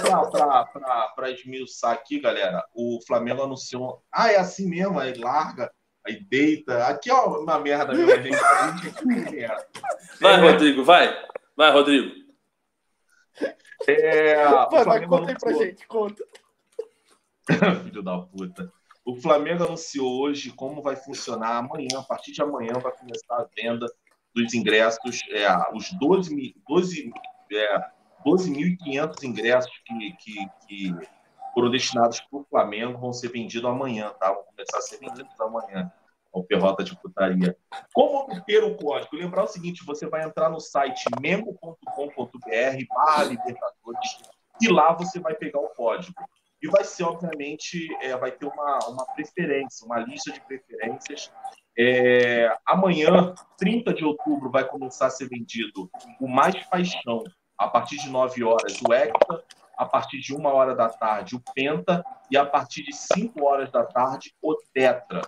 para 1.15 1.31
esmiuçar 1.31 1.91
aqui, 1.93 2.19
galera, 2.19 2.63
o 2.73 2.99
Flamengo 3.07 3.43
anunciou. 3.43 4.03
Ah, 4.11 4.31
é 4.31 4.37
assim 4.37 4.67
mesmo, 4.69 4.99
aí 4.99 5.13
larga, 5.15 5.71
aí 6.05 6.23
deita. 6.23 6.85
Aqui 6.87 7.09
é 7.09 7.13
uma 7.13 7.59
merda 7.59 7.93
mesmo, 7.93 8.11
a 8.11 8.21
gente. 8.21 8.35
A 8.35 8.77
gente 8.77 9.43
é, 9.43 9.47
Vai, 10.19 10.33
É. 10.33 10.37
Rodrigo, 10.51 10.83
vai. 10.83 11.25
Vai, 11.55 11.71
Rodrigo. 11.71 12.13
é, 13.87 14.47
o 14.47 14.69
Vai, 14.83 15.05
conta 15.07 15.31
aí 15.31 15.37
pra 15.39 15.53
gente, 15.53 15.87
conta. 15.87 16.23
Filho 17.83 18.03
da 18.03 18.19
puta. 18.19 18.71
O 19.03 19.15
Flamengo 19.15 19.63
anunciou 19.63 20.21
hoje 20.21 20.51
como 20.51 20.81
vai 20.81 20.95
funcionar 20.95 21.57
amanhã. 21.57 21.97
A 21.99 22.03
partir 22.03 22.31
de 22.31 22.41
amanhã 22.43 22.73
vai 22.73 22.91
começar 22.91 23.35
a 23.35 23.47
venda 23.55 23.87
dos 24.35 24.53
ingressos. 24.53 25.19
É, 25.31 25.47
os 25.75 25.91
12 25.93 26.33
mil- 26.35 26.53
12, 26.67 27.11
é, 27.51 27.77
12.500 28.26 29.24
ingressos 29.24 29.72
que, 29.86 30.11
que, 30.13 30.47
que 30.67 30.95
foram 31.53 31.69
destinados 31.69 32.19
para 32.22 32.39
o 32.39 32.45
Flamengo 32.49 32.97
vão 32.97 33.13
ser 33.13 33.30
vendidos 33.30 33.69
amanhã, 33.69 34.13
tá? 34.19 34.32
Vão 34.32 34.43
começar 34.43 34.78
a 34.78 34.82
ser 34.82 34.97
vendidos 34.99 35.39
amanhã. 35.39 35.91
Ao 36.34 36.45
Perrota 36.45 36.82
de 36.82 36.95
Putaria. 36.95 37.57
Como 37.93 38.19
obter 38.19 38.63
o 38.63 38.78
código? 38.78 39.17
Lembrar 39.17 39.43
o 39.43 39.47
seguinte: 39.47 39.84
você 39.86 40.07
vai 40.07 40.24
entrar 40.24 40.49
no 40.49 40.61
site 40.61 41.03
memo.com.br 41.19 41.84
barra 42.95 43.24
Libertadores 43.26 44.17
e 44.61 44.69
lá 44.69 44.93
você 44.93 45.19
vai 45.19 45.36
pegar 45.36 45.59
o 45.59 45.67
código 45.76 46.15
e 46.61 46.67
vai 46.67 46.84
ser, 46.84 47.03
obviamente, 47.03 47.88
é, 48.01 48.15
vai 48.15 48.32
ter 48.32 48.45
uma, 48.45 48.80
uma 48.88 49.05
preferência, 49.13 49.86
uma 49.86 49.99
lista 49.99 50.32
de 50.32 50.39
preferências. 50.41 51.32
É, 51.78 52.55
amanhã, 52.65 53.34
30 53.57 53.93
de 53.93 54.05
outubro, 54.05 54.51
vai 54.51 54.67
começar 54.67 55.07
a 55.07 55.09
ser 55.09 55.28
vendido 55.28 55.89
o 56.19 56.28
Mais 56.28 56.55
Paixão, 56.67 57.24
a 57.62 57.68
partir 57.68 57.97
de 57.97 58.09
9 58.09 58.43
horas, 58.43 58.82
o 58.82 58.91
Hecta, 58.91 59.43
a 59.78 59.86
partir 59.86 60.20
de 60.20 60.36
1 60.36 60.43
hora 60.45 60.76
da 60.76 60.89
tarde, 60.89 61.36
o 61.36 61.41
Penta, 61.53 62.03
e 62.32 62.36
a 62.36 62.43
partir 62.43 62.82
de 62.82 62.91
5 62.91 63.45
horas 63.45 63.72
da 63.72 63.86
tarde, 63.86 64.34
o 64.41 64.55
Tetra. 64.74 65.22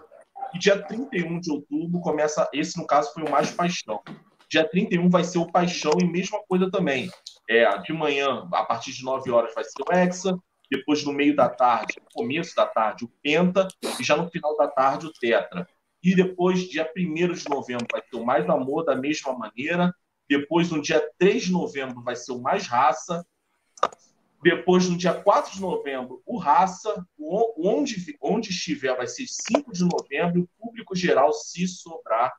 E 0.51 0.57
dia 0.57 0.81
31 0.81 1.39
de 1.39 1.51
outubro 1.51 2.01
começa, 2.01 2.49
esse 2.51 2.75
no 2.79 2.87
caso 2.87 3.13
foi 3.13 3.21
o 3.21 3.29
Mais 3.29 3.51
Paixão. 3.51 4.01
Dia 4.49 4.67
31 4.67 5.09
vai 5.09 5.23
ser 5.23 5.37
o 5.37 5.51
Paixão 5.51 5.91
e 6.01 6.05
mesma 6.05 6.39
coisa 6.49 6.71
também. 6.71 7.07
É, 7.47 7.77
de 7.77 7.93
manhã, 7.93 8.47
a 8.51 8.63
partir 8.63 8.93
de 8.93 9.03
9 9.03 9.29
horas, 9.29 9.53
vai 9.53 9.63
ser 9.63 9.83
o 9.87 9.93
Hexa, 9.93 10.35
depois 10.71 11.05
no 11.05 11.13
meio 11.13 11.35
da 11.35 11.49
tarde, 11.49 11.97
no 12.01 12.07
começo 12.11 12.55
da 12.55 12.65
tarde, 12.65 13.05
o 13.05 13.11
Penta, 13.21 13.67
e 13.99 14.03
já 14.03 14.17
no 14.17 14.27
final 14.31 14.57
da 14.57 14.67
tarde, 14.67 15.05
o 15.05 15.13
Tetra. 15.13 15.67
E 16.01 16.15
depois, 16.15 16.61
dia 16.67 16.91
1 16.97 17.33
de 17.33 17.47
novembro, 17.47 17.85
vai 17.91 18.01
ter 18.01 18.17
o 18.17 18.25
Mais 18.25 18.49
Amor 18.49 18.83
da 18.85 18.95
mesma 18.95 19.37
maneira. 19.37 19.93
Depois, 20.37 20.71
no 20.71 20.81
dia 20.81 20.99
3 21.19 21.43
de 21.43 21.51
novembro, 21.51 22.01
vai 22.01 22.15
ser 22.15 22.31
o 22.31 22.41
Mais 22.41 22.65
Raça. 22.65 23.23
Depois, 24.41 24.89
no 24.89 24.97
dia 24.97 25.13
4 25.13 25.53
de 25.53 25.61
novembro, 25.61 26.23
o 26.25 26.37
Raça. 26.37 27.05
Onde, 27.55 28.17
onde 28.19 28.49
estiver, 28.49 28.97
vai 28.97 29.05
ser 29.05 29.27
5 29.27 29.71
de 29.71 29.83
novembro. 29.83 30.41
O 30.41 30.65
público 30.65 30.95
geral, 30.95 31.31
se 31.33 31.67
sobrar, 31.67 32.33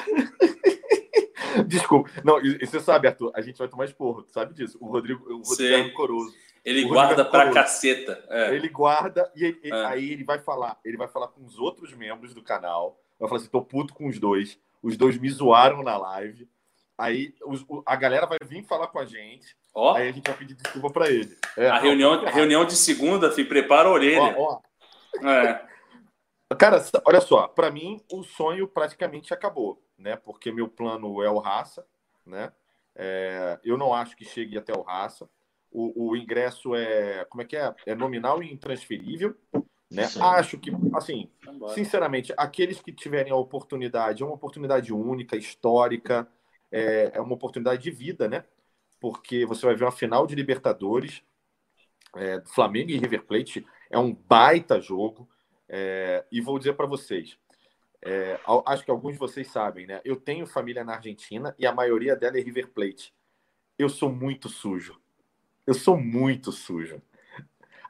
Desculpa. 1.67 2.09
Não, 2.23 2.39
e, 2.43 2.57
e 2.61 2.65
você 2.65 2.79
sabe, 2.79 3.07
Arthur, 3.07 3.31
a 3.35 3.41
gente 3.41 3.57
vai 3.57 3.67
tomar 3.67 3.85
esporro. 3.85 4.23
Tu 4.23 4.31
sabe 4.31 4.53
disso. 4.53 4.77
O 4.79 4.87
Rodrigo, 4.87 5.23
o 5.33 5.41
Rodrigo 5.41 5.73
é 5.75 5.81
rancoroso. 5.81 6.33
Ele 6.63 6.85
O 6.85 6.89
guarda 6.89 7.23
Rodrigo 7.23 7.37
é 7.37 7.43
pra 7.51 7.53
caceta. 7.53 8.23
É. 8.29 8.53
Ele 8.55 8.67
guarda 8.69 9.31
e 9.35 9.45
ele- 9.45 9.59
É. 9.63 9.85
aí 9.85 10.11
ele 10.11 10.23
vai 10.23 10.39
falar. 10.39 10.77
Ele 10.85 10.97
vai 10.97 11.07
falar 11.07 11.27
com 11.29 11.43
os 11.45 11.57
outros 11.57 11.93
membros 11.93 12.33
do 12.33 12.43
canal. 12.43 12.99
Vai 13.19 13.27
falar 13.29 13.41
assim: 13.41 13.49
tô 13.49 13.61
puto 13.61 13.93
com 13.93 14.07
os 14.07 14.19
dois. 14.19 14.59
Os 14.83 14.95
dois 14.97 15.17
me 15.17 15.29
zoaram 15.29 15.81
na 15.83 15.97
live. 15.97 16.47
Aí 16.97 17.33
os- 17.45 17.65
a 17.85 17.95
galera 17.95 18.25
vai 18.25 18.37
vir 18.45 18.63
falar 18.65 18.87
com 18.87 18.99
a 18.99 19.05
gente. 19.05 19.55
Ó, 19.73 19.95
Aí 19.95 20.09
a 20.09 20.11
gente 20.11 20.27
vai 20.27 20.37
pedir 20.37 20.53
desculpa 20.55 20.89
pra 20.89 21.09
ele. 21.09 21.35
É, 21.57 21.69
a 21.69 21.77
reunião, 21.79 22.13
a 22.25 22.29
reunião 22.29 22.65
de 22.65 22.75
segunda, 22.75 23.31
filho, 23.31 23.47
prepara 23.47 23.87
a 23.87 23.91
orelha. 23.91 24.35
Ó, 24.37 24.59
ó, 25.23 25.27
É. 25.27 25.61
Cara, 26.57 26.83
olha 27.05 27.21
só, 27.21 27.47
para 27.47 27.69
mim 27.69 28.01
o 28.11 28.23
sonho 28.23 28.67
praticamente 28.67 29.33
acabou, 29.33 29.83
né? 29.97 30.15
Porque 30.15 30.51
meu 30.51 30.67
plano 30.67 31.21
é 31.21 31.29
o 31.29 31.37
raça, 31.37 31.85
né? 32.25 32.51
É, 32.95 33.59
eu 33.63 33.77
não 33.77 33.93
acho 33.93 34.15
que 34.15 34.25
chegue 34.25 34.57
até 34.57 34.73
o 34.73 34.81
raça. 34.81 35.29
O, 35.71 36.09
o 36.09 36.17
ingresso 36.17 36.73
é, 36.73 37.23
como 37.25 37.43
é 37.43 37.45
que 37.45 37.55
é? 37.55 37.73
É 37.85 37.93
nominal 37.93 38.41
e 38.41 38.51
intransferível. 38.51 39.35
Né? 39.91 40.03
Aí. 40.03 40.39
Acho 40.39 40.57
que, 40.57 40.71
assim, 40.93 41.29
sinceramente, 41.73 42.33
aqueles 42.37 42.81
que 42.81 42.91
tiverem 42.91 43.31
a 43.31 43.35
oportunidade, 43.35 44.21
é 44.21 44.25
uma 44.25 44.35
oportunidade 44.35 44.93
única, 44.93 45.35
histórica, 45.35 46.27
é, 46.71 47.11
é 47.13 47.21
uma 47.21 47.33
oportunidade 47.33 47.81
de 47.81 47.91
vida, 47.91 48.27
né? 48.27 48.43
Porque 48.99 49.45
você 49.45 49.65
vai 49.65 49.75
ver 49.75 49.85
uma 49.85 49.91
final 49.91 50.27
de 50.27 50.35
Libertadores, 50.35 51.23
é, 52.15 52.41
Flamengo 52.45 52.91
e 52.91 52.97
River 52.97 53.25
Plate, 53.25 53.65
é 53.89 53.97
um 53.97 54.13
baita 54.13 54.79
jogo. 54.79 55.29
É, 55.69 56.25
e 56.31 56.41
vou 56.41 56.57
dizer 56.57 56.73
para 56.73 56.87
vocês, 56.87 57.37
é, 58.01 58.39
acho 58.65 58.83
que 58.83 58.91
alguns 58.91 59.13
de 59.13 59.19
vocês 59.19 59.47
sabem, 59.47 59.85
né? 59.85 60.01
Eu 60.03 60.15
tenho 60.15 60.47
família 60.47 60.83
na 60.83 60.95
Argentina 60.95 61.55
e 61.59 61.67
a 61.67 61.73
maioria 61.73 62.15
dela 62.15 62.37
é 62.37 62.41
River 62.41 62.69
Plate. 62.69 63.13
Eu 63.77 63.87
sou 63.87 64.11
muito 64.11 64.49
sujo. 64.49 64.99
Eu 65.67 65.73
sou 65.73 65.97
muito 65.97 66.51
sujo. 66.51 67.01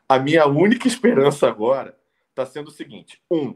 A 0.08 0.20
minha 0.20 0.46
única 0.46 0.88
esperança 0.88 1.48
agora 1.48 1.98
está 2.30 2.46
sendo 2.46 2.68
o 2.68 2.72
seguinte: 2.72 3.22
um, 3.32 3.56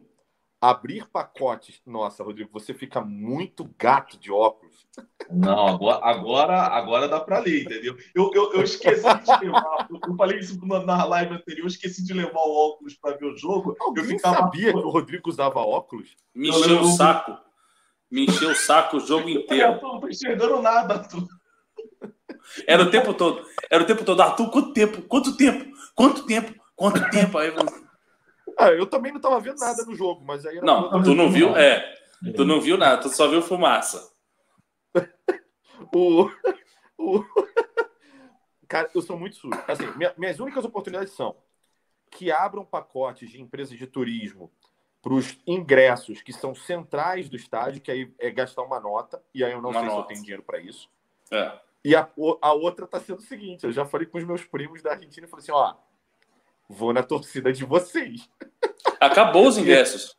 abrir 0.70 1.06
pacotes. 1.10 1.82
Nossa, 1.86 2.24
Rodrigo, 2.24 2.50
você 2.54 2.74
fica 2.74 3.02
muito 3.02 3.70
gato 3.78 4.18
de 4.18 4.32
óculos. 4.32 4.88
Não, 5.30 5.68
agora, 5.68 6.00
agora, 6.06 6.58
agora 6.62 7.08
dá 7.10 7.20
pra 7.20 7.40
ler, 7.40 7.64
entendeu? 7.64 7.98
Eu, 8.16 8.32
eu, 8.34 8.54
eu 8.54 8.64
esqueci 8.64 9.02
de 9.02 9.46
levar. 9.46 9.88
Eu 9.90 10.16
falei 10.16 10.40
isso 10.40 10.58
na 10.66 10.80
na 10.86 11.04
live 11.04 11.34
anterior, 11.36 11.64
eu 11.64 11.68
esqueci 11.68 12.04
de 12.06 12.14
levar 12.14 12.40
o 12.40 12.70
óculos 12.72 12.94
para 12.96 13.18
ver 13.18 13.26
o 13.26 13.36
jogo. 13.38 13.76
Eu 13.80 13.88
Alguém 13.88 14.06
ficava. 14.06 14.38
sabia 14.38 14.72
que 14.72 14.78
o 14.80 14.90
Rodrigo 14.90 15.30
usava 15.30 15.60
óculos? 15.60 16.16
Me 16.34 16.50
encheu 16.50 16.82
o 16.82 16.88
saco. 16.92 17.38
Me 18.10 18.26
encheu 18.26 18.52
o 18.52 18.56
saco 18.56 18.98
o 18.98 19.00
jogo 19.02 19.28
Eu 19.28 19.42
inteiro. 19.42 19.82
não 19.82 20.00
tô 20.00 20.08
enxergando 20.08 20.62
nada, 20.62 20.94
Arthur. 20.94 21.28
Era 22.68 22.84
o 22.84 22.92
tempo 22.92 23.14
todo. 23.14 23.44
Era 23.70 23.84
o 23.84 23.88
tempo 23.88 24.06
todo. 24.06 24.22
Arthur, 24.22 24.50
quanto 24.50 24.74
tempo? 24.74 25.02
Quanto 25.04 25.36
tempo? 25.36 25.74
Quanto 25.96 26.26
tempo? 26.26 26.54
Quanto 26.76 27.10
tempo? 27.10 27.38
Aí, 27.38 27.50
eu- 27.50 27.83
Ah, 28.64 28.70
eu 28.72 28.86
também 28.86 29.12
não 29.12 29.18
estava 29.20 29.40
vendo 29.40 29.60
nada 29.60 29.84
no 29.86 29.96
jogo, 29.96 30.24
mas 30.26 30.46
aí 30.46 30.62
não, 30.62 31.02
tu 31.04 31.14
não 31.14 31.30
viu? 31.30 31.56
É. 31.58 31.94
Tu 32.36 32.46
não 32.46 32.62
viu 32.62 32.78
nada, 32.78 33.02
tu 33.02 33.10
só 33.10 33.28
viu 33.28 33.42
fumaça. 33.42 34.12
O, 35.94 36.30
o... 36.98 37.24
Cara, 38.68 38.90
eu 38.96 39.02
sou 39.02 39.18
muito 39.20 39.36
sujo. 39.36 39.54
Assim, 39.68 39.86
minha- 39.98 40.14
minhas 40.18 40.40
únicas 40.40 40.64
oportunidades 40.64 41.14
são 41.14 41.36
que 42.10 42.32
abram 42.32 42.64
pacotes 42.64 43.30
de 43.30 43.42
empresas 43.42 43.78
de 43.78 43.86
turismo 43.86 44.52
para 45.02 45.14
os 45.14 45.38
ingressos 45.46 46.22
que 46.22 46.32
são 46.32 46.56
centrais 46.56 47.28
do 47.28 47.36
estádio, 47.36 47.82
que 47.82 47.92
aí 47.92 48.12
é 48.18 48.32
gastar 48.32 48.62
uma 48.64 48.80
nota, 48.80 49.22
e 49.34 49.44
aí 49.44 49.52
eu 49.52 49.62
não 49.62 49.72
Uma 49.72 49.82
sei 49.82 49.90
se 49.90 49.94
eu 49.94 49.98
nota. 49.98 50.08
tenho 50.08 50.22
dinheiro 50.22 50.44
para 50.44 50.60
isso. 50.60 50.90
É. 51.32 51.60
E 51.84 51.96
a, 51.96 52.10
a 52.42 52.54
outra 52.54 52.88
tá 52.88 53.00
sendo 53.00 53.20
o 53.20 53.24
seguinte: 53.24 53.66
eu 53.66 53.72
já 53.72 53.86
falei 53.86 54.08
com 54.08 54.18
os 54.18 54.24
meus 54.24 54.44
primos 54.46 54.82
da 54.82 54.92
Argentina 54.92 55.28
e 55.28 55.30
falei 55.30 55.44
assim: 55.44 55.52
ó, 55.52 55.76
vou 56.70 56.94
na 56.94 57.04
torcida 57.04 57.52
de 57.52 57.66
vocês. 57.66 58.30
Acabou 59.08 59.48
os 59.48 59.58
ingressos. 59.60 60.16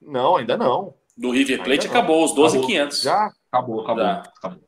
Não, 0.00 0.36
ainda 0.36 0.56
não. 0.56 0.94
Do 1.16 1.30
River 1.30 1.58
Plate 1.62 1.86
Ainda 1.86 1.94
não. 1.94 2.00
acabou, 2.00 2.24
os 2.24 2.34
12,500. 2.34 3.02
Já? 3.02 3.30
Acabou, 3.52 3.80
acabou. 3.82 4.04
Já. 4.04 4.22
acabou. 4.36 4.60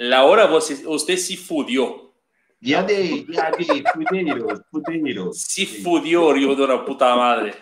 La 0.00 0.24
hora 0.24 0.46
você, 0.46 0.74
você 0.84 1.16
se 1.16 1.36
fudió. 1.36 2.04
E 2.60 2.74
aí, 2.74 3.26
e 3.28 3.38
aí, 3.38 3.84
fudeiro, 3.92 4.64
fudeiro. 4.70 5.32
Se 5.34 5.66
fudió, 5.66 6.34
hijo 6.34 6.56
de 6.56 6.62
una 6.62 6.84
puta 6.84 7.14
madre. 7.14 7.54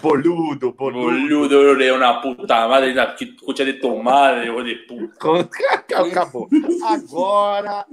Boludo, 0.00 0.72
boludo. 0.74 1.10
Boludo 1.10 1.74
de 1.74 1.92
una 1.92 2.20
puta 2.20 2.68
madre. 2.68 2.94
Que 3.16 3.24
escucha 3.24 3.64
de 3.64 3.74
tu 3.74 4.00
madre, 4.00 4.46
hijo 4.46 4.62
de 4.62 4.76
puta. 4.86 5.16
Acabou. 5.96 6.48
Agora, 6.86 7.84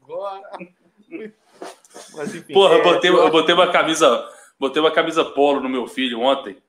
agora. 0.00 0.50
Mas 2.16 2.34
enfim. 2.34 2.54
Porra, 2.54 2.74
eu 2.74 2.80
é, 2.80 2.82
botei, 2.84 3.10
eu 3.10 3.30
botei 3.30 3.54
uma 3.54 3.72
camisa. 3.72 4.24
Botei 4.58 4.82
uma 4.82 4.90
camisa 4.90 5.24
polo 5.24 5.60
no 5.60 5.68
meu 5.68 5.86
filho 5.86 6.20
ontem. 6.20 6.60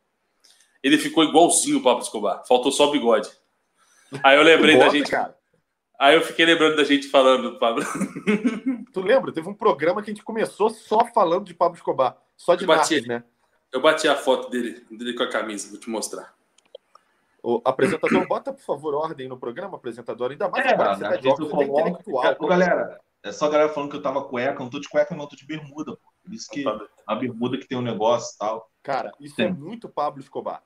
Ele 0.83 0.97
ficou 0.97 1.23
igualzinho 1.23 1.79
o 1.79 1.83
Pablo 1.83 2.03
Escobar. 2.03 2.43
Faltou 2.47 2.71
só 2.71 2.87
o 2.87 2.91
bigode. 2.91 3.29
Aí 4.23 4.37
eu 4.37 4.43
lembrei 4.43 4.77
da 4.77 4.85
Bota, 4.85 4.97
gente. 4.97 5.11
cara. 5.11 5.37
Aí 5.99 6.15
eu 6.15 6.21
fiquei 6.21 6.45
lembrando 6.45 6.77
da 6.77 6.83
gente 6.83 7.07
falando 7.09 7.51
do 7.51 7.59
Pablo. 7.59 7.83
Tu 8.93 9.01
lembra? 9.01 9.33
Teve 9.33 9.49
um 9.49 9.53
programa 9.53 10.01
que 10.01 10.09
a 10.09 10.13
gente 10.13 10.23
começou 10.23 10.69
só 10.69 11.05
falando 11.13 11.45
de 11.45 11.53
Pablo 11.53 11.75
Escobar. 11.75 12.17
Só 12.37 12.55
de 12.55 12.65
narcos, 12.65 13.05
né? 13.05 13.23
Eu 13.71 13.81
bati 13.81 14.07
a 14.07 14.15
foto 14.15 14.49
dele, 14.49 14.83
dele 14.89 15.13
com 15.13 15.23
a 15.23 15.29
camisa, 15.29 15.69
vou 15.69 15.79
te 15.79 15.89
mostrar. 15.89 16.33
O 17.43 17.61
apresentador, 17.65 18.25
bota, 18.27 18.53
por 18.53 18.63
favor, 18.63 18.95
ordem 18.95 19.27
no 19.27 19.37
programa, 19.37 19.75
apresentador. 19.75 20.31
Ainda 20.31 20.49
mais 20.49 20.65
É, 20.65 20.69
agora 20.69 20.89
que 20.91 20.95
você 20.95 21.03
né, 21.03 21.09
tá 21.09 21.15
às 21.15 21.21
de 21.21 21.27
óculos, 21.27 21.51
você 21.51 21.63
é 21.63 21.67
intelectual. 21.67 22.35
Ô, 22.39 22.47
galera, 22.47 23.01
é 23.21 23.31
só 23.31 23.45
a 23.45 23.49
galera 23.49 23.69
falando 23.69 23.89
que 23.89 23.97
eu 23.97 24.01
tava 24.01 24.23
cueca, 24.23 24.53
eu 24.53 24.59
não 24.59 24.69
tô 24.69 24.79
de 24.79 24.89
cueca, 24.89 25.13
não, 25.13 25.25
eu 25.25 25.29
tô 25.29 25.35
de 25.35 25.45
bermuda. 25.45 25.95
Pô. 25.95 26.08
Isso 26.31 26.49
que 26.49 26.63
a 27.07 27.15
bermuda 27.15 27.57
que 27.57 27.67
tem 27.67 27.77
um 27.77 27.81
negócio 27.81 28.35
e 28.35 28.37
tal. 28.37 28.69
Cara, 28.83 29.11
isso 29.19 29.41
é 29.41 29.47
Sim. 29.47 29.53
muito 29.53 29.89
Pablo 29.89 30.19
Escobar. 30.21 30.63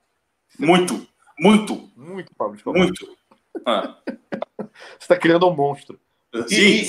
Isso 0.49 0.63
é 0.63 0.65
Muito, 0.65 1.07
muito, 1.39 1.91
Muito 1.95 2.33
Pablo 2.35 2.55
Escobar. 2.55 2.79
muito. 2.79 3.17
Ah, 3.65 3.97
Você 4.99 5.07
tá 5.07 5.17
criando 5.17 5.47
um 5.47 5.55
monstro. 5.55 5.99
sim, 6.47 6.83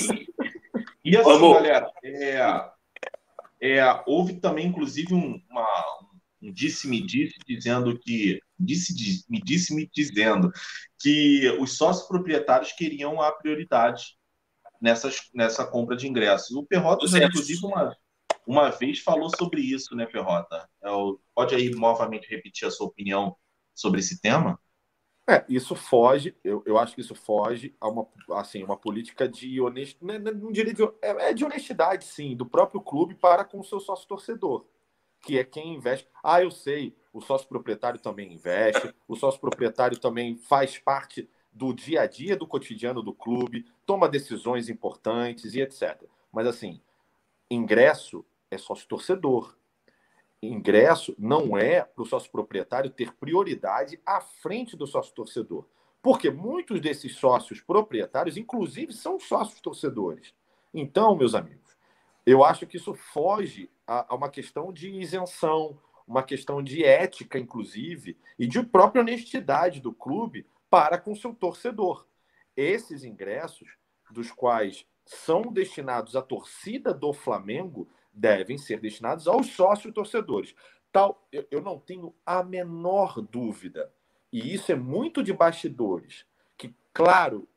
E, 1.03 1.11
e 1.11 1.17
assim, 1.17 1.29
Vamos. 1.29 1.53
galera, 1.53 1.91
é, 2.03 2.69
é, 3.61 4.03
houve 4.05 4.39
também, 4.39 4.67
inclusive, 4.67 5.13
um, 5.13 5.41
uma, 5.49 5.67
um 6.41 6.51
disse-me 6.51 7.01
disse 7.05 7.35
dizendo 7.47 7.97
que. 7.99 8.39
Disse, 8.57 8.95
diz- 8.95 9.25
me 9.29 9.41
disse 9.41 9.75
me 9.75 9.89
dizendo 9.93 10.49
que 10.99 11.49
os 11.59 11.75
sócios 11.75 12.07
proprietários 12.07 12.71
queriam 12.71 13.21
a 13.21 13.29
prioridade 13.31 14.17
nessas, 14.81 15.29
nessa 15.33 15.65
compra 15.65 15.95
de 15.97 16.07
ingressos. 16.07 16.55
O 16.55 16.63
Perrota, 16.65 17.05
já, 17.05 17.17
Certo. 17.19 17.31
inclusive, 17.31 17.65
uma, 17.65 17.95
uma 18.47 18.69
vez 18.69 18.99
falou 18.99 19.29
sobre 19.35 19.61
isso, 19.61 19.95
né, 19.95 20.05
Perrota? 20.05 20.69
É, 20.83 20.89
o- 20.91 21.19
pode 21.33 21.55
aí 21.55 21.69
novamente 21.71 22.29
repetir 22.29 22.67
a 22.67 22.71
sua 22.71 22.87
opinião 22.87 23.35
sobre 23.73 23.99
esse 23.99 24.21
tema? 24.21 24.59
É, 25.27 25.43
isso 25.49 25.73
foge, 25.75 26.35
eu, 26.43 26.61
eu 26.67 26.77
acho 26.77 26.93
que 26.93 27.01
isso 27.01 27.15
foge 27.15 27.75
a 27.81 27.89
uma, 27.89 28.07
assim, 28.33 28.63
uma 28.63 28.77
política 28.77 29.27
de 29.27 29.59
honestidade, 29.59 30.23
não 30.35 30.51
diria 30.51 30.71
de, 30.71 30.83
é, 31.01 31.29
é 31.29 31.33
de 31.33 31.43
honestidade, 31.43 32.05
sim, 32.05 32.35
do 32.35 32.45
próprio 32.45 32.79
clube 32.79 33.15
para 33.15 33.43
com 33.43 33.59
o 33.59 33.63
seu 33.63 33.79
sócio 33.79 34.07
torcedor, 34.07 34.67
que 35.21 35.39
é 35.39 35.43
quem 35.43 35.73
investe. 35.73 36.07
Ah, 36.23 36.43
eu 36.43 36.51
sei, 36.51 36.95
o 37.11 37.21
sócio 37.21 37.47
proprietário 37.47 37.99
também 37.99 38.33
investe, 38.33 38.93
o 39.07 39.15
sócio 39.15 39.41
proprietário 39.41 39.97
também 39.99 40.37
faz 40.37 40.77
parte 40.77 41.27
do 41.51 41.73
dia 41.73 42.01
a 42.01 42.05
dia, 42.07 42.35
do 42.35 42.45
cotidiano 42.45 43.01
do 43.01 43.13
clube, 43.13 43.65
toma 43.83 44.07
decisões 44.07 44.69
importantes 44.69 45.55
e 45.55 45.61
etc. 45.61 46.07
Mas, 46.31 46.45
assim, 46.45 46.79
ingresso 47.49 48.25
é 48.49 48.57
sócio 48.57 48.87
torcedor 48.87 49.55
ingresso 50.41 51.15
não 51.17 51.57
é 51.57 51.81
para 51.81 52.01
o 52.01 52.05
sócio 52.05 52.31
proprietário 52.31 52.89
ter 52.89 53.13
prioridade 53.13 53.99
à 54.05 54.21
frente 54.21 54.75
do 54.75 54.87
sócio 54.87 55.13
torcedor. 55.13 55.65
Porque 56.01 56.29
muitos 56.29 56.79
desses 56.79 57.15
sócios 57.15 57.61
proprietários, 57.61 58.37
inclusive, 58.37 58.93
são 58.93 59.19
sócios 59.19 59.59
torcedores. 59.59 60.33
Então, 60.73 61.15
meus 61.15 61.33
amigos, 61.33 61.75
eu 62.25 62.43
acho 62.43 62.67
que 62.67 62.77
isso 62.77 62.93
foge 62.93 63.69
a, 63.87 64.13
a 64.13 64.15
uma 64.15 64.29
questão 64.29 64.71
de 64.71 64.89
isenção, 64.89 65.79
uma 66.07 66.21
questão 66.21 66.61
de 66.61 66.83
ética, 66.83 67.39
inclusive, 67.39 68.17
e 68.37 68.45
de 68.45 68.61
própria 68.61 69.01
honestidade 69.01 69.79
do 69.79 69.93
clube 69.93 70.45
para 70.69 70.97
com 70.97 71.15
seu 71.15 71.33
torcedor. 71.33 72.05
Esses 72.55 73.03
ingressos, 73.03 73.67
dos 74.11 74.31
quais 74.31 74.85
são 75.05 75.41
destinados 75.51 76.15
à 76.15 76.21
torcida 76.21 76.93
do 76.93 77.13
Flamengo, 77.13 77.87
devem 78.15 78.57
ser 78.57 78.79
destinados 78.79 79.27
aos 79.27 79.47
sócios 79.47 79.93
torcedores. 79.93 80.55
Tal, 80.91 81.27
eu, 81.51 81.61
não 81.61 81.77
tenho 81.77 82.15
a 82.25 82.41
menor 82.41 83.21
dúvida, 83.21 83.91
e 84.31 84.53
isso 84.53 84.71
é 84.71 84.75
muito 84.75 85.21
de 85.21 85.33
bastidores, 85.33 86.25
que, 86.57 86.73
claro, 86.93 87.47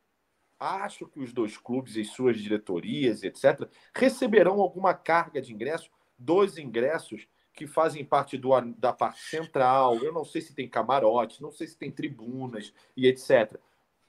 acho 0.59 1.07
que 1.07 1.21
os 1.21 1.31
dois 1.31 1.57
clubes 1.57 1.95
e 1.95 2.03
suas 2.03 2.37
diretorias, 2.37 3.23
etc., 3.23 3.69
receberão 3.95 4.59
alguma 4.59 4.93
carga 4.93 5.41
de 5.41 5.53
ingresso 5.53 5.89
dos 6.17 6.57
ingressos 6.57 7.27
que 7.53 7.65
fazem 7.65 8.03
parte 8.03 8.37
do, 8.37 8.49
da 8.77 8.91
parte 8.91 9.21
central. 9.21 9.95
Eu 10.03 10.13
não 10.13 10.25
sei 10.25 10.41
se 10.41 10.53
tem 10.53 10.67
camarote, 10.67 11.41
não 11.41 11.51
sei 11.51 11.67
se 11.67 11.77
tem 11.77 11.89
tribunas 11.89 12.73
e 12.95 13.07
etc. 13.07 13.57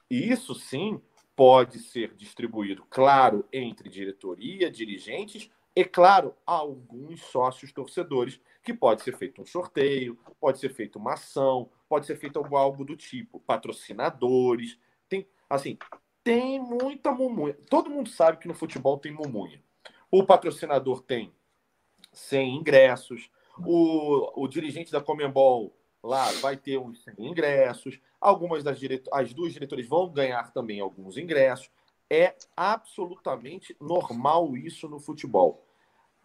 E 0.09 0.29
isso 0.29 0.53
sim 0.55 1.01
pode 1.35 1.79
ser 1.79 2.13
distribuído, 2.15 2.85
claro, 2.89 3.45
entre 3.51 3.89
diretoria, 3.89 4.69
dirigentes 4.69 5.49
e, 5.75 5.85
claro, 5.85 6.35
alguns 6.45 7.21
sócios 7.21 7.71
torcedores, 7.71 8.41
que 8.63 8.73
pode 8.73 9.01
ser 9.03 9.17
feito 9.17 9.41
um 9.41 9.45
sorteio, 9.45 10.17
pode 10.39 10.59
ser 10.59 10.69
feito 10.69 10.99
uma 10.99 11.13
ação, 11.13 11.69
pode 11.87 12.05
ser 12.05 12.17
feito 12.17 12.39
algo, 12.55 12.83
do 12.83 12.95
tipo, 12.95 13.39
patrocinadores. 13.39 14.77
Tem, 15.07 15.27
assim, 15.49 15.77
tem 16.23 16.59
muita 16.59 17.11
mumunha. 17.11 17.57
Todo 17.69 17.89
mundo 17.89 18.09
sabe 18.09 18.37
que 18.37 18.47
no 18.47 18.53
futebol 18.53 18.97
tem 18.97 19.11
mumunha. 19.11 19.63
O 20.11 20.25
patrocinador 20.25 21.01
tem 21.01 21.33
100 22.11 22.57
ingressos, 22.57 23.31
o, 23.59 24.43
o 24.43 24.47
dirigente 24.47 24.91
da 24.91 25.01
Comembol 25.01 25.75
lá 26.03 26.29
vai 26.41 26.57
ter 26.57 26.77
uns 26.77 27.03
100 27.03 27.13
ingressos, 27.19 27.99
algumas 28.19 28.63
das 28.63 28.79
direto 28.79 29.09
as 29.13 29.33
duas 29.33 29.53
diretoras 29.53 29.87
vão 29.87 30.09
ganhar 30.09 30.51
também 30.51 30.79
alguns 30.79 31.17
ingressos. 31.17 31.69
É 32.13 32.35
absolutamente 32.57 33.73
normal 33.79 34.57
isso 34.57 34.89
no 34.89 34.99
futebol. 34.99 35.65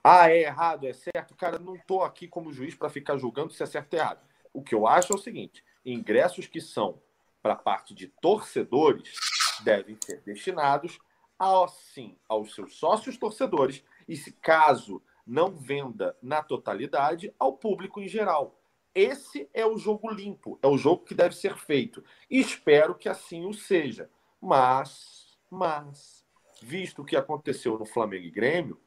Ah, 0.02 0.28
é 0.28 0.42
errado, 0.42 0.84
é 0.84 0.92
certo? 0.92 1.36
Cara, 1.36 1.60
não 1.60 1.76
estou 1.76 2.02
aqui 2.02 2.26
como 2.26 2.52
juiz 2.52 2.74
para 2.74 2.90
ficar 2.90 3.16
julgando 3.16 3.52
se 3.52 3.62
é 3.62 3.66
certo 3.66 3.94
ou 3.94 4.00
errado. 4.00 4.26
O 4.52 4.64
que 4.64 4.74
eu 4.74 4.84
acho 4.84 5.12
é 5.12 5.14
o 5.14 5.20
seguinte: 5.20 5.64
ingressos 5.84 6.48
que 6.48 6.60
são 6.60 7.00
para 7.40 7.54
parte 7.54 7.94
de 7.94 8.08
torcedores 8.08 9.14
devem 9.62 9.96
ser 10.04 10.20
destinados, 10.22 10.98
assim, 11.38 12.18
aos 12.28 12.52
seus 12.52 12.76
sócios 12.76 13.16
torcedores 13.16 13.84
e, 14.08 14.16
se 14.16 14.32
caso 14.32 15.00
não 15.24 15.56
venda 15.56 16.16
na 16.20 16.42
totalidade, 16.42 17.32
ao 17.38 17.52
público 17.52 18.00
em 18.00 18.08
geral. 18.08 18.58
Esse 18.92 19.48
é 19.54 19.64
o 19.64 19.76
jogo 19.76 20.10
limpo, 20.10 20.58
é 20.62 20.66
o 20.66 20.78
jogo 20.78 21.04
que 21.04 21.14
deve 21.14 21.36
ser 21.36 21.56
feito. 21.56 22.02
Espero 22.28 22.94
que 22.94 23.08
assim 23.08 23.46
o 23.46 23.52
seja. 23.52 24.10
Mas, 24.40 25.25
mas, 25.50 26.24
visto 26.62 27.02
o 27.02 27.04
que 27.04 27.16
aconteceu 27.16 27.78
no 27.78 27.84
Flamengo 27.84 28.26
e 28.26 28.30
Grêmio, 28.30 28.80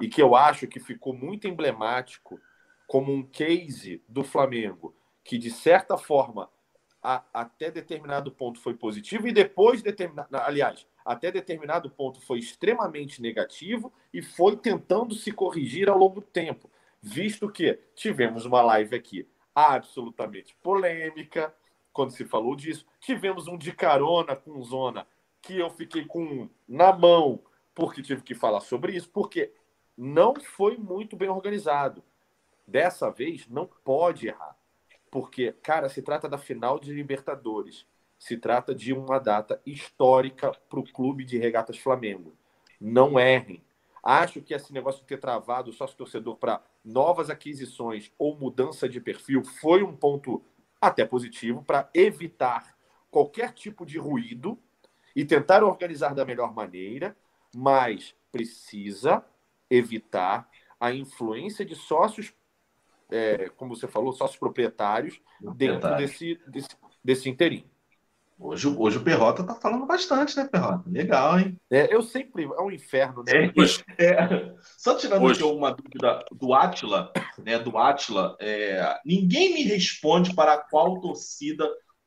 e 0.00 0.08
que 0.08 0.20
eu 0.20 0.34
acho 0.34 0.66
que 0.66 0.80
ficou 0.80 1.14
muito 1.14 1.46
emblemático 1.46 2.40
como 2.86 3.12
um 3.12 3.22
case 3.22 4.02
do 4.08 4.22
Flamengo, 4.24 4.94
que 5.22 5.38
de 5.38 5.50
certa 5.50 5.96
forma 5.96 6.50
a, 7.02 7.24
até 7.32 7.70
determinado 7.70 8.30
ponto 8.30 8.60
foi 8.60 8.74
positivo 8.74 9.28
e 9.28 9.32
depois 9.32 9.82
determinado, 9.82 10.28
aliás, 10.36 10.86
até 11.04 11.30
determinado 11.30 11.90
ponto 11.90 12.20
foi 12.20 12.38
extremamente 12.38 13.20
negativo 13.20 13.92
e 14.12 14.22
foi 14.22 14.56
tentando 14.56 15.14
se 15.14 15.30
corrigir 15.30 15.88
ao 15.88 15.98
longo 15.98 16.20
do 16.20 16.26
tempo, 16.26 16.70
visto 17.00 17.48
que 17.50 17.78
tivemos 17.94 18.44
uma 18.44 18.62
live 18.62 18.96
aqui 18.96 19.28
absolutamente 19.54 20.56
polêmica 20.62 21.54
quando 21.92 22.10
se 22.10 22.24
falou 22.24 22.56
disso, 22.56 22.84
tivemos 22.98 23.46
um 23.46 23.56
de 23.56 23.72
carona 23.72 24.34
com 24.34 24.60
zona 24.64 25.06
que 25.44 25.58
eu 25.58 25.70
fiquei 25.70 26.04
com 26.04 26.48
na 26.66 26.92
mão 26.92 27.40
porque 27.74 28.02
tive 28.02 28.22
que 28.22 28.34
falar 28.34 28.60
sobre 28.60 28.92
isso, 28.92 29.10
porque 29.10 29.52
não 29.96 30.34
foi 30.34 30.76
muito 30.76 31.16
bem 31.16 31.28
organizado. 31.28 32.02
Dessa 32.66 33.10
vez 33.10 33.48
não 33.48 33.66
pode 33.66 34.28
errar. 34.28 34.56
Porque, 35.10 35.52
cara, 35.62 35.88
se 35.88 36.00
trata 36.00 36.28
da 36.28 36.38
final 36.38 36.78
de 36.78 36.92
Libertadores. 36.92 37.86
Se 38.18 38.36
trata 38.36 38.74
de 38.74 38.92
uma 38.92 39.18
data 39.18 39.60
histórica 39.66 40.52
para 40.68 40.80
o 40.80 40.84
clube 40.84 41.24
de 41.24 41.36
regatas 41.36 41.78
Flamengo. 41.78 42.34
Não 42.80 43.18
errem. 43.18 43.62
Acho 44.02 44.40
que 44.40 44.54
esse 44.54 44.72
negócio 44.72 45.00
de 45.00 45.06
ter 45.06 45.18
travado 45.18 45.70
o 45.70 45.72
sócio-torcedor 45.72 46.36
para 46.36 46.62
novas 46.84 47.28
aquisições 47.28 48.12
ou 48.18 48.36
mudança 48.36 48.88
de 48.88 49.00
perfil 49.00 49.42
foi 49.44 49.82
um 49.82 49.96
ponto 49.96 50.42
até 50.80 51.04
positivo 51.04 51.62
para 51.62 51.88
evitar 51.94 52.76
qualquer 53.10 53.52
tipo 53.52 53.86
de 53.86 53.98
ruído 53.98 54.58
e 55.14 55.24
tentar 55.24 55.62
organizar 55.62 56.14
da 56.14 56.24
melhor 56.24 56.54
maneira, 56.54 57.16
mas 57.54 58.14
precisa 58.32 59.24
evitar 59.70 60.48
a 60.78 60.92
influência 60.92 61.64
de 61.64 61.74
sócios, 61.74 62.34
é, 63.10 63.48
como 63.50 63.74
você 63.74 63.86
falou, 63.86 64.12
sócios 64.12 64.38
proprietários 64.38 65.20
dentro 65.56 65.96
desse, 65.96 66.40
desse, 66.46 66.68
desse 67.02 67.30
inteirinho. 67.30 67.68
Hoje, 68.38 68.66
hoje 68.66 68.98
o 68.98 69.04
Perrota 69.04 69.44
tá 69.44 69.54
falando 69.54 69.86
bastante, 69.86 70.36
né, 70.36 70.48
Perrota? 70.50 70.82
Legal, 70.90 71.38
hein? 71.38 71.58
É, 71.70 71.94
eu 71.94 72.02
sempre. 72.02 72.42
É 72.42 72.60
um 72.60 72.70
inferno, 72.70 73.22
né? 73.22 73.52
É, 73.96 74.04
é, 74.04 74.54
só 74.76 74.96
tirando 74.96 75.22
hoje. 75.22 75.40
aqui 75.40 75.52
uma 75.52 75.70
dúvida 75.70 76.24
do 76.32 76.52
Atila, 76.52 77.12
né? 77.38 77.58
Do 77.60 77.78
Atila, 77.78 78.36
é, 78.40 78.98
ninguém 79.06 79.54
me 79.54 79.62
responde 79.62 80.34
para 80.34 80.58
qual 80.58 81.00
torcida 81.00 81.64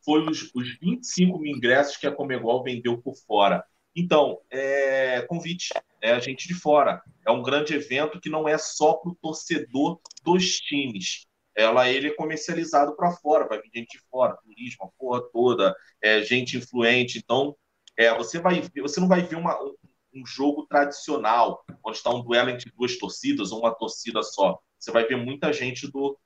foi 0.07 0.25
os, 0.25 0.49
os 0.55 0.79
25 0.79 1.37
mil 1.37 1.53
ingressos 1.53 1.97
que 1.97 2.07
a 2.07 2.11
Comegol 2.13 2.63
vendeu 2.63 2.97
por 2.97 3.13
fora. 3.13 3.61
Então, 3.93 4.39
é 4.49 5.21
convite, 5.23 5.73
é 5.99 6.13
a 6.13 6.19
gente 6.19 6.47
de 6.47 6.53
fora. 6.53 7.03
É 7.25 7.31
um 7.31 7.43
grande 7.43 7.73
evento 7.73 8.21
que 8.21 8.29
não 8.29 8.47
é 8.47 8.57
só 8.57 8.93
para 8.93 9.11
o 9.11 9.17
torcedor 9.21 9.99
dos 10.23 10.61
times. 10.61 11.25
Ela, 11.53 11.89
ele 11.89 12.07
é 12.07 12.15
comercializado 12.15 12.95
para 12.95 13.11
fora, 13.17 13.49
vai 13.49 13.61
vir 13.61 13.69
gente 13.73 13.97
de 13.97 14.03
fora, 14.09 14.37
turismo, 14.37 14.85
a 14.85 14.87
porra 14.97 15.21
toda, 15.33 15.75
é, 16.01 16.21
gente 16.21 16.55
influente. 16.55 17.17
Então, 17.17 17.53
é, 17.97 18.15
você, 18.15 18.39
vai, 18.39 18.61
você 18.81 19.01
não 19.01 19.09
vai 19.09 19.23
ver 19.23 19.35
uma, 19.35 19.61
um, 19.61 19.75
um 20.15 20.25
jogo 20.25 20.65
tradicional, 20.67 21.65
onde 21.83 21.97
está 21.97 22.11
um 22.11 22.23
duelo 22.23 22.49
entre 22.49 22.71
duas 22.77 22.97
torcidas 22.97 23.51
ou 23.51 23.59
uma 23.59 23.75
torcida 23.75 24.23
só. 24.23 24.57
Você 24.79 24.89
vai 24.89 25.05
ver 25.05 25.17
muita 25.17 25.51
gente 25.51 25.91
do, 25.91 26.17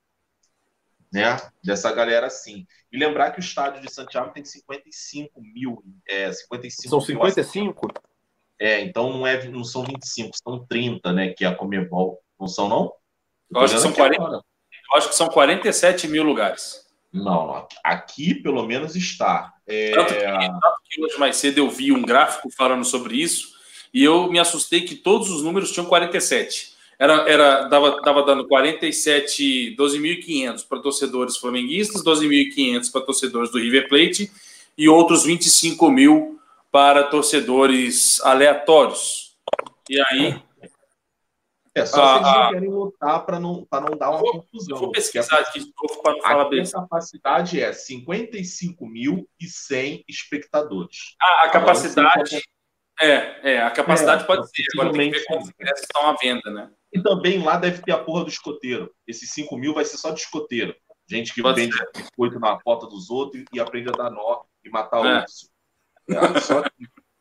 né? 1.12 1.38
Dessa 1.64 1.92
galera 1.92 2.28
assim. 2.28 2.66
E 2.92 2.98
lembrar 2.98 3.32
que 3.32 3.40
o 3.40 3.42
estádio 3.42 3.82
de 3.82 3.92
Santiago 3.92 4.32
tem 4.32 4.46
55 4.46 5.42
mil. 5.42 5.84
É, 6.08 6.32
55 6.32 6.90
são 6.90 7.02
55? 7.02 7.88
Mil, 7.88 7.94
é, 8.60 8.82
então 8.82 9.12
não, 9.12 9.26
é, 9.26 9.44
não 9.48 9.64
são 9.64 9.84
25, 9.84 10.32
são 10.42 10.66
30, 10.66 11.12
né? 11.12 11.30
Que 11.30 11.44
é 11.44 11.48
a 11.48 11.56
Comebol. 11.56 12.22
Não 12.40 12.48
são, 12.48 12.70
não? 12.70 12.94
Eu 13.50 13.62
acho, 13.62 13.76
que 13.76 13.82
são 13.82 13.92
40, 13.92 14.24
eu 14.24 14.98
acho 14.98 15.10
que 15.10 15.16
são 15.16 15.28
47 15.28 16.08
mil 16.08 16.24
lugares. 16.24 16.86
Não, 17.12 17.68
aqui 17.84 18.34
pelo 18.34 18.66
menos 18.66 18.96
está. 18.96 19.54
É... 19.68 19.92
Tanto, 19.92 20.14
que, 20.14 20.22
tanto 20.22 20.82
que 20.86 21.04
hoje 21.04 21.20
mais 21.20 21.36
cedo 21.36 21.58
eu 21.58 21.70
vi 21.70 21.92
um 21.92 22.02
gráfico 22.02 22.50
falando 22.50 22.86
sobre 22.86 23.16
isso 23.18 23.50
e 23.94 24.02
eu 24.02 24.32
me 24.32 24.40
assustei 24.40 24.82
que 24.82 24.96
todos 24.96 25.30
os 25.30 25.44
números 25.44 25.72
tinham 25.72 25.88
47 25.88 26.70
era, 27.02 27.28
era 27.28 27.64
dava, 27.64 27.99
dava 28.02 28.22
dando 28.22 28.48
47, 28.48 29.76
12.500 29.76 30.68
para 30.69 30.80
torcedores 30.80 31.36
flamenguistas, 31.36 32.03
12.500 32.03 32.91
para 32.91 33.02
torcedores 33.02 33.52
do 33.52 33.57
River 33.57 33.90
Plate 33.90 34.32
e 34.78 34.88
outros 34.88 35.23
25 35.23 35.90
mil 35.90 36.40
para 36.72 37.06
torcedores 37.06 38.22
aleatórios. 38.22 39.36
E 39.90 39.99
aí. 39.99 40.40
É 41.73 41.88
só 41.88 42.03
a, 42.03 42.19
vocês 42.19 42.36
não 42.36 42.52
querem 42.52 42.69
lutar 42.69 43.26
para 43.26 43.40
não, 43.40 43.65
não 43.72 43.98
dar 43.98 44.11
uma 44.11 44.19
vou, 44.19 44.34
confusão. 44.34 44.78
Vou 44.78 44.91
pesquisar 44.91 45.40
aqui 45.40 45.60
de 45.60 45.73
novo 45.82 46.03
para 46.03 46.11
não 46.11 46.22
falar 46.22 46.49
bem. 46.49 46.61
A 46.61 46.69
capacidade 46.69 47.60
é 47.60 47.72
55.100 47.72 50.03
espectadores. 50.07 51.15
Ah, 51.19 51.45
a 51.45 51.49
capacidade. 51.49 52.44
É, 52.99 53.53
é, 53.53 53.61
a 53.64 53.72
capacidade 53.72 54.22
é, 54.22 54.28
pode 54.28 54.48
ser. 54.52 54.65
Agora 54.76 54.94
tem 54.94 55.10
que 55.10 55.18
ver 55.18 55.26
como 55.26 55.49
ingressos 55.49 55.82
estão 55.82 56.07
à 56.07 56.14
venda, 56.14 56.52
né? 56.52 56.69
E 56.93 57.01
também 57.01 57.41
lá 57.41 57.57
deve 57.57 57.81
ter 57.81 57.91
a 57.91 58.03
porra 58.03 58.23
do 58.23 58.30
escoteiro. 58.30 58.93
Esses 59.07 59.31
5 59.31 59.57
mil 59.57 59.73
vai 59.73 59.85
ser 59.85 59.97
só 59.97 60.11
de 60.11 60.19
escoteiro. 60.19 60.76
Gente 61.09 61.34
que 61.34 61.41
Pode 61.41 61.61
vende 61.61 61.76
biscoito 61.95 62.39
na 62.39 62.57
porta 62.57 62.88
dos 62.88 63.09
outros 63.09 63.43
e 63.53 63.59
aprende 63.59 63.89
a 63.89 63.91
dar 63.91 64.09
nó 64.09 64.43
e 64.63 64.69
matar 64.69 65.05
é. 65.05 65.22
urso. 65.22 65.49
É, 66.09 66.39
só, 66.39 66.63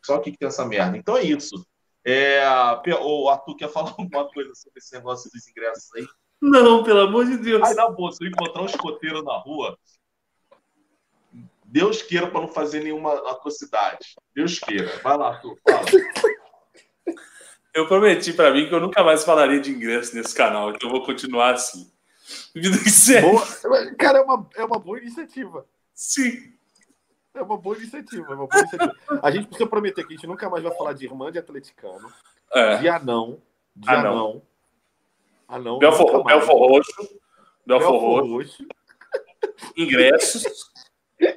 só 0.04 0.18
que 0.18 0.36
tem 0.36 0.48
essa 0.48 0.64
merda. 0.64 0.96
Então 0.96 1.16
é 1.16 1.22
isso. 1.22 1.64
É, 2.04 2.42
o 3.00 3.28
Arthur 3.28 3.56
quer 3.56 3.68
falar 3.68 3.90
alguma 3.98 4.28
coisa 4.28 4.54
sobre 4.54 4.78
esse 4.78 4.94
negócio 4.94 5.30
dos 5.30 5.46
ingressos 5.48 5.94
aí? 5.94 6.06
Não, 6.40 6.82
pelo 6.82 7.00
amor 7.00 7.26
de 7.26 7.36
Deus. 7.36 7.62
Aí, 7.62 7.74
na 7.74 7.90
boa, 7.90 8.10
se 8.12 8.24
eu 8.24 8.28
encontrar 8.28 8.62
um 8.62 8.66
escoteiro 8.66 9.22
na 9.22 9.36
rua, 9.36 9.78
Deus 11.64 12.02
queira 12.02 12.28
para 12.28 12.40
não 12.40 12.48
fazer 12.48 12.82
nenhuma 12.82 13.12
atrocidade. 13.30 14.14
Deus 14.34 14.58
queira. 14.58 14.98
Vai 15.02 15.16
lá, 15.16 15.28
Arthur, 15.28 15.56
fala. 15.62 15.84
Eu 17.72 17.86
prometi 17.86 18.32
para 18.32 18.52
mim 18.52 18.68
que 18.68 18.74
eu 18.74 18.80
nunca 18.80 19.04
mais 19.04 19.24
falaria 19.24 19.60
de 19.60 19.70
ingresso 19.70 20.14
nesse 20.14 20.34
canal, 20.34 20.70
então 20.70 20.88
eu 20.88 20.92
vou 20.92 21.04
continuar 21.04 21.54
assim. 21.54 21.90
Vida 22.54 22.76
boa, 23.22 23.94
cara, 23.96 24.18
é 24.18 24.22
uma, 24.22 24.48
é 24.56 24.64
uma 24.64 24.78
boa 24.78 24.98
iniciativa. 24.98 25.64
Sim. 25.94 26.52
É 27.34 27.42
uma 27.42 27.56
boa 27.56 27.76
iniciativa, 27.76 28.32
é 28.32 28.34
uma 28.34 28.46
boa 28.46 28.60
iniciativa. 28.60 28.96
A 29.22 29.30
gente 29.30 29.46
precisa 29.46 29.68
prometer 29.68 30.04
que 30.04 30.12
a 30.12 30.16
gente 30.16 30.26
nunca 30.26 30.50
mais 30.50 30.62
vai 30.62 30.74
falar 30.76 30.92
de 30.92 31.04
irmã 31.04 31.30
de 31.30 31.38
atleticano, 31.38 32.12
é. 32.52 32.78
de 32.78 32.88
anão, 32.88 33.40
de 33.74 33.88
anão. 33.88 34.12
anão. 34.12 34.42
anão 35.48 35.78
Belfor, 35.78 36.24
Belfor 36.24 36.56
Roxo. 36.56 37.20
Belfor 37.66 38.24
Roxo. 38.26 38.66
Ingressos. 39.76 40.44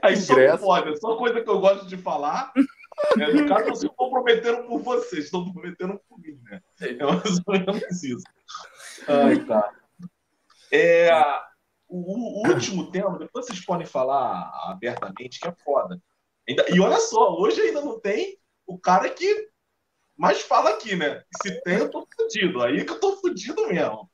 Aí 0.01 0.15
Ingresso. 0.15 0.63
só 0.63 0.95
só 0.95 1.15
coisa 1.15 1.41
que 1.41 1.49
eu 1.49 1.59
gosto 1.59 1.85
de 1.85 1.97
falar 1.97 2.51
é, 3.19 3.33
no 3.33 3.47
caso, 3.47 3.65
vocês 3.65 3.91
estão 3.91 4.09
prometendo 4.09 4.63
por 4.67 4.81
vocês, 4.81 5.25
estão 5.25 5.51
prometendo 5.51 5.99
por 6.07 6.19
mim, 6.19 6.39
né? 6.43 6.61
É 6.81 6.93
mais 7.03 7.39
ou 7.45 7.53
menos 7.53 8.03
isso. 8.03 8.23
Ai, 9.07 9.43
tá. 9.45 9.71
É, 10.71 11.11
o, 11.87 12.41
o, 12.41 12.49
último 12.49 12.89
tema, 12.89 13.19
depois 13.19 13.45
vocês 13.45 13.63
podem 13.63 13.85
falar 13.85 14.51
abertamente, 14.69 15.39
que 15.39 15.47
é 15.47 15.55
foda. 15.63 16.01
Ainda, 16.47 16.65
e 16.69 16.79
olha 16.79 16.97
só, 16.97 17.35
hoje 17.35 17.61
ainda 17.61 17.81
não 17.81 17.99
tem 17.99 18.37
o 18.65 18.79
cara 18.79 19.09
que 19.09 19.49
mais 20.17 20.41
fala 20.41 20.71
aqui, 20.71 20.95
né? 20.95 21.23
Se 21.41 21.61
tem, 21.61 21.77
eu 21.77 21.89
tô 21.89 22.07
fudido. 22.15 22.61
Aí 22.61 22.83
que 22.85 22.91
eu 22.91 22.99
tô 22.99 23.17
fudido 23.17 23.67
mesmo. 23.67 24.09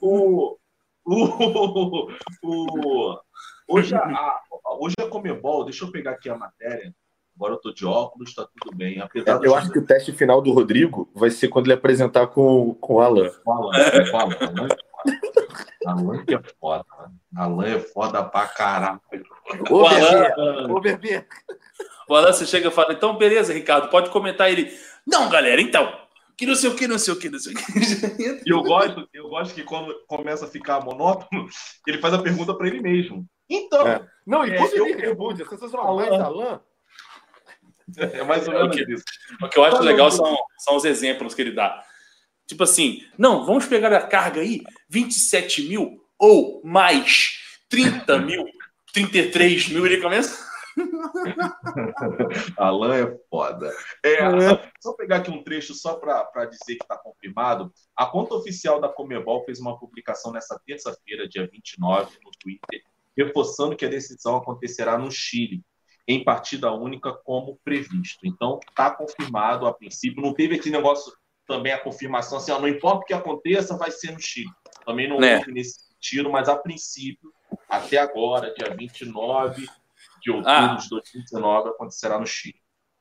O, 0.00 0.58
o, 1.04 2.08
o, 2.42 3.20
hoje, 3.68 3.94
a, 3.94 4.40
hoje 4.78 4.96
a 4.98 5.08
Comebol, 5.08 5.64
deixa 5.64 5.84
eu 5.84 5.92
pegar 5.92 6.12
aqui 6.12 6.28
a 6.28 6.36
matéria. 6.36 6.94
Agora 7.42 7.54
eu 7.54 7.60
tô 7.60 7.72
de 7.72 7.84
óculos, 7.84 8.28
está 8.30 8.46
tudo 8.60 8.76
bem. 8.76 9.00
Apesar 9.00 9.42
eu 9.42 9.52
acho 9.56 9.68
que 9.72 9.80
o 9.80 9.84
teste 9.84 10.12
final 10.12 10.40
do 10.40 10.52
Rodrigo 10.52 11.10
vai 11.12 11.28
ser 11.28 11.48
quando 11.48 11.66
ele 11.66 11.74
apresentar 11.74 12.28
com, 12.28 12.72
com 12.74 12.94
o 12.94 13.00
Alan. 13.00 13.32
Alan, 13.44 13.70
Alan, 14.14 14.36
Alan, 14.40 14.68
Alan 15.84 16.24
que 16.24 16.34
é 16.36 16.40
foda. 16.60 16.84
Alan 17.36 17.66
é 17.66 17.80
foda 17.80 18.22
pra 18.22 18.46
caralho. 18.46 19.00
Ô, 19.68 19.84
Alan, 19.86 20.72
ô, 20.72 20.80
bebê. 20.80 21.26
O 22.08 22.14
Alan, 22.14 22.32
você 22.32 22.46
chega 22.46 22.68
e 22.68 22.70
fala, 22.70 22.92
então 22.92 23.18
beleza, 23.18 23.52
Ricardo, 23.52 23.88
pode 23.90 24.10
comentar 24.10 24.48
ele. 24.48 24.70
Não, 25.04 25.28
galera, 25.28 25.60
então, 25.60 25.92
que 26.38 26.46
não 26.46 26.54
sei 26.54 26.70
o 26.70 26.76
que, 26.76 26.86
não 26.86 26.96
sei 26.98 27.14
o 27.14 27.18
que, 27.18 27.28
não 27.28 27.40
sei 27.40 27.54
o 27.54 27.56
que. 27.56 28.42
E 28.46 28.50
eu 28.52 28.62
gosto, 28.62 29.08
eu 29.12 29.28
gosto 29.28 29.52
que 29.52 29.64
quando 29.64 29.92
começa 30.06 30.44
a 30.44 30.48
ficar 30.48 30.78
monótono, 30.84 31.48
ele 31.88 31.98
faz 31.98 32.14
a 32.14 32.22
pergunta 32.22 32.54
para 32.54 32.68
ele 32.68 32.80
mesmo. 32.80 33.26
Então, 33.50 33.84
É. 33.88 34.00
Não, 34.24 34.46
e 34.46 34.52
É, 34.52 34.56
quando 34.58 34.74
eu- 34.74 34.86
ele 34.86 35.00
responde, 35.08 35.42
é 35.42 35.46
sensacional. 35.46 35.96
Mas, 35.96 36.12
Alan, 36.12 36.60
é 37.98 38.22
mais 38.24 38.46
ou 38.48 38.54
É 38.54 38.56
o 38.58 38.60
menos 38.68 38.76
quê? 38.76 38.86
isso. 38.92 39.04
O 39.42 39.48
que 39.48 39.58
eu 39.58 39.64
acho 39.64 39.76
Tá 39.76 39.82
legal 39.82 40.10
bom. 40.10 40.16
são, 40.16 40.36
são 40.58 40.76
os 40.76 40.84
exemplos 40.84 41.34
que 41.34 41.42
ele 41.42 41.52
dá. 41.52 41.82
Tipo 42.46 42.64
assim, 42.64 43.04
não, 43.16 43.44
vamos 43.46 43.66
pegar 43.66 43.92
a 43.92 44.06
carga 44.06 44.40
aí, 44.40 44.62
27 44.88 45.68
mil 45.68 46.02
ou 46.18 46.60
mais 46.64 47.38
30 47.68 48.18
mil, 48.18 48.44
33 48.92 49.68
mil, 49.70 49.86
ele 49.86 50.00
começa. 50.00 50.50
Alan 52.56 52.94
é 52.94 53.18
foda. 53.30 53.72
É, 54.04 54.18
Só 54.80 54.92
pegar 54.94 55.16
aqui 55.16 55.30
um 55.30 55.42
trecho 55.42 55.74
só 55.74 55.94
para 55.96 56.44
dizer 56.46 56.76
que 56.76 56.82
está 56.84 56.96
confirmado. 56.96 57.72
A 57.96 58.06
conta 58.06 58.34
oficial 58.34 58.80
da 58.80 58.88
Comebol 58.88 59.44
fez 59.44 59.60
uma 59.60 59.78
publicação 59.78 60.32
nessa 60.32 60.58
terça-feira, 60.66 61.28
dia 61.28 61.48
29, 61.50 62.18
no 62.24 62.30
Twitter, 62.38 62.82
reforçando 63.16 63.76
que 63.76 63.84
a 63.84 63.88
decisão 63.88 64.36
acontecerá 64.36 64.96
no 64.98 65.10
Chile, 65.10 65.62
em 66.06 66.22
partida 66.24 66.72
única, 66.72 67.12
como 67.12 67.58
previsto. 67.64 68.26
Então, 68.26 68.58
está 68.68 68.90
confirmado 68.90 69.66
a 69.66 69.72
princípio. 69.72 70.22
Não 70.22 70.34
teve 70.34 70.56
aquele 70.56 70.76
negócio 70.76 71.12
também 71.46 71.72
a 71.72 71.78
confirmação 71.78 72.38
assim, 72.38 72.52
ó, 72.52 72.60
não 72.60 72.68
importa 72.68 72.98
o 72.98 73.04
que 73.04 73.14
aconteça, 73.14 73.76
vai 73.76 73.90
ser 73.90 74.12
no 74.12 74.20
Chile. 74.20 74.50
Também 74.84 75.08
não 75.08 75.22
É. 75.22 75.38
houve 75.38 75.52
nesse 75.52 75.80
sentido, 75.88 76.30
mas 76.30 76.48
a 76.48 76.56
princípio, 76.56 77.32
até 77.68 77.98
agora, 77.98 78.52
dia 78.54 78.74
29 78.76 79.66
de 80.20 80.30
outubro 80.30 80.50
Ah. 80.50 80.76
de 80.80 80.88
2019, 80.88 81.68
acontecerá 81.70 82.18
no 82.18 82.26
Chile. 82.26 82.54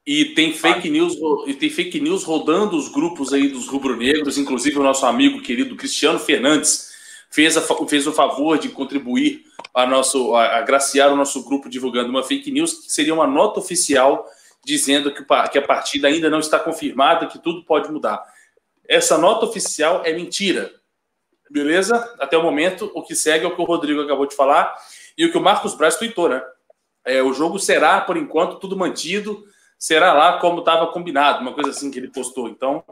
E 0.06 0.26
tem 0.34 0.52
fake 0.52 0.90
news, 0.90 1.16
e 1.46 1.54
tem 1.54 1.70
fake 1.70 2.00
news 2.00 2.24
rodando 2.24 2.76
os 2.76 2.88
grupos 2.88 3.32
aí 3.34 3.48
dos 3.48 3.68
rubro-negros, 3.68 4.38
inclusive 4.38 4.80
o 4.80 4.84
nosso 4.84 5.06
amigo 5.06 5.42
querido 5.42 5.76
Cristiano 5.76 6.18
Fernandes 6.18 6.92
fez, 7.30 7.56
a 7.56 7.62
fez 7.88 8.08
o 8.08 8.12
favor 8.12 8.58
de 8.58 8.70
contribuir 8.70 9.44
a 9.74 9.86
nosso 9.86 10.36
a, 10.36 10.58
agraciar 10.58 11.12
o 11.12 11.16
nosso 11.16 11.44
grupo 11.44 11.70
divulgando 11.70 12.10
uma 12.10 12.24
fake 12.24 12.52
news 12.52 12.86
que 12.86 12.92
seria 12.92 13.14
uma 13.14 13.28
nota 13.28 13.60
oficial 13.60 14.28
dizendo 14.64 15.12
que, 15.14 15.26
que 15.52 15.58
a 15.58 15.62
partida 15.62 16.08
ainda 16.08 16.30
não 16.30 16.40
está 16.40 16.60
confirmada, 16.60 17.26
que 17.26 17.40
tudo 17.40 17.64
pode 17.64 17.92
mudar. 17.92 18.24
Essa 18.88 19.18
nota 19.18 19.46
oficial 19.46 20.04
é 20.06 20.14
mentira. 20.14 20.72
Beleza? 21.50 22.16
Até 22.20 22.38
o 22.38 22.44
momento, 22.44 22.92
o 22.94 23.04
que 23.04 23.16
segue 23.16 23.44
é 23.44 23.48
o 23.48 23.56
que 23.56 23.62
o 23.62 23.66
Rodrigo 23.66 24.02
acabou 24.02 24.26
de 24.26 24.36
falar 24.36 24.74
e 25.18 25.26
o 25.26 25.32
que 25.32 25.38
o 25.38 25.42
Marcos 25.42 25.76
Braz 25.76 25.96
tweetou, 25.98 26.30
né? 26.30 26.42
É, 27.04 27.22
o 27.22 27.34
jogo 27.34 27.58
será, 27.58 28.00
por 28.02 28.16
enquanto, 28.16 28.60
tudo 28.60 28.78
mantido 28.78 29.44
será 29.78 30.14
lá 30.14 30.38
como 30.40 30.60
estava 30.60 30.88
combinado, 30.88 31.42
uma 31.42 31.54
coisa 31.54 31.72
assim 31.72 31.90
que 31.90 31.98
ele 31.98 32.08
postou. 32.10 32.48
Então, 32.48 32.84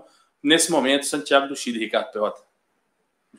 nesse 0.41 0.72
momento, 0.72 1.06
Santiago 1.06 1.47
do 1.47 1.56
Chile, 1.56 1.80
Ricardo 1.80 2.11
Pelota. 2.11 2.41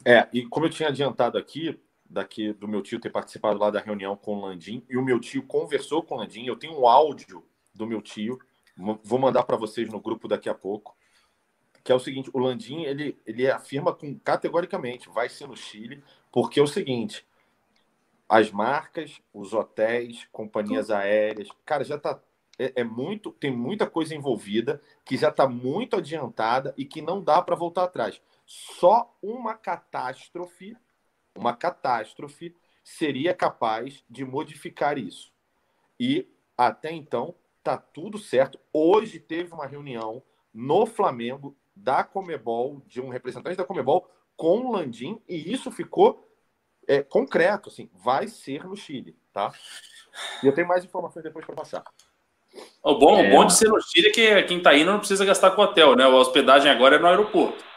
É, 0.05 0.29
e 0.33 0.47
como 0.47 0.67
eu 0.67 0.71
tinha 0.71 0.89
adiantado 0.89 1.37
aqui, 1.37 1.79
daqui 2.11 2.53
do 2.53 2.69
meu 2.69 2.83
tio 2.83 3.01
ter 3.01 3.11
participado 3.11 3.59
lá 3.59 3.71
da 3.71 3.81
reunião 3.81 4.17
com 4.17 4.37
o 4.37 4.41
Landim, 4.41 4.85
e 4.91 4.97
o 4.97 5.03
meu 5.03 5.21
tio 5.21 5.43
conversou 5.45 6.03
com 6.03 6.17
o 6.17 6.19
Landim, 6.19 6.45
eu 6.45 6.57
tenho 6.57 6.79
um 6.79 6.87
áudio 6.87 7.45
do 7.73 7.87
meu 7.87 8.03
tio, 8.03 8.39
vou 9.03 9.19
mandar 9.19 9.45
para 9.45 9.57
vocês 9.57 9.89
no 9.89 10.01
grupo 10.01 10.27
daqui 10.27 10.49
a 10.49 10.55
pouco, 10.55 10.97
que 11.85 11.93
é 11.93 11.95
o 11.95 12.01
seguinte, 12.01 12.29
o 12.35 12.39
Landim, 12.39 12.83
ele, 12.83 13.19
ele 13.25 13.51
afirma 13.51 13.95
com, 13.95 14.19
categoricamente, 14.19 15.09
vai 15.09 15.29
ser 15.29 15.47
no 15.47 15.57
Chile, 15.57 16.03
porque 16.31 16.61
é 16.61 16.63
o 16.63 16.67
seguinte, 16.67 17.25
as 18.29 18.51
marcas, 18.51 19.21
os 19.33 19.55
hotéis, 19.55 20.29
companhias 20.31 20.91
aéreas, 20.91 21.49
cara, 21.65 21.85
já 21.85 21.99
tá 21.99 22.21
é, 22.61 22.83
é 22.83 22.85
muito, 22.85 23.33
tem 23.33 23.51
muita 23.51 23.89
coisa 23.89 24.15
envolvida 24.15 24.83
que 25.03 25.17
já 25.17 25.31
está 25.31 25.49
muito 25.49 25.97
adiantada 25.97 26.75
e 26.77 26.85
que 26.85 27.01
não 27.01 27.25
dá 27.25 27.41
para 27.41 27.57
voltar 27.57 27.85
atrás. 27.85 28.21
Só 28.45 29.17
uma 29.23 29.55
catástrofe, 29.55 30.77
uma 31.41 31.57
catástrofe 31.57 32.55
seria 32.85 33.33
capaz 33.33 34.05
de 34.09 34.25
modificar 34.25 34.99
isso. 34.99 35.33
E 35.99 36.29
até 36.57 36.93
então 36.93 37.35
tá 37.63 37.79
tudo 37.79 38.19
certo. 38.19 38.61
Hoje 38.73 39.19
teve 39.19 39.53
uma 39.55 39.67
reunião 39.67 40.23
no 40.53 40.85
Flamengo 40.85 41.57
da 41.75 42.05
Comebol, 42.05 42.83
de 42.87 43.01
um 43.01 43.09
representante 43.09 43.57
da 43.57 43.65
Comebol 43.65 44.11
com 44.37 44.59
o 44.61 44.73
Landim 44.73 45.21
e 45.27 45.51
isso 45.51 45.71
ficou 45.71 46.29
é, 46.87 47.03
concreto, 47.03 47.69
assim, 47.69 47.89
vai 47.95 48.29
ser 48.29 48.65
no 48.65 48.77
Chile, 48.77 49.17
tá? 49.33 49.53
E 50.43 50.47
eu 50.47 50.55
tenho 50.55 50.69
mais 50.69 50.85
informações 50.85 51.23
depois 51.23 51.47
para 51.47 51.55
passar. 51.55 51.85
O 52.83 52.99
bom, 52.99 53.17
É. 53.19 53.29
o 53.29 53.31
bom 53.31 53.47
de 53.47 53.55
ser 53.55 53.69
no 53.69 53.81
Chile 53.81 54.09
é 54.09 54.11
que 54.11 54.43
quem 54.43 54.61
tá 54.61 54.75
indo 54.75 54.91
não 54.91 54.99
precisa 54.99 55.25
gastar 55.25 55.53
com 55.53 55.63
hotel, 55.63 55.95
né? 55.95 56.05
A 56.05 56.09
hospedagem 56.09 56.71
agora 56.71 56.97
é 56.97 56.99
no 56.99 57.07
aeroporto. 57.07 57.70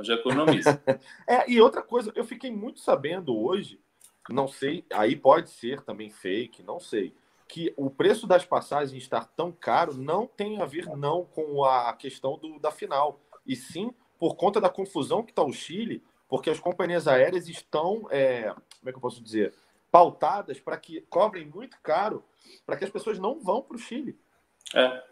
Já 0.00 0.14
economiza. 0.14 0.82
É, 1.26 1.50
e 1.50 1.60
outra 1.60 1.82
coisa, 1.82 2.12
eu 2.14 2.24
fiquei 2.24 2.50
muito 2.50 2.80
sabendo 2.80 3.36
hoje, 3.38 3.80
não 4.28 4.48
sei, 4.48 4.84
aí 4.92 5.16
pode 5.16 5.50
ser 5.50 5.82
também 5.82 6.10
fake, 6.10 6.62
não 6.62 6.78
sei, 6.78 7.14
que 7.48 7.72
o 7.76 7.90
preço 7.90 8.26
das 8.26 8.44
passagens 8.44 9.02
estar 9.02 9.26
tão 9.36 9.52
caro 9.52 9.94
não 9.94 10.26
tem 10.26 10.60
a 10.60 10.64
ver 10.64 10.86
não 10.96 11.24
com 11.24 11.64
a 11.64 11.92
questão 11.92 12.38
do, 12.38 12.58
da 12.58 12.70
final, 12.70 13.20
e 13.46 13.54
sim 13.54 13.92
por 14.18 14.36
conta 14.36 14.60
da 14.60 14.68
confusão 14.68 15.22
que 15.22 15.32
está 15.32 15.42
o 15.42 15.52
Chile, 15.52 16.02
porque 16.28 16.48
as 16.48 16.60
companhias 16.60 17.06
aéreas 17.08 17.48
estão, 17.48 18.06
é, 18.10 18.44
como 18.54 18.88
é 18.88 18.90
que 18.90 18.96
eu 18.96 19.02
posso 19.02 19.22
dizer, 19.22 19.54
pautadas 19.90 20.58
para 20.58 20.78
que 20.78 21.02
cobrem 21.02 21.46
muito 21.46 21.76
caro, 21.82 22.24
para 22.64 22.76
que 22.76 22.84
as 22.84 22.90
pessoas 22.90 23.18
não 23.18 23.40
vão 23.40 23.60
para 23.60 23.76
o 23.76 23.78
Chile. 23.78 24.18
É. 24.74 25.04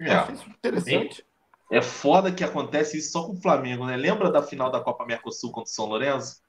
Eu 0.00 0.34
isso 0.34 0.48
interessante. 0.48 1.24
É 1.72 1.80
foda 1.80 2.30
que 2.30 2.44
acontece 2.44 2.98
isso 2.98 3.12
só 3.12 3.26
com 3.26 3.32
o 3.32 3.40
Flamengo, 3.40 3.86
né? 3.86 3.96
Lembra 3.96 4.30
da 4.30 4.42
final 4.42 4.70
da 4.70 4.78
Copa 4.78 5.06
Mercosul 5.06 5.50
contra 5.50 5.70
o 5.70 5.74
São 5.74 5.86
Lourenço? 5.86 6.42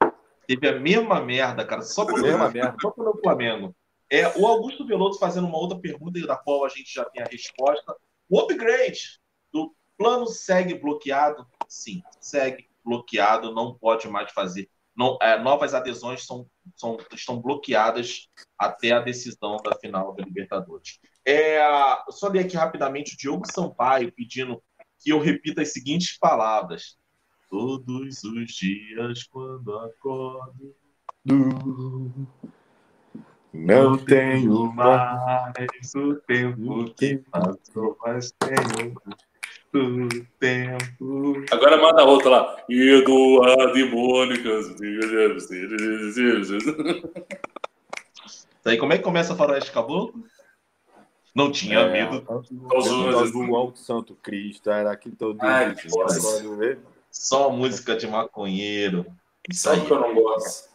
Teve 0.46 0.68
a 0.68 0.78
mesma 0.78 1.18
merda, 1.18 1.64
cara, 1.64 1.80
só 1.80 2.04
pelo, 2.04 2.20
Mesma 2.20 2.50
merda. 2.50 2.76
só 2.78 2.90
pelo 2.90 3.18
Flamengo. 3.22 3.74
É, 4.10 4.28
o 4.38 4.46
Augusto 4.46 4.86
Veloso 4.86 5.18
fazendo 5.18 5.46
uma 5.46 5.56
outra 5.56 5.78
pergunta, 5.78 6.20
da 6.26 6.36
qual 6.36 6.62
a 6.66 6.68
gente 6.68 6.92
já 6.92 7.06
tem 7.06 7.22
a 7.22 7.26
resposta. 7.26 7.96
O 8.28 8.38
upgrade 8.38 9.18
do 9.50 9.74
plano 9.96 10.26
segue 10.26 10.74
bloqueado? 10.74 11.46
Sim, 11.66 12.02
segue 12.20 12.68
bloqueado, 12.84 13.54
não 13.54 13.78
pode 13.78 14.06
mais 14.06 14.30
fazer. 14.30 14.68
Não, 14.94 15.16
é, 15.22 15.38
novas 15.38 15.72
adesões 15.72 16.26
são, 16.26 16.46
são, 16.76 16.98
estão 17.14 17.40
bloqueadas 17.40 18.28
até 18.58 18.92
a 18.92 19.00
decisão 19.00 19.56
da 19.56 19.74
final 19.78 20.14
da 20.14 20.22
Libertadores. 20.22 21.00
É, 21.26 21.58
eu 22.06 22.12
só 22.12 22.28
ler 22.28 22.40
aqui 22.40 22.58
rapidamente 22.58 23.14
o 23.14 23.16
Diogo 23.16 23.50
Sampaio 23.50 24.12
pedindo 24.12 24.62
que 25.04 25.10
eu 25.10 25.20
repita 25.20 25.60
as 25.60 25.72
seguintes 25.72 26.16
palavras. 26.18 26.96
Todos 27.50 28.24
os 28.24 28.52
dias 28.52 29.24
quando 29.24 29.78
acordo, 29.78 30.74
Não 33.52 33.98
tenho 33.98 34.72
mais 34.72 35.94
o 35.94 36.14
tempo 36.14 36.92
que 36.94 37.18
passou, 37.30 37.96
mas 38.02 38.32
tenho 38.32 38.94
o 39.74 40.08
tempo. 40.40 41.44
Agora 41.52 41.76
manda 41.76 42.02
outra 42.04 42.30
lá. 42.30 42.64
Eduardo 42.68 43.78
e 43.78 43.84
Mônica. 43.90 44.48
Isso 44.48 44.74
aí, 48.64 48.78
como 48.78 48.94
é 48.94 48.98
que 48.98 49.04
começa 49.04 49.34
a 49.34 49.36
faroeste 49.36 49.70
caboclo? 49.70 50.24
Não 51.34 51.50
tinha 51.50 51.80
É. 51.80 51.92
medo. 51.92 52.20
Deus 52.48 53.32
do 53.32 53.56
Alto 53.56 53.78
Santo 53.78 54.14
Cristo, 54.16 54.70
era 54.70 54.92
aqui 54.92 55.10
todo 55.10 55.38
Ai, 55.42 55.74
dia. 55.74 55.90
Quando 55.90 56.56
vê- 56.58 56.78
Só 57.10 57.50
música 57.50 57.96
de 57.96 58.06
maconheiro. 58.06 59.06
Isso 59.50 59.68
aí. 59.68 59.84
que 59.84 59.90
eu 59.92 60.00
não 60.00 60.14
gosto. 60.14 60.68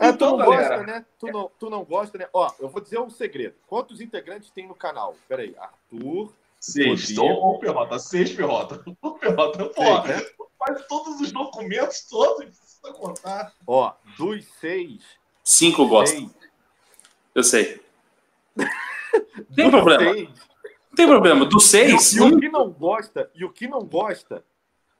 É, 0.00 0.10
tu 0.10 0.14
Então, 0.14 0.36
não 0.38 0.46
gosta, 0.46 0.82
né? 0.84 1.04
Tu 1.18 1.26
não, 1.26 1.50
tu 1.58 1.70
não 1.70 1.84
gosta, 1.84 2.16
né? 2.18 2.26
Ó, 2.32 2.50
eu 2.58 2.68
vou 2.68 2.80
dizer 2.80 2.98
um 2.98 3.10
segredo. 3.10 3.54
Quantos 3.66 4.00
integrantes 4.00 4.48
tem 4.50 4.66
no 4.66 4.74
canal? 4.74 5.14
Peraí, 5.28 5.54
Arthur. 5.58 6.32
Seis. 6.58 7.16
Ô, 7.18 7.58
Perrota, 7.58 7.98
seis, 7.98 8.32
Perrota. 8.32 8.82
Ô, 9.02 9.12
Perrota, 9.12 9.70
né? 10.08 10.26
faz 10.58 10.86
todos 10.86 11.20
os 11.20 11.30
documentos 11.30 12.06
todos, 12.08 12.44
precisa 12.58 12.92
contar. 12.94 13.52
Ó, 13.66 13.92
dos 14.16 14.46
seis. 14.58 15.02
Cinco 15.44 15.86
seis 16.06 16.30
Eu 17.34 17.44
sei. 17.44 17.80
Tem 19.54 19.70
problema. 19.70 20.12
seis, 20.14 20.28
Não 20.28 20.96
tem 20.96 21.06
problema. 21.06 21.44
Do 21.46 21.58
e, 21.58 21.60
seis, 21.60 22.12
o- 22.14 22.16
e 22.18 22.20
um 22.22 22.36
o 22.36 22.40
que 22.40 22.48
não 22.48 22.70
gosta, 22.70 23.30
e 23.34 23.44
o 23.44 23.50
que 23.52 23.68
não 23.68 23.84
gosta, 23.84 24.44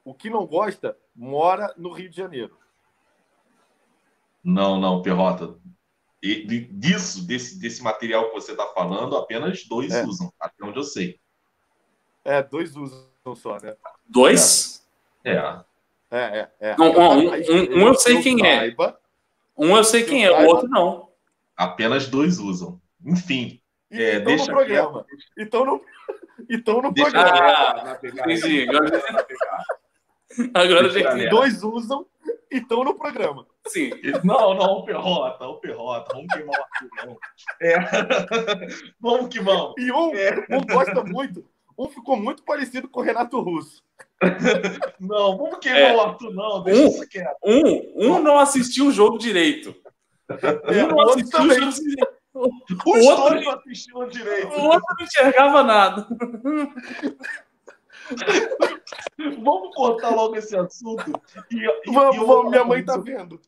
o 0.05 0.13
que 0.13 0.29
não 0.29 0.45
gosta, 0.45 0.97
mora 1.15 1.73
no 1.77 1.91
Rio 1.91 2.09
de 2.09 2.17
Janeiro. 2.17 2.57
Não, 4.43 4.79
não, 4.79 5.01
Perrota. 5.01 5.55
E, 6.21 6.45
de- 6.45 6.65
disso, 6.65 7.25
desse, 7.27 7.59
desse 7.59 7.83
material 7.83 8.29
que 8.29 8.33
você 8.33 8.51
está 8.51 8.65
falando, 8.67 9.15
apenas 9.17 9.63
dois 9.65 9.93
É. 9.93 10.03
usam, 10.03 10.31
até 10.39 10.63
onde 10.65 10.77
eu 10.79 10.83
sei. 10.83 11.19
É, 12.23 12.41
dois 12.41 12.75
usam 12.75 13.07
só, 13.35 13.57
né? 13.61 13.75
dois. 14.07 14.85
É. 15.23 15.35
É, 16.09 16.17
é, 16.39 16.51
é. 16.59 16.77
Não, 16.77 16.89
um- 16.91 17.19
um- 17.27 17.83
um 17.83 17.87
eu 17.87 17.93
sei 17.95 18.21
quem 18.21 18.45
é. 18.45 18.73
Um 19.57 19.75
eu 19.75 19.83
sei 19.83 20.03
quem 20.05 20.25
é, 20.25 20.31
o 20.31 20.47
outro 20.47 20.67
não. 20.69 21.09
Apenas 21.55 22.07
dois 22.07 22.39
usam. 22.39 22.79
Enfim, 23.05 23.61
E 23.91 24.01
É, 24.03 24.15
então 24.15 24.25
deixa 24.25 24.45
no 24.45 24.51
programa. 24.57 25.05
Então 25.37 25.65
no, 25.65 25.81
e 26.49 26.55
estão 26.55 26.81
no 26.81 26.91
Deixa 26.91 27.11
programa. 27.11 27.37
Ah, 27.79 27.83
na 27.85 27.95
pegada. 27.95 28.33
entendi. 28.33 28.69
Agora- 28.69 28.89
Deixa 28.91 29.11
na 29.13 29.23
pegada. 29.23 29.63
Agora 30.53 30.89
Deixa 30.89 31.13
ver. 31.15 31.29
Dois 31.29 31.63
usam 31.63 32.05
e 32.51 32.57
estão 32.57 32.83
no 32.83 32.95
programa. 32.95 33.45
Sim. 33.67 33.91
Não, 34.23 34.53
não, 34.53 34.73
o 34.79 34.85
Perrota, 34.85 35.47
o 35.47 35.55
Perrota. 35.57 36.13
Vamos 36.13 36.33
queimar 36.33 36.59
o 36.59 36.63
Arthur, 36.63 36.89
não. 37.05 37.17
É. 37.61 37.75
Vamos 38.99 39.27
que 39.29 39.39
vamos. 39.41 39.73
E 39.77 39.91
um, 39.91 40.13
É. 40.15 40.45
um 40.51 40.61
gosta 40.65 41.03
muito. 41.03 41.45
Um 41.77 41.87
ficou 41.89 42.17
muito 42.17 42.43
parecido 42.43 42.87
com 42.89 42.99
o 43.01 43.03
Renato 43.03 43.39
Russo. 43.39 43.83
Não, 44.99 45.37
vamos 45.37 45.59
queimar 45.59 45.81
É. 45.81 45.95
o 45.95 46.01
Arthur, 46.01 46.33
não. 46.33 46.63
Deixa 46.63 46.81
Um. 46.81 46.87
isso 46.87 47.07
quieto. 47.09 47.37
Um, 47.43 47.93
um 48.15 48.19
não 48.19 48.39
assistiu 48.39 48.87
o 48.87 48.91
jogo 48.91 49.17
direito. 49.17 49.75
É, 50.29 50.83
Um 50.83 50.87
não 50.87 51.01
assistiu 51.09 51.39
o 51.39 51.49
jogo 51.53 51.71
direito. 51.71 52.16
Os 52.41 53.05
outro- 53.05 53.29
dois 53.29 53.45
não 53.45 53.51
assistiram 53.53 54.07
direito. 54.07 54.47
O 54.57 54.63
outro 54.65 54.83
não 54.97 55.05
enxergava 55.05 55.63
nada. 55.63 56.07
Vamos 59.43 59.75
cortar 59.75 60.09
logo 60.15 60.35
esse 60.35 60.55
assunto. 60.57 61.11
E, 61.51 61.57
e- 61.65 61.91
Vamos, 61.93 62.15
e 62.15 62.19
vamos, 62.19 62.51
minha 62.51 62.63
mãe 62.63 62.83
tá 62.83 62.97
vendo. 62.97 63.39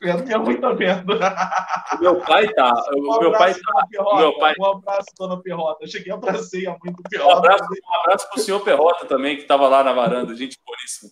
Minha 0.00 0.38
mãe 0.38 0.58
tá 0.60 0.72
vendo. 0.72 1.12
Meu 2.00 2.20
pai 2.20 2.48
tá. 2.54 2.72
O 2.96 3.20
meu 3.20 3.32
pai 3.32 3.54
tá. 3.54 3.86
Perrota. 3.90 4.16
meu 4.16 4.38
pai- 4.38 4.54
Um 4.58 4.64
abraço, 4.64 5.06
dona 5.18 5.42
Perrota. 5.42 5.84
Eu 5.84 5.88
cheguei, 5.88 6.12
abracei 6.12 6.66
a 6.66 6.70
mãe 6.70 6.92
do 6.92 7.00
Um 7.00 7.08
Perrota. 7.10 7.36
abraço, 7.38 7.64
um 7.64 8.00
abraço 8.00 8.30
pro 8.30 8.40
senhor 8.40 8.60
Perrota 8.60 9.06
também, 9.06 9.36
que 9.36 9.42
estava 9.42 9.68
lá 9.68 9.84
na 9.84 9.92
varanda. 9.92 10.34
Gente 10.34 10.58
boníssima. 10.66 11.10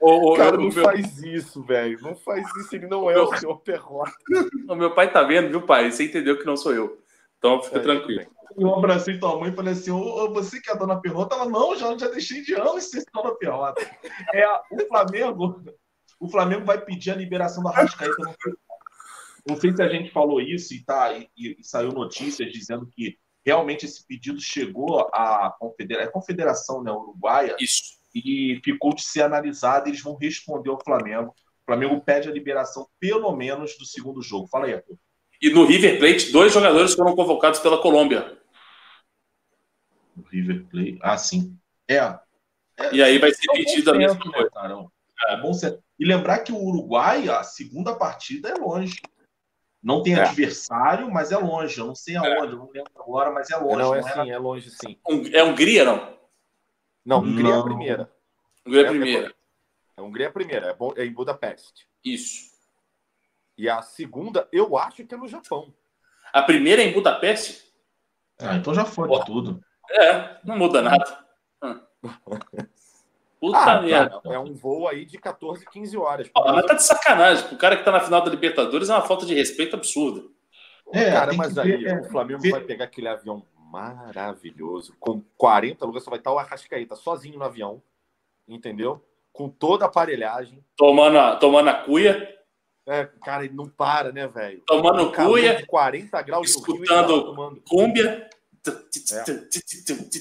O, 0.00 0.32
o- 0.32 0.36
Cara, 0.36 0.56
o 0.56 0.62
não 0.62 0.68
meu, 0.70 0.84
faz 0.84 1.18
isso, 1.22 1.62
velho. 1.64 1.98
Não 2.00 2.14
faz 2.14 2.46
isso, 2.56 2.74
ele 2.74 2.86
não 2.86 3.10
é 3.10 3.18
o 3.20 3.34
senhor 3.36 3.58
Perrota. 3.60 4.12
o 4.68 4.74
meu 4.74 4.94
pai 4.94 5.12
tá 5.12 5.22
vendo, 5.22 5.48
viu, 5.48 5.62
pai? 5.62 5.90
Você 5.90 6.04
entendeu 6.04 6.38
que 6.38 6.44
não 6.46 6.56
sou 6.56 6.72
eu. 6.74 7.02
Então 7.38 7.62
fica 7.62 7.78
É, 7.78 7.82
tranquilo. 7.82 8.26
Eu 8.56 8.74
abracei 8.74 9.18
tua 9.18 9.38
mãe 9.38 9.50
e 9.50 9.54
falei 9.54 9.72
assim: 9.72 9.90
ô, 9.90 10.32
você 10.32 10.60
que 10.60 10.70
é 10.70 10.72
a 10.72 10.76
dona 10.76 11.00
Perrota? 11.00 11.34
Ela, 11.36 11.48
não, 11.48 11.76
já, 11.76 11.96
já 11.96 12.08
deixei 12.08 12.42
de 12.42 12.54
anos 12.54 12.84
ser 12.90 13.04
dona 13.12 13.34
Perrota. 13.36 13.80
É, 14.34 14.46
o 14.72 14.86
Flamengo, 14.88 15.62
o 16.18 16.28
Flamengo 16.28 16.64
vai 16.64 16.80
pedir 16.80 17.10
a 17.12 17.16
liberação 17.16 17.62
da 17.62 17.70
Rascaeta. 17.70 18.16
Não 18.18 18.34
sei, 18.40 18.52
não 19.48 19.56
sei 19.56 19.74
se 19.76 19.82
a 19.82 19.88
gente 19.88 20.10
falou 20.10 20.40
isso 20.40 20.74
e, 20.74 20.82
tá, 20.84 21.12
e, 21.12 21.28
e 21.36 21.56
saiu 21.62 21.90
notícias 21.92 22.50
dizendo 22.52 22.86
que 22.86 23.16
realmente 23.44 23.84
esse 23.86 24.04
pedido 24.06 24.40
chegou 24.40 25.00
à 25.12 25.54
confedera- 25.58 26.02
é 26.02 26.06
confederação 26.06 26.82
né, 26.82 26.90
uruguaia 26.92 27.56
Isso. 27.60 27.97
E 28.14 28.60
ficou 28.64 28.94
de 28.94 29.02
ser 29.02 29.22
analisado. 29.22 29.88
e 29.88 29.90
Eles 29.90 30.02
vão 30.02 30.16
responder 30.16 30.70
ao 30.70 30.82
Flamengo. 30.82 31.34
O 31.62 31.64
Flamengo 31.66 32.00
pede 32.00 32.28
a 32.28 32.32
liberação, 32.32 32.86
pelo 32.98 33.34
menos, 33.36 33.76
do 33.76 33.84
segundo 33.84 34.22
jogo. 34.22 34.48
Fala 34.48 34.66
aí, 34.66 34.74
Arthur. 34.74 34.96
E 35.40 35.50
no 35.50 35.64
River 35.64 35.98
Plate, 35.98 36.32
dois 36.32 36.52
jogadores 36.52 36.94
foram 36.94 37.14
convocados 37.14 37.60
pela 37.60 37.80
Colômbia. 37.80 38.38
O 40.16 40.22
River 40.22 40.64
Plate. 40.68 40.98
Ah, 41.02 41.16
sim. 41.16 41.56
É. 41.86 41.96
É, 42.76 42.94
E 42.94 43.02
aí 43.02 43.18
vai 43.18 43.32
ser 43.32 43.50
é 43.50 43.54
pedido 43.54 43.90
a 43.90 43.94
mesma 43.94 44.18
né, 44.24 44.32
coisa. 44.32 44.50
Carão? 44.50 44.90
É 45.28 45.36
bom 45.36 45.52
ser... 45.52 45.78
E 45.98 46.04
lembrar 46.06 46.38
que 46.40 46.52
o 46.52 46.56
Uruguai, 46.62 47.28
a 47.28 47.42
segunda 47.42 47.94
partida 47.94 48.48
é 48.48 48.54
longe. 48.54 49.00
Não 49.82 50.02
tem 50.02 50.14
É. 50.14 50.20
adversário, 50.20 51.10
mas 51.10 51.30
é 51.32 51.36
longe. 51.36 51.78
Eu 51.78 51.86
não 51.86 51.94
sei 51.94 52.16
aonde, 52.16 52.52
eu 52.52 52.58
não 52.58 52.70
lembro 52.70 52.90
agora, 52.96 53.30
mas 53.30 53.50
é 53.50 53.56
longe. 53.56 53.76
Não, 53.76 53.94
é 53.94 54.00
não 54.00 54.08
assim, 54.08 54.30
é 54.30 54.38
longe 54.38 54.70
sim. 54.70 54.98
É 55.32 55.42
Hungria, 55.42 55.84
não? 55.84 56.17
Não, 57.04 57.20
Hungria 57.20 57.54
é 57.54 57.58
a 57.58 57.62
primeira. 57.62 58.12
Hungria 58.66 58.82
é 58.82 58.84
a 58.84 58.86
É, 58.86 58.90
primeira. 58.90 59.34
A 59.96 60.02
Hungria 60.02 60.26
é 60.26 60.28
a 60.28 60.32
primeira, 60.32 60.66
é, 60.68 60.74
bom, 60.74 60.92
é 60.96 61.04
em 61.04 61.12
Budapeste. 61.12 61.86
Isso. 62.04 62.48
E 63.56 63.68
a 63.68 63.82
segunda, 63.82 64.48
eu 64.52 64.76
acho 64.78 65.04
que 65.04 65.14
é 65.14 65.18
no 65.18 65.26
Japão. 65.26 65.74
A 66.32 66.42
primeira 66.42 66.82
é 66.82 66.86
em 66.86 66.92
Budapeste? 66.92 67.64
Ah, 68.40 68.54
então 68.56 68.72
já 68.74 68.84
foi 68.84 69.08
de 69.08 69.24
tudo. 69.24 69.60
É, 69.90 70.38
não 70.44 70.56
muda 70.56 70.80
nada. 70.82 71.26
Hum. 71.62 71.80
Puta 73.40 73.58
Ah, 73.58 73.80
merda. 73.80 74.20
cara, 74.20 74.34
é 74.34 74.38
um 74.38 74.52
voo 74.52 74.88
aí 74.88 75.04
de 75.04 75.16
14, 75.16 75.64
15 75.70 75.96
horas. 75.96 76.28
Ó, 76.34 76.52
mas 76.52 76.66
tá 76.66 76.74
de 76.74 76.82
sacanagem. 76.84 77.52
O 77.54 77.58
cara 77.58 77.76
que 77.76 77.84
tá 77.84 77.92
na 77.92 78.00
final 78.00 78.20
da 78.22 78.30
Libertadores 78.30 78.88
é 78.90 78.92
uma 78.94 79.06
falta 79.06 79.24
de 79.24 79.32
respeito 79.34 79.76
absurda. 79.76 80.28
É, 80.92 81.12
cara, 81.12 81.32
mas 81.34 81.56
aí 81.56 81.76
ver, 81.76 81.86
é, 81.86 82.00
o 82.00 82.04
Flamengo 82.10 82.40
ver- 82.40 82.50
vai 82.50 82.60
pegar 82.62 82.86
aquele 82.86 83.06
avião 83.08 83.44
maravilhoso, 83.70 84.94
com 84.98 85.22
40 85.36 85.84
lugares, 85.84 86.04
só 86.04 86.10
vai 86.10 86.18
estar 86.18 86.32
o 86.32 86.38
Arrascaeta 86.38 86.96
sozinho 86.96 87.38
no 87.38 87.44
avião, 87.44 87.82
entendeu? 88.46 89.04
Com 89.32 89.48
toda 89.48 89.84
a 89.84 89.88
aparelhagem. 89.88 90.64
Tomando 90.76 91.18
a, 91.18 91.36
tomando 91.36 91.68
a 91.68 91.74
cuia, 91.74 92.36
É, 92.86 93.04
cara, 93.22 93.44
ele 93.44 93.54
não 93.54 93.68
para, 93.68 94.10
né, 94.12 94.26
velho? 94.26 94.62
tomando 94.66 95.10
calor 95.12 95.32
cuia, 95.38 95.56
de 95.56 95.66
40 95.66 96.22
graus 96.22 96.48
escutando 96.50 97.34
tá 97.36 97.60
cúmbia. 97.68 98.30
Ah, 98.66 98.72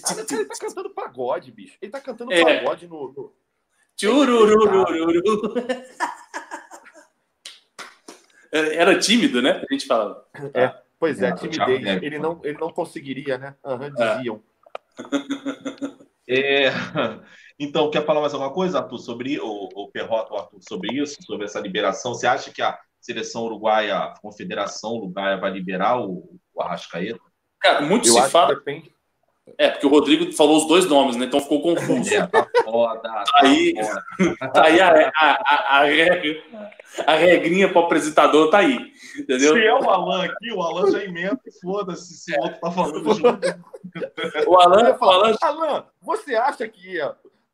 cara, 0.03 0.21
ele 0.29 0.45
tá 0.45 0.55
cantando 0.59 0.89
pagode, 0.91 1.51
bicho. 1.51 1.77
Ele 1.81 1.91
tá 1.91 1.99
cantando 2.01 2.31
É. 2.33 2.59
pagode 2.59 2.87
no. 2.87 3.11
no- 3.11 3.33
Tchurururururu. 3.95 5.53
Era 8.51 8.97
tímido, 8.99 9.41
né? 9.41 9.63
A 9.69 9.73
gente 9.73 9.85
falava. 9.87 10.25
Pois 10.99 11.21
é, 11.21 11.31
timidez. 11.33 11.83
Thiago. 11.83 12.05
Ele 12.05 12.19
não, 12.19 12.41
ele 12.43 12.57
não 12.57 12.71
conseguiria, 12.71 13.37
né? 13.37 13.55
Aham, 13.63 13.91
É. 13.97 14.15
diziam. 14.17 14.43
É, 16.29 16.71
Então, 17.57 17.89
quer 17.89 18.05
falar 18.05 18.19
mais 18.19 18.33
alguma 18.33 18.51
coisa, 18.53 18.79
Arthur, 18.79 18.97
sobre 18.99 19.39
o, 19.39 19.69
o 19.73 19.89
Perrota, 19.89 20.33
o 20.33 20.37
Arthur, 20.37 20.59
sobre 20.67 20.93
isso, 20.93 21.15
sobre 21.23 21.45
essa 21.45 21.59
liberação? 21.59 22.13
Você 22.13 22.27
acha 22.27 22.51
que 22.51 22.61
a 22.61 22.77
seleção 22.99 23.43
uruguaia, 23.45 23.97
a 23.97 24.19
confederação 24.19 24.91
uruguaia 24.95 25.37
vai 25.37 25.51
liberar 25.51 26.01
o, 26.01 26.37
o 26.53 26.61
Arrascaeta? 26.61 27.19
Cara, 27.61 27.81
muito 27.81 28.07
Eu 28.09 28.13
se 28.13 28.29
fala. 28.29 28.49
que 28.49 28.55
depende. 28.59 28.91
É, 29.57 29.69
porque 29.69 29.85
o 29.85 29.89
Rodrigo 29.89 30.31
falou 30.33 30.57
os 30.57 30.67
dois 30.67 30.85
nomes, 30.87 31.15
né? 31.15 31.25
Então 31.25 31.39
ficou 31.39 31.61
confuso. 31.61 32.09
É, 32.13 32.25
tá 32.27 32.47
foda. 32.63 33.01
Tá 33.01 33.23
Aí- 33.41 33.73
foda. 33.75 34.03
Tá 34.53 34.65
aí 34.65 34.79
a, 34.79 35.11
a, 35.15 35.31
a, 35.45 35.77
a, 35.79 35.83
regra, 35.83 36.43
a 37.05 37.15
regrinha 37.15 37.69
pro 37.69 37.79
apresentador 37.81 38.49
tá 38.49 38.59
aí. 38.59 38.77
Entendeu? 39.17 39.53
Se 39.53 39.63
é 39.65 39.73
o 39.73 39.89
Alan 39.89 40.25
aqui, 40.25 40.51
o 40.53 40.61
Alan 40.61 40.91
já 40.91 41.03
emenda 41.03 41.39
e 41.45 41.51
foda-se 41.59 42.13
se 42.17 42.37
o 42.37 42.41
outro 42.41 42.59
tá 42.59 42.71
falando 42.71 43.13
junto. 43.13 43.39
O 44.47 44.55
Alan, 44.59 44.97
o 44.99 45.05
Alan 45.05 45.35
Alan, 45.41 45.85
você 46.01 46.35
acha 46.35 46.67
que? 46.67 46.99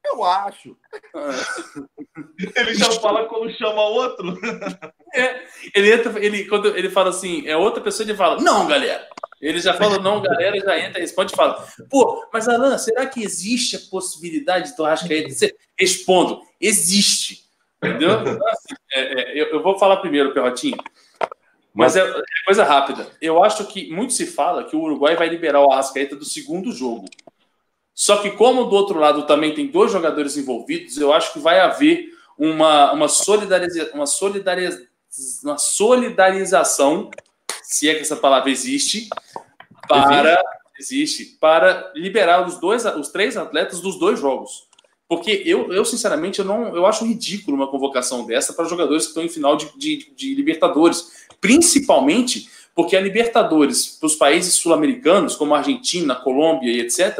Eu 0.05 0.23
acho. 0.23 0.77
Ele 2.55 2.75
já 2.75 2.91
fala 2.93 3.25
quando 3.25 3.51
chama 3.53 3.81
outro. 3.81 4.37
ele 5.75 5.93
entra, 5.93 6.23
ele, 6.23 6.45
quando 6.45 6.75
ele 6.75 6.89
fala 6.89 7.09
assim, 7.09 7.47
é 7.47 7.55
outra 7.55 7.81
pessoa, 7.81 8.05
ele 8.05 8.17
fala, 8.17 8.41
não, 8.41 8.67
galera. 8.67 9.07
Ele 9.41 9.59
já 9.59 9.73
fala, 9.73 9.99
não, 9.99 10.21
galera, 10.21 10.59
já 10.59 10.79
entra, 10.79 10.99
responde 10.99 11.33
e 11.33 11.35
fala, 11.35 11.65
pô, 11.89 12.25
mas 12.31 12.47
Alan, 12.47 12.77
será 12.77 13.05
que 13.05 13.23
existe 13.23 13.75
a 13.75 13.79
possibilidade 13.91 14.75
do 14.75 14.85
Arrascaeta 14.85 15.29
ser? 15.31 15.55
Respondo, 15.77 16.41
existe. 16.59 17.43
Entendeu? 17.83 18.19
Então, 18.23 18.47
assim, 18.47 18.75
é, 18.93 18.99
é, 19.01 19.41
eu, 19.41 19.47
eu 19.47 19.63
vou 19.63 19.77
falar 19.77 19.97
primeiro, 19.97 20.33
Perrotinho. 20.33 20.77
Mas 21.73 21.95
é, 21.95 22.01
é 22.01 22.23
coisa 22.45 22.63
rápida. 22.63 23.07
Eu 23.19 23.43
acho 23.43 23.65
que 23.65 23.91
muito 23.91 24.13
se 24.13 24.27
fala 24.27 24.63
que 24.63 24.75
o 24.75 24.81
Uruguai 24.81 25.15
vai 25.15 25.27
liberar 25.27 25.61
o 25.61 25.71
Arrascaeta 25.71 26.15
do 26.15 26.23
segundo 26.23 26.71
jogo. 26.71 27.05
Só 27.93 28.17
que, 28.17 28.31
como 28.31 28.65
do 28.65 28.75
outro 28.75 28.99
lado 28.99 29.25
também 29.25 29.53
tem 29.53 29.67
dois 29.67 29.91
jogadores 29.91 30.35
envolvidos, 30.35 30.97
eu 30.97 31.13
acho 31.13 31.33
que 31.33 31.39
vai 31.39 31.59
haver 31.59 32.09
uma, 32.37 32.91
uma, 32.91 33.07
solidariza, 33.07 33.91
uma, 33.93 34.07
solidariza, 34.07 34.87
uma 35.43 35.57
solidarização, 35.57 37.11
se 37.61 37.87
é 37.87 37.95
que 37.95 38.01
essa 38.01 38.15
palavra 38.15 38.49
existe, 38.49 39.09
para 39.87 40.41
existe, 40.79 41.37
para 41.39 41.91
liberar 41.95 42.47
os 42.47 42.59
dois, 42.59 42.83
os 42.85 43.09
três 43.09 43.37
atletas 43.37 43.79
dos 43.79 43.97
dois 43.97 44.19
jogos. 44.19 44.67
Porque 45.07 45.43
eu, 45.45 45.71
eu 45.71 45.85
sinceramente, 45.85 46.39
eu 46.39 46.45
não, 46.45 46.75
eu 46.75 46.85
acho 46.85 47.05
ridículo 47.05 47.55
uma 47.55 47.69
convocação 47.69 48.25
dessa 48.25 48.53
para 48.53 48.65
jogadores 48.65 49.03
que 49.03 49.09
estão 49.09 49.23
em 49.23 49.29
final 49.29 49.55
de, 49.55 49.71
de, 49.77 50.11
de 50.15 50.33
Libertadores, 50.33 51.27
principalmente 51.39 52.49
porque 52.73 52.95
a 52.95 53.01
Libertadores 53.01 53.97
para 53.99 54.07
os 54.07 54.15
países 54.15 54.55
sul-americanos, 54.55 55.35
como 55.35 55.53
a 55.53 55.59
Argentina, 55.59 56.15
Colômbia 56.15 56.71
e 56.71 56.79
etc., 56.79 57.19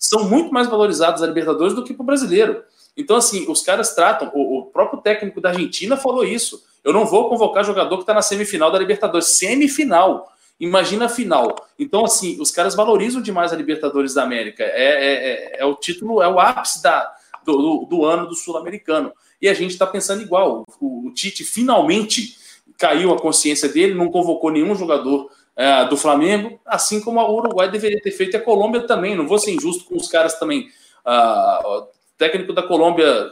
são 0.00 0.24
muito 0.24 0.50
mais 0.50 0.66
valorizados 0.66 1.22
a 1.22 1.26
Libertadores 1.26 1.74
do 1.74 1.84
que 1.84 1.92
para 1.92 2.02
o 2.02 2.06
brasileiro. 2.06 2.64
Então, 2.96 3.16
assim, 3.16 3.44
os 3.48 3.60
caras 3.62 3.94
tratam, 3.94 4.32
o, 4.34 4.58
o, 4.58 4.66
próprio 4.66 5.00
técnico 5.02 5.40
da 5.42 5.50
Argentina 5.50 5.94
falou 5.96 6.24
isso. 6.24 6.64
Eu 6.82 6.92
não 6.94 7.04
vou 7.04 7.28
convocar 7.28 7.62
jogador 7.62 7.96
que 7.98 8.02
está 8.02 8.14
na 8.14 8.22
semifinal 8.22 8.72
da 8.72 8.78
Libertadores. 8.78 9.28
Semifinal. 9.28 10.32
Imagina 10.58 11.04
a 11.04 11.08
final. 11.08 11.54
Então, 11.78 12.04
assim, 12.04 12.40
os 12.40 12.50
caras 12.50 12.74
valorizam 12.74 13.20
demais 13.20 13.52
a 13.52 13.56
Libertadores 13.56 14.14
da 14.14 14.22
América. 14.22 14.64
É, 14.64 14.72
é, 14.72 15.56
é, 15.58 15.60
é 15.60 15.64
o 15.64 15.74
título, 15.74 16.22
é 16.22 16.28
o 16.28 16.40
ápice 16.40 16.82
da, 16.82 17.14
do, 17.44 17.56
do, 17.56 17.86
do 17.86 18.04
ano 18.04 18.26
do 18.26 18.34
Sul-Americano. 18.34 19.12
E 19.40 19.48
a 19.48 19.54
gente 19.54 19.72
está 19.72 19.86
pensando 19.86 20.22
igual. 20.22 20.64
O, 20.80 21.08
o, 21.08 21.10
Tite 21.12 21.44
finalmente 21.44 22.38
caiu 22.78 23.12
a 23.12 23.18
consciência 23.18 23.68
dele, 23.68 23.94
não 23.94 24.10
convocou 24.10 24.50
nenhum 24.50 24.74
jogador 24.74 25.30
é, 25.60 25.84
do 25.84 25.94
Flamengo, 25.94 26.58
assim 26.64 27.02
como 27.02 27.20
o 27.20 27.36
Uruguai 27.36 27.70
deveria 27.70 28.00
ter 28.00 28.12
feito 28.12 28.32
e 28.32 28.38
a 28.38 28.42
Colômbia 28.42 28.86
também. 28.86 29.14
Não 29.14 29.28
vou 29.28 29.38
ser 29.38 29.50
injusto 29.50 29.84
com 29.84 29.94
os 29.94 30.08
caras 30.08 30.38
também. 30.38 30.70
Ah, 31.04 31.84
técnico 32.16 32.54
da 32.54 32.62
Colômbia 32.62 33.30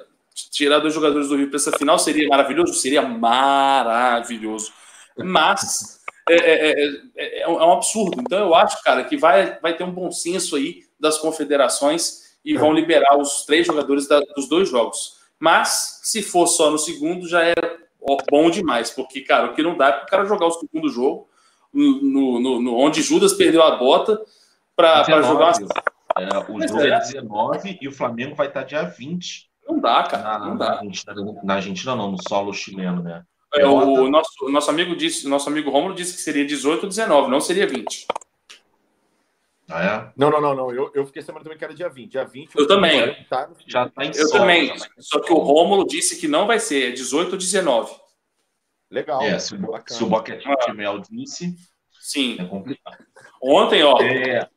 tirar 0.51 0.79
dois 0.79 0.93
jogadores 0.93 1.29
do 1.29 1.37
Rio 1.37 1.49
para 1.49 1.57
essa 1.57 1.73
final 1.73 1.99
seria 1.99 2.29
maravilhoso? 2.29 2.75
Seria 2.75 3.01
maravilhoso. 3.01 4.71
Mas 5.17 6.03
é, 6.29 6.35
é, 6.35 7.01
é, 7.17 7.41
é, 7.45 7.49
um 7.49 7.73
absurdo. 7.73 8.21
Então 8.21 8.39
eu 8.39 8.55
acho, 8.55 8.83
cara, 8.83 9.05
que 9.05 9.17
vai, 9.17 9.59
vai 9.61 9.75
ter 9.75 9.85
um 9.85 9.91
bom 9.91 10.11
senso 10.11 10.57
aí 10.57 10.83
das 11.01 11.17
confederações 11.17 12.37
e 12.45 12.59
vão 12.59 12.75
liberar 12.75 13.17
os 13.17 13.47
três 13.47 13.67
jogadores 13.67 14.07
da, 14.07 14.21
dos 14.37 14.47
dois 14.51 14.69
jogos. 14.69 15.17
Mas, 15.41 16.01
se 16.03 16.21
for 16.21 16.47
só 16.47 16.71
no 16.71 16.79
segundo, 16.79 17.27
já 17.27 17.43
é 17.43 17.55
bom 18.31 18.51
demais, 18.51 18.91
porque, 18.91 19.23
cara, 19.23 19.47
o 19.47 19.55
que 19.55 19.63
não 19.63 19.77
dá 19.77 19.89
é 19.89 19.93
para 19.93 20.05
o 20.05 20.09
cara 20.09 20.25
jogar 20.27 20.47
o 20.47 20.51
segundo 20.51 20.91
jogo, 20.91 21.28
no, 21.73 22.41
no, 22.41 22.61
no, 22.61 22.77
onde 22.77 23.03
Judas 23.03 23.33
perdeu 23.35 23.63
a 23.63 23.77
bota, 23.77 24.21
para 24.77 25.23
jogar. 25.23 25.55
É, 26.17 26.39
o 26.51 26.67
jogo 26.67 26.81
é. 26.81 26.91
é 26.91 26.99
19 26.99 27.79
e 27.81 27.89
o 27.89 27.93
Flamengo 27.93 28.35
vai 28.35 28.49
estar 28.49 28.65
dia 28.65 28.83
20. 28.83 29.49
Não 29.69 29.79
dá, 29.81 30.03
cara. 30.05 30.23
Na, 30.23 30.47
não 30.47 30.57
dá. 30.57 30.67
Na 30.67 30.77
Argentina, 30.79 31.15
na 31.43 31.55
Argentina, 31.55 31.97
não, 31.97 32.13
no 32.13 32.19
solo 32.29 32.53
chileno, 32.53 33.03
né? 33.03 33.23
É, 33.55 33.67
o 33.67 34.09
nosso, 34.09 34.49
nosso 34.51 34.71
amigo 34.71 34.95
disse, 34.95 35.27
nosso 35.27 35.49
amigo 35.49 35.71
Romulo 35.71 35.95
disse 35.95 36.15
que 36.15 36.21
seria 36.21 36.45
18 36.45 36.83
ou 36.83 36.89
19, 36.89 37.31
não 37.31 37.41
seria 37.41 37.67
20. 37.67 38.07
Ah, 39.71 39.85
é? 39.85 40.13
Não, 40.17 40.31
não, 40.31 40.41
não, 40.41 40.55
não. 40.55 40.73
Eu, 40.73 40.91
eu 40.95 41.07
fiquei 41.07 41.23
sabendo 41.23 41.45
também 41.45 41.59
que 41.59 41.65
era 41.65 41.75
dia 41.75 41.89
20. 41.89 42.11
Dia 42.11 42.25
20 42.25 42.55
eu 42.55 42.67
também. 42.67 43.15
Tá 43.29 43.49
já 43.67 43.89
tá 43.89 44.05
em 44.05 44.09
Eu 44.09 44.29
solo, 44.29 44.41
também. 44.41 44.69
Tá 44.69 44.87
Só 44.99 45.21
que 45.21 45.33
o 45.33 45.39
Rômulo 45.39 45.87
disse 45.87 46.19
que 46.19 46.27
não 46.27 46.47
vai 46.47 46.59
ser, 46.59 46.91
é 46.91 46.93
18 46.93 47.33
ou 47.33 47.39
19. 47.39 47.95
Legal. 48.91 49.23
É, 49.23 49.39
se 49.39 49.55
o, 49.55 49.59
se 49.87 50.03
o 50.03 50.07
Boquetinho 50.07 50.57
ah. 50.67 50.73
Mel 50.75 50.99
disse, 51.01 51.55
Sim. 52.01 52.37
é 52.41 52.45
complicado. 52.47 53.05
Ontem, 53.43 53.83
ó. 53.83 54.01
É, 54.01 54.49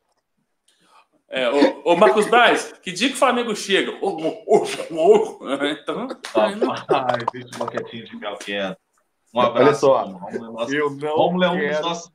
É, 1.34 1.50
ô, 1.50 1.94
ô, 1.94 1.96
Marcos 1.96 2.26
Braz, 2.30 2.74
que 2.82 2.92
dia 2.92 3.08
que 3.10 3.16
o 3.16 3.18
Flamengo 3.18 3.56
chega? 3.56 3.92
Ô, 4.04 4.10
ô, 4.10 4.44
ô, 4.48 5.40
ô. 5.40 5.40
Então, 5.66 6.08
Rapaz, 6.08 6.58
deixa 7.32 7.56
o 7.56 7.58
Boquetinho 7.60 8.06
de 8.06 8.16
Mel 8.18 8.36
quieto. 8.38 8.78
Um 9.34 9.40
abraço. 9.40 9.88
Olha 9.88 10.04
só, 10.04 10.04
Romulo. 10.04 10.36
É 10.36 10.52
nosso- 10.52 10.74
Eu 10.76 10.90
não 10.92 11.16
Romulo 11.16 11.44
é 11.46 11.50
um 11.50 11.54
quero, 11.58 11.72
dos 11.74 11.82
nossos. 11.82 12.12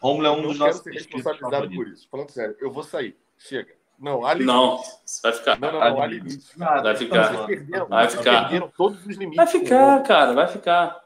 Romulo 0.00 0.26
é 0.26 0.30
um 0.30 0.36
não 0.36 0.42
dos 0.48 0.52
quero 0.52 0.64
nossos. 0.66 0.82
ser 0.82 0.90
responsabilizado 0.92 1.70
por 1.74 1.88
isso. 1.88 2.08
Falando 2.10 2.30
sério, 2.30 2.56
eu 2.58 2.70
vou 2.70 2.82
sair. 2.82 3.18
Chega. 3.38 3.74
Não, 4.00 4.24
há 4.24 4.32
limite. 4.32 4.46
não, 4.46 4.80
vai 5.22 5.32
ficar. 5.32 5.60
Não, 5.60 5.72
não, 5.72 5.78
não, 5.80 6.02
há 6.02 6.06
limite. 6.06 6.46
Nada, 6.56 6.82
Vai 6.82 6.96
ficar. 6.96 7.46
Perderam, 7.46 7.86
Vai 7.86 8.08
ficar. 8.08 8.40
perderam 8.42 8.72
todos 8.76 9.00
os 9.06 9.16
limites. 9.16 9.36
Vai 9.36 9.46
ficar, 9.46 9.84
Romulo. 9.90 10.04
cara, 10.06 10.32
vai 10.32 10.48
ficar. 10.48 11.00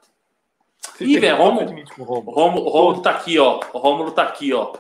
Vocês 0.95 1.11
Ih, 1.11 1.19
velho, 1.19 1.37
Romulo- 1.37 1.67
limites 1.67 1.97
Romulo. 1.97 2.31
Rômulo, 2.31 2.67
o 2.67 2.69
Rômulo 2.69 3.03
tá 3.03 3.11
aqui, 3.11 3.39
ó. 3.39 3.59
O 3.73 3.79
Rômulo 3.79 4.13
tá 4.13 4.23
aqui, 4.23 4.53
ó. 4.53 4.73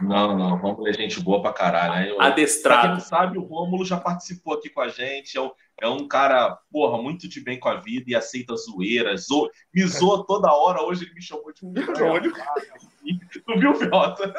Não, 0.00 0.34
não, 0.38 0.56
Rômulo 0.56 0.88
é 0.88 0.92
gente 0.94 1.20
boa 1.20 1.42
pra 1.42 1.52
caralho, 1.52 1.92
né? 1.94 2.10
Eu- 2.10 2.16
Pra 2.16 2.24
quem 2.26 2.32
Adestrado. 2.32 2.92
não 2.94 3.00
sabe, 3.00 3.36
o 3.36 3.42
Rômulo 3.42 3.84
já 3.84 3.98
participou 3.98 4.54
aqui 4.54 4.70
com 4.70 4.80
a 4.80 4.88
gente. 4.88 5.36
É 5.36 5.40
um, 5.42 5.50
é 5.82 5.88
um 5.88 6.08
cara, 6.08 6.56
porra, 6.72 7.02
muito 7.02 7.28
de 7.28 7.40
bem 7.42 7.60
com 7.60 7.68
a 7.68 7.74
vida 7.74 8.10
e 8.10 8.14
aceita 8.14 8.56
zoeiras. 8.56 9.26
Zo, 9.26 9.50
me 9.74 9.84
zoa 9.86 10.24
toda 10.26 10.50
hora. 10.50 10.82
Hoje 10.82 11.04
ele 11.04 11.12
me 11.14 11.20
chamou 11.20 11.52
de 11.52 11.60
um. 11.66 11.74
Tu 13.44 13.58
viu, 13.58 13.74
Fiota? 13.74 14.32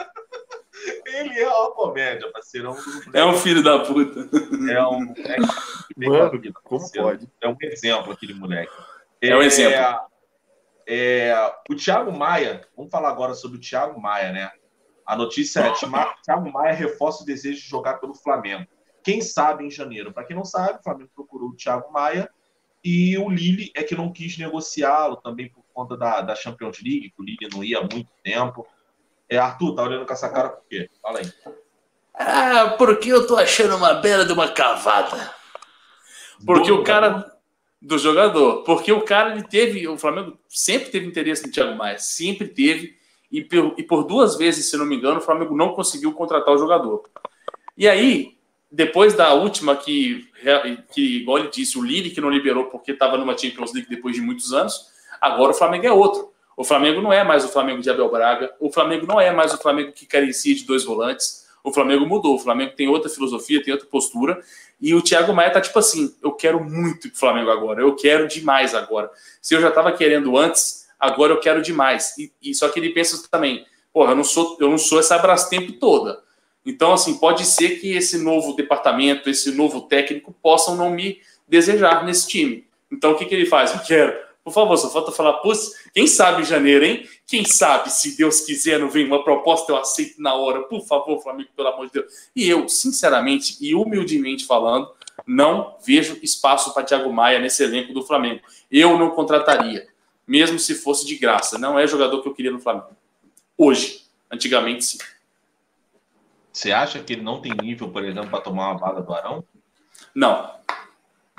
Ele 1.05 1.39
é 1.39 1.47
uma 1.47 1.71
comédia, 1.71 2.31
parceiro. 2.31 2.67
É 2.67 2.71
um, 2.71 2.77
É 3.13 3.25
um 3.25 3.33
filho 3.37 3.63
da 3.63 3.79
puta. 3.79 4.19
é 4.71 4.87
um 4.87 5.13
moleque 5.97 6.09
Mano, 6.09 6.41
vida, 6.41 6.59
como 6.63 6.91
pode? 6.91 7.29
É 7.41 7.47
um 7.47 7.57
exemplo 7.61 8.11
aquele 8.11 8.33
moleque. 8.33 8.71
É 9.21 9.35
um 9.35 9.41
exemplo. 9.41 9.75
é, 10.87 11.53
o 11.69 11.75
Thiago 11.75 12.11
Maia, 12.11 12.61
vamos 12.75 12.91
falar 12.91 13.09
agora 13.09 13.33
sobre 13.33 13.57
o 13.57 13.61
Thiago 13.61 13.99
Maia, 13.99 14.31
né? 14.31 14.51
A 15.05 15.15
notícia 15.15 15.59
é: 15.59 15.71
Thiago 16.23 16.51
Maia 16.51 16.73
reforça 16.73 17.23
o 17.23 17.25
desejo 17.25 17.61
de 17.61 17.67
jogar 17.67 17.95
pelo 17.99 18.15
Flamengo. 18.15 18.67
Quem 19.03 19.21
sabe 19.21 19.65
em 19.65 19.71
janeiro? 19.71 20.13
Para 20.13 20.23
quem 20.23 20.35
não 20.35 20.45
sabe, 20.45 20.79
o 20.79 20.83
Flamengo 20.83 21.11
procurou 21.15 21.49
o 21.49 21.55
Thiago 21.55 21.91
Maia 21.91 22.29
e 22.83 23.17
o 23.17 23.29
Lille 23.29 23.71
é 23.75 23.83
que 23.83 23.95
não 23.95 24.11
quis 24.11 24.37
negociá-lo 24.37 25.17
também 25.17 25.49
por 25.49 25.63
conta 25.73 25.95
da, 25.95 26.21
da 26.21 26.35
Champions 26.35 26.81
League, 26.81 27.11
que 27.11 27.21
o 27.21 27.23
Lille 27.23 27.49
não 27.51 27.63
ia 27.63 27.79
há 27.79 27.81
muito 27.81 28.09
tempo. 28.23 28.65
É, 29.31 29.37
Arthur, 29.37 29.73
tá 29.73 29.83
olhando 29.83 30.05
com 30.05 30.11
essa 30.11 30.27
cara 30.27 30.49
por 30.49 30.67
quê? 30.69 30.89
Fala 31.01 31.19
aí. 31.19 31.33
Ah, 32.13 32.75
porque 32.77 33.07
eu 33.07 33.25
tô 33.25 33.37
achando 33.37 33.77
uma 33.77 33.93
bela 33.93 34.25
de 34.25 34.33
uma 34.33 34.49
cavada. 34.49 35.33
Porque 36.45 36.67
Do 36.67 36.81
o 36.81 36.83
cara. 36.83 37.31
Do 37.81 37.97
jogador. 37.97 38.63
Porque 38.63 38.91
o 38.91 39.01
cara, 39.01 39.31
ele 39.31 39.43
teve. 39.43 39.87
O 39.87 39.97
Flamengo 39.97 40.37
sempre 40.49 40.91
teve 40.91 41.07
interesse 41.07 41.47
no 41.47 41.51
Thiago 41.51 41.77
Maia. 41.77 41.97
Sempre 41.97 42.45
teve. 42.49 42.97
E 43.31 43.41
por, 43.41 43.73
e 43.77 43.83
por 43.83 44.03
duas 44.03 44.35
vezes, 44.35 44.69
se 44.69 44.75
não 44.75 44.85
me 44.85 44.97
engano, 44.97 45.19
o 45.19 45.23
Flamengo 45.23 45.55
não 45.55 45.73
conseguiu 45.73 46.11
contratar 46.11 46.53
o 46.53 46.57
jogador. 46.57 47.09
E 47.77 47.87
aí, 47.87 48.37
depois 48.69 49.13
da 49.13 49.33
última, 49.33 49.77
que, 49.77 50.29
que 50.91 51.19
igual 51.21 51.37
ele 51.37 51.49
disse, 51.49 51.77
o 51.77 51.81
Lille 51.81 52.09
que 52.09 52.19
não 52.19 52.29
liberou 52.29 52.65
porque 52.65 52.91
estava 52.91 53.17
numa 53.17 53.37
Champions 53.37 53.73
League 53.73 53.89
depois 53.89 54.13
de 54.13 54.21
muitos 54.21 54.51
anos, 54.51 54.87
agora 55.21 55.51
o 55.51 55.55
Flamengo 55.55 55.87
é 55.87 55.91
outro. 55.91 56.30
O 56.56 56.64
Flamengo 56.64 57.02
não 57.02 57.11
é 57.11 57.23
mais 57.23 57.45
o 57.45 57.49
Flamengo 57.49 57.82
de 57.82 57.90
Abel 57.90 58.10
Braga, 58.10 58.53
o 58.60 58.72
Flamengo 58.72 59.06
não 59.06 59.19
é 59.19 59.32
mais 59.32 59.53
o 59.53 59.57
Flamengo 59.57 59.91
que 59.91 60.06
carecia 60.06 60.53
de 60.53 60.65
dois 60.65 60.84
volantes. 60.84 61.41
O 61.64 61.72
Flamengo 61.72 62.06
mudou, 62.06 62.36
o 62.36 62.40
Flamengo 62.40 62.73
tem 62.76 62.88
outra 62.88 63.10
filosofia, 63.10 63.64
tem 63.64 63.73
outra 63.73 63.88
postura. 63.88 64.41
E 64.80 64.95
o 64.95 65.02
Thiago 65.02 65.34
Maia 65.34 65.52
tá 65.52 65.61
tipo 65.61 65.78
assim: 65.78 66.14
eu 66.22 66.32
quero 66.32 66.64
muito 66.64 67.10
pro 67.10 67.19
Flamengo 67.19 67.52
agora, 67.52 67.82
eu 67.82 67.95
quero 67.95 68.28
demais 68.28 68.73
agora. 68.73 69.10
Se 69.41 69.53
eu 69.53 69.61
já 69.61 69.69
tava 69.69 69.91
querendo 69.91 70.36
antes, 70.38 70.88
agora 70.99 71.34
eu 71.34 71.40
quero 71.40 71.61
demais. 71.61 72.18
E, 72.18 72.32
e 72.41 72.56
só 72.56 72.68
que 72.69 72.80
ele 72.80 72.90
pensa 72.90 73.22
também: 73.30 73.65
porra, 73.94 74.11
eu 74.11 74.15
não 74.15 74.23
sou, 74.23 74.57
eu 74.60 74.69
não 74.69 74.78
sou 74.78 74.99
essa 74.99 75.18
Brastemp 75.18 75.80
toda. 75.80 76.22
Então, 76.65 76.94
assim, 76.94 77.18
pode 77.18 77.45
ser 77.45 77.80
que 77.80 77.94
esse 77.94 78.18
novo 78.18 78.53
departamento, 78.53 79.30
esse 79.30 79.52
novo 79.52 79.82
técnico 79.82 80.36
possam 80.41 80.76
não 80.76 80.91
me 80.91 81.19
desejar 81.48 82.06
nesse 82.06 82.28
time. 82.28 82.68
Então, 82.91 83.11
o 83.11 83.15
que, 83.15 83.26
que 83.26 83.34
ele 83.34 83.45
faz? 83.45 83.73
Eu 83.73 83.80
quero. 83.80 84.15
Por 84.43 84.51
favor, 84.51 84.76
só 84.76 84.89
falta 84.89 85.11
falar, 85.11 85.34
putz, 85.34 85.72
quem 85.93 86.07
sabe 86.07 86.41
em 86.41 86.45
janeiro, 86.45 86.84
hein? 86.84 87.07
Quem 87.27 87.45
sabe, 87.45 87.91
se 87.91 88.18
Deus 88.18 88.41
quiser, 88.41 88.80
não 88.80 88.89
vem 88.89 89.05
uma 89.05 89.23
proposta, 89.23 89.72
eu 89.72 89.77
aceito 89.77 90.22
na 90.22 90.34
hora. 90.34 90.63
Por 90.63 90.85
favor, 90.85 91.22
Flamengo, 91.22 91.49
pelo 91.55 91.68
amor 91.68 91.85
de 91.88 91.93
Deus. 91.93 92.11
E 92.35 92.49
eu, 92.49 92.68
sinceramente 92.68 93.57
e 93.61 93.76
humildemente 93.76 94.45
falando, 94.45 94.91
não 95.27 95.77
vejo 95.85 96.18
espaço 96.23 96.73
para 96.73 96.84
Thiago 96.84 97.13
Maia 97.13 97.39
nesse 97.39 97.63
elenco 97.63 97.93
do 97.93 98.01
Flamengo. 98.01 98.41
Eu 98.72 98.97
não 98.97 99.11
contrataria, 99.11 99.88
mesmo 100.27 100.57
se 100.57 100.73
fosse 100.73 101.05
de 101.05 101.15
graça. 101.15 101.59
Não 101.59 101.77
é 101.77 101.85
jogador 101.85 102.22
que 102.22 102.27
eu 102.27 102.34
queria 102.34 102.51
no 102.51 102.59
Flamengo. 102.59 102.95
Hoje. 103.57 104.01
Antigamente, 104.31 104.85
sim. 104.85 104.97
Você 106.53 106.72
acha 106.72 107.03
que 107.03 107.13
ele 107.13 107.22
não 107.22 107.41
tem 107.41 107.51
nível, 107.53 107.89
por 107.89 108.03
exemplo, 108.03 108.30
para 108.30 108.39
tomar 108.39 108.72
uma 108.72 108.80
vaga 108.80 109.01
do 109.01 109.13
Arão? 109.13 109.43
Não. 110.15 110.55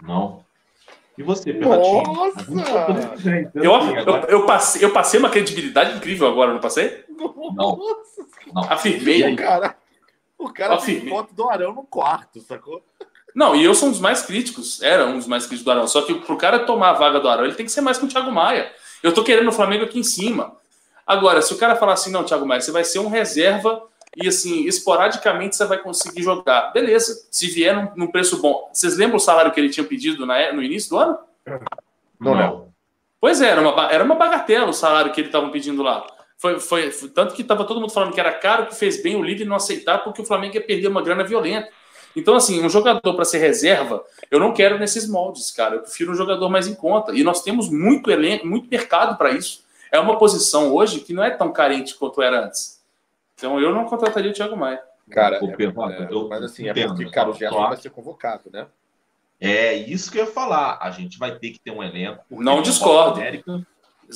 Não. 0.03 0.45
E 1.17 1.23
você, 1.23 1.53
Perratinho? 1.53 2.03
Nossa! 2.03 2.47
Eu, 3.55 3.73
eu, 3.73 4.15
eu 4.29 4.47
passei, 4.47 4.85
eu 4.85 4.91
passei 4.91 5.21
uma 5.21 5.29
credibilidade 5.29 5.97
incrível 5.97 6.27
agora, 6.27 6.53
não 6.53 6.61
passei? 6.61 7.05
Não. 7.09 7.79
Não. 8.53 8.63
Afirmei. 8.69 9.33
O 9.33 9.37
cara, 9.37 9.77
o 10.39 10.53
cara 10.53 10.77
tem 10.77 10.79
Afirme. 10.79 11.11
foto 11.11 11.35
do 11.35 11.49
Arão 11.49 11.75
no 11.75 11.85
quarto, 11.85 12.41
sacou? 12.41 12.83
Não, 13.35 13.55
e 13.55 13.65
eu 13.65 13.75
sou 13.75 13.89
um 13.89 13.93
dos 13.93 14.01
mais 14.01 14.23
críticos. 14.23 14.83
Era 14.83 15.07
um 15.07 15.17
dos 15.19 15.27
mais 15.27 15.47
críticos 15.47 15.65
do 15.65 15.71
Arão. 15.71 15.87
Só 15.87 16.03
que 16.03 16.15
pro 16.15 16.37
cara 16.37 16.61
tomar 16.61 16.91
a 16.91 16.95
vaga 16.95 17.21
do 17.21 17.29
Arão, 17.29 17.45
ele 17.45 17.55
tem 17.55 17.67
que 17.67 17.73
ser 17.73 17.81
mais 17.81 17.99
com 17.99 18.07
o 18.07 18.09
Thiago 18.09 18.31
Maia. 18.31 18.71
Eu 19.03 19.13
tô 19.13 19.23
querendo 19.23 19.49
o 19.49 19.53
Flamengo 19.53 19.85
aqui 19.85 19.99
em 19.99 20.03
cima. 20.03 20.57
Agora, 21.07 21.43
se 21.43 21.53
o 21.53 21.59
cara 21.59 21.77
falar 21.77 21.95
assim, 21.95 22.11
não, 22.11 22.25
Thiago 22.25 22.47
Maia, 22.47 22.61
você 22.61 22.71
vai 22.71 22.85
ser 22.85 22.99
um 23.01 23.09
reserva 23.09 23.83
e 24.17 24.29
assim, 24.29 24.65
esporadicamente 24.67 25.57
você 25.57 25.65
vai 25.65 25.79
conseguir 25.79 26.23
jogar. 26.23 26.73
Beleza, 26.73 27.27
se 27.31 27.47
vier 27.49 27.75
num, 27.75 27.89
num 27.97 28.07
preço 28.11 28.41
bom. 28.41 28.69
Vocês 28.73 28.97
lembram 28.97 29.17
o 29.17 29.21
salário 29.21 29.53
que 29.53 29.61
ele 29.61 29.71
tinha 29.71 29.85
pedido 29.87 30.27
na, 30.27 30.53
no 30.53 30.63
início 30.63 30.91
do 30.91 30.99
ano? 30.99 31.19
Não, 32.21 32.35
não. 32.35 32.73
Pois 33.21 33.41
é, 33.41 33.49
era 33.49 33.61
uma, 33.61 33.91
era 33.91 34.05
uma 34.05 34.15
bagatela 34.17 34.67
o 34.71 34.73
salário 34.73 35.13
que 35.13 35.21
ele 35.21 35.29
estavam 35.29 35.51
pedindo 35.51 35.83
lá. 35.83 36.07
Foi, 36.37 36.59
foi, 36.59 36.91
foi- 36.91 37.09
tanto 37.09 37.35
que 37.35 37.43
estava 37.43 37.65
todo 37.65 37.81
mundo 37.81 37.93
falando 37.93 38.13
que 38.13 38.21
era 38.21 38.33
caro, 38.33 38.67
que 38.67 38.75
fez 38.75 39.01
bem 39.03 39.15
o 39.17 39.23
líder 39.23 39.45
não 39.45 39.57
aceitar, 39.57 39.99
porque 39.99 40.21
o 40.23 40.25
Flamengo 40.25 40.57
ia 40.57 40.61
perder 40.67 40.89
uma 40.89 41.01
grana 41.03 41.23
violenta. 41.23 41.69
Então, 42.15 42.35
assim, 42.35 42.63
um 42.63 42.69
jogador 42.69 43.15
para 43.15 43.25
ser 43.25 43.39
reserva, 43.39 44.05
eu 44.31 44.39
não 44.39 44.53
quero 44.53 44.79
nesses 44.79 45.09
moldes, 45.09 45.51
cara. 45.51 45.77
Eu 45.77 45.81
prefiro 45.81 46.13
um 46.13 46.15
jogador 46.15 46.51
mais 46.51 46.67
em 46.67 46.75
conta. 46.75 47.13
E 47.15 47.23
nós 47.25 47.43
temos 47.43 47.71
muito 47.71 48.11
elenco, 48.11 48.47
muito 48.47 48.69
mercado 48.69 49.17
para 49.17 49.31
isso. 49.31 49.63
É 49.91 49.99
uma 49.99 50.19
posição 50.19 50.75
hoje 50.75 51.01
que 51.01 51.13
não 51.15 51.23
é 51.25 51.31
tão 51.31 51.53
carente 51.53 51.95
quanto 51.95 52.21
era 52.21 52.45
antes. 52.45 52.82
Então, 53.43 53.61
eu 53.61 53.75
não 53.75 53.87
contrataria 53.87 54.31
o 54.31 54.35
Thiago 54.35 54.57
Maia. 54.57 54.81
Cara, 55.11 55.43
Ô, 55.43 55.49
é- 55.49 55.51
é, 55.51 56.09
eu 56.13 56.29
mas 56.29 56.45
assim, 56.45 56.69
é 56.69 56.87
porque, 56.87 57.11
cara, 57.11 57.29
o 57.29 57.33
Gerson 57.33 57.69
vai 57.69 57.77
ser 57.77 57.91
convocado, 57.91 58.45
né? 58.53 58.69
É 59.41 59.75
isso 59.75 60.13
que 60.13 60.19
eu 60.21 60.25
ia 60.25 60.31
falar. 60.31 60.79
A 60.81 60.93
gente 60.93 61.19
vai 61.19 61.37
ter 61.37 61.51
que 61.51 61.59
ter 61.59 61.73
um 61.73 61.83
elenco. 61.83 62.25
Não 62.31 62.55
tem 62.55 62.63
discordo. 62.63 63.15
Copa 63.15 63.21
América, 63.21 63.67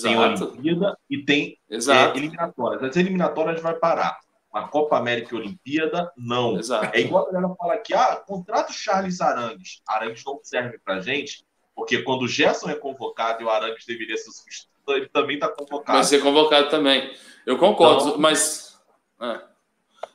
tem. 0.00 0.16
Olimpíada 0.16 0.98
e 1.10 1.24
tem 1.24 1.58
é, 1.68 1.74
Exato. 1.74 2.16
eliminatórias. 2.16 2.82
As 2.84 2.96
eliminatórias 2.96 3.60
vai 3.60 3.74
parar. 3.74 4.20
A 4.54 4.62
Copa 4.62 4.96
América 4.96 5.34
e 5.34 5.38
Olimpíada, 5.38 6.12
não. 6.16 6.56
Exato. 6.56 6.96
É 6.96 7.00
igual 7.00 7.28
a 7.28 7.32
galera 7.32 7.54
fala 7.56 7.74
aqui, 7.74 7.92
ah, 7.92 8.22
contrata 8.24 8.70
o 8.70 8.74
Charles 8.74 9.20
Arangues. 9.20 9.82
Arangues 9.88 10.22
não 10.24 10.38
serve 10.42 10.78
pra 10.78 11.00
gente, 11.00 11.44
porque 11.74 12.02
quando 12.02 12.22
o 12.22 12.28
Gerson 12.28 12.70
é 12.70 12.74
convocado 12.76 13.42
e 13.42 13.44
o 13.44 13.50
Arangues 13.50 13.84
deveria 13.84 14.16
ser 14.16 14.30
substituído, 14.30 14.92
ele 14.92 15.08
também 15.08 15.36
tá 15.38 15.48
convocado. 15.48 15.98
Vai 15.98 16.04
ser 16.04 16.22
convocado 16.22 16.70
também. 16.70 17.12
Eu 17.44 17.58
concordo, 17.58 18.10
Então- 18.10 18.18
mas. 18.18 18.65
É. 19.20 19.26
Ah, 19.26 19.48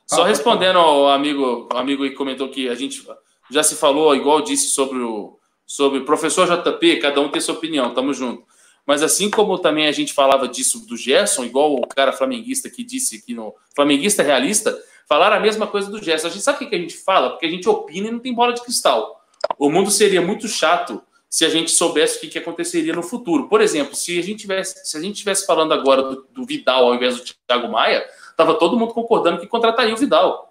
Só 0.06 0.16
pode 0.18 0.28
respondendo 0.28 0.78
ao 0.78 1.08
amigo, 1.08 1.68
o 1.72 1.76
amigo 1.76 2.04
que 2.04 2.14
comentou 2.14 2.48
que 2.48 2.68
a 2.68 2.74
gente 2.74 3.06
já 3.50 3.62
se 3.62 3.76
falou, 3.76 4.14
igual 4.14 4.40
disse 4.40 4.68
sobre 4.68 4.98
o 4.98 5.38
sobre 5.64 6.00
o 6.00 6.04
professor 6.04 6.46
JP, 6.46 6.98
cada 6.98 7.20
um 7.20 7.30
tem 7.30 7.40
sua 7.40 7.54
opinião, 7.54 7.94
tamo 7.94 8.12
junto. 8.12 8.44
Mas 8.86 9.02
assim 9.02 9.30
como 9.30 9.58
também 9.58 9.86
a 9.86 9.92
gente 9.92 10.12
falava 10.12 10.46
disso 10.46 10.86
do 10.86 10.96
Gerson, 10.96 11.44
igual 11.44 11.74
o 11.74 11.86
cara 11.86 12.12
flamenguista 12.12 12.68
que 12.68 12.84
disse 12.84 13.16
aqui 13.16 13.32
no. 13.32 13.54
Flamenguista 13.74 14.22
realista, 14.22 14.76
Falaram 15.12 15.36
a 15.36 15.40
mesma 15.40 15.66
coisa 15.66 15.90
do 15.90 16.02
Gerson. 16.02 16.28
A 16.28 16.30
gente 16.30 16.42
sabe 16.42 16.64
o 16.64 16.68
que 16.70 16.74
a 16.74 16.78
gente 16.78 16.96
fala? 16.96 17.30
Porque 17.30 17.44
a 17.44 17.50
gente 17.50 17.68
opina 17.68 18.08
e 18.08 18.10
não 18.10 18.18
tem 18.18 18.34
bola 18.34 18.54
de 18.54 18.62
cristal. 18.62 19.20
O 19.58 19.70
mundo 19.70 19.90
seria 19.90 20.22
muito 20.22 20.48
chato 20.48 21.02
se 21.28 21.44
a 21.44 21.50
gente 21.50 21.70
soubesse 21.70 22.16
o 22.16 22.20
que, 22.20 22.28
que 22.28 22.38
aconteceria 22.38 22.94
no 22.94 23.02
futuro. 23.02 23.46
Por 23.46 23.60
exemplo, 23.60 23.94
se 23.94 24.18
a 24.18 24.22
gente 24.22 24.40
tivesse, 24.40 24.86
se 24.88 24.96
a 24.96 25.00
gente 25.00 25.16
tivesse 25.16 25.44
falando 25.44 25.74
agora 25.74 26.02
do, 26.02 26.26
do 26.30 26.46
Vidal 26.46 26.86
ao 26.86 26.94
invés 26.94 27.18
do 27.18 27.24
Thiago 27.46 27.70
Maia, 27.70 28.02
tava 28.36 28.54
todo 28.58 28.76
mundo 28.78 28.92
concordando 28.94 29.40
que 29.40 29.46
contrataria 29.46 29.94
o 29.94 29.96
Vidal. 29.96 30.48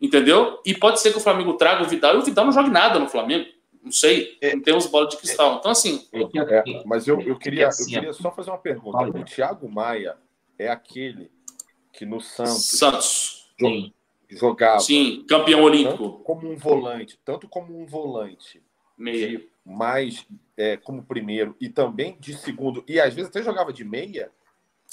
Entendeu? 0.00 0.60
E 0.66 0.74
pode 0.74 1.00
ser 1.00 1.12
que 1.12 1.18
o 1.18 1.20
Flamengo 1.20 1.54
traga 1.54 1.82
o 1.82 1.88
Vidal 1.88 2.16
e 2.16 2.18
o 2.18 2.22
Vidal 2.22 2.44
não 2.44 2.52
jogue 2.52 2.70
nada 2.70 2.98
no 2.98 3.08
Flamengo. 3.08 3.48
Não 3.82 3.90
sei, 3.92 4.36
É. 4.40 4.54
não 4.54 4.62
temos 4.62 4.86
bola 4.86 5.08
de 5.08 5.16
cristal. 5.16 5.56
Então, 5.58 5.70
assim, 5.70 6.06
É 6.12 6.20
É, 6.22 6.58
assim, 6.60 6.82
mas 6.86 7.06
eu, 7.08 7.20
eu, 7.20 7.36
queria, 7.38 7.64
eu 7.64 7.68
assim, 7.68 7.90
queria 7.92 8.12
só 8.12 8.30
fazer 8.30 8.50
uma 8.50 8.58
pergunta. 8.58 8.98
O 8.98 9.24
Thiago 9.24 9.68
Maia 9.68 10.16
é 10.58 10.68
aquele 10.68 11.30
que 11.92 12.04
no 12.06 12.20
Santos 12.20 12.64
Santos. 12.68 13.52
sim, 13.58 13.92
jogava 14.28 14.80
Sim, 14.80 15.24
campeão 15.28 15.62
olímpico. 15.62 16.20
como 16.24 16.48
um 16.50 16.56
volante, 16.56 17.18
tanto 17.24 17.48
como 17.48 17.78
um 17.80 17.84
volante 17.84 18.62
Meia. 18.96 19.28
de 19.38 19.48
mais 19.64 20.24
é, 20.56 20.76
como 20.76 21.02
primeiro 21.02 21.54
e 21.60 21.68
também 21.68 22.16
de 22.18 22.34
segundo, 22.34 22.82
e 22.88 22.98
às 23.00 23.12
vezes 23.14 23.30
até 23.30 23.42
jogava 23.42 23.72
de 23.72 23.84
meia, 23.84 24.30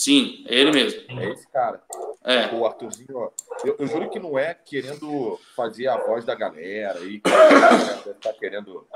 Sim, 0.02 0.46
é 0.48 0.56
ele 0.56 0.72
mesmo. 0.72 1.02
é 1.10 1.30
esse 1.30 1.46
cara. 1.50 1.82
É. 2.24 2.56
O 2.56 2.66
Arthurzinho, 2.66 3.18
ó, 3.18 3.32
eu, 3.66 3.76
eu 3.80 3.86
juro 3.86 4.10
que 4.10 4.18
não 4.18 4.40
é 4.40 4.54
querendo 4.54 5.38
fazer 5.58 5.88
a 5.90 5.98
voz 5.98 6.24
da 6.24 6.34
galera 6.36 7.00
e 7.02 7.18
estar 7.18 8.34
querendo. 8.40 8.88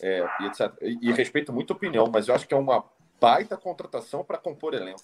é, 0.00 0.24
e, 0.40 0.46
etc. 0.46 0.72
E- 0.82 0.98
e 1.02 1.12
respeito 1.12 1.52
muito 1.52 1.72
a 1.72 1.76
opinião, 1.76 2.08
mas 2.12 2.28
eu 2.28 2.34
acho 2.36 2.46
que 2.46 2.54
é 2.54 2.56
uma 2.56 2.84
baita 3.20 3.56
contratação 3.56 4.22
para 4.22 4.38
compor 4.38 4.72
elenco. 4.74 5.02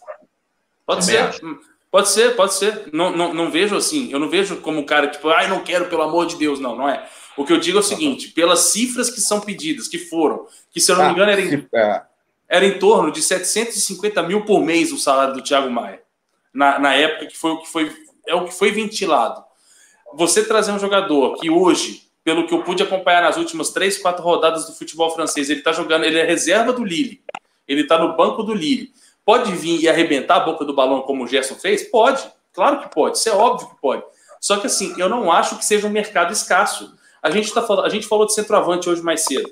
Pode 0.87 1.01
Também 1.05 1.17
ser. 1.17 1.29
acho. 1.29 1.61
Pode 1.91 2.09
ser, 2.11 2.37
pode 2.37 2.55
ser. 2.55 2.91
Não, 2.93 3.11
não, 3.11 3.35
não 3.35 3.51
vejo 3.51 3.75
assim. 3.77 4.13
Eu 4.13 4.21
não 4.21 4.29
vejo 4.29 4.61
como 4.61 4.81
o 4.81 4.87
cara, 4.87 5.09
tipo, 5.09 5.29
ai, 5.29 5.49
não 5.49 5.65
quero, 5.65 5.89
pelo 5.89 6.03
amor 6.03 6.27
de 6.27 6.37
Deus. 6.37 6.61
Não, 6.61 6.77
não 6.77 6.89
é. 6.89 7.09
O 7.37 7.45
que 7.45 7.53
eu 7.53 7.59
digo 7.59 7.79
é 7.79 7.81
o 7.81 7.85
seguinte: 7.85 8.29
pelas 8.29 8.61
cifras 8.61 9.11
que 9.11 9.21
são 9.21 9.41
pedidas, 9.41 9.89
que 9.89 9.99
foram, 9.99 10.47
que 10.71 10.81
se 10.81 10.93
eu 10.93 10.97
não 10.97 11.07
me 11.07 11.13
engano, 11.13 11.31
era 11.33 11.41
em, 11.41 11.49
se- 11.49 11.69
é, 11.75 12.03
era 12.49 12.65
em 12.65 12.79
torno 12.79 13.13
de 13.13 13.21
750 13.21 14.23
mil 14.23 14.45
por 14.45 14.61
mês 14.61 14.91
o 14.93 14.99
salário 14.99 15.35
do 15.35 15.43
Thiago 15.43 15.71
Maia. 15.71 16.03
Na, 16.53 16.79
na 16.79 16.95
época 16.95 17.27
que 17.27 17.37
foi 17.37 17.51
o 17.53 17.59
que 17.59 17.69
foi. 17.69 17.93
É 18.27 18.35
o 18.35 18.45
que 18.45 18.55
foi 18.55 18.71
ventilado. 18.71 19.45
Você 20.15 20.45
trazer 20.45 20.73
um 20.73 20.79
jogador 20.79 21.37
que 21.37 21.51
hoje, 21.51 22.03
pelo 22.25 22.47
que 22.47 22.55
eu 22.55 22.63
pude 22.63 22.83
acompanhar 22.83 23.23
nas 23.23 23.37
últimas 23.37 23.71
três, 23.71 23.99
quatro 23.99 24.23
rodadas 24.23 24.67
do 24.67 24.73
futebol 24.73 25.11
francês, 25.11 25.51
ele 25.51 25.63
tá 25.63 25.73
jogando, 25.73 26.05
ele 26.05 26.19
é 26.19 26.25
reserva 26.25 26.73
do 26.73 26.85
Lille. 26.85 27.23
Ele 27.67 27.85
tá 27.85 27.99
no 27.99 28.17
banco 28.17 28.43
do 28.43 28.55
Lille. 28.55 28.93
Pode 29.25 29.53
vir 29.53 29.81
e 29.81 29.89
arrebentar 29.89 30.37
a 30.37 30.41
boca 30.41 30.65
do 30.65 30.75
balão 30.75 31.03
como 31.03 31.25
o 31.25 31.27
Gerson 31.27 31.55
fez? 31.55 31.83
Pode. 31.83 32.27
Claro 32.53 32.81
que 32.81 32.95
pode. 32.95 33.19
Isso 33.19 33.29
é 33.29 33.33
óbvio 33.33 33.69
que 33.69 33.81
pode. 33.81 34.03
Só 34.41 34.57
que 34.57 34.67
assim, 34.67 34.95
eu 34.99 35.09
não 35.09 35.31
acho 35.31 35.59
que 35.59 35.65
seja 35.65 35.87
um 35.87 35.91
mercado 35.91 36.33
escasso. 36.33 36.95
A 37.23 37.31
gente, 37.31 37.53
tá 37.53 37.61
a 37.83 37.89
gente 37.89 38.07
falou 38.07 38.27
de 38.27 38.35
centroavante 38.35 38.89
hoje 38.89 39.03
mais 39.03 39.25
cedo. 39.25 39.51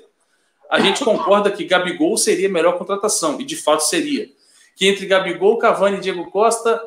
A 0.69 0.79
gente 0.79 1.03
concorda 1.03 1.51
que 1.51 1.63
Gabigol 1.63 2.17
seria 2.17 2.47
a 2.47 2.51
melhor 2.51 2.77
contratação, 2.77 3.39
e 3.39 3.43
de 3.43 3.55
fato 3.55 3.81
seria. 3.81 4.29
Que 4.75 4.87
entre 4.87 5.05
Gabigol, 5.05 5.57
Cavani 5.57 5.97
e 5.97 6.01
Diego 6.01 6.29
Costa, 6.29 6.79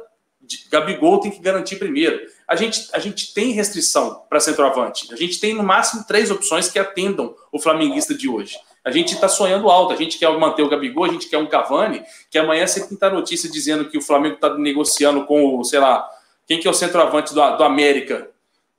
Gabigol 0.71 1.21
tem 1.21 1.31
que 1.31 1.41
garantir 1.41 1.77
primeiro. 1.77 2.21
A 2.47 2.57
gente, 2.57 2.89
a 2.93 2.99
gente 2.99 3.33
tem 3.33 3.53
restrição 3.53 4.23
para 4.29 4.41
centroavante. 4.41 5.13
A 5.13 5.17
gente 5.17 5.39
tem 5.39 5.55
no 5.55 5.63
máximo 5.63 6.05
três 6.07 6.31
opções 6.31 6.69
que 6.69 6.79
atendam 6.79 7.35
o 7.53 7.61
flamenguista 7.61 8.15
de 8.15 8.29
hoje. 8.29 8.57
A 8.85 8.91
gente 8.91 9.15
está 9.15 9.29
sonhando 9.29 9.69
alto. 9.69 9.93
A 9.93 9.97
gente 9.97 10.19
quer 10.19 10.31
manter 10.39 10.63
o 10.63 10.69
Gabigol, 10.69 11.05
a 11.05 11.13
gente 11.13 11.29
quer 11.29 11.39
um 11.39 11.47
Cavani, 11.47 12.03
que 12.31 12.39
amanhã 12.39 12.67
você 12.67 12.87
pintar 12.87 13.13
notícia 13.13 13.51
dizendo 13.51 13.89
que 13.89 13.99
o 13.99 14.03
Flamengo 14.03 14.37
está 14.37 14.57
negociando 14.57 15.27
com 15.27 15.59
o, 15.59 15.65
sei 15.65 15.81
lá, 15.81 16.09
quem 16.47 16.59
que 16.59 16.67
é 16.67 16.71
o 16.71 16.75
centroavante 16.75 17.35
do, 17.35 17.57
do 17.57 17.65
América. 17.65 18.30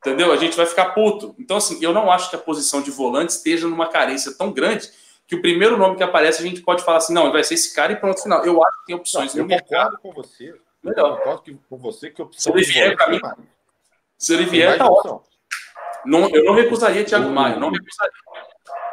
Entendeu? 0.05 0.31
A 0.31 0.37
gente 0.37 0.57
vai 0.57 0.65
ficar 0.65 0.91
puto. 0.91 1.35
Então, 1.37 1.57
assim, 1.57 1.77
eu 1.83 1.93
não 1.93 2.11
acho 2.11 2.29
que 2.29 2.35
a 2.35 2.39
posição 2.39 2.81
de 2.81 2.89
volante 2.89 3.29
esteja 3.33 3.67
numa 3.67 3.87
carência 3.87 4.33
tão 4.35 4.51
grande 4.51 4.89
que 5.27 5.35
o 5.35 5.41
primeiro 5.41 5.77
nome 5.77 5.95
que 5.95 6.03
aparece 6.03 6.41
a 6.41 6.45
gente 6.45 6.61
pode 6.61 6.83
falar 6.83 6.97
assim, 6.97 7.13
não, 7.13 7.31
vai 7.31 7.43
ser 7.43 7.53
esse 7.53 7.73
cara 7.73 7.93
e 7.93 7.95
pronto, 7.95 8.21
final. 8.21 8.43
Eu 8.43 8.63
acho 8.63 8.79
que 8.79 8.85
tem 8.87 8.95
opções 8.95 9.35
eu 9.35 9.43
no 9.43 9.47
mercado. 9.47 9.97
concordo 9.97 9.99
com 10.01 10.11
você. 10.13 10.49
Eu 10.49 10.57
Melhor. 10.83 11.17
concordo 11.19 11.41
que- 11.43 11.59
com 11.69 11.77
você 11.77 12.09
que 12.09 12.21
a 12.21 12.25
Se 12.25 12.49
opção 12.49 12.53
ele 12.57 12.65
vier 12.65 12.97
volante 12.97 13.19
pra 13.21 13.35
mim. 13.37 13.47
Se 14.17 14.33
ele 14.33 14.45
vier, 14.45 14.77
tá 14.77 14.87
opção. 14.87 15.15
ótimo. 15.17 15.31
Não, 16.03 16.27
eu 16.29 16.43
não 16.43 16.53
recusaria 16.53 17.05
Thiago 17.05 17.29
Maia, 17.29 17.57
não 17.57 17.69
recusaria. 17.69 18.11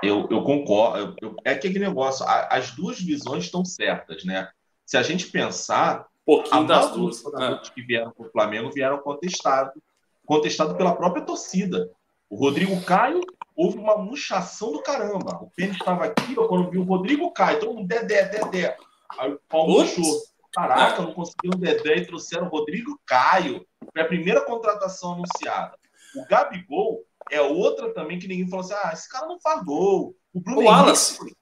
Eu, 0.02 0.28
eu 0.30 0.43
concordo. 0.43 0.98
Eu- 0.98 1.14
eu- 1.30 1.36
é 1.44 1.55
que 1.55 1.66
aquele 1.68 1.78
negócio, 1.85 2.24
a- 2.26 2.48
as 2.51 2.70
duas 2.72 3.01
visões 3.01 3.44
estão 3.44 3.64
certas, 3.64 4.24
né? 4.24 4.48
Se 4.85 4.97
a 4.98 5.02
gente 5.02 5.26
pensar, 5.28 6.01
Um 6.01 6.01
a 6.01 6.05
pouquinho 6.36 6.64
das 6.66 6.85
maioria 6.85 6.98
duas. 7.02 7.18
É. 7.18 7.22
jogadores 7.22 7.68
que 7.70 7.82
vieram 7.82 8.10
para 8.12 8.26
o 8.26 8.30
Flamengo 8.30 8.70
vieram 8.70 8.98
contestados, 8.98 9.82
contestado 10.29 10.75
pela 10.77 10.95
própria 10.95 11.25
torcida. 11.25 11.91
O 12.29 12.37
Rodrigo 12.37 12.79
Caio, 12.83 13.23
houve 13.57 13.79
uma 13.79 13.97
murchação 13.97 14.73
do 14.73 14.83
caramba. 14.83 15.39
O 15.43 15.51
Pênis 15.51 15.77
estava 15.79 16.05
aqui, 16.05 16.35
ó, 16.39 16.47
quando 16.47 16.71
viu 16.71 16.83
o 16.83 16.85
Rodrigo 16.85 17.31
Caio, 17.33 17.59
todo 17.61 17.73
mundo 17.75 17.89
Dedé, 17.89 18.25
Dedé. 18.27 18.77
Aí 19.19 19.33
o 19.33 19.41
pau 19.49 19.65
Putz. 19.65 19.97
murchou. 19.97 20.21
Caraca, 20.53 21.01
não 21.03 21.15
conseguiram 21.15 21.57
o 21.57 21.61
Dedé 21.61 21.97
e 21.97 22.07
trouxeram 22.07 22.47
o 22.47 22.51
Rodrigo 22.51 23.01
Caio. 23.07 23.67
Foi 23.93 24.03
a 24.03 24.07
primeira 24.07 24.43
contratação 24.43 25.15
anunciada. 25.15 25.75
O 26.15 26.27
Gabigol 26.27 27.03
é 27.31 27.41
outra 27.41 27.93
também 27.95 28.19
que 28.19 28.29
ninguém 28.29 28.49
falou 28.49 28.65
assim: 28.65 28.75
ah, 28.75 28.91
esse 28.93 29.09
cara 29.09 29.27
não 29.27 29.41
faz 29.41 29.65
gol. 29.65 30.15
O 30.35 30.41
Bruno 30.41 30.61
O 30.61 30.65
Wallace. 30.65 31.19
Henrique- 31.21 31.37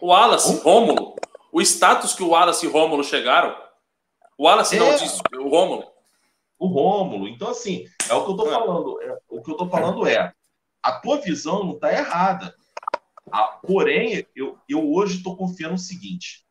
O 0.00 0.06
Wallace, 0.08 0.60
Rômulo, 0.62 1.16
o 1.52 1.60
status 1.62 2.14
que 2.14 2.22
o 2.22 2.28
Wallace 2.30 2.66
e 2.66 2.68
o 2.68 2.72
Rômulo 2.72 3.02
chegaram. 3.02 3.56
O 4.38 4.44
Wallace 4.44 4.78
não 4.78 4.86
É. 4.86 4.96
disse, 4.96 5.20
o 5.38 5.48
Rômulo. 5.48 5.89
O 6.60 6.66
Rômulo. 6.68 7.26
Então, 7.26 7.48
assim, 7.48 7.86
é 8.08 8.14
o 8.14 8.24
que 8.24 8.30
eu 8.32 8.36
tô 8.36 8.46
É. 8.46 8.50
falando. 8.52 9.02
É, 9.02 9.18
o 9.28 9.42
que 9.42 9.50
eu 9.50 9.56
tô 9.56 9.68
falando 9.68 10.06
é, 10.06 10.32
a 10.82 10.92
tua 11.00 11.16
visão 11.16 11.64
não 11.64 11.78
tá 11.78 11.90
errada. 11.92 12.54
A- 13.32 13.58
porém, 13.66 14.26
eu, 14.36 14.58
eu 14.68 14.92
hoje 14.92 15.16
estou 15.16 15.36
confiando 15.36 15.72
no 15.72 15.78
seguinte: 15.78 16.44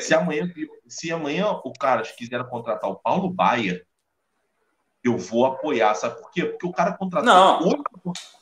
se 0.00 0.14
amanhã, 0.14 0.52
se 0.86 1.10
amanhã 1.10 1.50
o 1.64 1.72
cara 1.72 2.02
quiser 2.02 2.46
contratar 2.48 2.90
o 2.90 2.96
Paulo 2.96 3.30
Baia, 3.30 3.84
eu 5.02 5.16
vou 5.16 5.46
apoiar. 5.46 5.94
Sabe 5.94 6.20
por 6.20 6.30
quê? 6.30 6.44
Porque 6.44 6.66
o 6.66 6.72
cara 6.72 6.92
contratou 6.96 7.32
Não. 7.32 7.62
oito. 7.68 7.82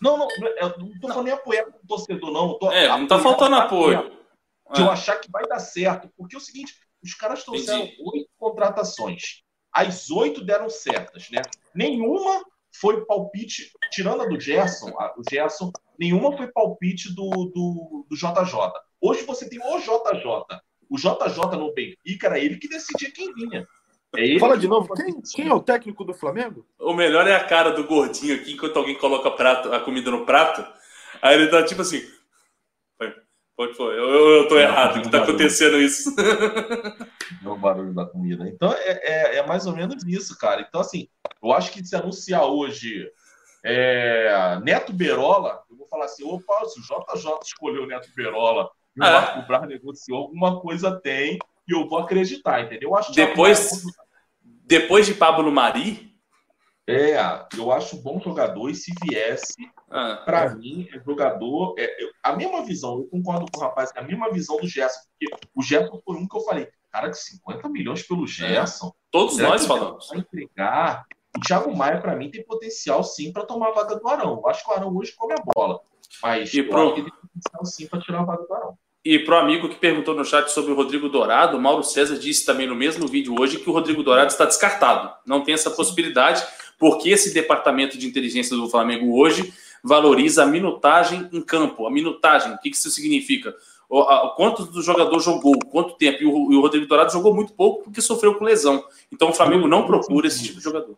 Não, 0.00 0.16
não, 0.18 0.28
eu 0.58 0.78
não 0.78 0.98
tô 1.00 1.08
falando 1.08 1.24
nem 1.26 1.34
apoiar 1.34 1.64
como 1.66 1.78
torcedor, 1.86 2.30
não. 2.32 2.58
É, 2.72 2.88
não 2.88 3.06
tá 3.06 3.18
faltando 3.20 3.54
o 3.54 3.58
apoio. 3.60 4.10
de 4.74 4.80
eu 4.80 4.86
É. 4.88 4.90
achar 4.90 5.16
que 5.20 5.30
vai 5.30 5.46
dar 5.46 5.60
certo. 5.60 6.10
Porque 6.16 6.34
é 6.34 6.38
o 6.38 6.40
seguinte, 6.40 6.74
os 7.02 7.14
caras 7.14 7.44
trouxeram 7.44 7.82
oito 7.82 8.28
contratações. 8.38 9.43
As 9.74 10.10
oito 10.10 10.44
deram 10.44 10.70
certas, 10.70 11.28
né? 11.30 11.42
Nenhuma 11.74 12.42
foi 12.80 13.04
palpite, 13.04 13.70
tirando 13.90 14.22
a 14.22 14.26
do 14.26 14.38
Gerson, 14.38 14.88
a- 14.98 15.14
o 15.16 15.22
Gerson, 15.28 15.72
nenhuma 15.98 16.36
foi 16.36 16.46
palpite 16.48 17.14
do, 17.14 17.28
do, 17.30 18.06
do 18.08 18.16
JJ. 18.16 18.72
Hoje 19.00 19.22
você 19.24 19.48
tem 19.48 19.58
o 19.60 19.78
JJ. 19.80 20.60
O 20.88 20.96
JJ 20.96 21.56
no 21.58 21.72
Benfica 21.74 22.26
era 22.28 22.38
ele 22.38 22.56
que 22.56 22.68
decidia 22.68 23.10
quem 23.10 23.32
vinha. 23.34 23.66
É 24.16 24.20
ele 24.24 24.38
Fala 24.38 24.56
de 24.56 24.68
novo, 24.68 24.94
quem, 24.94 25.20
quem 25.34 25.48
é 25.48 25.54
o 25.54 25.60
técnico 25.60 26.04
do 26.04 26.14
Flamengo? 26.14 26.64
O 26.78 26.94
melhor 26.94 27.26
é 27.26 27.34
a 27.34 27.44
cara 27.44 27.70
do 27.70 27.84
gordinho 27.84 28.36
aqui, 28.36 28.52
enquanto 28.52 28.76
alguém 28.76 28.96
coloca 28.96 29.30
prato, 29.30 29.72
a 29.72 29.80
comida 29.80 30.10
no 30.10 30.24
prato. 30.24 30.64
Aí 31.20 31.34
ele 31.34 31.48
tá 31.48 31.64
tipo 31.64 31.82
assim. 31.82 32.00
Foi, 33.56 33.72
foi. 33.74 33.94
Eu, 33.98 34.08
eu, 34.10 34.48
tô 34.48 34.54
Não, 34.56 34.60
errado, 34.62 35.00
que 35.02 35.08
tá 35.10 35.18
não. 35.18 35.24
acontecendo 35.24 35.76
isso. 35.78 36.12
É 37.44 37.48
o 37.48 37.56
barulho 37.56 37.94
da 37.94 38.04
comida. 38.04 38.48
Então 38.48 38.72
é, 38.72 39.34
é, 39.34 39.36
é 39.36 39.46
mais 39.46 39.66
ou 39.66 39.74
menos 39.74 40.02
isso, 40.04 40.36
cara. 40.38 40.60
Então, 40.68 40.80
assim, 40.80 41.08
eu 41.42 41.52
acho 41.52 41.70
que 41.72 41.84
se 41.84 41.94
anunciar 41.94 42.44
hoje 42.46 43.08
é, 43.64 44.58
Neto 44.62 44.92
Berola, 44.92 45.62
eu 45.70 45.76
vou 45.76 45.86
falar 45.86 46.06
assim: 46.06 46.24
opa, 46.24 46.64
se 46.66 46.80
o 46.80 46.82
JJ 46.82 47.30
escolheu 47.44 47.86
Neto 47.86 48.08
Berola 48.16 48.68
e 48.96 49.00
o 49.00 49.04
É. 49.04 49.10
Marco 49.12 49.46
Braz 49.46 49.68
negociou, 49.68 50.18
alguma 50.18 50.60
coisa 50.60 51.00
tem 51.00 51.38
e 51.68 51.72
eu 51.74 51.88
vou 51.88 51.98
acreditar, 51.98 52.60
entendeu? 52.60 52.90
Eu 52.90 52.96
acho 52.96 53.10
que 53.12 53.16
Depois- 53.16 53.84
Depois 54.66 55.06
de 55.06 55.14
Pablo 55.14 55.50
Mari. 55.52 56.12
É, 56.86 57.16
eu 57.56 57.72
acho 57.72 57.96
bom 58.02 58.20
jogador 58.20 58.68
e 58.68 58.74
se 58.74 58.92
viesse, 59.02 59.54
ah, 59.90 60.22
para 60.24 60.54
mim, 60.54 60.86
é 60.92 60.98
jogador. 61.00 61.74
É, 61.78 62.02
eu- 62.04 62.10
a 62.22 62.36
mesma 62.36 62.62
visão, 62.64 62.98
eu 62.98 63.04
concordo 63.04 63.46
com 63.50 63.58
o 63.58 63.62
rapaz, 63.62 63.90
a 63.96 64.02
mesma 64.02 64.30
visão 64.30 64.56
do 64.58 64.66
Gerson, 64.66 65.00
porque 65.18 65.34
o 65.54 65.62
Gerson 65.62 65.98
foi 66.04 66.16
um 66.16 66.28
que 66.28 66.36
eu 66.36 66.42
falei, 66.42 66.68
cara, 66.92 67.08
que 67.08 67.16
50 67.16 67.68
milhões 67.70 68.02
pelo 68.02 68.26
Gerson. 68.26 68.92
todos 69.10 69.36
Será 69.36 69.48
nós 69.50 69.64
falamos. 69.64 70.08
Vai 70.08 70.18
entregar. 70.18 71.04
O 71.36 71.40
Thiago 71.40 71.74
Maia, 71.74 72.00
para 72.00 72.14
mim, 72.14 72.30
tem 72.30 72.44
potencial 72.44 73.02
sim 73.02 73.32
para 73.32 73.44
tomar 73.46 73.68
a 73.68 73.72
vaga 73.72 73.96
do 73.96 74.06
Arão. 74.06 74.40
Eu 74.44 74.48
acho 74.48 74.62
que 74.64 74.70
o 74.70 74.74
Arão 74.74 74.94
hoje 74.96 75.12
come 75.16 75.32
a 75.34 75.42
bola. 75.54 75.80
Mas 76.22 76.52
E 76.54 76.62
pro- 76.62 76.80
ele 76.92 76.94
tem 76.94 77.04
potencial 77.04 77.64
sim 77.64 77.86
para 77.88 78.00
tirar 78.00 78.20
a 78.20 78.24
vaga 78.24 78.44
do 78.46 78.54
Arão. 78.54 78.78
E 79.04 79.18
pro 79.18 79.36
amigo 79.36 79.68
que 79.68 79.74
perguntou 79.76 80.14
no 80.14 80.24
chat 80.24 80.48
sobre 80.48 80.72
o 80.72 80.76
Rodrigo 80.76 81.08
Dourado, 81.08 81.56
o 81.56 81.60
Mauro 81.60 81.82
César 81.82 82.16
disse 82.18 82.46
também 82.46 82.66
no 82.66 82.74
mesmo 82.74 83.06
vídeo 83.06 83.34
hoje 83.38 83.58
que 83.58 83.68
o 83.68 83.72
Rodrigo 83.72 84.02
Dourado 84.02 84.30
está 84.30 84.44
descartado. 84.46 85.12
Não 85.26 85.42
tem 85.44 85.52
essa 85.54 85.70
possibilidade, 85.70 86.42
porque 86.78 87.10
esse 87.10 87.32
departamento 87.32 87.96
de 87.96 88.06
inteligência 88.06 88.56
do 88.56 88.68
Flamengo 88.68 89.18
hoje 89.18 89.52
valoriza 89.82 90.42
a 90.42 90.46
minutagem 90.46 91.28
em 91.32 91.42
campo. 91.42 91.86
A 91.86 91.90
minutagem, 91.90 92.52
o 92.52 92.58
que 92.58 92.70
isso 92.70 92.90
significa? 92.90 93.54
Quanto 94.36 94.64
do 94.64 94.82
jogador 94.82 95.20
jogou, 95.20 95.58
quanto 95.70 95.94
tempo. 95.94 96.22
E 96.22 96.26
o, 96.26 96.60
Rodrigo 96.60 96.86
Dourado 96.86 97.12
jogou 97.12 97.34
muito 97.34 97.52
pouco 97.52 97.84
porque 97.84 98.00
sofreu 98.00 98.34
com 98.34 98.44
lesão. 98.44 98.84
Então 99.12 99.28
o 99.28 99.34
Flamengo 99.34 99.68
não 99.68 99.86
procura 99.86 100.26
esse 100.26 100.42
tipo 100.42 100.58
de 100.58 100.64
jogador. 100.64 100.96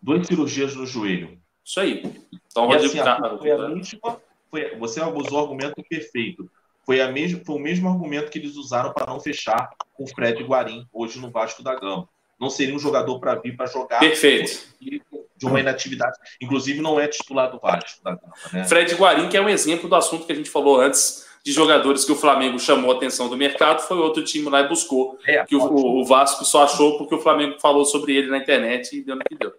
duas 0.00 0.26
cirurgias 0.26 0.74
no 0.74 0.86
joelho. 0.86 1.38
Isso 1.64 1.78
aí. 1.80 2.02
Então, 2.50 2.64
o 2.64 2.66
Rodrigo 2.68 2.98
assim, 2.98 3.38
foi 3.38 3.50
a 3.50 3.68
mesma, 3.68 4.20
foi, 4.50 4.76
você 4.76 5.02
usou 5.02 5.38
o 5.38 5.42
argumento 5.42 5.84
perfeito. 5.88 6.50
Foi, 6.84 7.02
a 7.02 7.12
mesmo, 7.12 7.44
foi 7.44 7.56
o 7.56 7.58
mesmo 7.58 7.86
argumento 7.86 8.30
que 8.30 8.38
eles 8.38 8.56
usaram 8.56 8.94
para 8.94 9.06
não 9.06 9.20
fechar 9.20 9.68
com 9.92 10.04
o 10.04 10.06
Fred 10.08 10.42
Guarim 10.42 10.86
hoje 10.90 11.20
no 11.20 11.30
Vasco 11.30 11.62
da 11.62 11.74
Gama. 11.74 12.08
Não 12.40 12.48
seria 12.50 12.74
um 12.74 12.78
jogador 12.78 13.18
para 13.18 13.34
vir 13.36 13.56
para 13.56 13.66
jogar 13.66 13.98
Perfeito. 13.98 14.60
de 14.80 15.46
uma 15.46 15.58
inatividade. 15.60 16.16
Inclusive, 16.40 16.80
não 16.80 16.98
é 17.00 17.08
titular 17.08 17.50
do 17.50 17.58
Vasco 17.58 18.02
da 18.04 18.12
Gama. 18.12 18.32
Né? 18.52 18.64
Fred 18.64 18.94
Guarim, 18.94 19.28
que 19.28 19.36
é 19.36 19.40
um 19.40 19.48
exemplo 19.48 19.88
do 19.88 19.94
assunto 19.96 20.24
que 20.26 20.32
a 20.32 20.34
gente 20.34 20.48
falou 20.50 20.80
antes, 20.80 21.26
de 21.44 21.52
jogadores 21.52 22.04
que 22.04 22.12
o 22.12 22.16
Flamengo 22.16 22.58
chamou 22.58 22.92
a 22.92 22.96
atenção 22.96 23.28
do 23.28 23.36
mercado, 23.36 23.80
foi 23.80 23.96
outro 23.98 24.22
time 24.22 24.48
lá 24.50 24.60
e 24.60 24.68
buscou. 24.68 25.18
É, 25.26 25.44
Que 25.44 25.56
o, 25.56 25.62
o 25.62 26.04
Vasco 26.04 26.44
só 26.44 26.64
achou 26.64 26.98
porque 26.98 27.14
o 27.14 27.20
Flamengo 27.20 27.58
falou 27.60 27.84
sobre 27.84 28.14
ele 28.16 28.28
na 28.30 28.38
internet 28.38 28.96
e 28.96 29.02
deu 29.02 29.16
no 29.16 29.22
que 29.24 29.34
deu. 29.36 29.52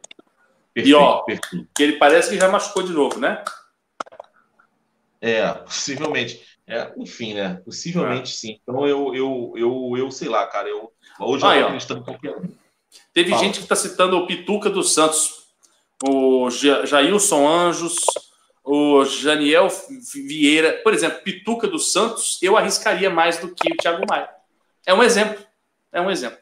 perfeito, 0.73 0.89
E, 0.89 0.93
ó, 0.93 1.19
perfeito. 1.23 1.67
Que 1.75 1.83
ele 1.83 1.93
parece 1.97 2.29
que 2.29 2.37
já 2.37 2.47
machucou 2.47 2.83
de 2.83 2.93
novo, 2.93 3.19
né? 3.19 3.43
É, 5.21 5.51
possivelmente. 5.53 6.41
É, 6.67 6.91
enfim, 6.97 7.33
né? 7.33 7.59
Possivelmente 7.65 8.29
sim. 8.29 8.59
Então 8.61 8.85
eu, 8.87 9.13
eu, 9.15 9.53
eu, 9.55 9.93
eu 9.97 10.11
sei 10.11 10.29
lá, 10.29 10.45
cara. 10.47 10.69
Eu, 10.69 10.91
hoje 11.19 11.43
eu 11.43 11.49
Aí, 11.49 11.59
tô 11.59 11.63
ó. 11.65 11.67
acreditando 11.67 12.03
qualquer 12.03 12.37
um. 12.37 12.47
Teve 13.13 13.31
Fala. 13.31 13.43
gente 13.43 13.55
que 13.57 13.63
está 13.63 13.75
citando 13.75 14.17
o 14.17 14.27
Pituca 14.27 14.69
dos 14.69 14.93
Santos, 14.93 15.47
o 16.07 16.49
Ja- 16.49 16.85
Jailson 16.85 17.47
Anjos, 17.47 17.95
o 18.63 19.03
Janiel 19.05 19.67
Vieira. 20.13 20.73
Por 20.83 20.93
exemplo, 20.93 21.21
Pituca 21.23 21.67
dos 21.67 21.91
Santos, 21.91 22.37
eu 22.41 22.55
arriscaria 22.57 23.09
mais 23.09 23.37
do 23.37 23.53
que 23.53 23.73
o 23.73 23.77
Thiago 23.77 24.05
Maia. 24.09 24.29
É 24.85 24.93
um 24.93 25.03
exemplo. 25.03 25.43
É 25.91 25.99
um 25.99 26.09
exemplo. 26.09 26.39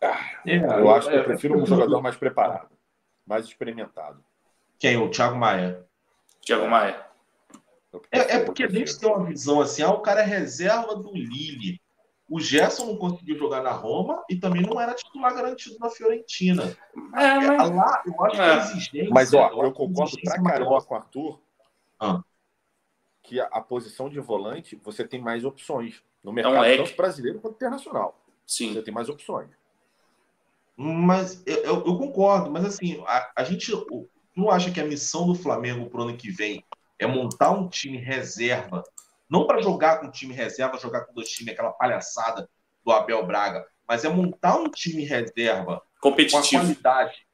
É, 0.00 0.56
Eu 0.56 0.90
acho 0.90 1.08
que 1.08 1.14
eu 1.14 1.20
é, 1.20 1.22
prefiro 1.22 1.56
um 1.60 1.64
jogador 1.64 2.02
mais 2.02 2.16
preparado, 2.16 2.70
mais 3.24 3.44
experimentado. 3.46 4.22
Quem? 4.78 4.96
O 4.96 5.08
Thiago 5.08 5.36
Maia. 5.36 5.84
Thiago 6.44 6.68
Maia. 6.68 7.06
É, 8.10 8.36
é 8.36 8.38
porque 8.40 8.64
eu 8.64 8.68
a 8.68 8.70
gente 8.70 8.98
tem 8.98 9.08
uma 9.08 9.24
visão 9.24 9.60
assim, 9.60 9.82
ah, 9.82 9.90
o 9.90 10.00
cara 10.00 10.22
é 10.22 10.24
reserva 10.24 10.96
do 10.96 11.12
Lille. 11.12 11.80
O 12.34 12.40
Gerson 12.40 12.86
não 12.86 12.96
conseguiu 12.96 13.36
jogar 13.36 13.62
na 13.62 13.72
Roma 13.72 14.24
e 14.30 14.36
também 14.36 14.62
não 14.62 14.80
era 14.80 14.94
titular 14.94 15.34
garantido 15.34 15.76
na 15.78 15.90
Fiorentina. 15.90 16.74
É, 17.14 17.24
É, 17.24 17.40
mas... 17.58 17.70
Lá, 17.70 18.02
eu 18.06 18.24
acho 18.24 18.34
que 18.36 18.40
É. 18.40 18.44
a 18.44 18.56
exigência. 18.58 19.10
Mas, 19.10 19.34
ó, 19.34 19.50
eu 19.50 19.60
a 19.66 19.72
concordo 19.72 20.16
pra 20.22 20.34
é 20.34 20.38
maior. 20.40 20.52
caramba 20.58 20.82
com 20.82 20.94
o 20.94 20.96
Arthur 20.96 21.40
Ah. 22.00 22.22
que 23.22 23.38
a, 23.38 23.44
a 23.48 23.60
posição 23.60 24.08
de 24.08 24.18
volante 24.18 24.80
você 24.82 25.06
tem 25.06 25.20
mais 25.20 25.44
opções 25.44 26.02
no 26.24 26.30
um 26.30 26.34
mercado, 26.34 26.60
leque. 26.62 26.82
tanto 26.84 26.96
brasileiro 26.96 27.38
quanto 27.38 27.56
internacional. 27.56 28.18
Sim. 28.46 28.72
Você 28.72 28.82
tem 28.82 28.94
mais 28.94 29.08
opções. 29.10 29.48
Mas 30.76 31.42
eu, 31.46 31.56
eu- 31.58 31.84
eu 31.86 31.98
concordo, 31.98 32.50
mas 32.50 32.64
assim, 32.64 33.02
a, 33.06 33.30
a 33.36 33.44
gente. 33.44 33.70
Tu 33.70 34.08
não 34.34 34.50
acha 34.50 34.70
que 34.70 34.80
a 34.80 34.84
missão 34.86 35.26
do 35.26 35.34
Flamengo 35.34 35.88
pro 35.90 36.02
ano 36.02 36.16
que 36.16 36.30
vem 36.30 36.64
é 36.98 37.06
montar 37.06 37.50
um 37.50 37.68
time 37.68 37.98
reserva? 37.98 38.82
Não 39.32 39.46
para 39.46 39.62
jogar 39.62 39.98
com 39.98 40.10
time 40.10 40.34
reserva, 40.34 40.76
jogar 40.78 41.06
com 41.06 41.14
dois 41.14 41.30
times, 41.30 41.54
aquela 41.54 41.72
palhaçada 41.72 42.50
do 42.84 42.92
Abel 42.92 43.24
Braga, 43.26 43.66
mas 43.88 44.04
é 44.04 44.08
montar 44.10 44.56
um 44.56 44.68
time 44.70 45.04
reserva 45.04 45.80
com 46.02 46.08
a 46.08 46.10
Competitivo. 46.10 46.62
qualidade 46.62 47.26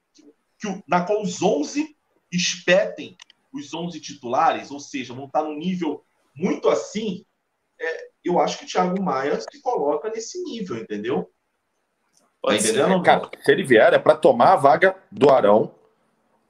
que, 0.61 0.69
o- 0.69 0.81
na 0.87 1.05
qual 1.05 1.21
os 1.21 1.43
11 1.43 1.97
espetem 2.31 3.17
os 3.53 3.75
11 3.75 4.01
titulares, 4.01 4.71
ou 4.71 4.79
seja, 4.79 5.13
não 5.13 5.25
está 5.25 5.43
num 5.43 5.57
nível 5.57 6.05
muito 6.37 6.69
assim, 6.69 7.25
é, 7.81 8.11
eu 8.25 8.39
acho 8.39 8.59
que 8.59 8.65
o 8.65 8.69
Thiago 8.69 9.03
Maia 9.03 9.41
se 9.41 9.61
coloca 9.61 10.09
nesse 10.09 10.41
nível, 10.45 10.77
entendeu? 10.77 11.29
Pode 12.41 12.59
tá 12.59 12.63
ser. 12.63 12.79
entendendo? 12.79 13.03
Cara, 13.03 13.29
se 13.43 13.51
ele 13.51 13.65
vier 13.65 13.93
é 13.93 13.99
para 13.99 14.15
tomar 14.15 14.53
a 14.53 14.57
vaga 14.57 14.95
do 15.11 15.31
Arão 15.31 15.75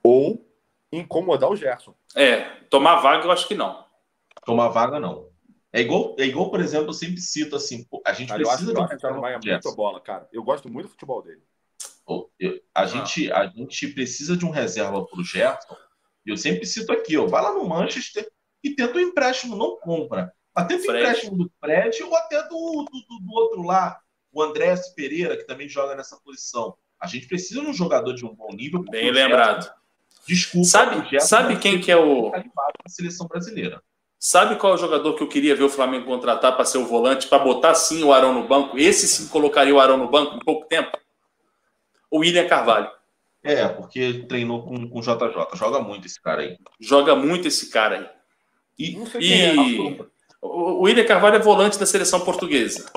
ou 0.02 0.44
incomodar 0.92 1.50
o 1.50 1.56
Gerson. 1.56 1.94
É, 2.14 2.42
tomar 2.68 2.96
vaga 2.96 3.24
eu 3.24 3.30
acho 3.30 3.48
que 3.48 3.54
não. 3.54 3.86
Tomar 4.44 4.68
vaga, 4.68 5.00
não. 5.00 5.28
É 5.72 5.80
igual, 5.82 6.16
é 6.18 6.24
igual, 6.24 6.50
por 6.50 6.60
exemplo, 6.60 6.88
eu 6.88 6.92
sempre 6.94 7.20
cito 7.20 7.54
assim, 7.54 7.86
a 8.06 8.12
gente 8.14 8.28
Cara, 8.28 8.40
eu 8.42 8.48
acho, 8.48 8.64
precisa 8.64 8.70
eu 8.70 8.74
de 8.74 8.80
um 8.80 8.84
acho 8.84 8.90
que 8.90 8.96
o 8.96 8.98
Thiago 9.00 9.20
Maia 9.20 9.34
é 9.34 9.36
reserva 9.36 9.60
pro 9.60 9.68
muito 9.70 9.76
bola, 9.76 10.00
cara. 10.00 10.28
Eu 10.32 10.42
gosto 10.42 10.68
muito 10.70 10.86
do 10.86 10.90
futebol 10.90 11.22
dele. 11.22 11.42
A, 12.74 12.86
gente, 12.86 13.30
a 13.32 13.46
gente 13.46 13.88
precisa 13.88 14.36
de 14.36 14.46
um 14.46 14.50
reserva 14.50 15.04
para 15.04 15.20
o 15.20 15.24
Gerson. 15.24 15.76
E 16.24 16.30
eu 16.30 16.36
sempre 16.36 16.64
cito 16.66 16.90
aqui, 16.92 17.16
ó, 17.18 17.26
vai 17.26 17.42
lá 17.42 17.52
no 17.52 17.64
Manchester 17.68 18.26
e 18.64 18.74
tenta 18.74 18.96
um 18.96 19.00
empréstimo, 19.00 19.56
não 19.56 19.78
compra. 19.78 20.32
Mas 20.54 20.66
tenta 20.66 20.82
o 20.82 20.86
Fred. 20.86 21.00
empréstimo 21.00 21.36
do 21.36 21.52
Fred 21.60 22.02
ou 22.02 22.16
até 22.16 22.42
do, 22.44 22.48
do, 22.48 23.00
do- 23.08 23.20
do 23.26 23.32
outro 23.32 23.62
lá, 23.62 24.00
o 24.32 24.42
Andrés 24.42 24.88
Pereira, 24.94 25.36
que 25.36 25.44
também 25.44 25.68
joga 25.68 25.94
nessa 25.94 26.16
posição. 26.18 26.74
A 27.00 27.06
gente 27.06 27.26
precisa 27.28 27.60
de 27.60 27.66
um 27.66 27.72
jogador 27.74 28.12
de 28.14 28.24
um 28.24 28.34
bom 28.34 28.52
nível. 28.52 28.82
Bem 28.90 29.10
o 29.10 29.14
Gerson- 29.14 29.28
lembrado. 29.28 29.72
desculpa, 30.26 30.66
Sabe, 30.68 31.20
sabe 31.20 31.52
vai 31.54 31.62
quem 31.62 31.80
que 31.80 31.90
é 31.92 31.96
o. 31.96 32.30
na 32.30 32.42
seleção 32.88 33.26
brasileira. 33.28 33.82
Sabe 34.18 34.56
qual 34.56 34.72
é 34.72 34.74
o 34.74 34.78
jogador 34.78 35.14
que 35.14 35.22
eu 35.22 35.28
queria 35.28 35.54
ver 35.54 35.62
o 35.64 35.68
Flamengo 35.68 36.06
contratar 36.06 36.56
para 36.56 36.64
ser 36.64 36.78
o 36.78 36.86
volante, 36.86 37.28
para 37.28 37.38
botar 37.38 37.74
sim 37.74 38.02
o 38.02 38.12
Arão 38.12 38.32
no 38.34 38.48
banco? 38.48 38.76
Esse 38.76 39.06
sim 39.06 39.28
colocaria 39.28 39.74
o 39.74 39.78
Arão 39.80 39.96
no 39.96 40.08
banco 40.08 40.34
em 40.34 40.40
pouco 40.40 40.66
tempo? 40.66 40.96
O 42.10 42.18
William 42.18 42.46
Carvalho. 42.48 42.90
É, 43.44 43.68
porque 43.68 44.24
treinou 44.28 44.62
com, 44.64 44.88
com 44.88 44.98
o 44.98 45.02
JJ. 45.02 45.54
Joga 45.56 45.78
muito 45.80 46.06
esse 46.06 46.20
cara 46.20 46.42
aí. 46.42 46.58
Joga 46.80 47.14
muito 47.14 47.46
esse 47.46 47.70
cara 47.70 47.96
aí. 47.98 48.08
E 48.78 48.98
E- 49.20 49.42
é. 50.00 50.08
O 50.42 50.82
William 50.82 51.04
Carvalho 51.04 51.36
é 51.36 51.40
volante 51.40 51.78
da 51.78 51.86
seleção 51.86 52.20
portuguesa. 52.20 52.90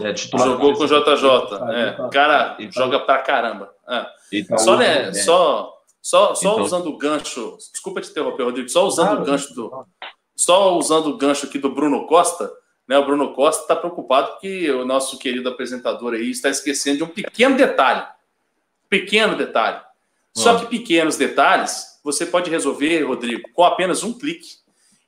é 0.00 0.12
titular. 0.12 0.46
Jogou 0.46 0.74
com 0.74 0.84
o 0.84 0.86
JJ. 0.86 1.72
É, 1.72 1.92
Tá- 1.92 2.06
o 2.06 2.10
cara 2.10 2.56
ele 2.58 2.70
tá- 2.70 2.80
joga 2.80 3.00
pra 3.00 3.18
caramba. 3.18 3.72
É. 3.88 4.06
ele 4.30 4.44
tá 4.46 4.58
Só, 4.58 4.72
hoje, 4.76 4.80
né, 4.86 5.12
só, 5.14 5.74
só, 6.00 6.34
só 6.34 6.52
Então- 6.52 6.62
usando 6.62 6.86
o 6.88 6.96
gancho. 6.98 7.56
Desculpa 7.72 8.00
te 8.02 8.10
interromper, 8.10 8.44
Rodrigo. 8.44 8.68
Só 8.68 8.86
usando 8.86 9.06
Claro. 9.08 9.22
o 9.22 9.24
gancho 9.24 9.54
do. 9.54 9.86
Só 10.38 10.78
usando 10.78 11.08
o 11.08 11.16
gancho 11.16 11.46
aqui 11.46 11.58
do 11.58 11.68
Bruno 11.68 12.06
Costa, 12.06 12.48
né? 12.86 12.96
O 12.96 13.04
Bruno 13.04 13.34
Costa 13.34 13.62
está 13.62 13.74
preocupado 13.74 14.28
porque 14.34 14.70
o 14.70 14.84
nosso 14.84 15.18
querido 15.18 15.48
apresentador 15.48 16.14
aí 16.14 16.30
está 16.30 16.48
esquecendo 16.48 16.98
de 16.98 17.02
um 17.02 17.08
pequeno 17.08 17.56
detalhe. 17.56 18.06
Pequeno 18.88 19.36
detalhe. 19.36 19.80
Só 20.32 20.54
Ah. 20.54 20.60
que 20.60 20.66
pequenos 20.66 21.16
detalhes 21.16 21.98
você 22.04 22.24
pode 22.24 22.48
resolver, 22.50 23.02
Rodrigo, 23.02 23.48
com 23.52 23.64
apenas 23.64 24.04
um 24.04 24.16
clique. 24.16 24.58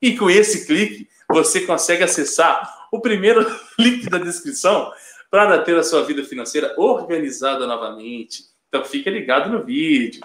E 0.03 0.17
com 0.17 0.29
esse 0.29 0.67
clique, 0.67 1.09
você 1.29 1.61
consegue 1.61 2.03
acessar 2.03 2.89
o 2.91 3.01
primeiro 3.01 3.47
link 3.79 4.11
da 4.11 4.19
descrição 4.19 4.91
para 5.31 5.63
ter 5.63 5.77
a 5.79 5.85
sua 5.85 6.03
vida 6.03 6.25
financeira 6.25 6.75
organizada 6.77 7.69
novamente. 7.69 8.47
Então 8.69 8.85
fica 8.85 9.09
ligado 9.09 9.49
no 9.49 9.65
vídeo. 9.65 10.23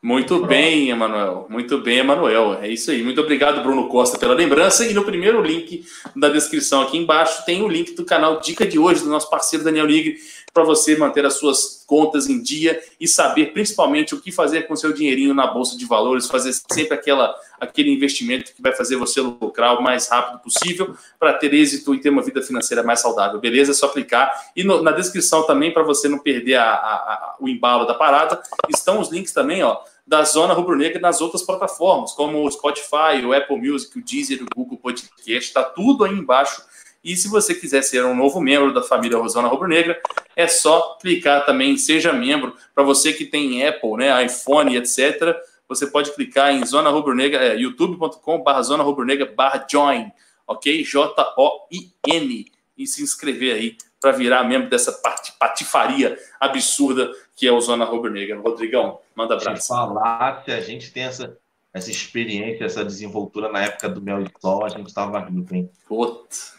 Muito 0.00 0.46
bem, 0.46 0.90
Emanuel. 0.90 1.46
Muito 1.50 1.78
bem, 1.78 1.98
Emanuel. 1.98 2.54
É 2.62 2.68
isso 2.68 2.90
aí. 2.90 3.02
Muito 3.02 3.20
obrigado, 3.20 3.62
Bruno 3.62 3.88
Costa, 3.88 4.16
pela 4.16 4.34
lembrança. 4.34 4.86
E 4.86 4.94
no 4.94 5.04
primeiro 5.04 5.42
link 5.42 5.84
da 6.14 6.28
descrição 6.28 6.82
aqui 6.82 6.96
embaixo 6.96 7.44
tem 7.44 7.62
o 7.62 7.68
link 7.68 7.94
do 7.94 8.04
canal 8.04 8.40
Dica 8.40 8.64
de 8.64 8.78
hoje, 8.78 9.02
do 9.02 9.10
nosso 9.10 9.28
parceiro 9.28 9.64
Daniel 9.64 9.86
Ligre, 9.86 10.18
para 10.58 10.64
você 10.66 10.96
manter 10.96 11.24
as 11.24 11.34
suas 11.34 11.84
contas 11.86 12.28
em 12.28 12.42
dia 12.42 12.80
e 12.98 13.06
saber 13.06 13.52
principalmente 13.52 14.12
o 14.12 14.20
que 14.20 14.32
fazer 14.32 14.62
com 14.62 14.74
seu 14.74 14.92
dinheirinho 14.92 15.32
na 15.32 15.46
Bolsa 15.46 15.78
de 15.78 15.84
Valores, 15.86 16.26
fazer 16.26 16.52
sempre 16.52 16.94
aquela, 16.94 17.32
aquele 17.60 17.92
investimento 17.92 18.52
que 18.52 18.60
vai 18.60 18.72
fazer 18.72 18.96
você 18.96 19.20
lucrar 19.20 19.78
o 19.78 19.82
mais 19.82 20.08
rápido 20.08 20.40
possível 20.40 20.96
para 21.16 21.32
ter 21.34 21.54
êxito 21.54 21.94
e 21.94 22.00
ter 22.00 22.10
uma 22.10 22.22
vida 22.22 22.42
financeira 22.42 22.82
mais 22.82 22.98
saudável. 22.98 23.38
Beleza? 23.38 23.70
É 23.70 23.74
só 23.74 23.86
clicar. 23.88 24.32
E 24.56 24.64
no- 24.64 24.82
na 24.82 24.90
descrição 24.90 25.44
também, 25.46 25.72
para 25.72 25.84
você 25.84 26.08
não 26.08 26.18
perder 26.18 26.56
a- 26.56 26.64
a- 26.64 26.74
a- 26.74 27.36
o 27.38 27.48
embalo 27.48 27.86
da 27.86 27.94
parada, 27.94 28.42
estão 28.68 28.98
os 29.00 29.10
links 29.12 29.32
também, 29.32 29.62
ó, 29.62 29.78
da 30.04 30.24
Zona 30.24 30.54
Rubro-Negra 30.54 31.00
nas 31.00 31.20
outras 31.20 31.42
plataformas, 31.42 32.12
como 32.12 32.42
o 32.44 32.50
Spotify, 32.50 33.24
o 33.24 33.32
Apple 33.32 33.58
Music, 33.60 33.96
o 33.96 34.02
Deezer, 34.02 34.42
o 34.42 34.46
Google 34.56 34.78
Podcast, 34.78 35.48
está 35.50 35.62
tudo 35.62 36.04
aí 36.04 36.12
embaixo. 36.14 36.62
E 37.08 37.16
se 37.16 37.26
você 37.26 37.54
quiser 37.54 37.80
ser 37.82 38.04
um 38.04 38.14
novo 38.14 38.38
membro 38.38 38.70
da 38.74 38.82
família 38.82 39.16
Rosana 39.16 39.48
Rubro-Negra, 39.48 39.98
é 40.36 40.46
só 40.46 40.98
clicar 41.00 41.46
também 41.46 41.70
em 41.72 41.78
Seja 41.78 42.12
Membro. 42.12 42.54
Para 42.74 42.84
você 42.84 43.14
que 43.14 43.24
tem 43.24 43.66
Apple, 43.66 43.96
né, 43.96 44.24
iPhone, 44.26 44.76
etc., 44.76 45.34
você 45.66 45.86
pode 45.86 46.12
clicar 46.12 46.52
em 46.52 46.64
Zona 46.66 46.90
Rubro-Negra, 46.90 47.42
é, 47.42 47.56
youtube.com.br 47.56 48.60
Zona 48.60 48.82
Rubro-Negra 48.82 49.24
barra 49.34 49.66
join, 49.70 50.10
ok? 50.46 50.82
J-O-I-N. 50.84 52.46
E 52.76 52.86
se 52.86 53.02
inscrever 53.02 53.54
aí 53.54 53.76
para 54.00 54.12
virar 54.12 54.44
membro 54.44 54.68
dessa 54.68 54.92
pati- 54.92 55.32
patifaria 55.38 56.16
absurda 56.38 57.10
que 57.34 57.46
é 57.48 57.52
o 57.52 57.60
Zona 57.60 57.86
Rubro-Negra. 57.86 58.38
Rodrigão, 58.38 58.98
manda 59.14 59.38
Se 59.40 59.46
abraço. 59.48 59.68
falar 59.68 60.42
se 60.44 60.52
a 60.52 60.60
gente 60.60 60.92
tem 60.92 61.04
essa, 61.04 61.36
essa 61.72 61.90
experiência, 61.90 62.64
essa 62.64 62.84
desenvoltura 62.84 63.50
na 63.50 63.62
época 63.62 63.88
do 63.88 64.00
Mel 64.02 64.20
e 64.22 64.26
Sol, 64.40 64.64
a 64.64 64.68
gente 64.68 64.92
tava 64.92 65.18
rico, 65.20 65.54
hein? 65.54 65.70
Puta. 65.86 66.58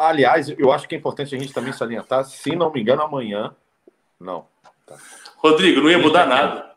Aliás, 0.00 0.48
eu 0.48 0.72
acho 0.72 0.88
que 0.88 0.94
é 0.94 0.98
importante 0.98 1.34
a 1.34 1.38
gente 1.38 1.52
também 1.52 1.72
salientar, 1.72 2.24
se 2.24 2.56
não 2.56 2.72
me 2.72 2.80
engano, 2.80 3.02
amanhã. 3.02 3.54
Não. 4.18 4.46
Rodrigo, 5.36 5.80
não 5.80 5.90
ia 5.90 5.98
mudar 5.98 6.26
nada. 6.26 6.74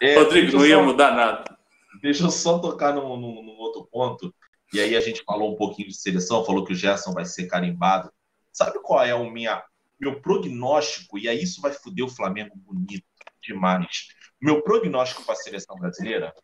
É, 0.00 0.16
Rodrigo, 0.16 0.58
não 0.58 0.66
ia 0.66 0.76
só- 0.76 0.82
mudar 0.82 1.12
nada. 1.14 1.56
Deixa 2.02 2.24
eu 2.24 2.30
só 2.30 2.58
tocar 2.58 2.92
num, 2.94 3.16
num- 3.16 3.42
num 3.42 3.56
outro 3.58 3.84
ponto. 3.90 4.34
E 4.72 4.80
aí 4.80 4.96
a 4.96 5.00
gente 5.00 5.22
falou 5.24 5.52
um 5.52 5.56
pouquinho 5.56 5.88
de 5.88 5.94
seleção, 5.96 6.44
falou 6.44 6.64
que 6.64 6.72
o 6.72 6.76
Gerson 6.76 7.12
vai 7.12 7.24
ser 7.24 7.46
carimbado. 7.46 8.12
Sabe 8.52 8.78
qual 8.82 9.02
é 9.04 9.14
o 9.14 9.30
minha, 9.30 9.62
meu 9.98 10.20
prognóstico? 10.20 11.18
E 11.18 11.28
aí 11.28 11.42
isso 11.42 11.60
vai 11.60 11.72
foder 11.72 12.04
o 12.04 12.08
Flamengo 12.10 12.54
bonito 12.56 13.04
demais. 13.42 14.08
Meu 14.40 14.60
prognóstico 14.62 15.22
para 15.24 15.34
a 15.34 15.36
seleção 15.36 15.76
brasileira 15.76 16.34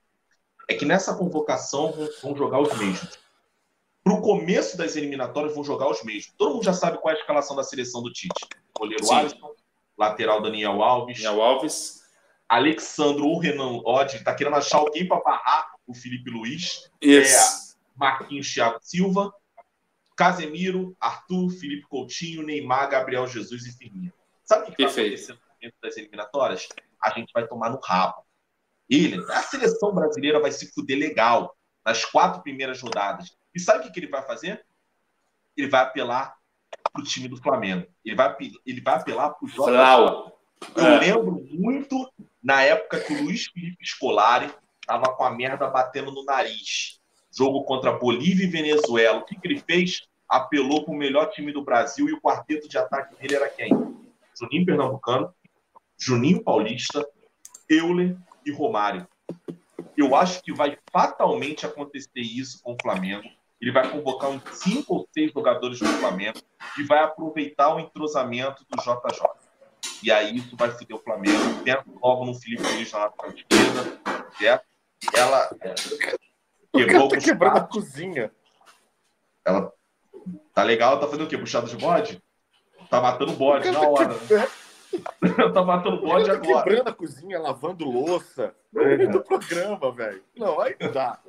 é 0.68 0.74
que 0.74 0.84
nessa 0.86 1.14
convocação 1.14 1.92
vão, 1.92 2.08
vão 2.22 2.36
jogar 2.36 2.60
os 2.60 2.72
mesmos. 2.78 3.18
Para 4.02 4.14
o 4.14 4.20
começo 4.20 4.76
das 4.76 4.96
eliminatórias 4.96 5.54
vão 5.54 5.62
jogar 5.62 5.88
os 5.88 6.02
mesmos. 6.02 6.34
Todo 6.36 6.54
mundo 6.54 6.64
já 6.64 6.72
sabe 6.72 6.98
qual 6.98 7.14
é 7.14 7.16
a 7.16 7.20
escalação 7.20 7.54
da 7.54 7.62
seleção 7.62 8.02
do 8.02 8.12
Tite. 8.12 8.48
Goleiro 8.76 9.04
Sim. 9.04 9.14
Alisson, 9.14 9.54
lateral 9.96 10.42
Daniel 10.42 10.82
Alves, 10.82 11.22
Daniel 11.22 11.42
Alves. 11.42 12.02
Alexandro 12.52 13.24
ou 13.24 13.38
Renan 13.38 13.80
Lodge, 13.80 14.22
tá 14.22 14.34
querendo 14.34 14.56
achar 14.56 14.76
alguém 14.76 15.08
para 15.08 15.22
barrar 15.22 15.72
o 15.86 15.94
Felipe 15.94 16.28
Luiz, 16.28 16.90
Isso. 17.00 17.78
Marquinhos 17.96 18.52
Thiago 18.52 18.78
Silva, 18.82 19.32
Casemiro, 20.14 20.94
Arthur, 21.00 21.48
Felipe 21.48 21.86
Coutinho, 21.88 22.42
Neymar, 22.42 22.90
Gabriel 22.90 23.26
Jesus 23.26 23.64
e 23.64 23.72
Firmino. 23.72 24.12
Sabe 24.44 24.64
o 24.64 24.64
que 24.66 24.82
vai 24.82 24.92
Perfeito. 24.92 25.14
acontecer 25.14 25.32
no 25.32 25.38
momento 25.54 25.74
das 25.82 25.96
eliminatórias? 25.96 26.68
A 27.02 27.10
gente 27.10 27.32
vai 27.32 27.48
tomar 27.48 27.70
no 27.70 27.80
rabo. 27.80 28.22
Ele, 28.90 29.24
a 29.30 29.42
seleção 29.42 29.94
brasileira 29.94 30.38
vai 30.38 30.52
se 30.52 30.70
fuder 30.72 30.98
legal 30.98 31.56
nas 31.82 32.04
quatro 32.04 32.42
primeiras 32.42 32.82
rodadas. 32.82 33.34
E 33.54 33.60
sabe 33.60 33.80
o 33.80 33.82
que, 33.84 33.90
que 33.92 34.00
ele 34.00 34.08
vai 34.08 34.22
fazer? 34.22 34.64
Ele 35.56 35.68
vai 35.68 35.82
apelar 35.82 36.36
pro 36.92 37.02
time 37.02 37.28
do 37.28 37.36
Flamengo. 37.36 37.86
Ele 38.04 38.14
vai, 38.16 38.34
ele 38.66 38.80
vai 38.80 38.94
apelar 38.94 39.30
pro 39.30 39.48
Jota 39.48 39.70
Flau. 39.72 40.40
eu 40.76 40.86
É. 40.86 40.98
lembro 40.98 41.46
muito 41.50 42.10
na 42.42 42.62
época 42.62 43.00
que 43.00 43.12
o 43.12 43.22
Luiz 43.24 43.46
Felipe 43.46 43.84
Scolari 43.84 44.50
tava 44.86 45.14
com 45.14 45.24
a 45.24 45.30
merda 45.30 45.68
batendo 45.68 46.10
no 46.10 46.24
nariz. 46.24 47.00
Jogo 47.34 47.64
contra 47.64 47.92
Bolívia 47.92 48.44
e 48.44 48.50
Venezuela. 48.50 49.18
O 49.18 49.24
que, 49.24 49.38
que 49.38 49.46
ele 49.46 49.60
fez? 49.60 50.02
Apelou 50.28 50.84
para 50.84 50.92
o 50.94 50.96
melhor 50.96 51.30
time 51.30 51.52
do 51.52 51.62
Brasil 51.62 52.08
e 52.08 52.12
o 52.12 52.20
quarteto 52.20 52.68
de 52.68 52.76
ataque 52.78 53.14
dele 53.16 53.34
era 53.36 53.48
quem? 53.48 53.70
Juninho 54.38 54.64
Pernambucano, 54.66 55.34
Juninho 55.98 56.42
Paulista, 56.42 57.06
Euler 57.68 58.16
e 58.44 58.50
Romário. 58.50 59.06
Eu 59.96 60.14
acho 60.16 60.42
que 60.42 60.52
vai 60.52 60.78
fatalmente 60.90 61.66
acontecer 61.66 62.20
isso 62.20 62.62
com 62.62 62.72
o 62.72 62.76
Flamengo. 62.80 63.28
Ele 63.62 63.70
vai 63.70 63.88
convocar 63.88 64.28
uns 64.28 64.42
cinco 64.58 64.94
ou 64.96 65.08
seis 65.14 65.32
jogadores 65.32 65.78
do 65.78 65.86
Flamengo 65.86 66.40
e 66.76 66.82
vai 66.82 66.98
aproveitar 66.98 67.72
o 67.72 67.78
entrosamento 67.78 68.66
do 68.68 68.82
JJ. 68.82 69.22
E 70.02 70.10
aí 70.10 70.36
isso 70.36 70.56
vai 70.56 70.68
foder 70.72 70.96
o 70.96 71.00
Flamengo. 71.00 71.62
Pensa 71.62 71.84
logo 72.02 72.24
no 72.24 72.34
Felipe 72.34 72.64
Luiz 72.64 72.90
na 72.90 72.98
lateral 72.98 73.30
esquerda, 73.32 74.00
certo? 74.36 74.66
Ela 75.14 75.48
é, 75.60 75.74
O 76.72 76.78
quebrou 76.78 77.08
tá 77.08 77.18
quebrando 77.18 77.56
a 77.58 77.60
cozinha. 77.60 78.32
Ela 79.44 79.72
tá 80.52 80.64
legal, 80.64 80.98
tá 80.98 81.06
fazendo 81.06 81.24
o 81.24 81.28
quê? 81.28 81.38
Puxado 81.38 81.68
de 81.68 81.76
bode? 81.76 82.20
Tá 82.90 83.00
matando 83.00 83.32
bode 83.32 83.70
na 83.70 83.80
tá 83.80 83.88
hora. 83.88 84.08
né? 84.08 84.18
que- 84.90 85.02
tá 85.54 85.62
matando 85.62 86.00
bode 86.02 86.26
tá 86.26 86.32
agora. 86.32 86.64
quebrando 86.64 86.88
a 86.88 86.92
cozinha, 86.92 87.38
lavando 87.38 87.88
louça. 87.88 88.54
Meio 88.72 89.08
do 89.10 89.22
programa, 89.22 89.92
velho. 89.92 90.22
Não, 90.36 90.60
aí 90.60 90.74
dá. 90.92 91.20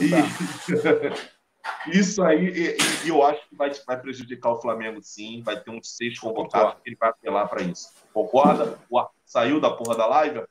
E- 0.00 1.28
Isso 1.86 2.22
aí, 2.22 2.48
e, 2.48 2.76
e 3.04 3.08
eu 3.08 3.22
acho 3.22 3.46
que 3.48 3.54
vai, 3.54 3.70
vai 3.86 4.00
prejudicar 4.00 4.52
o 4.52 4.60
Flamengo 4.60 5.00
sim. 5.02 5.42
Vai 5.42 5.60
ter 5.60 5.70
uns 5.70 5.96
seis 5.96 6.18
convocados 6.18 6.74
que 6.82 6.88
ele 6.88 6.96
vai 6.96 7.10
apelar 7.10 7.46
para 7.46 7.62
isso. 7.62 7.92
Concorda? 8.12 8.78
O 8.88 8.98
Arthur 8.98 9.14
saiu 9.24 9.60
da 9.60 9.70
porra 9.70 9.94
da 9.96 10.06
live? 10.06 10.42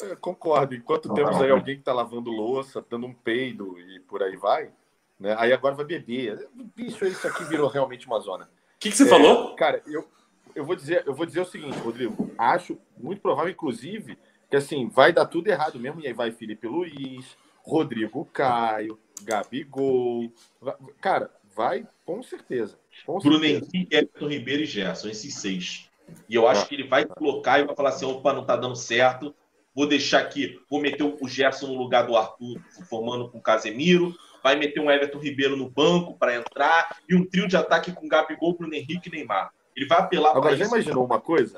Eu 0.00 0.16
concordo. 0.16 0.74
Enquanto 0.74 1.08
Não, 1.08 1.14
temos 1.14 1.32
não, 1.36 1.42
aí 1.42 1.48
não. 1.48 1.56
alguém 1.56 1.76
que 1.76 1.82
tá 1.82 1.92
lavando 1.92 2.30
louça, 2.30 2.84
dando 2.88 3.06
um 3.06 3.12
peido 3.12 3.78
e 3.78 4.00
por 4.00 4.22
aí 4.22 4.36
vai, 4.36 4.70
né? 5.18 5.34
Aí 5.38 5.52
agora 5.52 5.74
vai 5.74 5.84
beber. 5.84 6.48
Bicho, 6.74 7.04
isso 7.04 7.26
aqui 7.26 7.44
virou 7.44 7.68
realmente 7.68 8.06
uma 8.06 8.20
zona. 8.20 8.44
O 8.44 8.78
que, 8.78 8.90
que 8.90 8.96
você 8.96 9.04
É, 9.04 9.08
falou? 9.08 9.54
Cara, 9.56 9.82
eu, 9.86 10.08
eu, 10.54 10.64
vou 10.64 10.76
dizer, 10.76 11.02
eu 11.06 11.14
vou 11.14 11.26
dizer 11.26 11.40
o 11.40 11.44
seguinte, 11.46 11.78
Rodrigo. 11.78 12.30
Acho 12.38 12.78
muito 12.96 13.20
provável, 13.20 13.50
inclusive, 13.50 14.16
que 14.48 14.56
assim, 14.56 14.88
vai 14.88 15.12
dar 15.12 15.26
tudo 15.26 15.48
errado 15.48 15.78
mesmo. 15.78 16.00
E 16.00 16.06
aí 16.06 16.12
vai 16.12 16.30
Felipe 16.30 16.66
Luiz, 16.66 17.36
Rodrigo 17.68 18.24
Caio, 18.26 18.98
Gabigol. 19.22 20.32
cara, 21.00 21.30
vai 21.54 21.86
com 22.04 22.22
certeza. 22.22 22.78
Com 23.04 23.18
Bruno 23.18 23.40
certeza. 23.40 23.70
Henrique, 23.74 23.94
Everton 23.94 24.28
Ribeiro 24.28 24.62
e 24.62 24.66
Gerson, 24.66 25.08
esses 25.08 25.34
seis. 25.34 25.90
E 26.28 26.34
eu 26.34 26.48
acho 26.48 26.62
Ah. 26.62 26.66
que 26.66 26.74
ele 26.74 26.88
vai 26.88 27.04
colocar 27.04 27.58
e 27.60 27.64
vai 27.64 27.76
falar 27.76 27.90
assim: 27.90 28.06
opa, 28.06 28.32
não 28.32 28.44
tá 28.44 28.56
dando 28.56 28.74
certo. 28.76 29.34
Vou 29.74 29.86
deixar 29.86 30.20
aqui, 30.20 30.60
vou 30.68 30.80
meter 30.80 31.04
o 31.04 31.28
Gerson 31.28 31.68
no 31.68 31.74
lugar 31.78 32.06
do 32.06 32.16
Arthur, 32.16 32.58
formando 32.88 33.28
com 33.30 33.38
o 33.38 33.42
Casemiro. 33.42 34.12
Vai 34.42 34.56
meter 34.56 34.80
um 34.80 34.90
Everton 34.90 35.18
Ribeiro 35.18 35.56
no 35.56 35.68
banco 35.68 36.16
para 36.16 36.34
entrar. 36.34 36.96
E 37.08 37.14
um 37.14 37.24
trio 37.24 37.46
de 37.46 37.56
ataque 37.56 37.92
com 37.92 38.08
Gabigol, 38.08 38.56
Bruno 38.56 38.74
Henrique 38.74 39.08
e 39.08 39.12
Neymar. 39.12 39.52
Ele 39.76 39.86
vai 39.86 39.98
apelar 39.98 40.30
para 40.30 40.38
Agora, 40.40 40.56
já 40.56 40.64
imaginou 40.64 41.04
uma 41.04 41.20
coisa? 41.20 41.56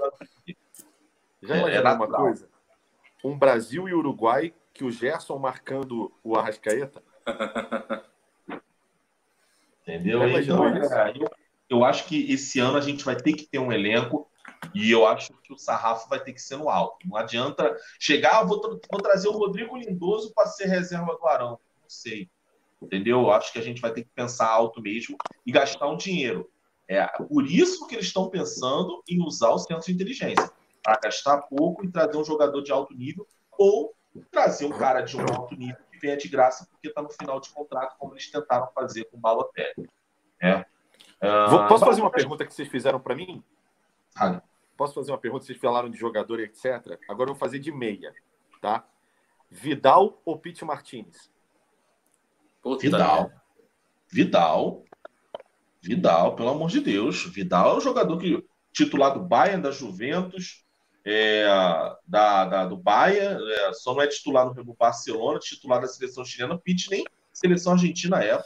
Já 1.42 1.54
É, 1.54 1.58
imaginou 1.58 1.68
é 1.68 1.80
uma 1.80 1.94
natural. 1.94 2.20
coisa? 2.22 2.48
Um 3.24 3.38
Brasil 3.38 3.88
e 3.88 3.94
Uruguai 3.94 4.52
que 4.72 4.84
o 4.84 4.90
Gerson 4.90 5.38
marcando 5.38 6.12
o 6.22 6.36
Arrascaeta? 6.36 7.02
Entendeu? 9.82 10.26
Imaginou 10.28 10.68
Então, 10.68 10.98
é, 10.98 11.12
eu, 11.16 11.30
eu 11.68 11.84
acho 11.84 12.06
que 12.06 12.30
esse 12.32 12.60
ano 12.60 12.76
a 12.76 12.80
gente 12.80 13.04
vai 13.04 13.16
ter 13.16 13.32
que 13.32 13.46
ter 13.46 13.58
um 13.58 13.72
elenco 13.72 14.28
e 14.74 14.90
eu 14.90 15.06
acho 15.06 15.32
que 15.42 15.52
o 15.52 15.58
sarrafo 15.58 16.08
vai 16.08 16.20
ter 16.22 16.32
que 16.32 16.40
ser 16.40 16.56
no 16.56 16.68
alto. 16.68 17.08
Não 17.08 17.16
adianta 17.16 17.76
chegar, 17.98 18.40
ah, 18.40 18.44
vou, 18.44 18.60
tra- 18.60 18.78
vou 18.90 19.00
trazer 19.00 19.28
o 19.28 19.32
Rodrigo 19.32 19.76
Lindoso 19.76 20.32
para 20.34 20.46
ser 20.46 20.66
reserva 20.66 21.16
do 21.16 21.26
Arão. 21.26 21.58
Não 21.82 21.88
sei. 21.88 22.28
Entendeu? 22.80 23.20
Eu 23.20 23.32
acho 23.32 23.52
que 23.52 23.58
a 23.58 23.62
gente 23.62 23.80
vai 23.80 23.92
ter 23.92 24.04
que 24.04 24.10
pensar 24.14 24.48
alto 24.48 24.80
mesmo 24.80 25.16
e 25.46 25.52
gastar 25.52 25.88
um 25.88 25.96
dinheiro. 25.96 26.50
É 26.88 27.06
por 27.06 27.46
isso 27.46 27.86
que 27.86 27.94
eles 27.94 28.06
estão 28.06 28.28
pensando 28.28 29.02
em 29.08 29.22
usar 29.22 29.50
o 29.50 29.58
centro 29.58 29.86
de 29.86 29.92
inteligência. 29.92 30.50
Para 30.82 30.98
gastar 31.00 31.42
pouco 31.42 31.84
e 31.84 31.90
trazer 31.90 32.16
um 32.16 32.24
jogador 32.24 32.62
de 32.62 32.72
alto 32.72 32.94
nível 32.94 33.26
ou 33.56 33.94
trazer 34.30 34.66
um 34.66 34.70
cara 34.76 35.00
de 35.02 35.16
um 35.16 35.20
alto 35.20 35.54
nível 35.56 35.76
que 35.90 35.98
venha 35.98 36.16
de 36.16 36.28
graça 36.28 36.66
porque 36.70 36.88
está 36.88 37.02
no 37.02 37.10
final 37.10 37.40
de 37.40 37.50
contrato, 37.50 37.96
como 37.98 38.12
eles 38.14 38.30
tentaram 38.30 38.68
fazer 38.74 39.04
com 39.04 39.16
o 39.16 39.20
Balotelli. 39.20 39.88
É. 40.40 40.64
Ah, 41.20 41.46
Vou- 41.48 41.66
Posso 41.68 41.84
fazer 41.84 42.00
uma 42.00 42.10
pergunta 42.10 42.46
que 42.46 42.52
vocês 42.54 42.68
fizeram 42.68 42.98
para 43.00 43.14
mim? 43.14 43.42
Fale. 44.16 44.40
Posso 44.76 44.94
fazer 44.94 45.12
uma 45.12 45.18
pergunta? 45.18 45.44
Vocês 45.44 45.58
falaram 45.58 45.90
de 45.90 45.98
jogador 45.98 46.40
e 46.40 46.44
etc. 46.44 46.98
Agora 47.08 47.30
eu 47.30 47.34
vou 47.34 47.36
fazer 47.36 47.58
de 47.58 47.70
meia, 47.70 48.14
tá? 48.60 48.84
Vidal 49.50 50.20
ou 50.24 50.38
Pete 50.38 50.64
Martinez? 50.64 51.30
Puta 52.62 52.82
Vidal. 52.82 53.30
Vidal. 54.08 54.84
Vidal, 55.82 56.34
pelo 56.36 56.50
amor 56.50 56.68
de 56.70 56.80
Deus. 56.80 57.24
Vidal 57.26 57.74
é 57.74 57.76
o 57.76 57.80
jogador 57.80 58.18
que 58.18 58.46
titular 58.72 59.12
do 59.14 59.20
Bayern, 59.20 59.62
da 59.62 59.70
Juventus, 59.70 60.64
é, 61.04 61.44
da, 62.06 62.44
da- 62.44 62.66
do 62.66 62.76
Bayern, 62.76 63.42
é, 63.52 63.72
só 63.72 63.94
não 63.94 64.02
é 64.02 64.06
titular 64.06 64.46
no, 64.46 64.54
no 64.64 64.74
Barcelona, 64.74 65.38
titular 65.38 65.80
da 65.80 65.86
seleção 65.88 66.24
chilena, 66.24 66.58
Pitt 66.58 66.90
nem 66.90 67.04
seleção 67.32 67.72
argentina 67.72 68.22
é. 68.22 68.42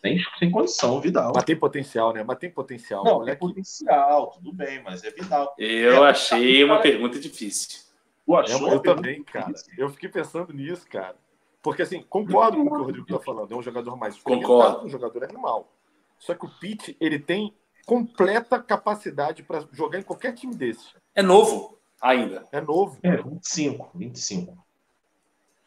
Tem, 0.00 0.18
sem 0.38 0.50
condição, 0.50 1.00
Vidal. 1.00 1.32
Mas 1.34 1.44
tem 1.44 1.56
potencial, 1.56 2.12
né? 2.12 2.24
Mas 2.24 2.38
tem 2.38 2.50
potencial. 2.50 3.04
Não, 3.04 3.24
tem 3.24 3.36
potencial, 3.36 4.30
tudo 4.32 4.52
bem, 4.52 4.82
mas 4.82 5.04
é 5.04 5.10
Vidal. 5.10 5.54
Eu 5.56 6.02
achei 6.02 6.62
uma 6.64 6.80
pergunta 6.80 7.20
difícil. 7.20 7.80
Tu 8.26 8.32
Eu, 8.32 8.36
achou? 8.36 8.68
eu 8.72 8.80
também, 8.80 9.22
cara. 9.22 9.52
Eu 9.78 9.88
fiquei 9.90 10.08
pensando 10.08 10.52
nisso, 10.52 10.88
cara. 10.88 11.14
Porque, 11.62 11.82
assim, 11.82 12.02
concordo 12.02 12.56
com 12.56 12.64
o 12.64 12.68
que 12.70 12.74
o 12.80 12.84
Rodrigo 12.84 13.06
tá 13.06 13.20
falando. 13.20 13.52
É 13.52 13.56
um 13.56 13.62
jogador 13.62 13.96
mais 13.96 14.16
Concordo. 14.20 14.84
um 14.86 14.88
jogador 14.88 15.22
animal. 15.22 15.72
Só 16.18 16.34
que 16.34 16.44
o 16.46 16.50
Pete, 16.60 16.96
ele 17.00 17.20
tem 17.20 17.54
completa 17.86 18.60
capacidade 18.62 19.42
para 19.42 19.66
jogar 19.72 19.98
em 19.98 20.02
qualquer 20.02 20.34
time 20.34 20.54
desse. 20.54 20.88
É 21.14 21.22
novo 21.22 21.78
ainda. 22.00 22.44
É 22.52 22.60
novo. 22.60 22.98
É, 23.02 23.16
25, 23.16 23.90
25. 23.94 24.66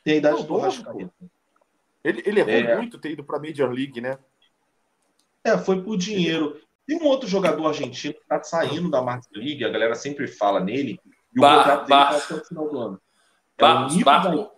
Tem 0.03 0.15
a 0.15 0.17
idade 0.17 0.37
Não, 0.41 0.45
do 0.47 0.57
Rascaeta. 0.57 1.13
Ele, 2.03 2.21
ele 2.25 2.39
errou 2.41 2.51
É. 2.53 2.75
muito 2.77 2.97
ter 2.99 3.11
ido 3.11 3.23
para 3.23 3.39
Major 3.39 3.69
League, 3.71 3.99
né? 3.99 4.17
É, 5.43 5.57
foi 5.57 5.81
por 5.81 5.97
dinheiro. 5.97 6.59
Tem 6.87 7.01
um 7.01 7.05
outro 7.05 7.27
jogador 7.27 7.65
argentino 7.67 8.13
que 8.13 8.25
tá 8.27 8.41
saindo 8.43 8.89
da 8.91 9.01
Master 9.01 9.41
League, 9.41 9.65
a 9.65 9.69
galera 9.69 9.95
sempre 9.95 10.27
fala 10.27 10.59
nele, 10.59 10.99
e 11.33 11.39
o 11.39 11.41
Bar- 11.41 11.57
contrato 11.57 11.79
dele 11.87 11.89
Bar- 11.89 12.09
tá 12.11 12.17
até 12.17 12.33
o 12.35 12.45
final 12.45 12.69
do 12.69 12.79
ano. 12.79 13.01
É 13.57 13.63
o 13.63 13.67
Barcos, 13.67 13.93
Nico 13.95 14.05
Barco, 14.05 14.27
Gai- 14.37 14.49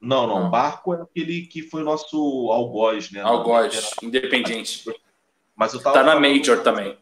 Não, 0.00 0.26
não, 0.26 0.40
Não. 0.44 0.50
Barco 0.50 0.94
é 0.94 1.00
aquele 1.02 1.46
que 1.46 1.62
foi 1.62 1.82
nosso 1.82 2.16
algoz, 2.52 3.10
né? 3.10 3.20
Algoz, 3.22 3.94
independente. 4.02 4.84
Mas 5.58 5.74
eu 5.74 5.82
tava 5.82 5.94
Tá 5.98 6.02
na 6.04 6.12
falando- 6.12 6.30
Major 6.36 6.62
também. 6.62 6.96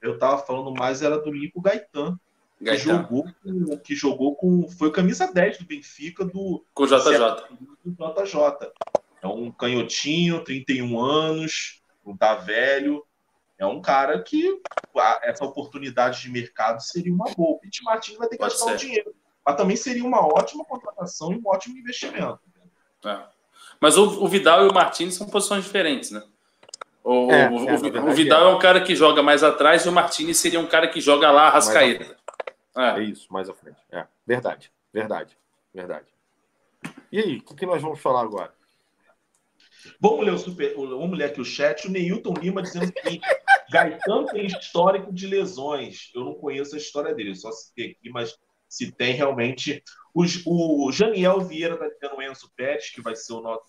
Eu 0.00 0.16
tava 0.18 0.38
falando 0.38 0.72
mais 0.72 1.02
era 1.02 1.18
do 1.18 1.32
Nico 1.32 1.60
Gaetan, 1.60 2.16
que 2.58 2.64
Gaetano. 2.64 3.00
jogou 3.02 3.24
com, 3.42 3.76
que 3.78 3.94
jogou 3.96 4.36
com 4.36 4.68
foi 4.68 4.92
camisa 4.92 5.26
10 5.32 5.58
do 5.58 5.64
Benfica 5.64 6.24
do 6.24 6.64
Com 6.72 6.84
o 6.84 6.86
JJ. 6.86 7.18
do 7.84 8.22
JJ. 8.24 8.70
É 9.20 9.26
um 9.26 9.50
canhotinho, 9.50 10.44
31 10.44 11.00
anos, 11.00 11.82
não 12.06 12.16
tá 12.16 12.36
velho. 12.36 13.04
É 13.58 13.66
um 13.66 13.80
cara 13.82 14.22
que 14.22 14.60
essa 15.24 15.44
oportunidade 15.44 16.22
de 16.22 16.30
mercado 16.30 16.80
seria 16.80 17.12
uma 17.12 17.24
boa. 17.34 17.56
O 17.56 17.58
Pete 17.58 17.82
Martins 17.82 18.16
vai 18.16 18.28
ter 18.28 18.36
que 18.36 18.42
Pode 18.42 18.52
gastar 18.54 18.66
o 18.74 18.78
ser. 18.78 18.86
dinheiro. 18.86 19.12
Mas 19.44 19.56
também 19.56 19.76
seria 19.76 20.04
uma 20.04 20.24
ótima 20.24 20.64
contratação 20.64 21.32
e 21.32 21.36
um 21.36 21.42
ótimo 21.44 21.76
investimento. 21.76 22.38
É. 23.04 23.18
Mas 23.80 23.96
o, 23.96 24.22
o 24.22 24.28
Vidal 24.28 24.64
e 24.64 24.68
o 24.68 24.74
Martins 24.74 25.14
são 25.16 25.26
posições 25.26 25.64
diferentes, 25.64 26.12
né? 26.12 26.22
O, 27.04 27.30
É, 27.32 27.48
o- 27.50 27.68
é, 27.68 27.74
o- 28.02 28.12
Vidal 28.12 28.48
é. 28.50 28.54
um 28.54 28.58
cara 28.58 28.80
que 28.82 28.94
joga 28.94 29.22
mais 29.22 29.42
atrás 29.42 29.84
e 29.84 29.88
o 29.88 29.92
Martins 29.92 30.36
seria 30.36 30.60
um 30.60 30.66
cara 30.66 30.88
que 30.88 31.00
joga 31.00 31.30
lá 31.30 31.44
a 31.48 31.50
rascaeta. 31.50 32.16
É 32.76 33.00
É. 33.00 33.02
isso, 33.02 33.32
mais 33.32 33.48
à 33.48 33.54
frente. 33.54 33.78
É, 33.90 34.06
verdade, 34.26 34.70
verdade, 34.92 35.36
verdade. 35.74 36.06
E 37.10 37.18
aí, 37.18 37.36
o 37.38 37.42
que, 37.42 37.54
que 37.56 37.66
nós 37.66 37.80
vamos 37.82 38.00
falar 38.00 38.22
agora? 38.22 38.52
Vamos 40.00 40.24
ler, 40.24 40.32
o 40.32 40.38
super, 40.38 40.74
vamos 40.74 41.16
ler 41.18 41.24
aqui 41.26 41.40
o 41.40 41.44
chat. 41.44 41.86
O 41.86 41.90
Neilton 41.90 42.34
Lima 42.34 42.62
dizendo 42.62 42.86
seguinte: 42.92 43.26
Gaetano 43.70 44.26
tem 44.26 44.46
histórico 44.46 45.12
de 45.12 45.26
lesões. 45.26 46.10
Eu 46.14 46.24
não 46.24 46.34
conheço 46.34 46.74
a 46.74 46.78
história 46.78 47.14
dele, 47.14 47.34
só 47.34 47.50
citei 47.52 47.92
aqui, 47.92 48.10
mas 48.10 48.36
se 48.68 48.92
tem 48.92 49.12
realmente. 49.14 49.82
O, 50.14 50.86
o 50.88 50.92
Janiel 50.92 51.40
Vieira 51.40 51.74
está 51.74 51.88
dizendo 51.88 52.16
o 52.18 52.22
Enzo 52.22 52.50
Pérez, 52.56 52.90
que 52.90 53.00
vai 53.00 53.14
ser 53.14 53.32
o 53.34 53.40
nosso 53.40 53.62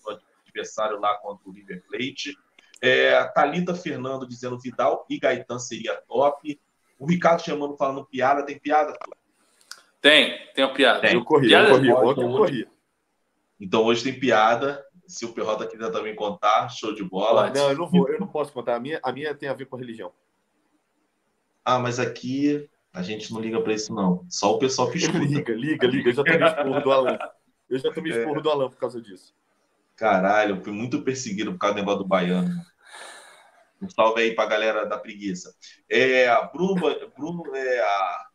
adversário 0.46 0.98
lá 0.98 1.16
contra 1.18 1.48
o 1.48 1.52
River 1.52 1.82
Plate. 1.88 2.36
É, 2.82 3.14
a 3.16 3.28
Thalita 3.28 3.74
Fernando 3.74 4.26
dizendo 4.26 4.58
Vidal 4.58 5.04
e 5.08 5.18
Gaetan 5.18 5.58
seria 5.58 6.00
top. 6.08 6.58
O 6.98 7.06
Ricardo 7.06 7.42
chamando 7.42 7.76
falando 7.76 8.04
piada. 8.06 8.44
Tem 8.44 8.58
piada? 8.58 8.94
Tem, 10.00 10.34
tem 10.54 10.64
uma 10.64 10.72
piada. 10.74 11.00
Tem. 11.00 11.14
Eu 11.14 11.24
corri, 11.24 11.48
Piada- 11.48 11.68
eu 11.70 11.74
corri, 11.76 11.92
ontem 11.92 12.22
eu 12.24 12.30
corri. 12.36 12.68
Então 13.60 13.84
hoje 13.84 14.02
tem 14.04 14.18
piada. 14.18 14.84
Se 15.06 15.24
o 15.26 15.32
Perrota 15.32 15.66
quiser 15.66 15.90
também 15.90 16.14
contar, 16.14 16.68
show 16.68 16.94
de 16.94 17.02
bola. 17.02 17.50
Não, 17.50 17.70
eu 17.70 17.76
não 17.76 17.86
vou, 17.90 18.08
eu 18.08 18.20
não 18.20 18.28
posso 18.28 18.52
contar. 18.52 18.76
A 18.76 18.80
minha, 18.80 19.00
a 19.02 19.12
minha 19.12 19.34
tem 19.34 19.48
a 19.48 19.52
ver 19.54 19.66
com 19.66 19.76
religião. 19.76 20.12
Ah, 21.64 21.78
mas 21.78 21.98
aqui 21.98 22.68
a 22.92 23.02
gente 23.02 23.32
não 23.32 23.40
liga 23.40 23.60
pra 23.60 23.72
isso, 23.72 23.92
não. 23.94 24.24
Só 24.30 24.54
o 24.54 24.58
pessoal 24.58 24.90
que 24.90 24.96
escuta. 24.98 25.18
Liga, 25.18 25.52
liga, 25.52 25.86
liga. 25.86 26.10
Eu 26.10 26.14
já 26.14 26.24
tomei 26.24 26.46
esporro 26.46 26.80
do 26.80 26.92
Alan. 26.92 27.18
Eu 27.68 27.78
já 27.78 27.92
tomei 27.92 28.12
esporro 28.12 28.40
do 28.40 28.50
Alan 28.50 28.70
por 28.70 28.78
causa 28.78 29.00
disso. 29.00 29.34
Caralho, 29.96 30.56
eu 30.56 30.62
fui 30.62 30.72
muito 30.72 31.02
perseguido 31.02 31.52
por 31.52 31.58
causa 31.58 31.74
do 31.74 31.78
negócio 31.80 31.98
do 32.02 32.08
baiano. 32.08 32.48
Um 33.80 33.88
salve 33.88 34.22
aí 34.22 34.34
pra 34.34 34.46
galera 34.46 34.84
da 34.84 34.98
preguiça. 34.98 35.54
É, 35.88 36.28
a 36.28 36.42
Bruno, 36.42 36.80
Bruno 37.16 37.54
é 37.54 37.80
a 37.80 38.26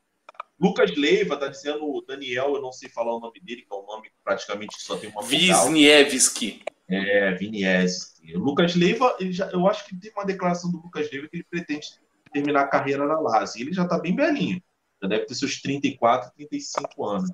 Lucas 0.60 0.96
Leiva 0.96 1.38
tá 1.38 1.48
dizendo 1.48 1.86
o 1.86 2.02
Daniel, 2.02 2.56
eu 2.56 2.62
não 2.62 2.72
sei 2.72 2.90
falar 2.90 3.16
o 3.16 3.20
nome 3.20 3.40
dele, 3.42 3.62
que 3.62 3.74
é 3.74 3.76
um 3.76 3.86
nome 3.86 4.10
que 4.10 4.16
praticamente 4.24 4.82
só 4.82 4.98
tem 4.98 5.10
uma. 5.10 5.22
Wisniewski. 5.24 6.64
É, 6.88 7.32
Vinies. 7.34 8.16
O 8.36 8.40
Lucas 8.40 8.76
Leiva, 8.76 9.18
já, 9.20 9.50
eu 9.50 9.68
acho 9.68 9.86
que 9.86 9.96
tem 9.96 10.12
uma 10.12 10.26
declaração 10.26 10.72
do 10.72 10.78
Lucas 10.78 11.12
Leiva 11.12 11.28
que 11.28 11.38
ele 11.38 11.44
pretende 11.44 11.88
terminar 12.32 12.62
a 12.62 12.68
carreira 12.68 13.06
na 13.06 13.20
Lazio. 13.20 13.64
Ele 13.64 13.74
já 13.74 13.88
tá 13.88 14.00
bem 14.00 14.16
velhinho. 14.16 14.62
Já 15.02 15.10
deve 15.10 15.26
ter 15.26 15.36
seus 15.36 15.62
34, 15.62 16.32
35 16.36 17.06
anos. 17.06 17.30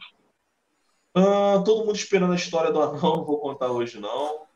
Ah, 1.13 1.61
todo 1.65 1.85
mundo 1.85 1.95
esperando 1.95 2.33
a 2.33 2.37
história 2.37 2.71
do 2.71 2.81
anão, 2.81 3.17
não 3.17 3.25
vou 3.25 3.39
contar 3.39 3.71
hoje, 3.71 3.99
não. 3.99 4.47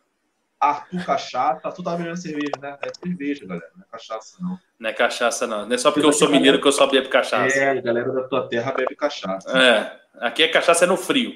Arthur 0.60 1.06
Cachaça. 1.06 1.62
Arthur 1.68 1.84
tá 1.84 1.96
bebendo 1.96 2.18
cerveja, 2.18 2.52
né? 2.62 2.78
É 2.82 2.90
cerveja, 2.94 3.46
galera. 3.46 3.72
Não 3.76 3.84
é 3.84 3.88
cachaça, 3.92 4.38
não. 4.42 4.60
Não 4.80 4.90
é 4.90 4.94
cachaça, 4.94 5.48
não. 5.48 5.66
Não 5.66 5.76
é 5.76 5.78
só 5.78 5.92
porque 5.92 6.06
eu 6.08 6.14
sou 6.14 6.30
mineiro 6.30 6.60
que 6.62 6.68
eu 6.68 6.72
só 6.72 6.88
bebo 6.88 7.10
cachaça. 7.10 7.56
É, 7.58 7.70
a 7.78 7.82
galera 7.82 8.12
da 8.12 8.24
tua 8.28 8.48
terra 8.48 8.72
bebe 8.72 8.96
cachaça. 8.96 9.50
É. 9.58 10.00
Aqui 10.26 10.44
é 10.44 10.48
cachaça 10.48 10.86
é 10.86 10.88
no 10.88 10.98
frio. 10.98 11.34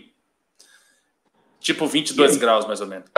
Tipo 1.59 1.85
22 1.85 2.31
E 2.31 2.33
aí? 2.35 2.39
graus, 2.39 2.65
mais 2.65 2.79
ou 2.79 2.87
menos. 2.87 3.09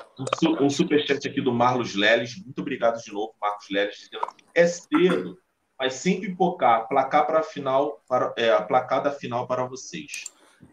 Um, 0.44 0.65
um 0.65 0.69
superchat 0.69 1.28
aqui 1.28 1.40
do 1.40 1.53
Marlos 1.53 1.95
Leles. 1.95 2.36
Muito 2.44 2.60
obrigado 2.61 2.99
de 3.02 3.14
novo, 3.14 3.34
Marcos 3.40 3.68
Leles. 3.69 4.10
É 4.56 4.65
cedo, 4.65 5.38
mas 5.78 5.94
sem 5.94 6.19
pipocar. 6.19 6.88
Placar 6.88 7.28
para 7.28 7.40
a 7.40 7.44
final, 7.44 8.02
para, 8.10 8.34
é, 8.36 8.49
a 8.52 8.61
placar 8.61 9.03
da 9.03 9.11
final 9.11 9.48
para 9.48 9.64
vocês. 9.65 10.23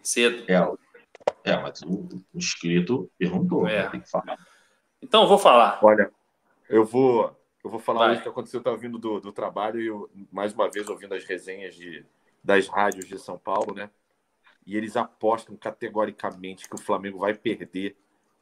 Cedo. 0.03 0.45
É, 0.49 1.51
é 1.51 1.57
mas 1.59 1.83
o, 1.83 2.09
o 2.33 2.39
inscrito 2.39 3.11
perguntou, 3.19 3.69
É. 3.69 3.83
né? 3.85 3.89
tem 3.91 4.01
que 4.01 4.11
falar. 4.11 4.39
Então 5.03 5.23
eu 5.23 5.29
vou 5.29 5.39
falar. 5.39 5.79
Olha, 5.83 6.11
eu 6.69 6.85
vou, 6.85 7.35
eu 7.65 7.71
vou 7.71 7.81
falar 7.81 8.01
Vai. 8.01 8.11
hoje 8.11 8.21
o 8.21 8.23
que 8.25 8.29
aconteceu. 8.29 8.59
Eu 8.59 8.63
estava 8.63 8.77
vindo 8.77 8.99
do, 8.99 9.21
do 9.21 9.33
trabalho 9.33 9.81
e 9.81 9.87
eu, 9.87 10.11
mais 10.31 10.53
uma 10.53 10.71
vez 10.71 10.89
ouvindo 10.89 11.15
as 11.15 11.25
resenhas 11.25 11.75
de, 11.75 12.05
das 12.43 12.69
rádios 12.69 13.07
de 13.09 13.19
São 13.19 13.39
Paulo, 13.39 13.75
né? 13.75 13.91
E 14.67 14.77
eles 14.77 14.97
apostam 14.97 15.57
categoricamente 15.57 16.69
que 16.69 16.75
o 16.75 16.79
Flamengo 16.79 17.19
vai 17.19 17.35
perder 17.35 17.97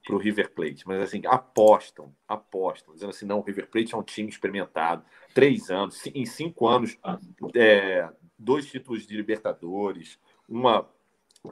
para 0.04 0.14
o 0.14 0.18
River 0.18 0.52
Plate. 0.52 0.86
Mas 0.86 1.00
assim, 1.02 1.22
apostam, 1.26 2.14
apostam, 2.28 2.94
dizendo 2.94 3.10
assim, 3.10 3.26
não, 3.26 3.38
o 3.38 3.42
River 3.42 3.68
Plate 3.68 3.94
é 3.94 3.98
um 3.98 4.02
time 4.02 4.28
experimentado, 4.28 5.04
três 5.34 5.70
anos, 5.70 6.04
em 6.06 6.26
cinco 6.26 6.66
anos, 6.68 6.98
é, 7.54 8.08
dois 8.38 8.66
títulos 8.70 9.06
de 9.06 9.16
Libertadores, 9.16 10.18
uma 10.48 10.88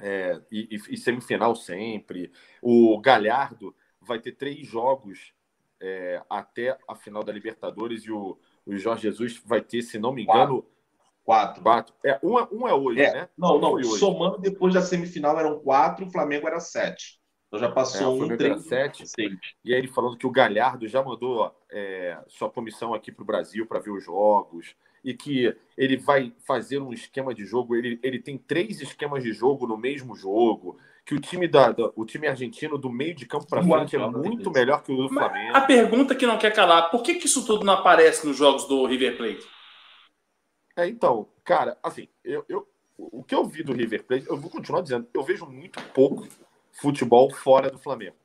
é, 0.00 0.40
e- 0.50 0.68
e 0.90 0.96
semifinal 0.96 1.54
sempre. 1.54 2.32
O 2.60 2.98
Galhardo 3.00 3.74
vai 4.04 4.18
ter 4.18 4.32
três 4.32 4.66
jogos 4.66 5.32
é, 5.80 6.22
até 6.30 6.78
a 6.88 6.94
final 6.94 7.22
da 7.22 7.32
Libertadores 7.32 8.04
e 8.04 8.10
o, 8.10 8.38
o 8.66 8.76
Jorge 8.76 9.02
Jesus 9.02 9.42
vai 9.44 9.60
ter, 9.60 9.82
se 9.82 9.98
não 9.98 10.12
me 10.12 10.22
engano, 10.22 10.64
Quatro. 11.24 11.62
quatro. 11.62 11.94
É, 12.04 12.18
um, 12.22 12.38
é- 12.38 12.48
um 12.52 12.68
é 12.68 12.74
hoje, 12.74 13.00
É, 13.00 13.12
né? 13.12 13.28
Não, 13.36 13.58
não. 13.58 13.72
hoje. 13.72 13.98
Somando 13.98 14.38
depois 14.38 14.74
da 14.74 14.82
semifinal 14.82 15.38
eram 15.38 15.58
quatro, 15.60 16.06
o 16.06 16.10
Flamengo 16.10 16.46
era 16.46 16.60
sete. 16.60 17.18
Então 17.48 17.58
já 17.58 17.68
É, 17.68 17.74
passou 17.74 18.08
o 18.08 18.14
um, 18.14 18.18
Flamengo 18.18 18.42
era 18.44 18.54
três, 18.54 18.66
sete. 18.66 19.06
seis. 19.06 19.38
E 19.64 19.72
aí 19.72 19.78
ele 19.78 19.88
falando 19.88 20.16
que 20.18 20.26
o 20.26 20.30
Galhardo 20.30 20.86
já 20.86 21.02
mandou 21.02 21.54
é, 21.70 22.18
sua 22.28 22.50
comissão 22.50 22.92
aqui 22.94 23.10
para 23.12 23.22
o 23.22 23.26
Brasil 23.26 23.66
para 23.66 23.80
ver 23.80 23.90
os 23.90 24.04
jogos 24.04 24.74
e 25.04 25.12
que 25.14 25.54
ele 25.76 25.96
vai 25.98 26.32
fazer 26.46 26.78
um 26.80 26.92
esquema 26.92 27.34
de 27.34 27.44
jogo. 27.44 27.76
Ele, 27.76 28.00
ele 28.02 28.18
tem 28.18 28.38
três 28.38 28.80
esquemas 28.80 29.22
de 29.22 29.32
jogo 29.32 29.66
no 29.66 29.76
mesmo 29.76 30.16
jogo. 30.16 30.78
Que 31.04 31.14
o 31.14 31.20
time 31.20 31.46
da, 31.46 31.70
da- 31.70 31.92
o 31.94 32.06
time 32.06 32.26
argentino 32.26 32.78
do 32.78 32.88
meio 32.90 33.14
de 33.14 33.26
campo 33.26 33.46
para 33.46 33.62
frente 33.62 33.94
é 33.94 33.98
muito 33.98 34.50
melhor 34.50 34.82
que 34.82 34.90
o 34.90 34.96
do 34.96 35.10
Mas 35.10 35.26
Flamengo. 35.26 35.56
a 35.56 35.60
pergunta 35.60 36.14
que 36.14 36.26
não 36.26 36.38
quer 36.38 36.50
calar, 36.54 36.90
por 36.90 37.02
que, 37.02 37.16
que 37.16 37.26
isso 37.26 37.44
tudo 37.44 37.62
não 37.62 37.74
aparece 37.74 38.26
nos 38.26 38.36
jogos 38.36 38.64
do 38.66 38.86
River 38.86 39.18
Plate? 39.18 39.46
É, 40.76 40.88
então, 40.88 41.28
cara, 41.44 41.78
assim, 41.82 42.08
eu, 42.24 42.44
eu, 42.48 42.66
o 42.96 43.22
que 43.22 43.34
eu 43.34 43.44
vi 43.44 43.62
do 43.62 43.72
River 43.72 44.04
Plate, 44.04 44.26
eu 44.28 44.36
vou 44.36 44.50
continuar 44.50 44.80
dizendo, 44.80 45.06
eu 45.14 45.22
vejo 45.22 45.46
muito 45.46 45.80
pouco 45.92 46.26
futebol 46.72 47.30
fora 47.30 47.70
do 47.70 47.78
Flamengo. 47.78 48.16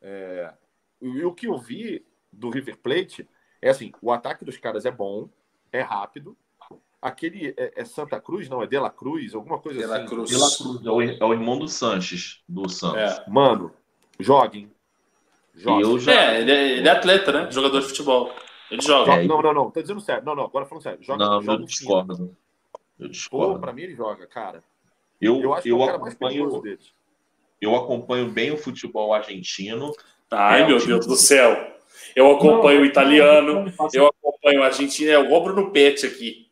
É, 0.00 0.52
e 1.00 1.24
o 1.24 1.32
que 1.34 1.46
eu 1.46 1.58
vi 1.58 2.04
do 2.32 2.50
River 2.50 2.76
Plate 2.78 3.28
é 3.60 3.70
assim, 3.70 3.92
o 4.00 4.12
ataque 4.12 4.44
dos 4.44 4.56
caras 4.56 4.86
é 4.86 4.90
bom, 4.90 5.28
é 5.72 5.80
rápido. 5.80 6.36
Aquele 7.02 7.54
é, 7.56 7.80
é 7.80 7.84
Santa 7.84 8.20
Cruz, 8.20 8.48
não, 8.48 8.62
é 8.62 8.66
De 8.66 8.78
La 8.78 8.90
Cruz, 8.90 9.34
alguma 9.34 9.58
coisa 9.58 9.80
De 9.80 9.86
La 9.86 9.96
assim. 9.98 10.06
Cruz. 10.06 10.28
De 10.28 10.36
La 10.36 10.48
Cruz, 10.50 10.86
é 10.86 10.90
o, 10.90 11.02
é 11.02 11.24
o 11.24 11.32
irmão 11.32 11.58
do 11.58 11.66
Sanches, 11.66 12.42
do 12.46 12.68
Santos. 12.68 12.98
É. 13.00 13.24
Mano, 13.28 13.72
joguem. 14.18 14.70
Joguem. 15.54 15.80
Eu 15.80 15.98
já. 15.98 16.12
É, 16.12 16.40
ele 16.40 16.52
é, 16.52 16.68
ele 16.78 16.88
é 16.88 16.90
atleta, 16.90 17.32
né? 17.32 17.50
Jogador 17.50 17.80
de 17.80 17.86
futebol. 17.88 18.32
Ele 18.70 18.82
joga. 18.82 19.14
É, 19.14 19.26
Não, 19.26 19.40
não, 19.42 19.52
não, 19.54 19.70
tô 19.70 19.80
dizendo 19.80 20.00
sério. 20.00 20.24
Não, 20.24 20.34
não, 20.36 20.44
agora 20.44 20.66
falando 20.66 20.82
sério. 20.82 21.02
Joga, 21.02 21.24
Não, 21.24 21.42
joga 21.42 21.62
eu 21.62 21.66
discordo. 21.66 22.36
Eu 22.98 23.06
Pô, 23.06 23.08
discordo. 23.08 23.60
pra 23.60 23.72
mim 23.72 23.82
ele 23.82 23.96
joga, 23.96 24.26
cara. 24.26 24.62
Eu, 25.20 25.40
Eu 25.40 25.54
acho 25.54 25.62
que 25.62 25.70
eu, 25.70 25.80
é 25.80 25.84
o 25.84 25.86
cara 25.86 25.98
mais 25.98 26.14
perigoso 26.14 26.60
deles. 26.60 26.92
eu 27.60 27.74
acompanho 27.74 28.30
bem 28.30 28.50
o 28.52 28.56
futebol 28.58 29.12
argentino. 29.12 29.92
Ai, 30.30 30.62
É, 30.62 30.66
meu 30.66 30.78
Deus 30.78 31.06
do 31.06 31.16
céu. 31.16 31.69
Eu 32.14 32.30
acompanho 32.30 32.82
o 32.82 32.84
italiano, 32.84 33.64
Não, 33.64 33.88
eu 33.92 34.06
acompanho 34.06 34.60
o 34.60 34.64
argentino. 34.64 35.10
É 35.10 35.18
o 35.18 35.40
Bruno 35.40 35.70
Pet 35.70 36.06
aqui. 36.06 36.50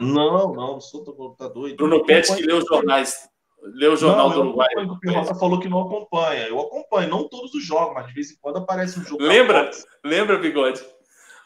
Não, 0.00 0.52
não, 0.52 0.80
sou 0.80 1.04
tá 1.36 1.48
doido. 1.48 1.76
Bruno 1.76 2.04
Pet 2.04 2.34
que 2.34 2.42
lê 2.42 2.52
os 2.52 2.64
jornais. 2.66 3.28
Lê 3.62 3.86
o 3.86 3.96
jornal 3.96 4.28
não, 4.28 4.34
do 4.34 4.40
Uruguai. 4.42 4.68
O 4.76 4.98
Pirrota 4.98 5.34
falou 5.34 5.60
que 5.60 5.68
não 5.68 5.82
acompanha. 5.82 6.48
Eu 6.48 6.60
acompanho, 6.60 7.08
não 7.08 7.28
todos 7.28 7.54
os 7.54 7.64
jogos, 7.64 7.94
mas 7.94 8.06
de 8.08 8.12
vez 8.12 8.30
em 8.32 8.36
quando 8.40 8.58
aparece 8.58 8.98
um 8.98 9.04
jogo. 9.04 9.22
Lembra? 9.22 9.70
Lembra, 10.04 10.38
Bigode? 10.38 10.82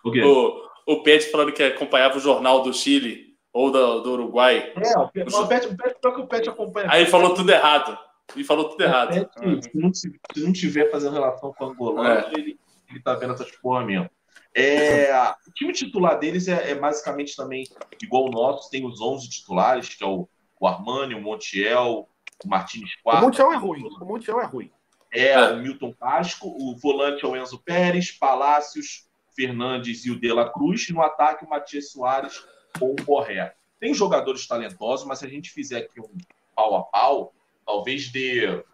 O 0.03 0.11
quê? 0.11 0.23
O, 0.23 0.63
o 0.87 1.03
Pet 1.03 1.31
falando 1.31 1.53
que 1.53 1.63
acompanhava 1.63 2.17
o 2.17 2.21
jornal 2.21 2.63
do 2.63 2.73
Chile 2.73 3.37
ou 3.53 3.71
do, 3.71 4.01
do 4.01 4.13
Uruguai. 4.13 4.73
É, 4.77 4.99
o 4.99 5.09
Pet, 5.09 5.35
o 5.35 5.47
Pet, 5.47 5.67
o 5.67 5.77
Pet, 5.77 5.97
o 6.05 6.27
Pet 6.27 6.49
acompanha. 6.49 6.89
Aí 6.91 7.03
ele 7.03 7.11
falou 7.11 7.35
tudo 7.35 7.51
errado. 7.51 7.99
Ele 8.35 8.45
falou 8.45 8.69
tudo 8.69 8.83
errado. 8.83 9.11
Pet, 9.11 9.65
se, 9.65 9.71
não, 9.79 9.95
se, 9.95 10.13
se 10.35 10.41
não 10.43 10.53
tiver 10.53 10.91
fazendo 10.91 11.13
relação 11.13 11.53
com 11.53 11.65
o 11.65 11.69
angolano, 11.71 12.09
É. 12.09 12.31
ele, 12.39 12.59
ele 12.89 13.01
tá 13.01 13.15
vendo 13.15 13.35
essas 13.35 13.51
porra 13.53 13.85
mesmo. 13.85 14.11
É, 14.55 15.13
o 15.47 15.53
time 15.55 15.73
titular 15.73 16.19
deles 16.19 16.49
é, 16.49 16.71
é 16.71 16.75
basicamente 16.75 17.37
também 17.37 17.65
igual 18.03 18.25
o 18.25 18.31
nosso, 18.31 18.71
tem 18.71 18.87
os 18.87 19.01
11 19.01 19.29
titulares, 19.29 19.95
que 19.95 20.03
é 20.03 20.07
o, 20.07 20.27
o 20.59 20.67
Armani, 20.67 21.15
o 21.15 21.21
Montiel, 21.21 22.09
o 22.45 22.49
Martins 22.49 22.95
O 23.01 23.03
Quarta. 23.03 23.23
Montiel 23.23 23.53
é 23.53 23.57
ruim. 23.57 23.83
O 24.01 24.05
Montiel 24.05 24.41
é 24.41 24.47
ruim. 24.47 24.71
É, 25.13 25.33
É. 25.33 25.53
o 25.53 25.59
Milton 25.59 25.93
Casco, 25.95 26.49
o 26.49 26.75
volante 26.77 27.25
é 27.25 27.29
o 27.29 27.37
Enzo 27.37 27.59
Pérez, 27.59 28.11
Palácios, 28.11 29.07
Fernandes 29.35 30.07
e 30.07 30.11
o 30.11 30.19
De 30.19 30.33
La 30.33 30.49
Cruz, 30.49 30.89
e 30.89 30.93
no 30.93 31.03
ataque 31.03 31.45
o 31.45 31.49
Matias 31.49 31.91
Soares 31.91 32.43
ou 32.81 32.93
o 32.93 33.05
Borré. 33.05 33.55
Tem 33.79 33.93
jogadores 33.93 34.47
talentosos, 34.47 35.07
mas 35.07 35.19
se 35.19 35.27
a 35.27 35.29
gente 35.29 35.51
fizer 35.51 35.79
aqui 35.79 36.01
um 36.01 36.17
pau 36.55 36.77
a 36.77 36.83
pau, 36.85 37.35
talvez 37.67 38.11
dê 38.11 38.65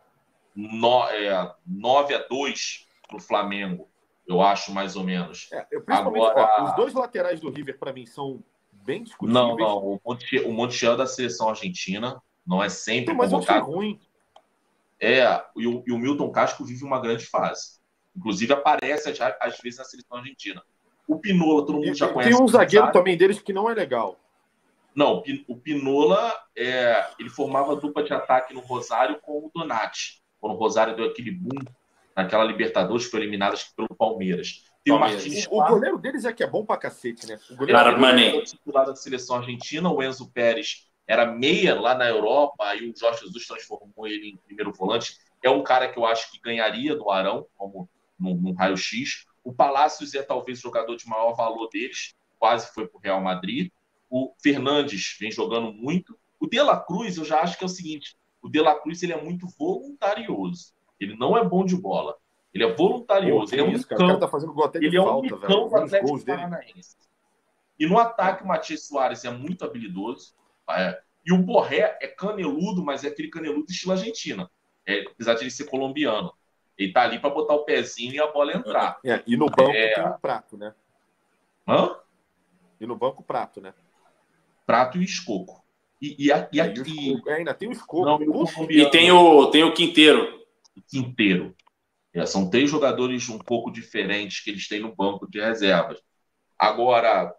no, 0.55 1.09
é, 1.09 1.53
9 1.67 2.15
a 2.15 2.19
2 2.29 2.87
para 3.09 3.17
o 3.17 3.21
Flamengo 3.21 3.89
eu 4.27 4.41
acho 4.41 4.73
mais 4.73 4.97
ou 4.97 5.05
menos. 5.05 5.49
É, 5.53 5.67
eu, 5.71 5.83
Agora- 5.87 6.57
ó, 6.61 6.65
os 6.65 6.77
dois 6.77 6.95
laterais 6.95 7.41
do 7.41 7.51
River, 7.51 7.79
para 7.79 7.93
mim, 7.93 8.07
são 8.07 8.43
bem 8.73 9.03
discutíveis. 9.03 9.35
Não, 9.35 9.57
não, 9.57 9.79
o 9.79 10.01
Montiel, 10.05 10.49
o 10.49 10.53
Montiel 10.53 10.97
da 10.97 11.07
seleção 11.07 11.49
argentina 11.49 12.21
não 12.47 12.63
é 12.63 12.69
sempre 12.69 13.15
Mas 13.15 13.33
eu 13.33 13.39
achei 13.39 13.55
convocado. 13.55 13.73
ruim. 13.77 14.01
É, 15.01 15.25
e 15.57 15.67
o, 15.67 15.83
e 15.87 15.93
o 15.93 15.99
Milton 15.99 16.31
Casco 16.31 16.65
vive 16.65 16.85
uma 16.85 17.01
grande 17.01 17.27
fase. 17.27 17.81
Inclusive 18.17 18.53
aparece 18.53 19.09
às, 19.09 19.21
às 19.41 19.59
vezes 19.59 19.79
na 19.79 19.85
seleção 19.85 20.19
argentina. 20.19 20.63
O 21.09 21.19
Pinola, 21.19 21.63
todo 21.67 21.75
mundo 21.75 21.87
E, 21.89 21.95
já 21.95 22.09
conhece. 22.09 22.31
tem 22.33 22.41
um 22.41 22.47
zagueiro 22.47 22.87
sabe? 22.87 22.93
também 22.99 23.17
deles 23.17 23.41
que 23.41 23.53
não 23.53 23.69
é 23.69 23.75
legal. 23.75 24.17
Não, 24.95 25.23
o 25.49 25.57
Pinola, 25.57 26.33
é, 26.57 27.07
ele 27.19 27.31
formava 27.31 27.75
dupla 27.75 28.03
de 28.05 28.13
ataque 28.13 28.53
no 28.55 28.61
Rosário 28.61 29.19
com 29.21 29.39
o 29.39 29.51
Donati. 29.53 30.23
Quando 30.41 30.53
o 30.55 30.59
Rosário 30.59 30.95
deu 30.95 31.07
aquele 31.07 31.31
boom 31.31 31.59
naquela 32.17 32.45
Libertadores, 32.45 33.07
foi 33.07 33.29
que 33.29 33.75
pelo 33.77 33.95
Palmeiras. 33.97 34.65
Tem 34.85 34.93
o. 34.93 34.99
Martins 34.99 35.47
O, 35.51 35.61
o 35.61 35.67
goleiro 35.67 35.99
deles 35.99 36.25
é 36.25 36.33
que 36.33 36.43
é 36.43 36.47
bom 36.47 36.65
pra 36.65 36.77
cacete, 36.77 37.27
né? 37.27 37.39
O 37.51 37.57
goleiro 37.57 37.79
Cara, 37.79 37.91
Armani. 37.91 38.27
era 38.27 38.39
o 38.39 38.43
titular 38.43 38.87
da 38.87 38.95
seleção 38.95 39.37
argentina, 39.37 39.91
o 39.91 40.03
Enzo 40.03 40.31
Pérez 40.31 40.89
era 41.07 41.27
meia 41.27 41.79
lá 41.79 41.95
na 41.95 42.09
Europa, 42.09 42.65
aí 42.65 42.89
o 42.89 42.97
Jorge 42.97 43.21
Jesus 43.21 43.47
transformou 43.47 44.07
ele 44.07 44.31
em 44.31 44.37
primeiro 44.37 44.73
volante. 44.73 45.17
É 45.43 45.51
um 45.51 45.63
cara 45.63 45.89
que 45.89 45.99
eu 45.99 46.07
acho 46.07 46.31
que 46.31 46.41
ganharia 46.41 46.95
do 46.95 47.11
Arão, 47.11 47.47
como 47.57 47.89
num, 48.19 48.35
num 48.35 48.55
raio-x. 48.55 49.27
O 49.43 49.53
Palácios 49.53 50.15
é 50.15 50.23
talvez 50.23 50.59
o 50.59 50.63
jogador 50.63 50.97
de 50.97 51.07
maior 51.07 51.35
valor 51.35 51.69
deles, 51.69 52.15
quase 52.39 52.73
foi 52.73 52.87
para 52.87 52.97
o 52.97 53.01
Real 53.01 53.21
Madrid. 53.21 53.71
O 54.09 54.33
Fernandes 54.43 55.17
vem 55.19 55.31
jogando 55.31 55.73
muito. 55.73 56.17
O 56.39 56.47
De 56.47 56.61
La 56.63 56.81
Cruz, 56.81 57.17
eu 57.17 57.25
já 57.25 57.41
acho 57.41 57.59
que 57.59 57.65
é 57.65 57.67
o 57.67 57.71
seguinte: 57.71 58.17
o 58.41 58.49
De 58.49 58.61
La 58.61 58.79
Cruz 58.79 59.03
ele 59.03 59.13
é 59.13 59.21
muito 59.21 59.47
voluntarioso. 59.59 60.73
Ele 61.03 61.17
não 61.17 61.37
é 61.37 61.45
bom 61.45 61.65
de 61.65 61.77
bola. 61.77 62.17
Ele 62.55 62.65
é 62.65 62.69
Pô, 62.73 62.89
voluntarioso. 62.89 63.49
que 63.49 63.55
ele 63.55 63.63
é 63.63 63.65
um 63.65 63.73
isso, 63.73 63.89
cara. 63.89 64.07
Cão. 64.07 64.19
tá 64.21 64.29
fazendo 64.29 64.53
gol 64.53 64.65
até 64.65 64.79
de 64.79 64.87
Ele 64.87 64.97
é 64.97 65.01
um 65.01 65.05
falta, 65.05 65.23
micão 65.23 65.39
velho. 65.69 65.69
do 65.69 65.77
Atlético. 65.77 66.25
Paranaense. 66.27 66.97
E 67.79 67.87
no 67.87 67.99
ataque, 67.99 68.45
o 68.45 68.47
Matias 68.47 68.87
Soares 68.87 69.25
é 69.25 69.31
muito 69.31 69.65
habilidoso. 69.65 70.35
é. 70.71 71.01
E 71.25 71.33
o 71.33 71.39
Borré 71.39 71.97
é 72.01 72.09
caneludo, 72.09 72.85
mas 72.85 73.05
é 73.05 73.09
aquele 73.09 73.29
caneludo 73.29 73.71
estilo 73.71 73.93
Argentina. 73.93 74.51
É, 74.85 75.03
apesar 75.03 75.35
de 75.35 75.45
ele 75.45 75.51
ser 75.53 75.65
colombiano. 75.67 76.33
Ele 76.77 76.93
tá 76.93 77.03
ali 77.03 77.21
para 77.21 77.31
botar 77.31 77.55
o 77.55 77.65
pezinho 77.65 78.13
e 78.15 78.19
a 78.19 78.27
bola 78.27 78.53
entrar. 78.57 78.99
É, 79.05 79.23
e 79.25 79.37
no 79.37 79.47
banco 79.47 79.71
É. 79.71 79.95
tem 79.95 80.05
um 80.05 80.19
prato, 80.19 80.57
né? 80.57 80.75
Hã? 81.69 81.95
E 82.81 82.87
no 82.87 82.97
banco, 82.97 83.23
prato, 83.23 83.61
né? 83.61 83.73
Prato 84.67 84.99
e 84.99 85.05
escoco. 85.05 85.63
E, 86.01 86.27
e, 86.27 86.33
a- 86.33 86.49
e 86.53 86.57
E, 86.57 86.61
aqui. 86.61 86.81
o 86.81 86.83
escoco- 87.13 87.31
é, 87.31 87.35
ainda 87.35 87.55
tem 87.55 87.69
o 87.69 87.73
escoco. 87.73 88.05
Não, 88.05 88.21
e 88.69 88.81
E 88.81 88.91
tem 88.91 89.13
o, 89.13 89.47
tem 89.51 89.63
o 89.63 89.73
Quinteiro. 89.73 90.42
Quinteiro. 90.89 91.55
É, 92.15 92.27
são 92.27 92.51
três 92.51 92.71
jogadores 92.71 93.29
um 93.29 93.39
pouco 93.39 93.71
diferentes 93.71 94.41
que 94.41 94.51
eles 94.51 94.69
têm 94.69 94.81
no 94.81 94.95
banco 94.95 95.31
de 95.31 95.41
reservas. 95.41 96.01
Agora, 96.59 97.35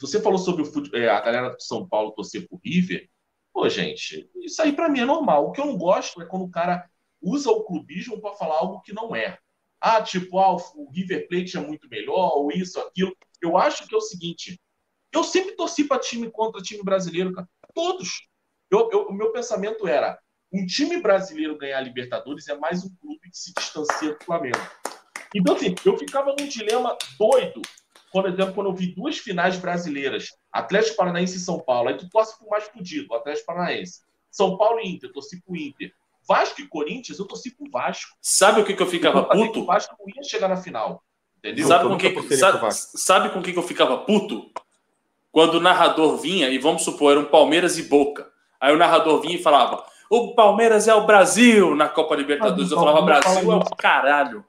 você 0.00 0.20
falou 0.20 0.38
sobre 0.38 0.62
o 0.62 0.66
fute- 0.66 0.94
é, 0.96 1.08
a 1.08 1.20
galera 1.20 1.50
de 1.56 1.64
São 1.64 1.88
Paulo 1.88 2.12
torcer 2.12 2.48
pro 2.48 2.60
River. 2.64 3.08
Pô, 3.52 3.68
gente, 3.68 4.28
isso 4.36 4.60
aí 4.62 4.72
pra 4.72 4.88
mim 4.88 5.00
é 5.00 5.04
normal. 5.04 5.46
O 5.48 5.52
que 5.52 5.60
eu 5.60 5.66
não 5.66 5.76
gosto 5.78 6.20
é 6.22 6.26
quando 6.26 6.44
o 6.44 6.50
cara 6.50 6.88
usa 7.22 7.50
o 7.50 7.64
clubismo 7.64 8.20
para 8.20 8.34
falar 8.34 8.58
algo 8.58 8.80
que 8.82 8.92
não 8.92 9.14
é. 9.14 9.38
Ah, 9.80 10.02
tipo, 10.02 10.38
ah, 10.38 10.56
o 10.56 10.90
River 10.90 11.28
Plate 11.28 11.56
é 11.56 11.60
muito 11.60 11.88
melhor, 11.88 12.32
ou 12.38 12.50
isso, 12.52 12.80
aquilo. 12.80 13.14
Eu 13.42 13.56
acho 13.58 13.86
que 13.86 13.94
é 13.94 13.98
o 13.98 14.00
seguinte: 14.00 14.60
eu 15.12 15.24
sempre 15.24 15.56
torci 15.56 15.84
para 15.84 16.00
time 16.00 16.30
contra 16.30 16.62
time 16.62 16.82
brasileiro, 16.82 17.32
cara. 17.32 17.48
Todos. 17.74 18.28
O 18.72 19.12
meu 19.12 19.32
pensamento 19.32 19.86
era: 19.86 20.18
um 20.54 20.64
time 20.64 21.00
brasileiro 21.00 21.58
ganhar 21.58 21.78
a 21.78 21.80
Libertadores 21.80 22.46
é 22.46 22.56
mais 22.56 22.84
um 22.84 22.94
clube 23.00 23.28
que 23.28 23.36
se 23.36 23.52
distancia 23.52 24.14
do 24.14 24.24
Flamengo. 24.24 24.58
Então, 25.34 25.56
assim, 25.56 25.74
eu 25.84 25.98
ficava 25.98 26.32
num 26.38 26.46
dilema 26.46 26.96
doido, 27.18 27.60
por 28.12 28.28
exemplo, 28.28 28.54
quando 28.54 28.70
eu 28.70 28.74
vi 28.74 28.94
duas 28.94 29.18
finais 29.18 29.56
brasileiras, 29.56 30.28
Atlético 30.52 30.96
Paranaense 30.96 31.38
e 31.38 31.40
São 31.40 31.58
Paulo, 31.58 31.88
aí 31.88 31.96
tu 31.96 32.08
torce 32.08 32.38
pro 32.38 32.48
mais 32.48 32.62
fudido, 32.68 33.08
o 33.10 33.16
Atlético 33.16 33.46
Paranaense. 33.46 34.02
São 34.30 34.56
Paulo 34.56 34.78
e 34.78 34.88
Inter, 34.88 35.10
eu 35.10 35.12
torci 35.12 35.42
pro 35.42 35.56
Inter. 35.56 35.92
Vasco 36.26 36.60
e 36.60 36.68
Corinthians, 36.68 37.18
eu 37.18 37.26
torci 37.26 37.50
pro 37.50 37.68
Vasco. 37.68 38.16
Sabe 38.22 38.60
o 38.60 38.64
que, 38.64 38.74
que 38.74 38.82
eu 38.82 38.86
ficava 38.86 39.18
Eu 39.18 39.28
que 39.28 39.36
O 39.36 39.46
puto? 39.46 39.66
Vasco 39.66 39.96
não 39.98 40.06
ia 40.08 40.22
chegar 40.22 40.48
na 40.48 40.56
final. 40.56 41.02
Entendeu? 41.38 41.66
Sabe 41.66 41.88
com, 41.88 41.98
que, 41.98 42.36
sabe, 42.36 42.72
sabe 42.72 43.30
com 43.30 43.42
que, 43.42 43.52
que 43.52 43.58
eu 43.58 43.62
ficava 43.62 43.98
puto? 43.98 44.50
Quando 45.32 45.56
o 45.56 45.60
narrador 45.60 46.16
vinha, 46.16 46.48
e 46.48 46.58
vamos 46.58 46.84
supor, 46.84 47.10
era 47.10 47.20
um 47.20 47.24
Palmeiras 47.24 47.76
e 47.76 47.82
Boca. 47.82 48.30
Aí 48.60 48.72
o 48.72 48.78
narrador 48.78 49.20
vinha 49.20 49.34
e 49.34 49.42
falava: 49.42 49.84
O 50.16 50.34
Palmeiras 50.34 50.86
é 50.88 50.94
o 50.94 51.06
Brasil 51.06 51.74
na 51.74 51.88
Copa 51.88 52.14
Libertadores. 52.14 52.70
Eu 52.70 52.78
falava: 52.78 53.02
Brasil 53.02 53.52
é 53.52 53.56
o 53.56 53.64
caralho. 53.76 54.44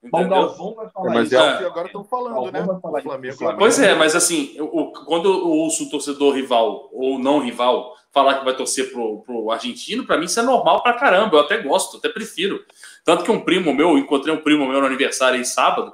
O 0.00 0.06
Entendeu? 0.06 0.28
Galvão 0.28 0.74
vai 0.76 0.86
É, 0.86 0.90
falar 0.90 1.10
mas 1.14 1.26
isso. 1.26 1.36
é 1.36 1.38
É. 1.48 1.54
o 1.54 1.58
que 1.58 1.64
agora 1.64 1.86
estão 1.86 2.04
falando, 2.04 2.52
né? 2.52 2.64
Flamengo. 3.02 3.58
Pois 3.58 3.78
é, 3.80 3.94
mas 3.96 4.14
assim, 4.14 4.54
o- 4.60 4.92
quando 5.06 5.28
eu 5.28 5.48
ouço 5.48 5.84
o 5.84 5.90
torcedor 5.90 6.34
rival 6.34 6.88
ou 6.92 7.18
não 7.18 7.40
rival 7.40 7.94
falar 8.14 8.38
que 8.38 8.44
vai 8.44 8.54
torcer 8.56 8.92
pro, 8.92 9.22
pro 9.22 9.50
argentino, 9.50 10.06
pra 10.06 10.16
mim 10.16 10.24
isso 10.26 10.38
é 10.38 10.42
normal 10.42 10.82
pra 10.82 10.92
caramba. 10.94 11.36
Eu 11.36 11.40
até 11.40 11.58
gosto, 11.58 11.96
até 11.96 12.08
prefiro. 12.08 12.60
Tanto 13.04 13.24
que 13.24 13.30
um 13.30 13.40
primo 13.40 13.74
meu, 13.74 13.90
eu 13.90 13.98
encontrei 13.98 14.32
um 14.32 14.40
primo 14.40 14.66
meu 14.68 14.80
no 14.80 14.86
aniversário 14.86 15.36
aí 15.36 15.44
sábado, 15.44 15.92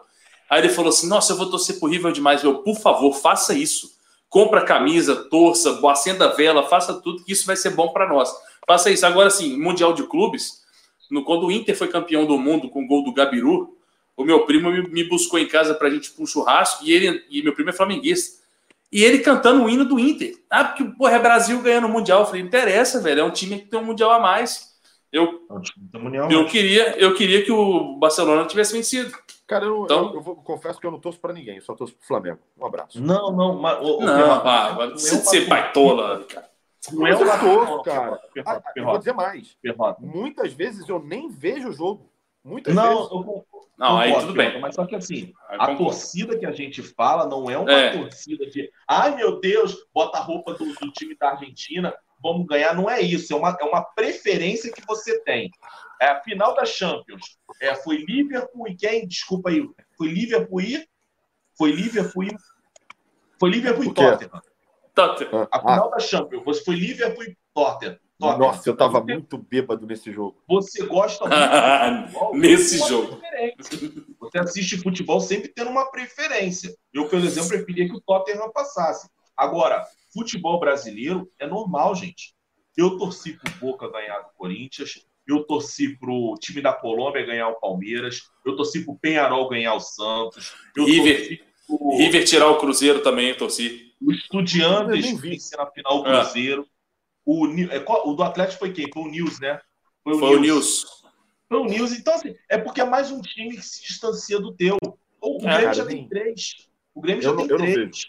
aí 0.51 0.61
ele 0.61 0.69
falou 0.69 0.91
assim: 0.91 1.09
Nossa, 1.09 1.33
eu 1.33 1.37
vou 1.39 1.51
torcer 1.51 1.81
pro 1.81 1.89
River 1.89 2.13
demais. 2.13 2.45
Eu, 2.45 2.59
por 2.63 2.77
favor, 2.77 3.13
faça 3.15 3.55
isso. 3.55 3.89
Compra 4.35 4.63
a 4.63 4.65
camisa, 4.65 5.15
torça, 5.15 5.79
acenda 5.89 6.25
a 6.25 6.33
vela, 6.33 6.65
faça 6.65 6.93
tudo, 7.01 7.23
que 7.23 7.31
isso 7.31 7.47
vai 7.47 7.55
ser 7.55 7.71
bom 7.71 7.91
pra 7.91 8.09
nós. 8.09 8.29
Faça 8.67 8.91
isso. 8.91 9.07
Agora, 9.07 9.29
assim, 9.29 9.57
Mundial 9.57 9.93
de 9.93 10.03
Clubes, 10.09 10.65
no, 11.09 11.25
quando 11.25 11.47
o 11.47 11.53
Inter 11.53 11.79
foi 11.79 11.87
campeão 11.87 12.27
do 12.27 12.37
mundo 12.37 12.69
com 12.69 12.83
o 12.83 12.87
gol 12.89 13.05
do 13.05 13.13
Gabiru, 13.13 13.79
o 14.17 14.25
meu 14.25 14.45
primo 14.45 14.73
me, 14.73 14.89
me 14.89 15.05
buscou 15.05 15.39
em 15.39 15.47
casa 15.47 15.73
pra 15.73 15.89
gente 15.89 16.07
ir 16.09 16.15
pra 16.15 16.25
um 16.25 16.27
churrasco 16.27 16.85
e 16.85 16.93
ele 16.93 17.25
e 17.31 17.45
meu 17.45 17.55
primo 17.55 17.71
é 17.71 17.73
flamenguista. 17.73 18.43
E 18.91 19.05
ele 19.05 19.21
cantando 19.21 19.63
o 19.63 19.71
hino 19.71 19.85
do 19.85 20.01
Inter. 20.01 20.35
Ah, 20.51 20.65
porque 20.65 20.83
porra, 20.83 21.13
é 21.13 21.19
Brasil 21.21 21.63
ganhando 21.63 21.87
o 21.87 21.91
Mundial. 21.91 22.23
Eu 22.23 22.27
falei, 22.27 22.41
não 22.43 22.49
interessa, 22.49 23.01
velho. 23.01 23.21
É 23.21 23.25
um 23.25 23.31
time 23.31 23.61
que 23.61 23.67
tem 23.67 23.79
um 23.79 23.85
Mundial 23.85 24.11
a 24.11 24.19
mais. 24.19 24.75
Eu, 25.13 25.47
união, 25.95 26.29
eu, 26.29 26.45
queria, 26.49 26.99
eu 26.99 27.15
queria 27.15 27.45
que 27.45 27.53
o 27.53 27.97
Barcelona 27.99 28.47
tivesse 28.47 28.73
vencido. 28.73 29.17
Cara, 29.47 29.67
eu, 29.67 29.85
Então- 29.85 30.09
eu, 30.09 30.15
eu 30.15 30.21
vou- 30.23 30.37
confesso 30.37 30.81
que 30.81 30.87
eu 30.87 30.91
não 30.91 30.99
torço 30.99 31.21
pra 31.21 31.33
ninguém, 31.33 31.57
eu 31.57 31.63
só 31.63 31.75
torço 31.75 31.95
pro 31.95 32.07
Flamengo. 32.07 32.39
Um 32.59 32.65
abraço. 32.67 33.01
Não, 33.01 33.31
não, 33.31 33.59
mas. 33.61 33.79
ô, 33.87 34.01
Não, 34.01 34.33
ah, 34.47 34.73
não 34.75 34.83
é 34.83 34.91
você 34.91 35.17
ser 35.17 35.47
baitola, 35.47 36.25
cara. 36.25 36.51
Não 36.93 37.07
é 37.07 37.11
Mas 37.13 37.21
eu 37.21 37.27
uma 37.27 37.39
torço, 37.39 37.83
cara. 37.83 38.21
Ah, 38.23 38.29
Ferrota, 38.33 38.73
eu 38.77 38.85
vou 38.85 38.99
dizer 38.99 39.13
mais. 39.15 39.57
Ferrota. 39.63 40.01
Muitas 40.03 40.53
vezes 40.53 40.89
eu 40.89 40.99
nem 41.03 41.29
vejo 41.31 41.69
o 41.69 41.73
jogo. 41.73 42.11
Muitas 42.45 42.75
Não, 42.75 42.97
vezes. 42.97 43.11
eu 43.11 43.45
Não, 43.79 43.97
aí 43.99 44.09
concordo, 44.11 44.27
tudo 44.29 44.37
bem. 44.37 44.61
Mas 44.61 44.75
só 44.75 44.85
que 44.87 44.95
assim, 44.95 45.33
Aí 45.49 45.57
a 45.57 45.67
concordo. 45.67 45.85
torcida 45.85 46.39
que 46.39 46.45
a 46.47 46.53
gente 46.53 46.83
fala 46.83 47.27
não 47.27 47.49
é 47.51 47.57
uma 47.59 47.73
É. 47.73 47.97
torcida 47.99 48.47
de 48.47 48.71
ai 48.87 49.17
meu 49.17 49.41
Deus, 49.41 49.87
bota 49.95 50.19
a 50.19 50.21
roupa 50.21 50.53
do, 50.55 50.65
do 50.75 50.91
time 50.93 51.17
da 51.17 51.31
Argentina, 51.31 51.95
vamos 52.23 52.47
ganhar. 52.47 52.75
Não 52.75 52.89
é 52.89 53.01
isso, 53.01 53.33
é 53.33 53.37
uma, 53.37 53.57
é 53.59 53.65
uma 53.65 53.83
preferência 53.83 54.71
que 54.71 54.83
você 54.87 55.19
tem. 55.21 55.51
É 56.05 56.09
a 56.11 56.21
final 56.23 56.55
da 56.55 56.65
Champions. 56.67 57.39
É, 57.63 57.75
foi 57.77 58.05
Liverpool 58.07 58.69
e 58.69 58.77
quem? 58.77 59.07
Desculpa 59.09 59.49
aí. 59.49 59.67
Foi 59.97 60.09
Liverpool 60.09 60.61
e. 60.61 60.87
Foi 61.57 61.71
Liverpool 61.73 62.25
e. 62.25 62.37
Foi 63.41 63.49
Liverpool 63.51 63.85
e? 63.85 63.95
Tottenham. 63.95 64.43
Tottenham. 64.95 65.49
A 65.51 65.57
Ah, 65.57 65.61
final 65.61 65.91
da 65.91 65.99
Champions. 65.99 66.61
Foi 66.61 66.75
Liverpool 66.75 67.25
e 67.25 67.37
Tottenham. 67.55 67.99
Tottenham. 68.19 68.39
nossa, 68.39 68.69
eu 68.69 68.77
tava 68.77 69.01
Você- 69.01 69.13
muito 69.15 69.39
bêbado 69.39 69.87
nesse 69.87 70.13
jogo. 70.13 70.37
Você 70.47 70.85
gosta 70.87 71.25
muito 71.25 72.07
de 72.07 72.13
futebol, 72.13 72.37
Nesse 72.37 72.79
jogo. 72.87 73.21
Você 74.21 74.39
assiste 74.39 74.77
futebol 74.79 75.21
sempre 75.21 75.49
tendo 75.49 75.71
uma 75.71 75.91
preferência. 75.91 76.75
Eu, 76.93 77.09
por 77.09 77.19
exemplo, 77.19 77.49
preferia 77.49 77.89
que 77.89 77.97
o 77.97 78.01
Tottenham 78.01 78.51
passasse. 78.53 79.09
Agora, 79.37 79.85
futebol 80.13 80.61
brasileiro 80.61 81.31
é 81.39 81.47
normal, 81.47 81.95
gente. 81.95 82.35
Eu 82.77 82.99
torci 82.99 83.33
pro 83.39 83.53
Boca 83.55 83.91
ganhar 83.91 84.19
do 84.21 84.31
Corinthians, 84.37 85.05
eu 85.27 85.43
torci 85.45 85.97
pro 85.99 86.35
time 86.41 86.61
da 86.61 86.73
Colômbia 86.73 87.25
ganhar 87.25 87.49
o 87.49 87.61
Palmeiras, 87.61 88.31
eu 88.45 88.55
torci 88.57 88.85
pro 88.85 88.97
Penharol 88.97 89.49
ganhar 89.49 89.75
o 89.75 89.81
Santos, 89.81 90.53
eu 90.77 90.85
River. 90.85 91.41
pro 91.67 91.97
River 91.97 92.25
tirar 92.25 92.49
o 92.51 92.59
Cruzeiro 92.59 93.03
também, 93.03 93.29
eu 93.31 93.37
torci. 93.37 93.93
o 94.01 94.13
Estudiantes 94.13 95.19
vencer 95.21 95.59
na 95.59 95.67
final 95.67 96.01
o 96.01 96.05
Cruzeiro. 96.05 96.67
O, 97.25 97.47
Ni- 97.47 97.71
é, 97.71 97.81
qual- 97.81 98.07
o 98.07 98.15
do 98.15 98.23
Atlético 98.23 98.59
foi 98.59 98.73
quem? 98.73 98.87
Foi 98.93 99.03
o 99.03 99.09
News, 99.09 99.41
né? 99.41 99.59
Foi 100.03 100.13
o 100.15 100.39
News. 100.41 100.85
Foi 101.49 101.59
o 101.59 101.65
News. 101.65 101.93
Então, 101.93 102.15
assim, 102.15 102.35
é 102.51 102.59
porque 102.59 102.83
é 102.83 102.85
mais 102.85 103.11
um 103.11 103.23
time 103.23 103.57
que 103.57 103.63
se 103.63 103.83
distancia 103.83 104.39
do 104.39 104.53
teu. 104.55 104.77
O, 105.23 105.37
o 105.37 105.37
É, 105.37 105.41
Grêmio 105.41 105.61
cara, 105.63 105.73
já 105.73 105.87
tem 105.87 106.07
três. 106.07 106.69
O 106.95 107.01
Grêmio 107.01 107.21
Eu 107.21 107.23
já 107.23 107.31
não- 107.31 107.39
tem 107.39 107.47
eu 107.51 107.59
não 107.59 107.65
três. 107.73 108.07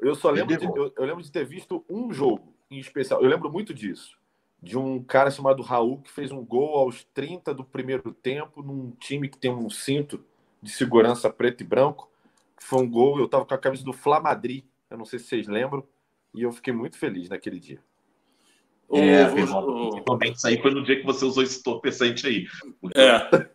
Eu 0.00 0.14
só 0.14 0.30
lembro 0.30 0.56
de, 0.56 0.64
eu, 0.64 0.92
eu 0.96 1.04
lembro 1.04 1.22
de 1.22 1.30
ter 1.32 1.44
visto 1.44 1.84
um 1.90 2.12
jogo 2.12 2.54
em 2.70 2.78
especial. 2.78 3.20
Eu 3.20 3.28
lembro 3.28 3.50
muito 3.50 3.74
disso. 3.74 4.16
De 4.62 4.78
um 4.78 5.02
cara 5.02 5.30
chamado 5.30 5.60
Raul 5.62 5.98
que 6.02 6.10
fez 6.12 6.30
um 6.30 6.44
gol 6.44 6.76
aos 6.78 7.04
30 7.12 7.52
do 7.52 7.64
primeiro 7.64 8.12
tempo 8.12 8.62
num 8.62 8.92
time 9.00 9.28
que 9.28 9.36
tem 9.36 9.50
um 9.50 9.68
cinto 9.68 10.24
de 10.62 10.70
segurança 10.70 11.28
preto 11.28 11.62
e 11.62 11.66
branco. 11.66 12.08
Foi 12.60 12.80
um 12.80 12.88
gol, 12.88 13.18
eu 13.18 13.26
tava 13.26 13.44
com 13.44 13.54
a 13.54 13.58
camisa 13.58 13.82
do 13.84 13.92
Flamadri. 13.92 14.64
Eu 14.88 14.96
não 14.96 15.04
sei 15.04 15.18
se 15.18 15.24
vocês 15.26 15.48
lembram. 15.48 15.82
E 16.34 16.42
eu 16.42 16.52
fiquei 16.52 16.72
muito 16.72 16.96
feliz 16.96 17.28
naquele 17.28 17.58
dia. 17.58 17.80
O- 18.88 18.98
É, 18.98 19.26
o- 19.26 19.32
o- 19.32 19.90
principalmente 19.90 20.36
isso 20.36 20.46
aí 20.46 20.60
foi 20.62 20.70
no 20.70 20.84
dia 20.84 21.00
que 21.00 21.04
você 21.06 21.24
usou 21.24 21.42
esse 21.42 21.58
entorpecente 21.58 22.26
aí. 22.26 22.46
É. 22.94 23.48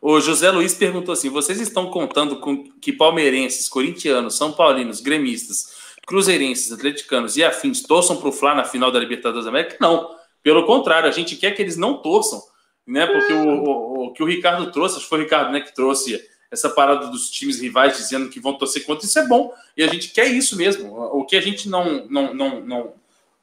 O 0.00 0.20
José 0.20 0.50
Luiz 0.52 0.74
perguntou 0.74 1.12
assim: 1.12 1.28
vocês 1.28 1.60
estão 1.60 1.90
contando 1.90 2.38
com 2.40 2.62
que 2.80 2.92
palmeirenses, 2.92 3.68
corintianos, 3.68 4.36
são 4.36 4.52
paulinos, 4.52 5.00
gremistas, 5.00 5.96
cruzeirenses, 6.06 6.70
atleticanos 6.70 7.36
e 7.36 7.42
afins 7.42 7.82
torçam 7.82 8.16
para 8.18 8.28
o 8.28 8.32
Fla 8.32 8.54
na 8.54 8.64
final 8.64 8.92
da 8.92 9.00
Libertadores 9.00 9.44
da 9.44 9.50
América? 9.50 9.76
Não. 9.80 10.16
Pelo 10.48 10.64
contrário, 10.64 11.06
a 11.08 11.12
gente 11.12 11.36
quer 11.36 11.50
que 11.52 11.60
eles 11.60 11.76
não 11.76 11.98
torçam, 12.00 12.40
né? 12.86 13.06
Porque 13.06 13.32
o, 13.34 13.48
o, 13.64 14.04
o 14.06 14.12
que 14.14 14.22
o 14.22 14.26
Ricardo 14.26 14.72
trouxe, 14.72 14.94
acho 14.96 15.04
que 15.04 15.08
foi 15.10 15.18
o 15.18 15.22
Ricardo 15.22 15.52
né, 15.52 15.60
que 15.60 15.74
trouxe 15.74 16.18
essa 16.50 16.70
parada 16.70 17.08
dos 17.08 17.28
times 17.30 17.60
rivais 17.60 17.98
dizendo 17.98 18.30
que 18.30 18.40
vão 18.40 18.56
torcer 18.56 18.86
contra, 18.86 19.04
isso 19.04 19.18
é 19.18 19.26
bom. 19.28 19.52
E 19.76 19.82
a 19.82 19.86
gente 19.88 20.08
quer 20.08 20.26
isso 20.28 20.56
mesmo. 20.56 20.90
O 21.12 21.26
que 21.26 21.36
a 21.36 21.40
gente 21.42 21.68
não, 21.68 22.06
não, 22.06 22.32
não, 22.32 22.60
não, 22.62 22.92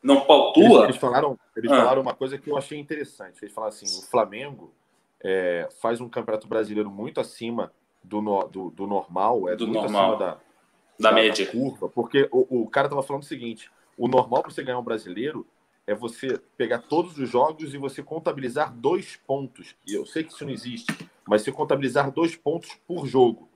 não 0.02 0.22
pautua. 0.22 0.64
Eles, 0.64 0.84
eles 0.86 0.98
falaram, 0.98 1.38
eles 1.56 1.72
Ah. 1.72 1.78
falaram 1.78 2.02
uma 2.02 2.16
coisa 2.16 2.40
que 2.40 2.50
eu 2.50 2.58
achei 2.58 2.80
interessante. 2.80 3.38
Eles 3.44 3.54
falaram 3.54 3.76
assim: 3.76 3.86
o 3.86 4.10
Flamengo 4.10 4.74
é, 5.24 5.70
faz 5.80 6.02
um 6.02 6.10
campeonato 6.10 6.48
brasileiro 6.48 6.90
muito 6.90 7.22
acima 7.22 7.72
do, 8.04 8.22
no- 8.24 8.48
do, 8.48 8.70
do 8.72 8.88
normal, 8.88 9.48
é 9.48 9.56
Do 9.56 9.68
muito 9.68 9.82
normal. 9.84 10.14
acima 10.16 10.26
da 10.26 10.38
da, 10.98 11.12
média. 11.12 11.46
curva, 11.46 11.90
porque 11.90 12.28
o, 12.32 12.64
o 12.64 12.68
cara 12.70 12.90
tava 12.90 13.04
falando 13.04 13.22
o 13.22 13.26
seguinte: 13.28 13.70
o 13.96 14.08
normal 14.08 14.42
para 14.42 14.50
você 14.52 14.64
ganhar 14.64 14.80
um 14.80 14.84
brasileiro 14.84 15.46
é 15.88 15.94
você 15.94 16.40
pegar 16.58 16.80
todos 16.80 17.18
os 17.18 17.30
jogos 17.30 17.74
e 17.74 17.78
você 17.78 18.02
contabilizar 18.02 18.74
dois 18.74 19.16
pontos. 19.16 19.76
E 19.86 19.94
eu 19.94 20.06
sei 20.06 20.24
que 20.24 20.34
isso 20.34 20.44
não 20.46 20.52
existe, 20.52 20.88
mas 21.28 21.42
você 21.44 21.52
contabilizar 21.52 22.12
dois 22.12 22.36
pontos 22.36 22.74
por 22.88 23.06
jogo. 23.06 23.50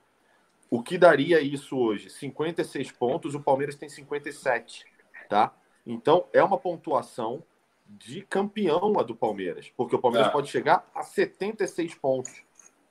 O 0.70 0.82
que 0.82 0.96
daria 0.96 1.40
isso 1.40 1.76
hoje? 1.76 2.08
56 2.08 2.92
pontos, 2.92 3.34
o 3.34 3.40
Palmeiras 3.40 3.74
tem 3.74 3.88
57, 3.88 4.84
tá? 5.28 5.52
Então 5.84 6.26
é 6.32 6.42
uma 6.42 6.58
pontuação 6.58 7.42
de 7.88 8.22
campeão 8.22 8.96
a 9.00 9.02
do 9.02 9.16
Palmeiras, 9.16 9.72
porque 9.76 9.96
o 9.96 9.98
Palmeiras 9.98 10.28
É. 10.28 10.32
pode 10.32 10.48
chegar 10.48 10.88
a 10.94 11.02
76 11.02 11.96
pontos 11.96 12.32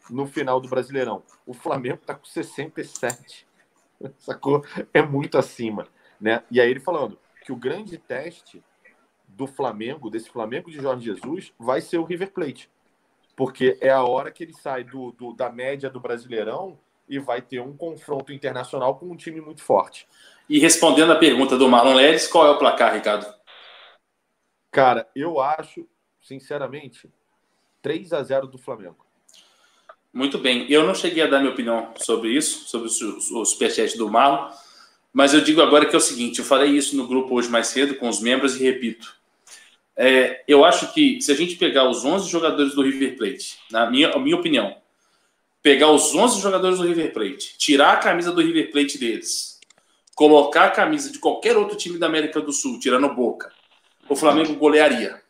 no 0.10 0.26
final 0.28 0.60
do 0.60 0.68
Brasileirão. 0.68 1.24
O 1.46 1.54
Flamengo 1.54 2.02
tá 2.06 2.14
com 2.14 2.26
67. 2.26 3.48
Sacou? 4.20 4.66
É 4.94 5.02
muito 5.02 5.38
acima, 5.38 5.88
né? 6.20 6.44
E 6.52 6.60
aí 6.60 6.70
ele 6.70 6.82
falando 6.82 7.18
que 7.46 7.54
o 7.54 7.56
grande 7.56 7.98
teste 7.98 8.62
do 9.40 9.48
Flamengo, 9.48 10.10
desse 10.10 10.30
Flamengo 10.30 10.70
de 10.70 10.82
Jorge 10.82 11.06
Jesus, 11.06 11.54
vai 11.58 11.80
ser 11.80 11.98
o 11.98 12.04
River 12.04 12.32
Plate. 12.34 12.70
Porque 13.38 13.78
é 13.80 13.90
a 13.90 14.04
hora 14.04 14.32
que 14.32 14.44
ele 14.44 14.54
sai 14.54 14.84
do, 14.84 15.14
do- 15.14 15.34
da 15.34 15.50
média 15.50 15.90
do 15.90 15.98
Brasileirão 15.98 16.78
e 17.08 17.18
vai 17.20 17.42
ter 17.42 17.62
um 17.62 17.76
confronto 17.76 18.34
internacional 18.34 18.98
com 19.00 19.06
um 19.08 19.16
time 19.16 19.40
muito 19.40 19.64
forte. 19.64 20.06
E 20.50 20.60
respondendo 20.60 21.14
a 21.14 21.16
pergunta 21.16 21.58
do 21.58 21.70
Marlon 21.70 21.94
Leles, 21.96 22.28
qual 22.28 22.46
é 22.46 22.50
o 22.52 22.58
placar, 22.60 22.94
Ricardo? 22.94 23.26
Cara, 24.70 25.08
eu 25.16 25.40
acho, 25.40 25.88
sinceramente, 26.22 27.10
3 27.82 28.12
a 28.12 28.22
0 28.22 28.46
do 28.46 28.58
Flamengo. 28.58 29.06
Muito 30.12 30.38
bem. 30.38 30.70
Eu 30.70 30.86
não 30.86 30.94
cheguei 30.94 31.24
a 31.24 31.28
dar 31.28 31.40
minha 31.40 31.54
opinião 31.54 31.94
sobre 31.98 32.30
isso, 32.30 32.68
sobre 32.68 32.90
o 32.90 33.46
superchat 33.46 33.98
do 33.98 34.10
Marlon, 34.10 34.52
mas 35.14 35.34
eu 35.34 35.42
digo 35.42 35.62
agora 35.62 35.86
que 35.86 35.96
é 35.96 35.98
o 35.98 36.02
seguinte: 36.02 36.40
eu 36.40 36.46
falei 36.46 36.72
isso 36.72 36.98
no 36.98 37.08
grupo 37.08 37.36
hoje 37.36 37.48
mais 37.50 37.68
cedo 37.68 37.96
com 37.96 38.10
os 38.10 38.20
membros 38.20 38.60
e 38.60 38.64
repito. 38.64 39.19
É, 40.02 40.46
eu 40.48 40.64
acho 40.64 40.94
que 40.94 41.22
se 41.22 41.30
a 41.30 41.36
gente 41.36 41.58
pegar 41.58 41.90
os 41.90 42.06
11 42.06 42.30
jogadores 42.30 42.74
do 42.74 42.82
River 42.82 43.18
Plate, 43.18 43.60
na 43.70 43.92
minha, 43.92 44.18
minha 44.18 44.38
opinião, 44.38 44.78
pegar 45.62 45.92
os 45.92 46.16
11 46.16 46.40
jogadores 46.40 46.78
do 46.78 46.88
River 46.88 47.12
Plate, 47.12 47.58
tirar 47.58 47.92
a 47.92 47.98
camisa 47.98 48.32
do 48.32 48.40
River 48.40 48.72
Plate 48.72 48.98
deles, 48.98 49.60
colocar 50.16 50.68
a 50.68 50.72
camisa 50.72 51.12
de 51.12 51.20
qualquer 51.20 51.58
outro 51.58 51.76
time 51.76 51.98
da 51.98 52.06
América 52.06 52.40
do 52.40 52.54
Sul, 52.54 52.80
tirando 52.80 53.14
Boca, 53.14 53.52
o 54.08 54.16
Flamengo 54.16 54.56
golearia. 54.56 55.22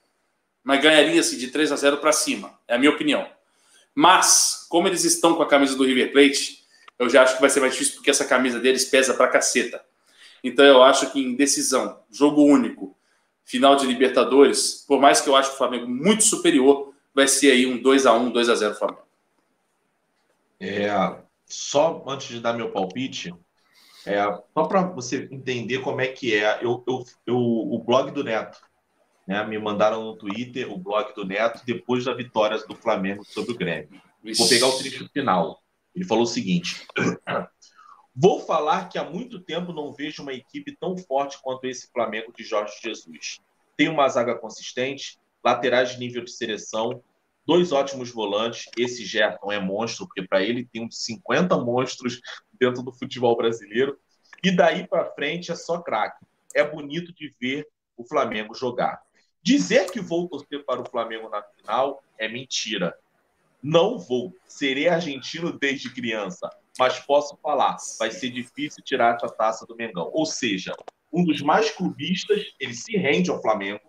Mas 0.64 0.84
ganharia-se 0.84 1.36
de 1.36 1.48
3 1.48 1.72
a 1.72 1.76
0 1.76 1.98
para 1.98 2.12
cima. 2.12 2.54
É 2.68 2.76
a 2.76 2.78
minha 2.78 2.91
opinião. 2.91 3.28
Mas, 3.96 4.68
como 4.70 4.88
eles 4.88 5.04
estão 5.04 5.34
com 5.34 5.41
a 5.41 5.48
camisa 5.48 5.76
do 5.76 5.84
River 5.84 6.12
Plate, 6.12 6.64
eu 7.00 7.10
já 7.10 7.24
acho 7.24 7.34
que 7.34 7.41
vai 7.41 7.50
ser 7.50 7.60
mais 7.60 7.74
difícil 7.74 7.96
porque 7.96 8.12
essa 8.12 8.24
camisa 8.24 8.60
deles 8.60 8.86
pesa 8.86 9.16
pra 9.16 9.30
caceta. 9.30 9.84
Então 10.44 10.64
eu 10.64 10.84
acho 10.84 11.12
que 11.12 11.20
em 11.20 11.36
decisão, 11.36 12.00
jogo 12.12 12.44
único, 12.44 12.96
final 13.50 13.76
de 13.76 13.88
Libertadores, 13.88 14.86
por 14.88 15.02
mais 15.02 15.22
que 15.22 15.30
eu 15.30 15.36
acho 15.36 15.54
o 15.54 15.58
Flamengo 15.58 15.88
muito 15.88 16.24
superior, 16.24 16.94
vai 17.14 17.28
ser 17.28 17.52
aí 17.52 17.66
um 17.66 17.82
2 17.82 18.06
a 18.06 18.14
1 18.14 18.32
2 18.32 18.50
a 18.50 18.56
0 18.56 18.76
Flamengo. 18.76 19.04
É, 20.60 20.90
só 21.46 22.04
antes 22.08 22.28
de 22.28 22.40
dar 22.40 22.54
meu 22.54 22.72
palpite, 22.72 23.34
é, 24.06 24.18
só 24.54 24.66
para 24.68 24.84
você 24.84 25.28
entender 25.32 25.80
como 25.80 26.02
é 26.02 26.08
que 26.08 26.36
é, 26.36 26.60
eu, 26.64 26.84
eu, 26.88 27.04
eu- 27.28 27.38
o 27.38 27.84
blog 27.86 28.12
do 28.12 28.24
Neto, 28.24 28.60
né, 29.28 29.46
me 29.46 29.60
mandaram 29.60 30.04
no 30.04 30.18
Twitter 30.18 30.72
o 30.72 30.78
blog 30.78 31.14
do 31.16 31.26
Neto 31.26 31.64
depois 31.66 32.06
da 32.06 32.14
vitória 32.14 32.58
do 32.68 32.76
Flamengo 32.76 33.24
sobre 33.26 33.54
o 33.54 33.58
Grêmio. 33.58 34.02
Vou 34.38 34.48
pegar 34.50 34.68
o 34.68 34.78
trecho 34.78 35.10
final. 35.14 35.62
Ele 35.96 36.06
falou 36.06 36.24
o 36.24 36.28
seguinte: 36.28 36.86
Vou 38.22 38.41
falar 38.41 38.90
que 38.90 38.98
há 38.98 39.10
muito 39.10 39.40
tempo 39.40 39.72
não 39.72 39.94
vejo 39.94 40.22
uma 40.22 40.34
equipe 40.34 40.76
tão 40.76 40.98
forte 40.98 41.41
quanto 41.41 41.64
esse 41.64 41.90
Flamengo 41.90 42.34
de 42.36 42.44
Jorge 42.44 42.74
Jesus. 42.84 43.40
Tem 43.78 43.88
uma 43.88 44.10
zaga 44.10 44.36
consistente, 44.36 45.18
laterais 45.41 45.91
de 45.91 46.00
nível 46.00 46.26
de 46.26 46.32
seleção, 46.34 47.02
dois 47.48 47.72
ótimos 47.72 48.12
volantes. 48.12 48.66
Esse 48.78 49.06
Gerson 49.06 49.54
é 49.54 49.58
monstro, 49.58 50.06
porque 50.06 50.22
para 50.22 50.44
ele 50.44 50.66
tem 50.66 50.86
uns 50.86 51.02
50 51.02 51.58
monstros 51.60 52.20
dentro 52.60 52.84
do 52.84 52.91
futebol 52.91 53.38
brasileiro. 53.38 53.98
E 54.44 54.54
daí 54.54 54.86
para 54.86 55.14
frente 55.14 55.50
é 55.50 55.56
só 55.56 55.80
craque. 55.80 56.26
É 56.54 56.62
bonito 56.62 57.14
de 57.14 57.34
ver 57.40 57.70
o 57.96 58.04
Flamengo 58.04 58.54
jogar. 58.54 59.02
Dizer 59.41 59.90
que 59.91 60.02
vou 60.02 60.28
torcer 60.28 60.66
para 60.66 60.82
o 60.82 60.90
Flamengo 60.90 61.30
na 61.30 61.41
final 61.41 62.04
é 62.18 62.28
mentira. 62.28 62.94
Não 63.64 63.98
vou. 63.98 64.36
Serei 64.46 64.90
argentino 64.90 65.58
desde 65.58 65.90
criança. 65.90 66.50
Mas 66.80 66.97
posso 66.97 67.38
falar, 67.43 67.76
vai 67.99 68.10
ser 68.10 68.30
difícil 68.30 68.81
tirar 68.81 69.15
essa 69.15 69.27
taça 69.27 69.65
do 69.65 69.76
Mengão. 69.76 70.10
Ou 70.14 70.26
seja, 70.26 70.73
um 71.11 71.26
dos 71.26 71.41
mais 71.41 71.69
clubistas, 71.69 72.53
ele 72.57 72.73
se 72.73 72.95
rende 72.95 73.30
ao 73.30 73.41
Flamengo. 73.41 73.81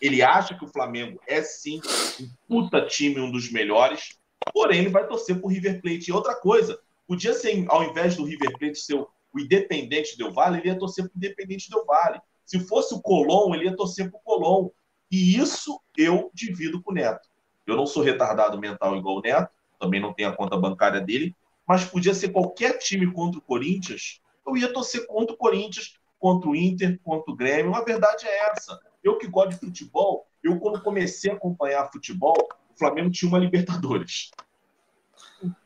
Ele 0.00 0.22
acha 0.22 0.52
que 0.58 0.64
o 0.64 0.68
Flamengo 0.68 1.20
é 1.28 1.40
sim 1.40 1.80
um 2.20 2.28
puta 2.48 2.84
time, 2.84 3.20
um 3.20 3.30
dos 3.30 3.52
melhores. 3.52 4.18
Porém, 4.52 4.80
ele 4.80 4.88
vai 4.90 5.06
torcer 5.06 5.38
pro 5.38 5.48
River 5.48 5.80
Plate. 5.80 6.08
E 6.08 6.12
outra 6.12 6.34
coisa, 6.34 6.80
podia 7.06 7.32
ser, 7.32 7.64
ao 7.68 7.84
invés 7.84 8.16
do 8.16 8.24
River 8.24 8.58
Plate 8.58 8.78
ser 8.78 8.96
o 8.96 9.08
Independente 9.38 10.18
Del 10.18 10.32
Vale, 10.32 10.58
ele 10.58 10.68
ia 10.68 10.78
torcer 10.78 11.08
pro 11.08 11.16
Independente 11.16 11.70
Del 11.70 11.84
Vale. 11.84 12.20
Se 12.44 12.58
fosse 12.58 12.92
o 12.92 13.00
Colón, 13.00 13.54
ele 13.54 13.66
ia 13.66 13.76
torcer 13.76 14.10
pro 14.10 14.18
Colón. 14.18 14.68
E 15.08 15.38
isso 15.38 15.80
eu 15.96 16.28
divido 16.34 16.82
com 16.82 16.90
o 16.90 16.94
Neto. 16.94 17.28
Eu 17.64 17.76
não 17.76 17.86
sou 17.86 18.02
retardado 18.02 18.58
mental 18.58 18.96
igual 18.96 19.18
o 19.18 19.20
Neto, 19.20 19.50
também 19.78 20.00
não 20.00 20.12
tenho 20.12 20.30
a 20.30 20.36
conta 20.36 20.56
bancária 20.56 21.00
dele, 21.00 21.36
mas 21.66 21.84
podia 21.84 22.14
ser 22.14 22.30
qualquer 22.30 22.78
time 22.78 23.10
contra 23.12 23.38
o 23.38 23.42
Corinthians, 23.42 24.20
eu 24.46 24.56
ia 24.56 24.72
torcer 24.72 25.06
contra 25.06 25.34
o 25.34 25.38
Corinthians, 25.38 25.98
contra 26.18 26.48
o 26.48 26.56
Inter, 26.56 27.00
contra 27.02 27.32
o 27.32 27.36
Grêmio. 27.36 27.74
A 27.74 27.82
verdade 27.82 28.26
é 28.26 28.50
essa. 28.50 28.78
Eu 29.02 29.18
que 29.18 29.26
gosto 29.26 29.50
de 29.50 29.56
futebol, 29.56 30.26
eu 30.42 30.58
quando 30.58 30.82
comecei 30.82 31.30
a 31.30 31.34
acompanhar 31.34 31.90
futebol, 31.90 32.36
o 32.70 32.78
Flamengo 32.78 33.10
tinha 33.10 33.28
uma 33.28 33.38
Libertadores. 33.38 34.30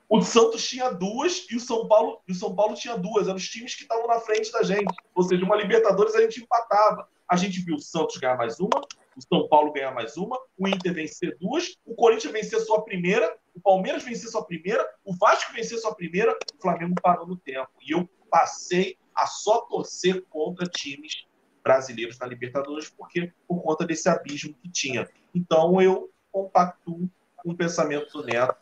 O 0.09 0.23
Santos 0.23 0.67
tinha 0.67 0.91
duas 0.91 1.47
e 1.51 1.57
o 1.57 1.61
São 1.61 1.89
Paulo, 1.89 2.21
o 2.29 2.35
São 2.35 2.55
Paulo 2.55 2.75
tinha 2.75 2.97
duas. 2.97 3.27
Eram 3.27 3.37
os 3.37 3.49
times 3.49 3.75
que 3.75 3.83
estavam 3.83 4.07
na 4.07 4.21
frente 4.21 4.53
da 4.53 4.63
gente. 4.63 4.95
Ou 5.15 5.23
seja, 5.23 5.45
uma 5.45 5.57
Libertadores 5.57 6.15
a 6.15 6.21
gente 6.21 6.41
empatava. 6.41 7.09
A 7.29 7.37
gente 7.37 7.61
viu 7.61 7.77
o 7.77 7.81
Santos 7.81 8.17
ganhar 8.17 8.37
mais 8.37 8.61
uma, 8.61 8.81
o 9.17 9.23
São 9.23 9.49
Paulo 9.49 9.73
ganhar 9.73 9.93
mais 9.93 10.17
uma, 10.17 10.39
o 10.59 10.69
Inter 10.69 10.93
vencer 10.93 11.37
duas, 11.41 11.77
o 11.85 11.95
Corinthians 11.95 12.33
vencer 12.33 12.61
sua 12.61 12.83
primeira, 12.83 13.35
o 13.55 13.61
Palmeiras 13.61 14.05
vencer 14.05 14.29
sua 14.31 14.45
primeira, 14.45 14.87
o 15.05 15.15
Vasco 15.15 15.53
vencer 15.55 15.79
sua 15.79 15.95
primeira, 15.95 16.33
o 16.33 16.63
Flamengo 16.63 16.95
parou 17.03 17.27
no 17.27 17.37
tempo. 17.37 17.71
E 17.83 17.93
eu 17.93 18.09
passei 18.31 18.99
a 19.15 19.27
só 19.27 19.61
torcer 19.63 20.23
contra 20.29 20.67
times 20.67 21.25
brasileiros 21.65 22.19
na 22.19 22.27
Libertadores, 22.27 22.91
porque 22.91 23.33
por 23.49 23.63
conta 23.63 23.87
desse 23.87 24.09
abismo 24.09 24.55
que 24.63 24.69
tinha. 24.69 25.09
Então 25.35 25.81
eu 25.81 26.11
compactuo 26.31 27.09
com 27.37 27.51
o 27.51 27.57
pensamento 27.57 28.13
do 28.13 28.25
Neto 28.25 28.55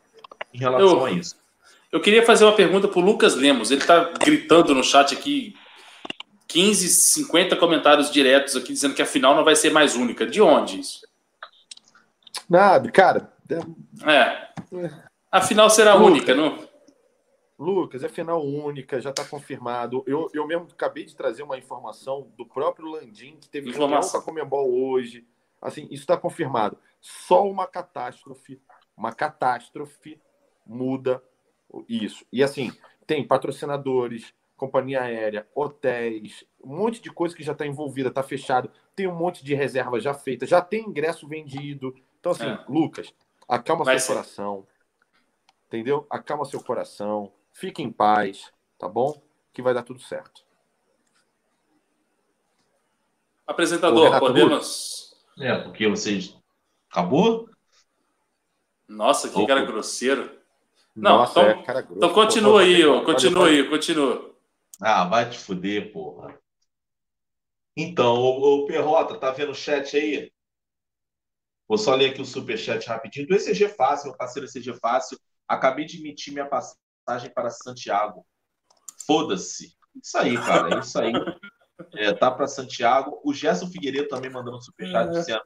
em 0.52 0.58
relação 0.58 0.88
Eu- 1.00 1.04
a 1.04 1.10
isso. 1.10 1.36
Eu 1.90 2.00
queria 2.00 2.26
fazer 2.26 2.44
uma 2.44 2.56
pergunta 2.56 2.88
pro 2.88 3.00
Lucas 3.00 3.36
Lemos. 3.36 3.70
Ele 3.70 3.84
tá 3.84 4.12
gritando 4.18 4.74
no 4.74 4.82
chat 4.82 5.14
aqui 5.14 5.54
15, 6.54 6.88
50 6.88 7.56
comentários 7.56 8.12
diretos 8.12 8.54
aqui 8.54 8.72
dizendo 8.72 8.94
que 8.94 9.02
a 9.02 9.06
final 9.06 9.34
não 9.34 9.42
vai 9.42 9.56
ser 9.56 9.72
mais 9.72 9.96
única. 9.96 10.24
De 10.24 10.40
onde 10.40 10.78
isso? 10.78 11.04
Nada, 12.48 12.88
cara. 12.92 13.32
É. 14.06 14.48
A 15.32 15.40
final 15.40 15.68
será 15.68 15.94
Lucas. 15.94 16.10
única, 16.12 16.34
não? 16.36 16.68
Lucas, 17.58 18.04
é 18.04 18.08
final 18.08 18.40
única, 18.40 19.00
já 19.00 19.10
está 19.10 19.24
confirmado. 19.24 20.04
Eu, 20.06 20.30
eu 20.32 20.46
mesmo 20.46 20.68
acabei 20.72 21.04
de 21.04 21.16
trazer 21.16 21.42
uma 21.42 21.58
informação 21.58 22.30
do 22.36 22.46
próprio 22.46 22.86
Landim, 22.86 23.36
que 23.40 23.48
teve 23.48 23.70
Informação. 23.70 24.12
com 24.12 24.18
a 24.18 24.22
Comembol 24.22 24.72
hoje. 24.72 25.26
Assim, 25.60 25.86
isso 25.86 26.02
está 26.04 26.16
confirmado. 26.16 26.78
Só 27.00 27.44
uma 27.48 27.66
catástrofe, 27.66 28.60
uma 28.96 29.12
catástrofe 29.12 30.20
muda 30.64 31.20
isso. 31.88 32.24
E 32.32 32.44
assim, 32.44 32.70
tem 33.08 33.26
patrocinadores, 33.26 34.32
companhia 34.56 35.02
aérea, 35.02 35.46
hotéis, 35.54 36.44
um 36.62 36.76
monte 36.76 37.00
de 37.00 37.10
coisa 37.12 37.34
que 37.34 37.42
já 37.42 37.52
está 37.52 37.66
envolvida, 37.66 38.08
está 38.08 38.22
fechado. 38.22 38.70
Tem 38.94 39.06
um 39.08 39.14
monte 39.14 39.44
de 39.44 39.54
reserva 39.54 39.98
já 40.00 40.14
feita, 40.14 40.46
já 40.46 40.60
tem 40.62 40.84
ingresso 40.88 41.26
vendido. 41.28 41.94
Então, 42.20 42.32
assim, 42.32 42.44
É. 42.46 42.64
Lucas, 42.68 43.12
acalma 43.48 43.84
Vai 43.84 43.98
seu 43.98 44.06
ser. 44.06 44.12
coração. 44.14 44.66
entendeu? 45.66 46.06
Acalma 46.08 46.44
seu 46.44 46.62
coração, 46.62 47.32
fique 47.52 47.82
em 47.82 47.90
paz, 47.90 48.52
tá 48.78 48.86
bom? 48.88 49.20
Que 49.52 49.60
vai 49.60 49.74
dar 49.74 49.82
tudo 49.82 49.98
certo. 50.00 50.44
Apresentador, 53.46 54.04
Renato 54.04 54.26
podemos. 54.26 55.16
É, 55.38 55.54
porque 55.58 55.88
vocês. 55.88 56.36
Acabou? 56.90 57.48
Nossa, 58.86 59.28
que 59.28 59.38
Ô, 59.38 59.46
cara 59.46 59.64
grosseiro. 59.64 60.30
Não, 60.94 61.18
Nossa, 61.18 61.40
então- 61.40 61.60
é 61.60 61.62
cara 61.64 61.80
grosso. 61.80 61.96
Então 61.98 62.12
continua 62.14 62.52
pô, 62.52 62.58
aí, 62.58 62.86
ó. 62.86 63.04
Continua 63.04 63.48
aí, 63.48 63.68
continua. 63.68 64.33
Ah, 64.80 65.04
vai 65.04 65.28
te 65.28 65.38
fuder, 65.38 65.92
porra. 65.92 66.38
Então, 67.76 68.14
ô, 68.16 68.62
ô 68.62 68.66
Perrota, 68.66 69.18
tá 69.18 69.30
vendo 69.30 69.52
o 69.52 69.54
chat 69.54 69.96
aí? 69.96 70.32
Vou 71.66 71.78
só 71.78 71.94
ler 71.94 72.10
aqui 72.10 72.20
o 72.20 72.26
superchat 72.26 72.86
rapidinho. 72.86 73.26
Do 73.26 73.34
ECG 73.34 73.68
Fácil, 73.68 74.08
meu 74.08 74.16
parceiro 74.16 74.46
ECG 74.46 74.74
Fácil. 74.74 75.18
Acabei 75.48 75.84
de 75.84 75.98
emitir 75.98 76.32
minha 76.32 76.46
passagem 76.46 77.30
para 77.34 77.50
Santiago. 77.50 78.26
Foda-se. 79.06 79.76
Isso 80.02 80.18
aí, 80.18 80.36
cara. 80.36 80.78
Isso 80.78 80.98
aí. 80.98 81.12
É, 81.92 82.12
tá 82.12 82.30
para 82.30 82.46
Santiago. 82.46 83.20
O 83.24 83.34
Gerson 83.34 83.66
Figueiredo 83.66 84.08
também 84.08 84.30
mandando 84.30 84.56
um 84.56 84.60
superchat 84.60 85.10
dizendo: 85.10 85.42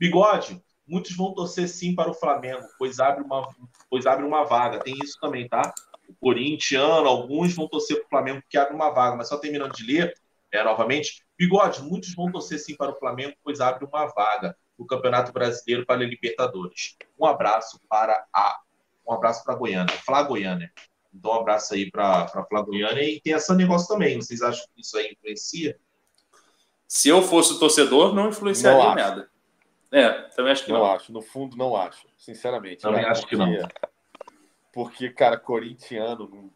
Bigode, 0.00 0.62
muitos 0.86 1.14
vão 1.14 1.34
torcer 1.34 1.68
sim 1.68 1.94
para 1.94 2.10
o 2.10 2.14
Flamengo, 2.14 2.66
pois 2.78 2.98
abre 2.98 3.22
uma, 3.22 3.46
pois 3.90 4.06
abre 4.06 4.24
uma 4.24 4.44
vaga. 4.44 4.80
Tem 4.80 4.94
isso 5.02 5.18
também, 5.20 5.46
tá? 5.46 5.74
O 6.08 6.14
corintiano, 6.14 7.06
alguns 7.06 7.54
vão 7.54 7.68
torcer 7.68 7.98
para 7.98 8.06
o 8.06 8.08
Flamengo 8.08 8.40
porque 8.42 8.56
abre 8.58 8.74
uma 8.74 8.90
vaga. 8.90 9.16
Mas 9.16 9.28
só 9.28 9.36
terminando 9.36 9.72
de 9.74 9.84
ler, 9.84 10.14
é, 10.50 10.64
novamente, 10.64 11.22
Bigode, 11.38 11.82
muitos 11.82 12.14
vão 12.14 12.32
torcer 12.32 12.58
sim 12.58 12.74
para 12.74 12.90
o 12.90 12.98
Flamengo, 12.98 13.34
pois 13.44 13.60
abre 13.60 13.84
uma 13.84 14.06
vaga 14.06 14.56
no 14.78 14.86
Campeonato 14.86 15.32
Brasileiro 15.32 15.84
para 15.84 16.00
a 16.02 16.06
Libertadores. 16.06 16.96
Um 17.18 17.26
abraço 17.26 17.78
para 17.88 18.26
a. 18.34 18.58
Um 19.06 19.12
abraço 19.12 19.44
para 19.44 19.54
a 19.54 19.56
Goiânia, 19.56 19.94
Flá 20.04 20.22
Goiânia. 20.22 20.72
Então, 21.14 21.30
um 21.32 21.34
abraço 21.34 21.74
aí 21.74 21.90
para 21.90 22.24
a 22.24 22.44
Flá 22.44 22.62
Goiânia. 22.62 23.02
E 23.02 23.20
tem 23.20 23.32
esse 23.32 23.54
negócio 23.54 23.88
também. 23.88 24.16
Vocês 24.20 24.42
acham 24.42 24.64
que 24.74 24.80
isso 24.82 24.96
aí 24.96 25.12
influencia? 25.12 25.78
Se 26.86 27.08
eu 27.08 27.22
fosse 27.22 27.52
o 27.54 27.58
torcedor, 27.58 28.14
não 28.14 28.28
influenciaria 28.28 28.82
Não 28.84 28.94
nada. 28.94 29.30
É, 29.90 30.10
também 30.36 30.52
acho 30.52 30.64
que 30.64 30.72
Não 30.72 30.80
não. 30.80 30.92
acho, 30.92 31.10
no 31.12 31.22
fundo 31.22 31.56
não 31.56 31.74
acho, 31.74 32.06
sinceramente. 32.18 32.82
Também 32.82 33.04
acho 33.04 33.26
que 33.26 33.36
porque- 33.36 33.62
Porque, 34.72 35.10
cara, 35.10 35.36
corintiano 35.38 36.28
não, 36.28 36.50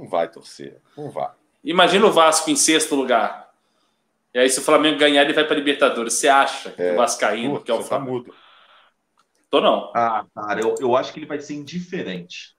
não 0.00 0.08
vai 0.08 0.28
torcer, 0.30 0.80
não 0.96 1.10
vai. 1.10 1.30
Imagina 1.62 2.06
o 2.06 2.12
Vasco 2.12 2.50
em 2.50 2.56
sexto 2.56 2.94
lugar. 2.94 3.50
E 4.32 4.38
aí, 4.38 4.48
se 4.48 4.60
o 4.60 4.62
Flamengo 4.62 4.98
ganhar, 4.98 5.22
ele 5.24 5.32
vai 5.32 5.44
para 5.44 5.56
Libertadores. 5.56 6.14
Você 6.14 6.28
acha 6.28 6.70
que 6.70 6.80
É. 6.82 6.92
o 6.92 6.96
Vascaíno, 6.96 7.54
Putz, 7.54 7.64
que 7.64 7.70
é 7.70 7.74
o 7.74 7.78
tá 7.78 7.84
Flamengo. 7.84 8.12
mudo. 8.12 8.34
Tô 9.50 9.60
não. 9.60 9.90
Ah, 9.94 10.24
cara, 10.34 10.60
eu, 10.60 10.76
eu 10.78 10.96
acho 10.96 11.12
que 11.12 11.18
ele 11.18 11.26
vai 11.26 11.40
ser 11.40 11.54
indiferente. 11.54 12.56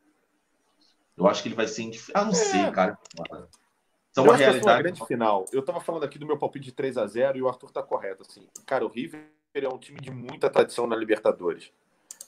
Eu 1.17 1.27
acho 1.27 1.41
que 1.41 1.47
ele 1.47 1.55
vai 1.55 1.67
ser 1.67 1.83
indiferente. 1.83 2.11
Ah, 2.21 2.25
não 2.25 2.33
sei, 2.33 2.69
cara. 2.71 2.97
Isso 3.15 4.19
é 4.19 4.19
Eu 4.19 4.23
uma 4.23 4.33
acho 4.33 4.43
que 4.43 4.49
vai 4.49 4.53
ser 4.53 4.59
uma 4.59 4.71
realidade. 4.71 4.83
grande 4.83 5.05
final. 5.07 5.45
Eu 5.53 5.63
tava 5.63 5.79
falando 5.79 6.03
aqui 6.03 6.19
do 6.19 6.25
meu 6.27 6.37
palpite 6.37 6.65
de 6.65 6.71
3 6.73 6.97
a 6.97 7.07
0 7.07 7.37
e 7.37 7.41
o 7.41 7.47
Arthur 7.47 7.71
tá 7.71 7.81
correto. 7.81 8.23
Assim. 8.27 8.45
Cara, 8.65 8.85
o 8.85 8.89
River 8.89 9.25
é 9.55 9.69
um 9.69 9.77
time 9.77 10.01
de 10.01 10.11
muita 10.11 10.49
tradição 10.49 10.85
na 10.85 10.95
Libertadores. 10.97 11.71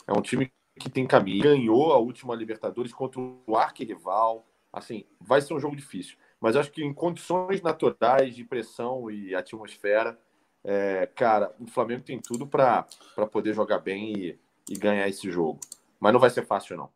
É 0.08 0.14
um 0.14 0.22
time 0.22 0.50
que 0.80 0.90
tem 0.90 1.06
caminho. 1.06 1.44
Ganhou 1.44 1.94
a 1.94 1.98
última 1.98 2.36
Libertadores 2.36 2.94
contra 2.94 3.20
o 3.20 3.56
arquirrival. 3.56 4.46
Assim, 4.72 5.06
vai 5.22 5.40
ser 5.42 5.54
um 5.54 5.60
jogo 5.60 5.76
difícil. 5.76 6.18
Mas 6.42 6.56
eu 6.56 6.62
acho 6.62 6.72
que 6.72 6.84
em 6.84 6.94
condições 6.94 7.62
naturais 7.62 8.36
de 8.36 8.44
pressão 8.44 9.10
e 9.10 9.34
atmosfera, 9.36 10.18
é, 10.64 11.06
cara, 11.16 11.54
o 11.60 11.68
Flamengo 11.68 12.04
tem 12.04 12.20
tudo 12.20 12.48
para 12.48 12.86
poder 13.32 13.54
jogar 13.54 13.80
bem 13.80 14.14
e, 14.14 14.40
e 14.70 14.76
ganhar 14.76 15.08
esse 15.08 15.32
jogo. 15.32 15.60
Mas 16.00 16.12
não 16.12 16.20
vai 16.20 16.30
ser 16.30 16.46
fácil, 16.46 16.76
não. 16.76 16.90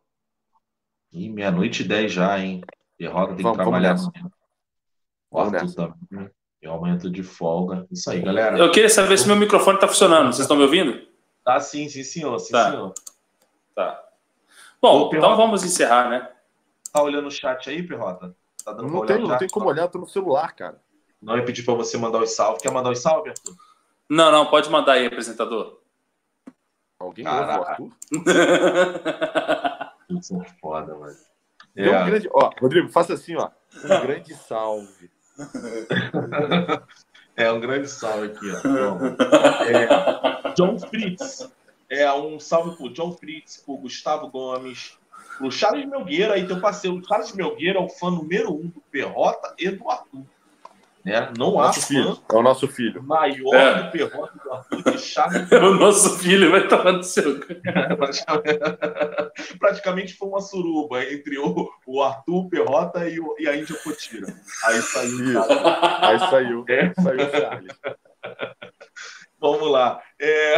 Ih, 1.12 1.30
meia-noite 1.30 1.82
e 1.82 1.86
dez 1.88 2.12
já, 2.12 2.38
hein? 2.38 2.60
Derrota 2.98 3.28
tem 3.28 3.36
que 3.36 3.42
Vamos- 3.44 3.56
vamos 3.58 3.70
trabalhar 3.70 3.92
amanhã. 3.92 4.30
Também. 6.10 6.30
Eu 6.60 6.72
amanhã 6.74 6.98
tô 6.98 7.08
de 7.08 7.22
folga. 7.22 7.86
Isso 7.90 8.10
aí, 8.10 8.20
galera. 8.20 8.58
Eu 8.58 8.72
queria 8.72 8.88
saber 8.88 9.16
se 9.16 9.26
meu 9.26 9.36
microfone 9.36 9.78
tá 9.78 9.86
funcionando. 9.86 10.26
Vocês 10.26 10.40
estão 10.40 10.56
me 10.56 10.64
ouvindo? 10.64 11.06
Tá 11.44 11.60
sim, 11.60 11.88
sim, 11.88 12.02
senhor. 12.02 12.38
Sim, 12.40 12.52
Tá. 12.52 12.70
senhor. 12.70 12.92
Tá. 13.78 14.02
Bom, 14.82 15.04
Ô, 15.04 15.10
então 15.14 15.36
vamos 15.36 15.62
encerrar, 15.62 16.10
né? 16.10 16.28
Tá 16.92 17.00
olhando 17.00 17.28
o 17.28 17.30
chat 17.30 17.70
aí, 17.70 17.80
Perrota? 17.80 18.34
Tá 18.64 18.72
dando 18.72 18.90
Não 18.90 19.06
tem, 19.06 19.18
não 19.20 19.38
tem 19.38 19.46
como 19.48 19.68
olhar, 19.68 19.82
eu 19.82 19.88
tô 19.88 20.00
no 20.00 20.08
celular, 20.08 20.52
cara. 20.52 20.82
Não, 21.22 21.36
eu 21.36 21.44
pedi 21.44 21.62
pra 21.62 21.74
você 21.74 21.96
mandar 21.96 22.20
os 22.20 22.34
salve. 22.34 22.60
Quer 22.60 22.72
mandar 22.72 22.90
os 22.90 23.00
salve, 23.00 23.30
Arthur? 23.30 23.54
Não, 24.10 24.32
não, 24.32 24.46
pode 24.46 24.68
mandar 24.68 24.94
aí, 24.94 25.06
apresentador. 25.06 25.78
Alguém 26.98 27.24
Caraca. 27.24 27.80
ouve 27.80 27.82
o 27.84 27.92
Arthur? 28.16 29.94
Isso 30.18 30.42
é 30.42 30.44
foda, 30.60 30.96
mano. 30.96 31.16
Dê 31.72 31.88
um 31.88 31.94
É. 31.94 32.04
grande... 32.04 32.28
Ó, 32.32 32.50
Rodrigo, 32.60 32.88
faça 32.88 33.14
assim, 33.14 33.36
ó. 33.36 33.48
Um 33.84 34.00
grande 34.00 34.34
salve. 34.34 35.08
É 37.36 37.52
um 37.52 37.60
grande 37.60 37.86
salve 37.86 38.26
aqui, 38.26 38.50
ó. 38.50 38.58
É, 39.70 40.54
John 40.54 40.76
Fritz. 40.76 41.48
É 41.90 42.12
um 42.12 42.38
salve 42.38 42.76
pro 42.76 42.92
John 42.92 43.12
Fritz, 43.12 43.56
pro 43.56 43.78
Gustavo 43.78 44.28
Gomes, 44.28 44.98
pro 45.38 45.50
Charles 45.50 45.88
Melgueira, 45.88 46.34
aí 46.34 46.46
teu 46.46 46.60
parceiro. 46.60 46.98
O 46.98 47.04
Charles 47.04 47.32
Melgueira 47.32 47.78
é 47.78 47.82
o 47.82 47.88
fã 47.88 48.10
número 48.10 48.52
um 48.52 48.66
do 48.66 48.82
Perrota 48.90 49.54
e 49.58 49.70
do 49.70 49.90
Arthur. 49.90 50.24
Né? 51.04 51.32
Não 51.38 51.58
há 51.58 51.66
Nosso 51.68 51.80
fã 51.80 51.86
filho. 51.86 52.18
É 52.30 52.34
o 52.34 52.42
nosso 52.42 52.68
filho. 52.68 53.02
maior 53.02 53.54
É. 53.54 53.82
do 53.82 53.90
Perrota 53.90 54.32
e 54.36 54.42
do 54.42 54.52
Arthur 54.52 54.82
que 54.82 54.98
Charles 54.98 55.48
o 55.52 55.74
nosso 55.74 56.18
filho 56.18 56.50
vai 56.50 56.68
tomar 56.68 56.92
no 56.92 57.02
seu. 57.02 57.40
praticamente, 57.96 58.58
praticamente 59.58 60.14
foi 60.14 60.28
uma 60.28 60.40
suruba 60.42 61.02
entre 61.04 61.38
o, 61.38 61.70
o 61.86 62.02
Arthur, 62.02 62.34
o 62.34 62.48
Perrota 62.50 63.08
e, 63.08 63.18
o, 63.18 63.34
e 63.38 63.48
a 63.48 63.56
Índia 63.56 63.76
Potira. 63.82 64.26
Aí 64.64 64.82
saiu. 64.82 65.42
Aí 66.00 66.18
saiu. 66.18 66.64
É. 66.68 66.92
Saiu 67.00 67.26
o 67.26 67.30
Charles. 67.30 67.72
Vamos 69.40 69.70
lá. 69.70 70.02
É, 70.20 70.56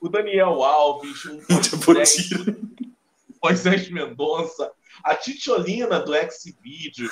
O 0.00 0.08
Daniel 0.08 0.62
Alves, 0.62 1.26
um 1.26 1.40
Moisés, 3.42 3.90
Mendonça, 3.90 4.70
a 5.02 5.14
Titiolina 5.14 6.00
do 6.00 6.12
Xvideo, 6.14 7.10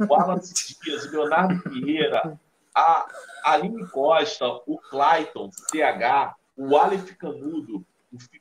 o 0.00 0.12
Wallace 0.12 0.76
Dias, 0.82 1.06
o 1.06 1.10
Leonardo 1.10 1.70
Vieira, 1.70 2.38
a 2.74 3.06
Aline 3.44 3.86
Costa, 3.88 4.46
o 4.66 4.78
Clayton, 4.78 5.50
CH, 5.70 6.34
o 6.56 6.76
Aleph 6.76 7.12
Canudo, 7.16 7.84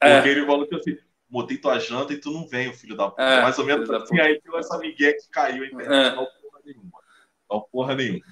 É. 0.00 0.16
Porque 0.16 0.30
ele 0.30 0.46
falou 0.46 0.66
que 0.66 0.74
assim, 0.74 0.96
botei 1.28 1.58
tua 1.58 1.78
janta 1.78 2.12
e 2.12 2.20
tu 2.20 2.30
não 2.30 2.48
vem, 2.48 2.68
o 2.68 2.74
filho 2.74 2.96
da 2.96 3.10
puta. 3.10 3.22
É, 3.22 3.42
Mais 3.42 3.58
ou 3.58 3.64
menos 3.64 3.88
assim, 3.90 4.18
aí 4.18 4.40
deu 4.42 4.58
essa 4.58 4.78
migué 4.78 5.12
que 5.12 5.28
caiu 5.30 5.64
internet. 5.64 6.12
É. 6.12 6.16
Não 6.16 6.26
porra 6.26 6.60
nenhuma. 6.64 7.00
Não 7.50 7.60
porra 7.60 7.94
nenhuma. 7.94 8.24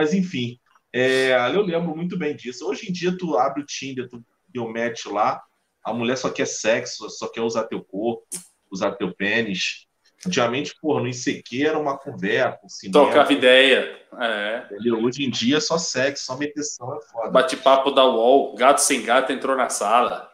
Mas 0.00 0.14
enfim, 0.14 0.58
é, 0.94 1.32
eu 1.54 1.60
lembro 1.60 1.94
muito 1.94 2.16
bem 2.16 2.34
disso. 2.34 2.66
Hoje 2.66 2.88
em 2.88 2.92
dia, 2.92 3.14
tu 3.14 3.36
abre 3.36 3.60
o 3.60 3.66
Tinder, 3.66 4.08
tu 4.08 4.24
deu 4.48 4.66
match 4.66 5.04
lá, 5.04 5.42
a 5.84 5.92
mulher 5.92 6.16
só 6.16 6.30
quer 6.30 6.46
sexo, 6.46 7.10
só 7.10 7.28
quer 7.28 7.42
usar 7.42 7.64
teu 7.64 7.84
corpo, 7.84 8.26
usar 8.70 8.92
teu 8.92 9.14
pênis. 9.14 9.86
Antigamente, 10.26 10.74
porra, 10.80 11.02
no 11.02 11.08
ICQ 11.08 11.66
era 11.66 11.78
uma 11.78 11.98
conversa, 11.98 12.60
um. 12.86 12.90
Trocava 12.90 13.30
ideia. 13.30 13.94
É. 14.18 14.66
Hoje 15.02 15.22
em 15.22 15.28
dia 15.28 15.58
é 15.58 15.60
só 15.60 15.76
sexo, 15.76 16.24
só 16.24 16.38
meteção 16.38 16.96
é 16.96 17.02
foda. 17.02 17.30
Bate-papo 17.30 17.90
da 17.90 18.06
UOL. 18.06 18.54
Gato 18.54 18.78
sem 18.78 19.02
gato 19.02 19.32
entrou 19.32 19.54
na 19.54 19.68
sala. 19.68 20.30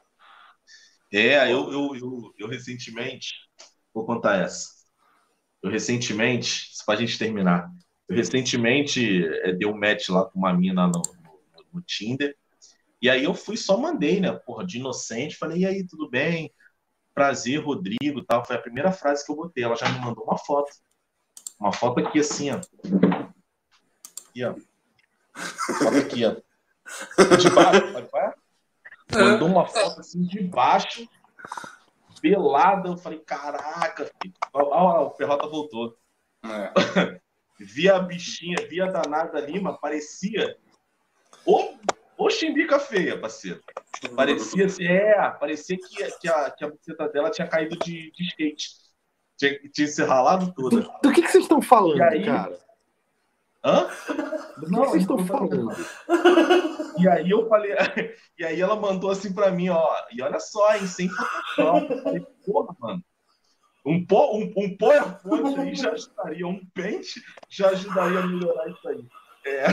É, 1.12 1.52
eu, 1.52 1.72
eu, 1.72 1.96
eu, 1.96 2.34
eu 2.38 2.48
recentemente, 2.48 3.34
vou 3.92 4.06
contar 4.06 4.36
essa. 4.36 4.68
Eu 5.60 5.70
recentemente, 5.72 6.68
só 6.70 6.84
pra 6.84 6.94
gente 6.94 7.18
terminar, 7.18 7.68
recentemente 8.08 9.26
é, 9.42 9.52
dei 9.52 9.66
um 9.66 9.76
match 9.76 10.08
lá 10.08 10.24
com 10.24 10.38
uma 10.38 10.52
mina 10.52 10.86
no, 10.86 11.02
no, 11.02 11.64
no 11.74 11.82
Tinder, 11.82 12.36
e 13.00 13.10
aí 13.10 13.24
eu 13.24 13.34
fui 13.34 13.56
só 13.56 13.76
mandei, 13.76 14.20
né, 14.20 14.32
porra, 14.32 14.64
de 14.64 14.78
inocente, 14.78 15.36
falei, 15.36 15.58
e 15.58 15.66
aí, 15.66 15.86
tudo 15.86 16.08
bem? 16.08 16.52
Prazer, 17.14 17.58
Rodrigo, 17.62 18.24
tal. 18.24 18.44
Foi 18.44 18.56
a 18.56 18.60
primeira 18.60 18.92
frase 18.92 19.24
que 19.24 19.30
eu 19.30 19.36
botei. 19.36 19.64
Ela 19.64 19.76
já 19.76 19.88
me 19.88 20.00
mandou 20.00 20.24
uma 20.24 20.36
foto. 20.36 20.70
Uma 21.58 21.72
foto 21.72 22.00
aqui 22.00 22.18
assim, 22.20 22.50
ó. 22.50 22.60
Aqui, 24.28 24.44
ó. 24.44 24.54
Foto 25.78 25.96
aqui, 25.96 26.24
ó. 26.24 26.36
De 27.36 27.50
baixo, 27.50 27.92
pode 27.92 28.10
parar? 28.10 28.34
Mandou 29.12 29.48
uma 29.48 29.66
foto 29.66 30.00
assim 30.00 30.22
de 30.22 30.42
baixo, 30.42 31.08
pelada. 32.20 32.88
Eu 32.88 32.96
falei, 32.98 33.18
caraca, 33.20 34.04
filho. 34.04 34.34
Ó, 34.52 34.62
ó, 34.62 35.02
ó, 35.02 35.06
o 35.06 35.10
Perrota 35.10 35.46
voltou. 35.46 35.96
É. 36.44 37.20
Vi 37.58 37.88
a 37.88 37.98
bichinha, 37.98 38.56
vi 38.68 38.80
a 38.80 38.86
danada 38.86 39.40
Lima, 39.40 39.78
parecia. 39.78 40.56
Ô, 41.44 41.74
ô 42.18 42.30
chimbica 42.30 42.78
feia, 42.78 43.18
parceiro. 43.18 43.60
Parecia 44.14 44.66
é, 44.86 45.30
parecia 45.30 45.76
que, 45.76 46.10
que, 46.18 46.28
a, 46.28 46.50
que 46.50 46.64
a 46.64 46.70
buceta 46.70 47.08
dela 47.08 47.30
tinha 47.30 47.48
caído 47.48 47.78
de, 47.78 48.10
de 48.12 48.24
skate. 48.24 48.68
Tinha, 49.36 49.58
tinha 49.70 49.88
se 49.88 50.02
ralado 50.02 50.52
toda. 50.54 50.80
Do, 50.80 50.92
do 51.02 51.12
que, 51.12 51.22
que 51.22 51.28
vocês 51.28 51.44
estão 51.44 51.62
falando, 51.62 52.02
aí? 52.02 52.24
cara? 52.24 52.58
Hã? 53.64 53.88
Do 54.58 54.66
que, 54.66 54.74
que 54.74 54.76
vocês 54.76 55.02
estão 55.02 55.26
falando? 55.26 55.76
E 56.98 57.08
aí 57.08 57.30
eu 57.30 57.48
falei, 57.48 57.72
e 58.38 58.44
aí 58.44 58.60
ela 58.60 58.76
mandou 58.76 59.10
assim 59.10 59.32
pra 59.32 59.50
mim, 59.50 59.68
ó, 59.68 59.94
e 60.12 60.22
olha 60.22 60.40
só, 60.40 60.74
hein, 60.74 60.86
sem 60.86 61.08
Photoshop. 61.08 61.92
Eu 61.92 62.02
falei, 62.02 62.26
porra, 62.44 62.76
mano. 62.78 63.04
Um, 63.86 64.04
po, 64.04 64.36
um, 64.36 64.52
um 64.56 64.76
PowerPoint 64.76 65.60
aí 65.60 65.74
já 65.76 65.92
ajudaria, 65.92 66.46
um 66.46 66.66
pente 66.74 67.22
já 67.48 67.68
ajudaria 67.68 68.18
a 68.18 68.26
melhorar 68.26 68.68
isso 68.68 68.88
aí. 68.88 69.04
É. 69.46 69.66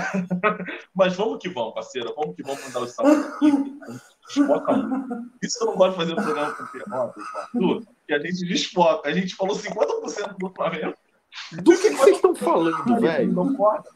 Mas 0.94 1.15
vamos 1.15 1.40
que 1.40 1.49
vamos, 1.49 1.73
parceiro. 1.73 2.14
Vamos 2.15 2.35
que 2.35 2.44
vamos 2.44 2.64
mandar 2.64 2.81
o 2.81 2.88
salve 2.88 3.15
aqui. 3.15 3.48
A 3.81 3.91
gente 3.91 4.03
desfoca 4.27 4.73
muito. 4.73 5.30
Isso 5.41 5.57
que 5.57 5.64
eu 5.64 5.68
não 5.72 5.77
gosto 5.77 5.91
de 5.91 5.98
fazer 5.98 6.14
o 6.14 6.15
programa 6.15 6.53
com 6.53 6.64
o 6.64 6.68
Perrota, 6.68 7.14
com 7.52 7.60
o 7.60 7.72
Arthur, 7.72 7.84
que 8.06 8.14
a 8.14 8.19
gente 8.19 8.48
desfoca. 8.48 9.10
A 9.10 9.14
gente 9.14 9.35
falou 9.35 9.57
50% 9.57 10.38
do 10.38 10.49
Flamengo. 10.52 10.94
Do 11.64 11.72
que, 11.72 11.90
que 11.90 11.95
vocês 11.95 12.15
estão 12.18 12.35
falando, 12.35 13.02
velho? 13.02 13.34
Não 13.34 13.56
corta. 13.56 13.90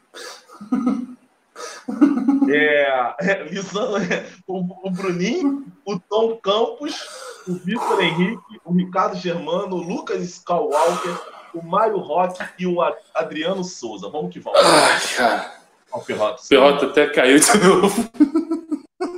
É, 2.50 3.14
é, 3.20 3.42
Lisandro, 3.44 4.02
é, 4.02 4.26
o, 4.46 4.88
o 4.88 4.90
Bruninho, 4.90 5.64
o 5.84 5.98
Tom 5.98 6.36
Campos, 6.36 7.06
o 7.48 7.54
Vitor 7.54 8.00
Henrique, 8.02 8.60
o 8.64 8.72
Ricardo 8.72 9.16
Germano, 9.16 9.76
o 9.76 9.82
Lucas 9.82 10.22
Skywalker, 10.22 11.18
o 11.54 11.62
Mário 11.62 11.98
Roque 11.98 12.42
e 12.58 12.66
o 12.66 12.76
Adriano 13.14 13.64
Souza. 13.64 14.08
Vamos 14.08 14.32
que 14.32 14.40
vamos. 14.40 14.60
Ai, 14.60 15.00
cara. 15.16 15.54
Ó, 15.90 15.98
o 15.98 16.04
Perrota 16.48 16.86
até 16.86 17.06
caiu 17.08 17.38
de 17.38 17.58
novo. 17.58 18.10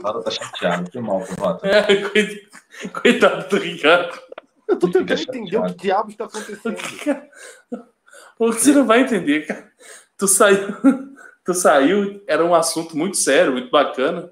Nada 0.03 0.23
tá 0.23 0.31
chateado. 0.31 0.91
Que 0.91 1.01
mal, 1.01 1.21
Perrota. 1.21 1.67
É, 1.67 1.97
coi- 2.09 2.49
coitado 3.03 3.49
do 3.49 3.57
Ricardo. 3.59 4.19
Eu 4.69 4.79
tô 4.79 4.87
Fica 4.87 5.01
tentando 5.01 5.21
entender 5.23 5.57
o 5.59 5.65
que 5.67 5.75
diabos 5.75 6.13
está 6.13 6.25
acontecendo. 6.27 6.77
O 8.39 8.51
que 8.53 8.61
você 8.61 8.73
não 8.73 8.87
vai 8.87 9.01
entender, 9.01 9.47
cara? 9.47 9.69
Tu 10.17 10.29
saiu, 10.29 10.69
tu 11.45 11.53
saiu, 11.55 12.23
era 12.27 12.45
um 12.45 12.55
assunto 12.55 12.97
muito 12.97 13.17
sério, 13.17 13.53
muito 13.53 13.71
bacana. 13.71 14.31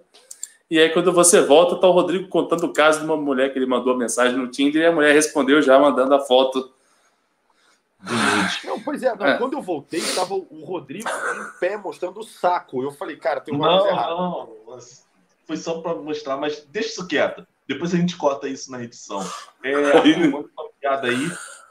E 0.70 0.78
aí, 0.78 0.90
quando 0.90 1.12
você 1.12 1.40
volta, 1.40 1.76
tá 1.76 1.86
o 1.88 1.92
Rodrigo 1.92 2.28
contando 2.28 2.64
o 2.66 2.72
caso 2.72 3.00
de 3.00 3.06
uma 3.06 3.16
mulher 3.16 3.50
que 3.52 3.58
ele 3.58 3.64
mandou 3.66 3.94
a 3.94 3.96
mensagem 3.96 4.36
no 4.36 4.48
Tinder 4.48 4.82
e 4.82 4.86
a 4.86 4.92
mulher 4.92 5.14
respondeu 5.14 5.62
já 5.62 5.78
mandando 5.78 6.14
a 6.14 6.20
foto. 6.20 6.70
Não, 8.64 8.80
pois 8.80 9.02
é, 9.02 9.14
não, 9.16 9.26
É. 9.26 9.38
quando 9.38 9.54
eu 9.54 9.62
voltei, 9.62 10.00
tava 10.14 10.34
o 10.34 10.64
Rodrigo 10.64 11.08
em 11.08 11.58
pé 11.58 11.76
mostrando 11.76 12.20
o 12.20 12.24
saco. 12.24 12.82
Eu 12.82 12.92
falei, 12.92 13.16
cara, 13.16 13.40
tem 13.40 13.54
uma 13.54 13.66
coisa 13.68 13.84
Não, 13.84 13.90
errada. 13.92 14.14
não. 14.14 14.48
Foi 15.46 15.56
só 15.56 15.80
pra 15.80 15.94
mostrar, 15.94 16.36
mas 16.36 16.64
deixa 16.70 16.90
isso 16.90 17.08
quieto. 17.08 17.46
Depois 17.66 17.92
a 17.94 17.96
gente 17.96 18.16
corta 18.16 18.46
isso 18.48 18.70
na 18.70 18.82
edição. 18.82 19.20
É, 19.64 19.72
manda 20.30 20.48
uma 20.56 20.68
piada 20.80 21.08
aí. 21.08 21.30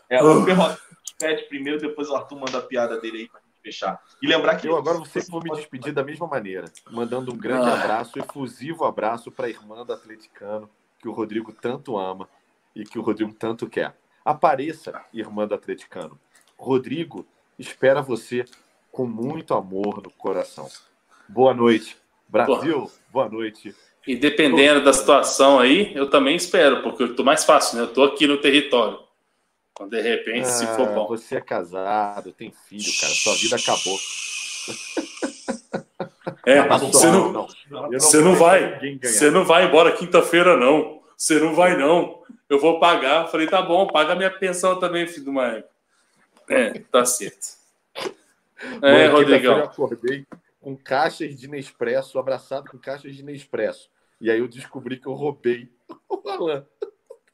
É, 0.10 0.22
o 0.24 0.44
Perrota 0.44 0.80
pede 1.20 1.44
primeiro, 1.44 1.80
depois 1.80 2.10
o 2.10 2.16
Arthur 2.16 2.40
manda 2.40 2.58
a 2.58 2.62
piada 2.62 3.00
dele 3.00 3.20
aí 3.20 3.30
pra 3.30 3.40
fechar. 3.68 4.02
E 4.22 4.28
lembrar 4.28 4.56
que 4.56 4.68
Eu 4.68 4.78
agora 4.78 5.04
sempre 5.06 5.30
vou 5.30 5.44
me 5.44 5.52
despedir 5.52 5.94
da 5.94 6.04
mesma 6.04 6.28
maneira, 6.28 6.66
mandando 6.90 7.34
um 7.34 7.38
grande 7.38 7.70
Ah. 7.70 7.74
abraço, 7.74 8.18
efusivo 8.18 8.86
abraço 8.86 9.32
para 9.32 9.48
a 9.48 9.50
irmã 9.50 9.86
do 9.86 9.94
atleticano, 9.94 10.70
que 11.00 11.08
o 11.08 11.12
Rodrigo 11.12 11.52
tanto 11.52 11.98
ama 11.98 12.28
e 12.76 12.84
que 12.84 12.98
o 12.98 13.02
Rodrigo 13.02 13.34
tanto 13.34 13.68
quer. 13.70 13.96
Apareça, 14.24 15.02
irmã 15.14 15.48
do 15.48 15.56
atleticano. 15.56 16.20
Rodrigo 16.58 17.26
espera 17.60 18.02
você 18.02 18.46
com 18.92 19.06
muito 19.06 19.54
amor 19.54 20.02
no 20.04 20.10
coração. 20.12 20.68
Boa 21.28 21.54
noite, 21.54 21.98
Brasil. 22.28 22.90
Boa 23.12 23.30
noite. 23.30 23.76
E 24.08 24.16
dependendo 24.16 24.84
da 24.84 24.94
situação 24.94 25.60
aí, 25.60 25.94
eu 25.94 26.10
também 26.10 26.36
espero, 26.36 26.82
porque 26.82 27.04
eu 27.04 27.16
tô 27.16 27.24
mais 27.24 27.44
fácil, 27.44 27.78
né? 27.78 27.84
Eu 27.84 27.94
tô 27.94 28.04
aqui 28.06 28.26
no 28.26 28.38
território. 28.40 29.00
Então, 29.78 29.88
de 29.88 30.02
repente, 30.02 30.48
se 30.48 30.66
for 30.66 30.88
Ah, 30.90 30.92
bom. 30.92 31.08
Você 31.10 31.36
é 31.36 31.42
casado, 31.42 32.32
tem 32.32 32.52
filho, 32.68 32.92
cara. 33.00 33.14
Sua 33.14 33.36
vida 33.36 33.56
acabou. 33.58 34.00
É, 36.46 36.64
Passou. 36.64 36.92
você 36.92 37.12
não, 37.12 37.48
Eu 37.92 38.00
Você 38.00 38.22
não 38.22 38.36
vai. 38.36 38.80
Você 39.04 39.30
não 39.30 39.46
vai 39.46 39.66
embora 39.66 39.92
quinta-feira, 39.96 40.58
não. 40.58 41.04
Você 41.16 41.40
não 41.40 41.54
vai, 41.54 41.78
não. 41.78 42.24
Eu 42.50 42.60
vou 42.60 42.80
pagar. 42.80 43.26
Eu 43.26 43.32
Falei, 43.32 43.46
tá 43.48 43.62
bom, 43.62 43.86
paga 43.86 44.16
minha 44.16 44.32
pensão 44.32 44.80
também, 44.80 45.06
filho 45.08 45.26
do 45.26 45.34
Maicon. 45.34 45.68
É, 46.50 46.80
tá 46.92 47.06
certo. 47.06 47.58
É, 47.96 48.00
Mano, 48.00 48.80
quinta-feira 48.82 49.06
Eu 49.06 49.12
Rodrigão. 49.12 49.64
acordei 49.64 50.26
com 50.60 50.76
caixas 50.76 51.38
de 51.38 51.48
Nespresso, 51.48 52.18
abraçado 52.18 52.70
com 52.72 52.80
caixas 52.80 53.16
de 53.16 53.22
Nespresso. 53.24 53.90
E 54.20 54.32
aí 54.32 54.40
eu 54.40 54.48
descobri 54.48 54.98
que 54.98 55.06
eu 55.08 55.14
roubei 55.14 55.70
o 56.10 56.28
Alan. 56.28 56.66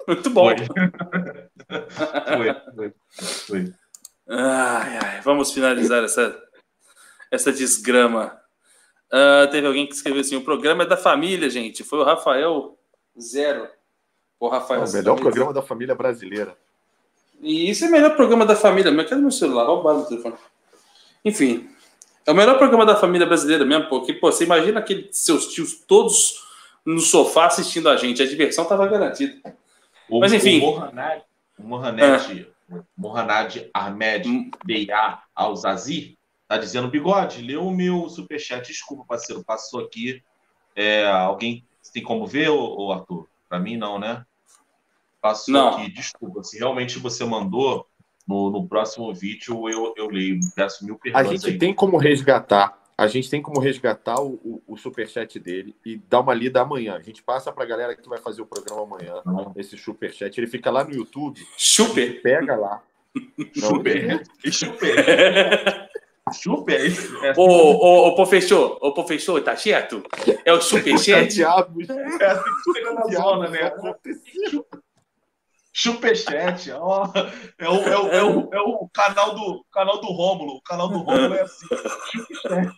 Muito 0.07 0.29
bom. 0.29 0.49
Foi, 1.67 2.53
foi, 2.75 2.93
foi. 3.47 3.73
Ai, 4.27 4.97
ai, 4.97 5.21
vamos 5.21 5.51
finalizar 5.51 6.03
essa, 6.03 6.35
essa 7.31 7.51
desgrama. 7.51 8.37
Ah, 9.11 9.47
teve 9.51 9.67
alguém 9.67 9.85
que 9.85 9.93
escreveu 9.93 10.21
assim: 10.21 10.35
o 10.35 10.43
programa 10.43 10.83
é 10.83 10.87
da 10.87 10.97
família, 10.97 11.49
gente. 11.49 11.83
Foi 11.83 11.99
o 11.99 12.03
Rafael 12.03 12.77
Zero. 13.19 13.67
O 14.39 14.47
Rafael 14.47 14.83
É 14.83 14.85
o 14.85 14.91
melhor 14.91 15.19
programa 15.19 15.53
da 15.53 15.61
família 15.61 15.93
brasileira. 15.93 16.57
E 17.39 17.69
isso 17.69 17.85
é 17.85 17.87
o 17.87 17.91
melhor 17.91 18.15
programa 18.15 18.45
da 18.45 18.55
família. 18.55 18.91
Mas 18.91 19.07
cadê 19.07 19.21
meu 19.21 19.31
celular? 19.31 19.65
Roubaram 19.65 20.01
o 20.01 20.05
telefone. 20.05 20.35
Enfim, 21.23 21.69
é 22.25 22.31
o 22.31 22.35
melhor 22.35 22.57
programa 22.57 22.85
da 22.85 22.95
família 22.95 23.27
brasileira 23.27 23.63
mesmo, 23.63 23.87
porque 23.87 24.13
pô, 24.13 24.31
você 24.31 24.45
imagina 24.45 24.79
aqueles 24.79 25.17
seus 25.17 25.47
tios 25.53 25.75
todos 25.75 26.43
no 26.85 26.99
sofá 26.99 27.45
assistindo 27.45 27.89
a 27.89 27.95
gente. 27.95 28.23
A 28.23 28.27
diversão 28.27 28.65
tava 28.65 28.87
garantida. 28.87 29.55
O, 30.13 30.19
Mas, 30.19 30.31
enfim. 30.31 30.61
O 30.61 30.75
Mohamed, 30.75 31.23
Mohamed, 31.57 32.47
Mohamed 32.95 33.69
Ahmed 33.73 34.27
Hum. 34.29 34.51
Beya 34.63 35.19
Al-Zazi 35.35 36.19
tá 36.47 36.55
dizendo, 36.55 36.87
bigode, 36.87 37.41
leu 37.41 37.65
o 37.65 37.71
meu 37.71 38.07
superchat. 38.07 38.67
Desculpa, 38.67 39.03
parceiro, 39.07 39.43
passou 39.43 39.79
aqui. 39.79 40.21
É, 40.75 41.07
alguém 41.07 41.65
tem 41.91 42.03
como 42.03 42.27
ver, 42.27 42.49
ô, 42.49 42.91
Arthur? 42.91 43.27
Pra 43.49 43.59
mim, 43.59 43.75
não, 43.75 43.97
né? 43.97 44.23
Passou 45.19 45.51
Não. 45.53 45.69
aqui, 45.77 45.91
desculpa. 45.91 46.43
Se 46.43 46.59
realmente 46.59 46.99
você 46.99 47.25
mandou, 47.25 47.87
no, 48.27 48.51
no 48.51 48.67
próximo 48.67 49.11
vídeo 49.13 49.67
eu, 49.67 49.93
eu 49.97 50.07
leio. 50.09 50.39
Peço 50.55 50.85
mil 50.85 50.95
A 50.95 50.99
perdões 50.99 51.29
gente 51.41 51.53
aí. 51.53 51.57
tem 51.57 51.73
como 51.73 51.97
resgatar. 51.97 52.77
A 52.97 53.07
gente 53.07 53.29
tem 53.29 53.41
como 53.41 53.59
resgatar 53.59 54.21
o, 54.21 54.33
o, 54.43 54.63
o 54.67 54.77
superchat 54.77 55.39
dele 55.39 55.75
e 55.85 55.97
dar 55.97 56.19
uma 56.19 56.33
lida 56.33 56.61
amanhã. 56.61 56.95
A 56.95 57.01
gente 57.01 57.23
passa 57.23 57.51
pra 57.51 57.65
galera 57.65 57.95
que 57.95 58.07
vai 58.07 58.19
fazer 58.19 58.41
o 58.41 58.45
programa 58.45 58.83
amanhã. 58.83 59.21
Não. 59.25 59.51
Esse 59.55 59.77
superchat. 59.77 60.39
Ele 60.39 60.47
fica 60.47 60.69
lá 60.69 60.83
no 60.83 60.93
YouTube. 60.93 61.45
Super. 61.57 62.21
Pega 62.21 62.55
lá. 62.55 62.83
Não, 63.15 63.69
Chuper. 63.69 64.23
Chuper. 64.51 65.89
Chuper. 66.33 66.81
é 66.81 66.85
isso? 66.87 67.25
É 67.25 67.33
Ô, 67.37 67.43
ô, 67.43 68.07
ô, 68.07 68.15
professor, 68.15 68.77
ô, 68.81 68.93
professor, 68.93 69.41
tá 69.41 69.55
certo? 69.55 70.03
É 70.43 70.51
o 70.51 70.61
superchat? 70.61 71.33
Diabos. 71.33 71.89
é 71.89 72.25
assim 72.25 72.43
que 72.43 72.73
chega 72.73 72.93
na 72.93 73.03
zona, 73.05 73.49
né? 73.49 73.71
Superchat, 75.73 76.71
ó. 76.71 77.11
É 77.57 77.67
o, 77.67 77.75
é, 77.75 77.97
o, 77.97 78.07
é, 78.09 78.23
o, 78.23 78.49
é 78.53 78.61
o 78.61 78.89
canal 78.93 79.33
do 79.33 79.65
canal 79.71 79.99
do 79.99 80.07
Rômulo. 80.07 80.57
O 80.57 80.61
canal 80.61 80.87
do 80.87 80.99
Rômulo 80.99 81.33
é 81.33 81.41
assim. 81.41 81.65
Superchat. 82.11 82.75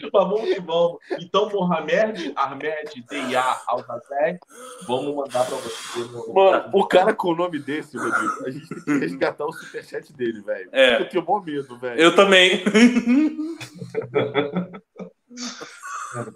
Mas 0.00 0.10
vamos 0.12 0.42
que 0.42 0.60
vamos. 0.60 0.98
Então, 1.20 1.50
Mohamed 1.50 2.32
Ahmed 2.36 3.04
Deia 3.08 3.60
Altazek, 3.66 4.38
vamos 4.86 5.14
mandar 5.14 5.44
para 5.46 5.56
você. 5.56 5.98
No... 6.00 6.32
Mano, 6.32 6.70
o 6.72 6.86
cara 6.86 7.14
com 7.14 7.28
o 7.28 7.36
nome 7.36 7.58
desse, 7.58 7.98
Rodrigo, 7.98 8.46
a 8.46 8.50
gente 8.50 8.68
tem 8.68 8.84
que 8.84 8.98
resgatar 8.98 9.44
o 9.44 9.52
superchat 9.52 10.12
dele, 10.14 10.40
velho. 10.40 10.70
É. 10.72 11.02
Eu 11.02 11.08
tenho 11.08 11.24
mó 11.24 11.40
medo, 11.40 11.78
velho. 11.78 12.00
Eu 12.00 12.14
também. 12.14 12.64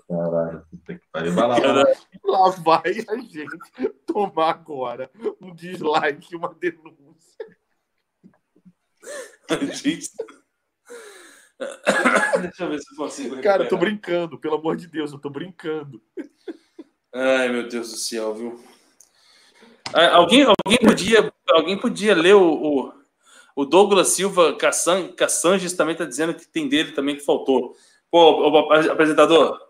Caralho, 0.09 0.63
puta 0.71 0.95
que 0.95 1.07
pariu. 1.13 1.33
Vai 1.33 1.49
lá, 1.49 1.61
vai. 1.61 1.95
Lá 2.25 2.51
vai 2.51 2.83
a 3.09 3.17
gente 3.17 3.47
tomar 4.17 4.49
agora 4.49 5.11
um 5.43 5.55
dislike, 5.55 6.35
uma 6.35 6.55
denúncia. 6.55 7.47
Gente. 9.75 10.11
Deixa 12.41 12.65
eu 12.65 12.71
ver 12.71 12.81
se 12.81 12.93
eu 12.93 12.97
consigo. 12.97 13.43
Cara, 13.43 13.65
eu 13.65 13.69
tô 13.69 13.77
recuperar. 13.77 13.81
brincando, 13.81 14.39
pelo 14.39 14.55
amor 14.55 14.75
de 14.77 14.87
Deus, 14.87 15.13
eu 15.13 15.19
tô 15.19 15.29
brincando. 15.29 16.03
Ai, 17.13 17.51
meu 17.51 17.69
Deus 17.69 17.91
do 17.91 17.99
céu, 17.99 18.35
viu? 18.35 18.65
Ah, 19.93 20.17
Alguém, 20.17 20.45
alguém, 20.45 20.79
podia, 20.79 21.33
alguém 21.51 21.79
podia 21.79 22.15
ler 22.15 22.37
o, 22.37 22.53
o, 22.53 22.93
o 23.55 23.65
Douglas 23.67 24.09
Silva 24.09 24.57
Cassan, 24.57 25.13
Cassanges 25.13 25.75
também 25.75 25.95
tá 25.95 26.07
dizendo 26.07 26.35
que 26.35 26.49
tem 26.49 26.69
dele 26.69 26.93
também 26.93 27.17
que 27.17 27.25
faltou. 27.25 27.77
Pô, 28.11 28.49
o, 28.49 28.73
apresentador. 28.73 29.61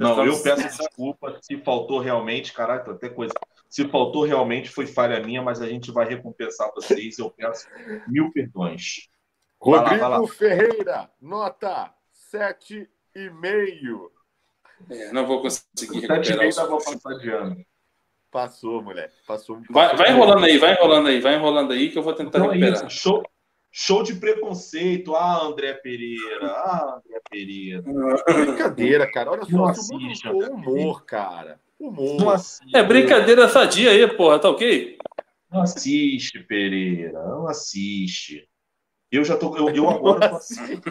Não, 0.00 0.24
eu 0.24 0.42
peço 0.42 0.62
desculpa 0.78 1.38
se 1.42 1.58
faltou 1.58 1.98
realmente, 2.00 2.52
caraca, 2.52 2.92
até 2.92 3.08
coisa. 3.08 3.34
Se 3.68 3.86
faltou 3.86 4.24
realmente, 4.24 4.68
foi 4.70 4.86
falha 4.86 5.20
minha, 5.20 5.42
mas 5.42 5.60
a 5.60 5.68
gente 5.68 5.92
vai 5.92 6.08
recompensar 6.08 6.72
vocês. 6.74 7.18
Eu 7.18 7.30
peço 7.30 7.68
mil 8.08 8.32
perdões. 8.32 9.08
Vai 9.62 9.70
lá, 9.74 9.80
Rodrigo 9.82 10.00
vai 10.00 10.08
lá. 10.10 10.26
Ferreira, 10.28 11.10
nota 11.20 11.94
7,5. 12.32 14.10
É, 14.90 15.12
não 15.12 15.26
vou 15.26 15.42
conseguir 15.42 15.66
Sete 15.76 15.94
e 15.94 16.00
recuperar. 16.00 16.38
meio 16.38 16.48
o 16.48 16.52
som. 16.52 16.78
passar 16.92 17.18
de 17.18 17.30
ano. 17.30 17.64
Passou, 18.30 18.82
moleque. 18.82 19.14
Passou. 19.26 19.60
Vai, 19.68 19.90
passou 19.90 19.98
vai 19.98 20.10
enrolando 20.12 20.44
aí, 20.44 20.56
vai 20.58 20.72
enrolando 20.72 21.08
aí, 21.08 21.20
vai 21.20 21.34
enrolando 21.34 21.72
aí 21.72 21.90
que 21.90 21.98
eu 21.98 22.02
vou 22.02 22.14
tentar 22.14 22.38
Então 22.38 22.52
é 22.52 22.54
recuperar. 22.56 22.86
isso. 22.86 23.00
Show, 23.00 23.22
show 23.70 24.02
de 24.02 24.14
preconceito. 24.14 25.14
Ah, 25.14 25.44
André 25.44 25.74
Pereira. 25.74 26.46
Ah, 26.46 26.98
André 27.04 27.20
Pereira. 27.30 27.82
Brincadeira, 27.82 29.10
cara. 29.10 29.30
Olha 29.32 29.44
só, 29.44 29.74
se 29.74 30.28
o 30.28 30.52
humor, 30.54 31.04
cara. 31.04 31.60
Humor. 31.78 32.34
Assiste, 32.34 32.76
É 32.76 32.82
brincadeira 32.82 33.48
sadia 33.48 33.90
aí, 33.90 34.06
porra, 34.16 34.38
tá 34.38 34.50
ok? 34.50 34.98
não 35.50 35.62
assiste, 35.62 36.38
Pereira. 36.44 37.12
Não 37.24 37.48
assiste. 37.48 38.46
Eu 39.10 39.24
já 39.24 39.36
tô. 39.36 39.56
Eu, 39.56 39.68
eu 39.70 39.88
agora 39.90 40.28
tô 40.28 40.36
assistindo. 40.36 40.82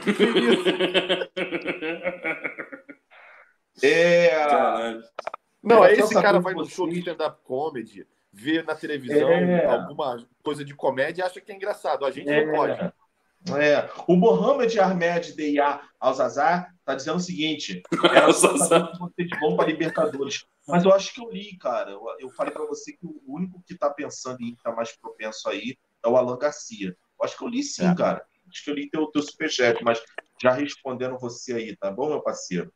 É. 3.82 4.30
Caralho. 4.30 5.02
Não, 5.64 5.84
é 5.86 5.90
quero 5.90 6.04
esse 6.04 6.14
cara 6.14 6.40
vai 6.40 6.54
no 6.54 6.66
show 6.66 6.88
de 6.90 7.00
stand-up 7.00 7.42
comedy, 7.44 8.06
vê 8.40 8.64
na 8.64 8.76
televisão 8.76 9.30
É. 9.30 9.66
alguma 9.66 10.18
coisa 10.44 10.64
de 10.64 10.74
comédia 10.74 11.22
e 11.22 11.26
acha 11.26 11.42
que 11.42 11.52
é 11.52 11.56
engraçado. 11.56 12.06
A 12.06 12.12
gente 12.12 12.30
É. 12.30 12.46
não 12.46 12.54
pode. 12.54 12.94
É, 13.58 13.90
o 14.06 14.18
Mohamed 14.18 14.78
Ahmed 14.80 15.34
Deia 15.34 15.80
Al-Zazar 15.98 16.76
tá 16.84 16.94
dizendo 16.94 17.18
o 17.18 17.22
seguinte: 17.22 17.82
era 18.14 18.28
vocês 18.28 18.70
vão 19.40 19.56
para 19.56 19.68
Libertadores. 19.68 20.46
Mas 20.68 20.84
eu 20.84 20.94
acho 20.94 21.14
que 21.14 21.22
eu 21.22 21.30
li, 21.32 21.58
cara. 21.58 21.92
Eu, 21.92 22.02
eu 22.20 22.30
falei 22.32 22.52
para 22.54 22.66
você 22.66 22.92
que 22.92 23.06
o 23.06 23.22
único 23.28 23.62
que 23.66 23.78
tá 23.78 23.90
pensando 23.90 24.42
em 24.42 24.52
estar 24.54 24.74
mais 24.76 24.96
propenso 24.98 25.48
aí 25.50 25.78
é 26.04 26.08
o 26.10 26.18
Alan 26.18 26.38
Garcia. 26.38 26.90
Eu 26.90 27.26
acho 27.26 27.38
que 27.38 27.44
eu 27.44 27.48
li 27.48 27.64
sim, 27.64 27.86
É. 27.88 27.96
cara. 27.96 28.24
Acho 28.52 28.64
que 28.64 28.70
eu 28.72 28.76
li 28.76 28.90
teu, 28.90 29.08
teu 29.08 29.22
superchat, 29.22 29.82
mas 29.84 30.02
já 30.42 30.52
respondendo 30.52 31.18
você 31.18 31.54
aí, 31.54 31.76
tá 31.78 31.90
bom, 31.92 32.10
meu 32.10 32.22
parceiro? 32.22 32.72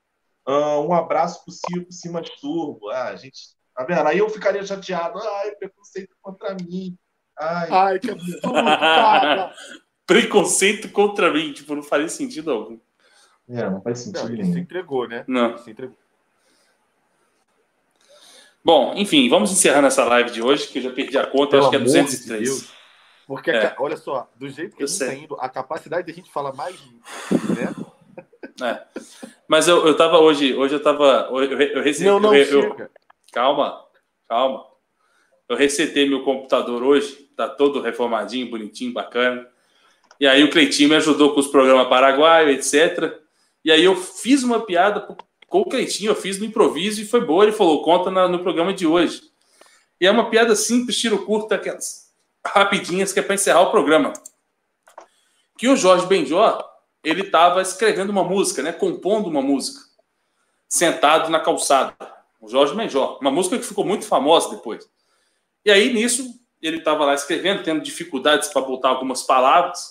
Ah, 0.45 0.79
um 0.79 0.93
abraço 0.93 1.43
pro 1.43 1.53
Cico 1.53 1.91
Simas 1.91 2.29
Turbo. 2.39 2.89
Ah, 2.89 3.15
gente, 3.15 3.39
tá 3.75 3.83
vendo? 3.83 4.07
Aí 4.07 4.17
eu 4.17 4.29
ficaria 4.29 4.65
chateado. 4.65 5.19
Ai, 5.19 5.51
preconceito 5.55 6.15
contra 6.21 6.53
mim. 6.55 6.97
Ai, 7.39 7.67
Ai, 7.71 7.99
que 7.99 8.11
absurdo, 8.11 8.41
cara. 8.53 9.53
Preconceito 10.05 10.89
contra 10.89 11.31
mim, 11.33 11.53
tipo, 11.53 11.73
não 11.75 11.81
faria 11.81 12.09
sentido 12.09 12.51
algum. 12.51 12.77
é, 13.49 13.69
não 13.69 13.81
faz 13.81 14.05
Não, 14.07 14.13
sentido 14.21 14.33
ele 14.33 14.43
se 14.43 14.49
nenhum. 14.49 14.61
entregou, 14.63 15.07
né? 15.07 15.23
Não. 15.27 15.49
Ele 15.51 15.57
se 15.59 15.71
entregou. 15.71 15.95
Bom, 18.63 18.93
enfim, 18.95 19.27
vamos 19.29 19.51
encerrar 19.51 19.85
essa 19.85 20.03
live 20.05 20.31
de 20.31 20.41
hoje, 20.41 20.67
que 20.67 20.79
eu 20.79 20.83
já 20.83 20.91
perdi 20.91 21.17
a 21.17 21.25
conta, 21.27 21.57
acho 21.59 21.69
que 21.69 21.75
é 21.75 21.79
Pelo 21.79 21.91
amor 21.91 22.05
de 22.05 22.17
203. 22.17 22.49
Deus. 22.49 22.73
Porque, 23.27 23.51
É. 23.51 23.61
ca- 23.69 23.75
olha 23.79 23.97
só, 23.97 24.29
do 24.35 24.49
jeito 24.49 24.75
que 24.75 24.83
Eu 24.83 24.85
a 24.85 24.89
gente 24.89 24.99
tá 24.99 25.05
sei. 25.07 25.17
indo, 25.23 25.35
a 25.39 25.49
capacidade 25.49 26.07
da 26.07 26.13
gente 26.13 26.31
falar 26.31 26.53
mais, 26.53 26.75
né? 27.49 27.73
É. 28.61 28.85
Mas 29.47 29.67
eu, 29.67 29.85
eu 29.87 29.95
tava 29.97 30.19
hoje, 30.19 30.53
hoje 30.53 30.75
eu 30.75 30.81
tava. 30.83 31.27
Eu, 31.31 31.43
eu, 31.43 31.61
eu 31.61 31.83
recebi. 31.83 32.07
Não, 32.09 32.19
não 32.19 32.33
eu, 32.35 32.43
eu- 32.45 32.61
chega. 32.61 32.91
Calma, 33.33 33.83
calma. 34.29 34.63
Eu 35.49 35.57
resetei 35.57 36.07
meu 36.07 36.23
computador 36.23 36.81
hoje, 36.83 37.29
tá 37.35 37.49
todo 37.49 37.81
reformadinho, 37.81 38.49
bonitinho, 38.49 38.93
bacana. 38.93 39.45
E 40.19 40.27
aí 40.27 40.43
o 40.43 40.49
Cleitinho 40.49 40.89
me 40.89 40.95
ajudou 40.95 41.33
com 41.33 41.39
os 41.39 41.47
programas 41.47 41.89
paraguaio, 41.89 42.49
etc. 42.49 43.19
E 43.65 43.71
aí 43.71 43.83
eu 43.83 43.95
fiz 43.95 44.43
uma 44.43 44.61
piada 44.61 45.01
com 45.47 45.59
o 45.59 45.65
Cleitinho, 45.65 46.11
eu 46.11 46.15
fiz 46.15 46.39
no 46.39 46.45
improviso 46.45 47.01
e 47.01 47.05
foi 47.05 47.25
boa. 47.25 47.43
Ele 47.43 47.51
falou, 47.51 47.83
conta 47.83 48.09
no 48.27 48.39
programa 48.39 48.73
de 48.73 48.87
hoje. 48.87 49.23
E 49.99 50.05
é 50.05 50.11
uma 50.11 50.29
piada 50.29 50.55
simples, 50.55 50.97
tiro 50.97 51.25
curto, 51.25 51.53
aquelas 51.53 52.13
rapidinhas 52.45 53.11
que 53.11 53.19
é 53.19 53.23
para 53.23 53.35
encerrar 53.35 53.61
o 53.61 53.71
programa. 53.71 54.13
Que 55.57 55.67
o 55.67 55.75
Jorge 55.75 56.05
Benjó, 56.05 56.63
ele 57.03 57.21
estava 57.21 57.61
escrevendo 57.61 58.09
uma 58.09 58.23
música, 58.23 58.61
né? 58.61 58.71
Compondo 58.71 59.27
uma 59.27 59.41
música. 59.41 59.79
Sentado 60.67 61.29
na 61.29 61.39
calçada. 61.39 62.12
O 62.43 62.49
Jorge 62.49 62.75
Benjó. 62.75 63.17
Uma 63.21 63.31
música 63.31 63.57
que 63.57 63.63
ficou 63.65 63.85
muito 63.85 64.05
famosa 64.05 64.49
depois. 64.49 64.85
E 65.63 65.71
aí, 65.71 65.93
nisso, 65.93 66.27
ele 66.61 66.79
estava 66.79 67.05
lá 67.05 67.13
escrevendo, 67.13 67.63
tendo 67.63 67.81
dificuldades 67.81 68.49
para 68.49 68.61
botar 68.61 68.89
algumas 68.89 69.23
palavras. 69.23 69.89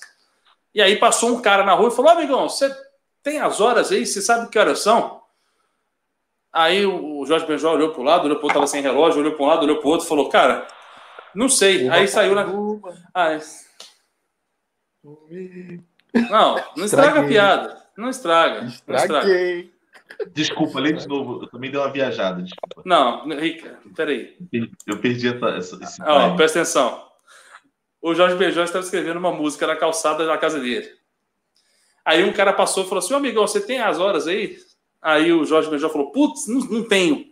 E 0.74 0.82
aí 0.82 0.97
passou 0.97 1.31
um 1.31 1.40
cara 1.40 1.64
na 1.64 1.72
rua 1.72 1.89
e 1.89 1.92
falou: 1.92 2.10
"Ô, 2.10 2.14
amigão, 2.14 2.47
você 2.48 2.70
tem 3.22 3.39
as 3.40 3.58
horas 3.58 3.90
aí? 3.90 4.05
Você 4.05 4.20
sabe 4.20 4.50
que 4.50 4.58
horas 4.58 4.81
são? 4.81 5.22
Aí 6.52 6.84
o 6.84 7.24
Jorge 7.24 7.47
Benjó 7.47 7.72
olhou 7.72 7.90
para 7.90 8.00
o 8.02 8.05
lado, 8.05 8.24
olhou 8.26 8.36
para 8.36 8.42
o 8.42 8.47
outro, 8.48 8.58
estava 8.58 8.66
sem 8.66 8.82
relógio, 8.82 9.20
olhou 9.20 9.32
para 9.32 9.42
um 9.44 9.48
lado, 9.48 9.62
olhou 9.62 9.78
para 9.78 9.86
o 9.89 9.90
outro, 9.90 10.06
falou: 10.06 10.28
Cara, 10.28 10.68
não 11.34 11.48
sei. 11.48 11.89
Aí 11.89 12.06
saiu 12.06 12.34
na. 12.34 12.44
Ah, 13.14 13.39
não, 16.31 16.56
não 16.76 16.84
estraga 16.84 17.20
a 17.20 17.24
Estraguei. 17.24 17.28
piada. 17.31 17.82
Não 17.97 18.10
estraga. 18.10 18.60
Não 18.60 18.68
estraga. 18.68 19.26
Desculpa, 20.32 20.81
lê 20.81 20.92
de 20.92 21.07
novo. 21.07 21.42
Eu 21.42 21.49
também 21.49 21.70
dei 21.70 21.81
uma 21.81 21.91
viajada, 21.91 22.42
desculpa. 22.42 22.82
Não, 22.84 23.28
Rica, 23.28 23.78
peraí. 23.94 24.36
Eu 24.86 24.99
perdi 24.99 25.28
essa, 25.28 25.49
essa, 25.50 25.78
esse 25.82 26.02
presta 26.36 26.60
atenção. 26.60 27.12
O 28.00 28.15
Jorge 28.15 28.34
Benjó 28.34 28.65
estava 28.65 28.84
escrevendo 28.84 29.18
uma 29.18 29.31
música 29.31 29.66
na 29.66 29.76
calçada 29.76 30.26
da 30.26 30.36
casa 30.36 30.58
dele. 30.58 30.91
Aí 32.05 32.24
um 32.24 32.32
cara 32.32 32.52
passou 32.52 32.84
e 32.84 32.89
falou 32.89 32.99
assim: 32.99 33.15
Ô 33.15 33.16
amigão, 33.16 33.47
você 33.47 33.60
tem 33.60 33.81
as 33.81 34.00
horas 34.00 34.26
aí? 34.26 34.58
Aí 35.00 35.32
o 35.32 35.44
Jorge 35.44 35.70
Benjó 35.70 35.89
falou: 35.89 36.10
Putz, 36.10 36.49
não, 36.49 36.60
não 36.60 36.89
tenho. 36.89 37.26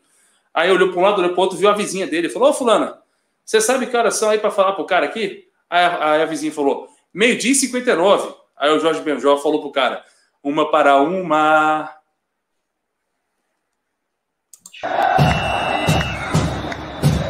Aí 0.55 0.70
olhou 0.70 0.91
para 0.91 0.99
um 0.99 1.02
lado, 1.02 1.18
olhou 1.18 1.33
para 1.33 1.41
o 1.41 1.42
outro, 1.42 1.59
viu 1.59 1.68
a 1.68 1.75
vizinha 1.75 2.07
dele. 2.07 2.28
Falou: 2.28 2.50
Ô 2.50 2.52
Fulana, 2.52 2.99
você 3.44 3.60
sabe 3.60 3.86
que 3.86 3.97
horas 3.97 4.15
são 4.15 4.31
aí 4.31 4.39
para 4.39 4.50
falar 4.50 4.75
pro 4.75 4.84
cara 4.84 5.07
aqui? 5.07 5.49
Aí 5.68 5.84
a, 5.84 6.12
aí 6.12 6.23
a 6.23 6.26
vizinha 6.26 6.52
falou: 6.52 6.89
Meio-dia 7.12 7.50
e 7.50 7.55
59. 7.55 8.33
Aí 8.57 8.70
o 8.70 8.78
Jorge 8.78 9.00
Benjó 9.00 9.36
falou 9.39 9.60
pro 9.60 9.73
cara: 9.73 10.05
Uma 10.42 10.70
para 10.70 10.97
uma. 11.00 11.92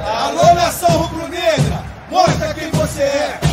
Alô, 0.07 0.55
nação 0.55 0.89
rubro-negra, 0.89 1.85
mostra 2.09 2.55
quem 2.55 2.71
você 2.71 3.03
é. 3.03 3.50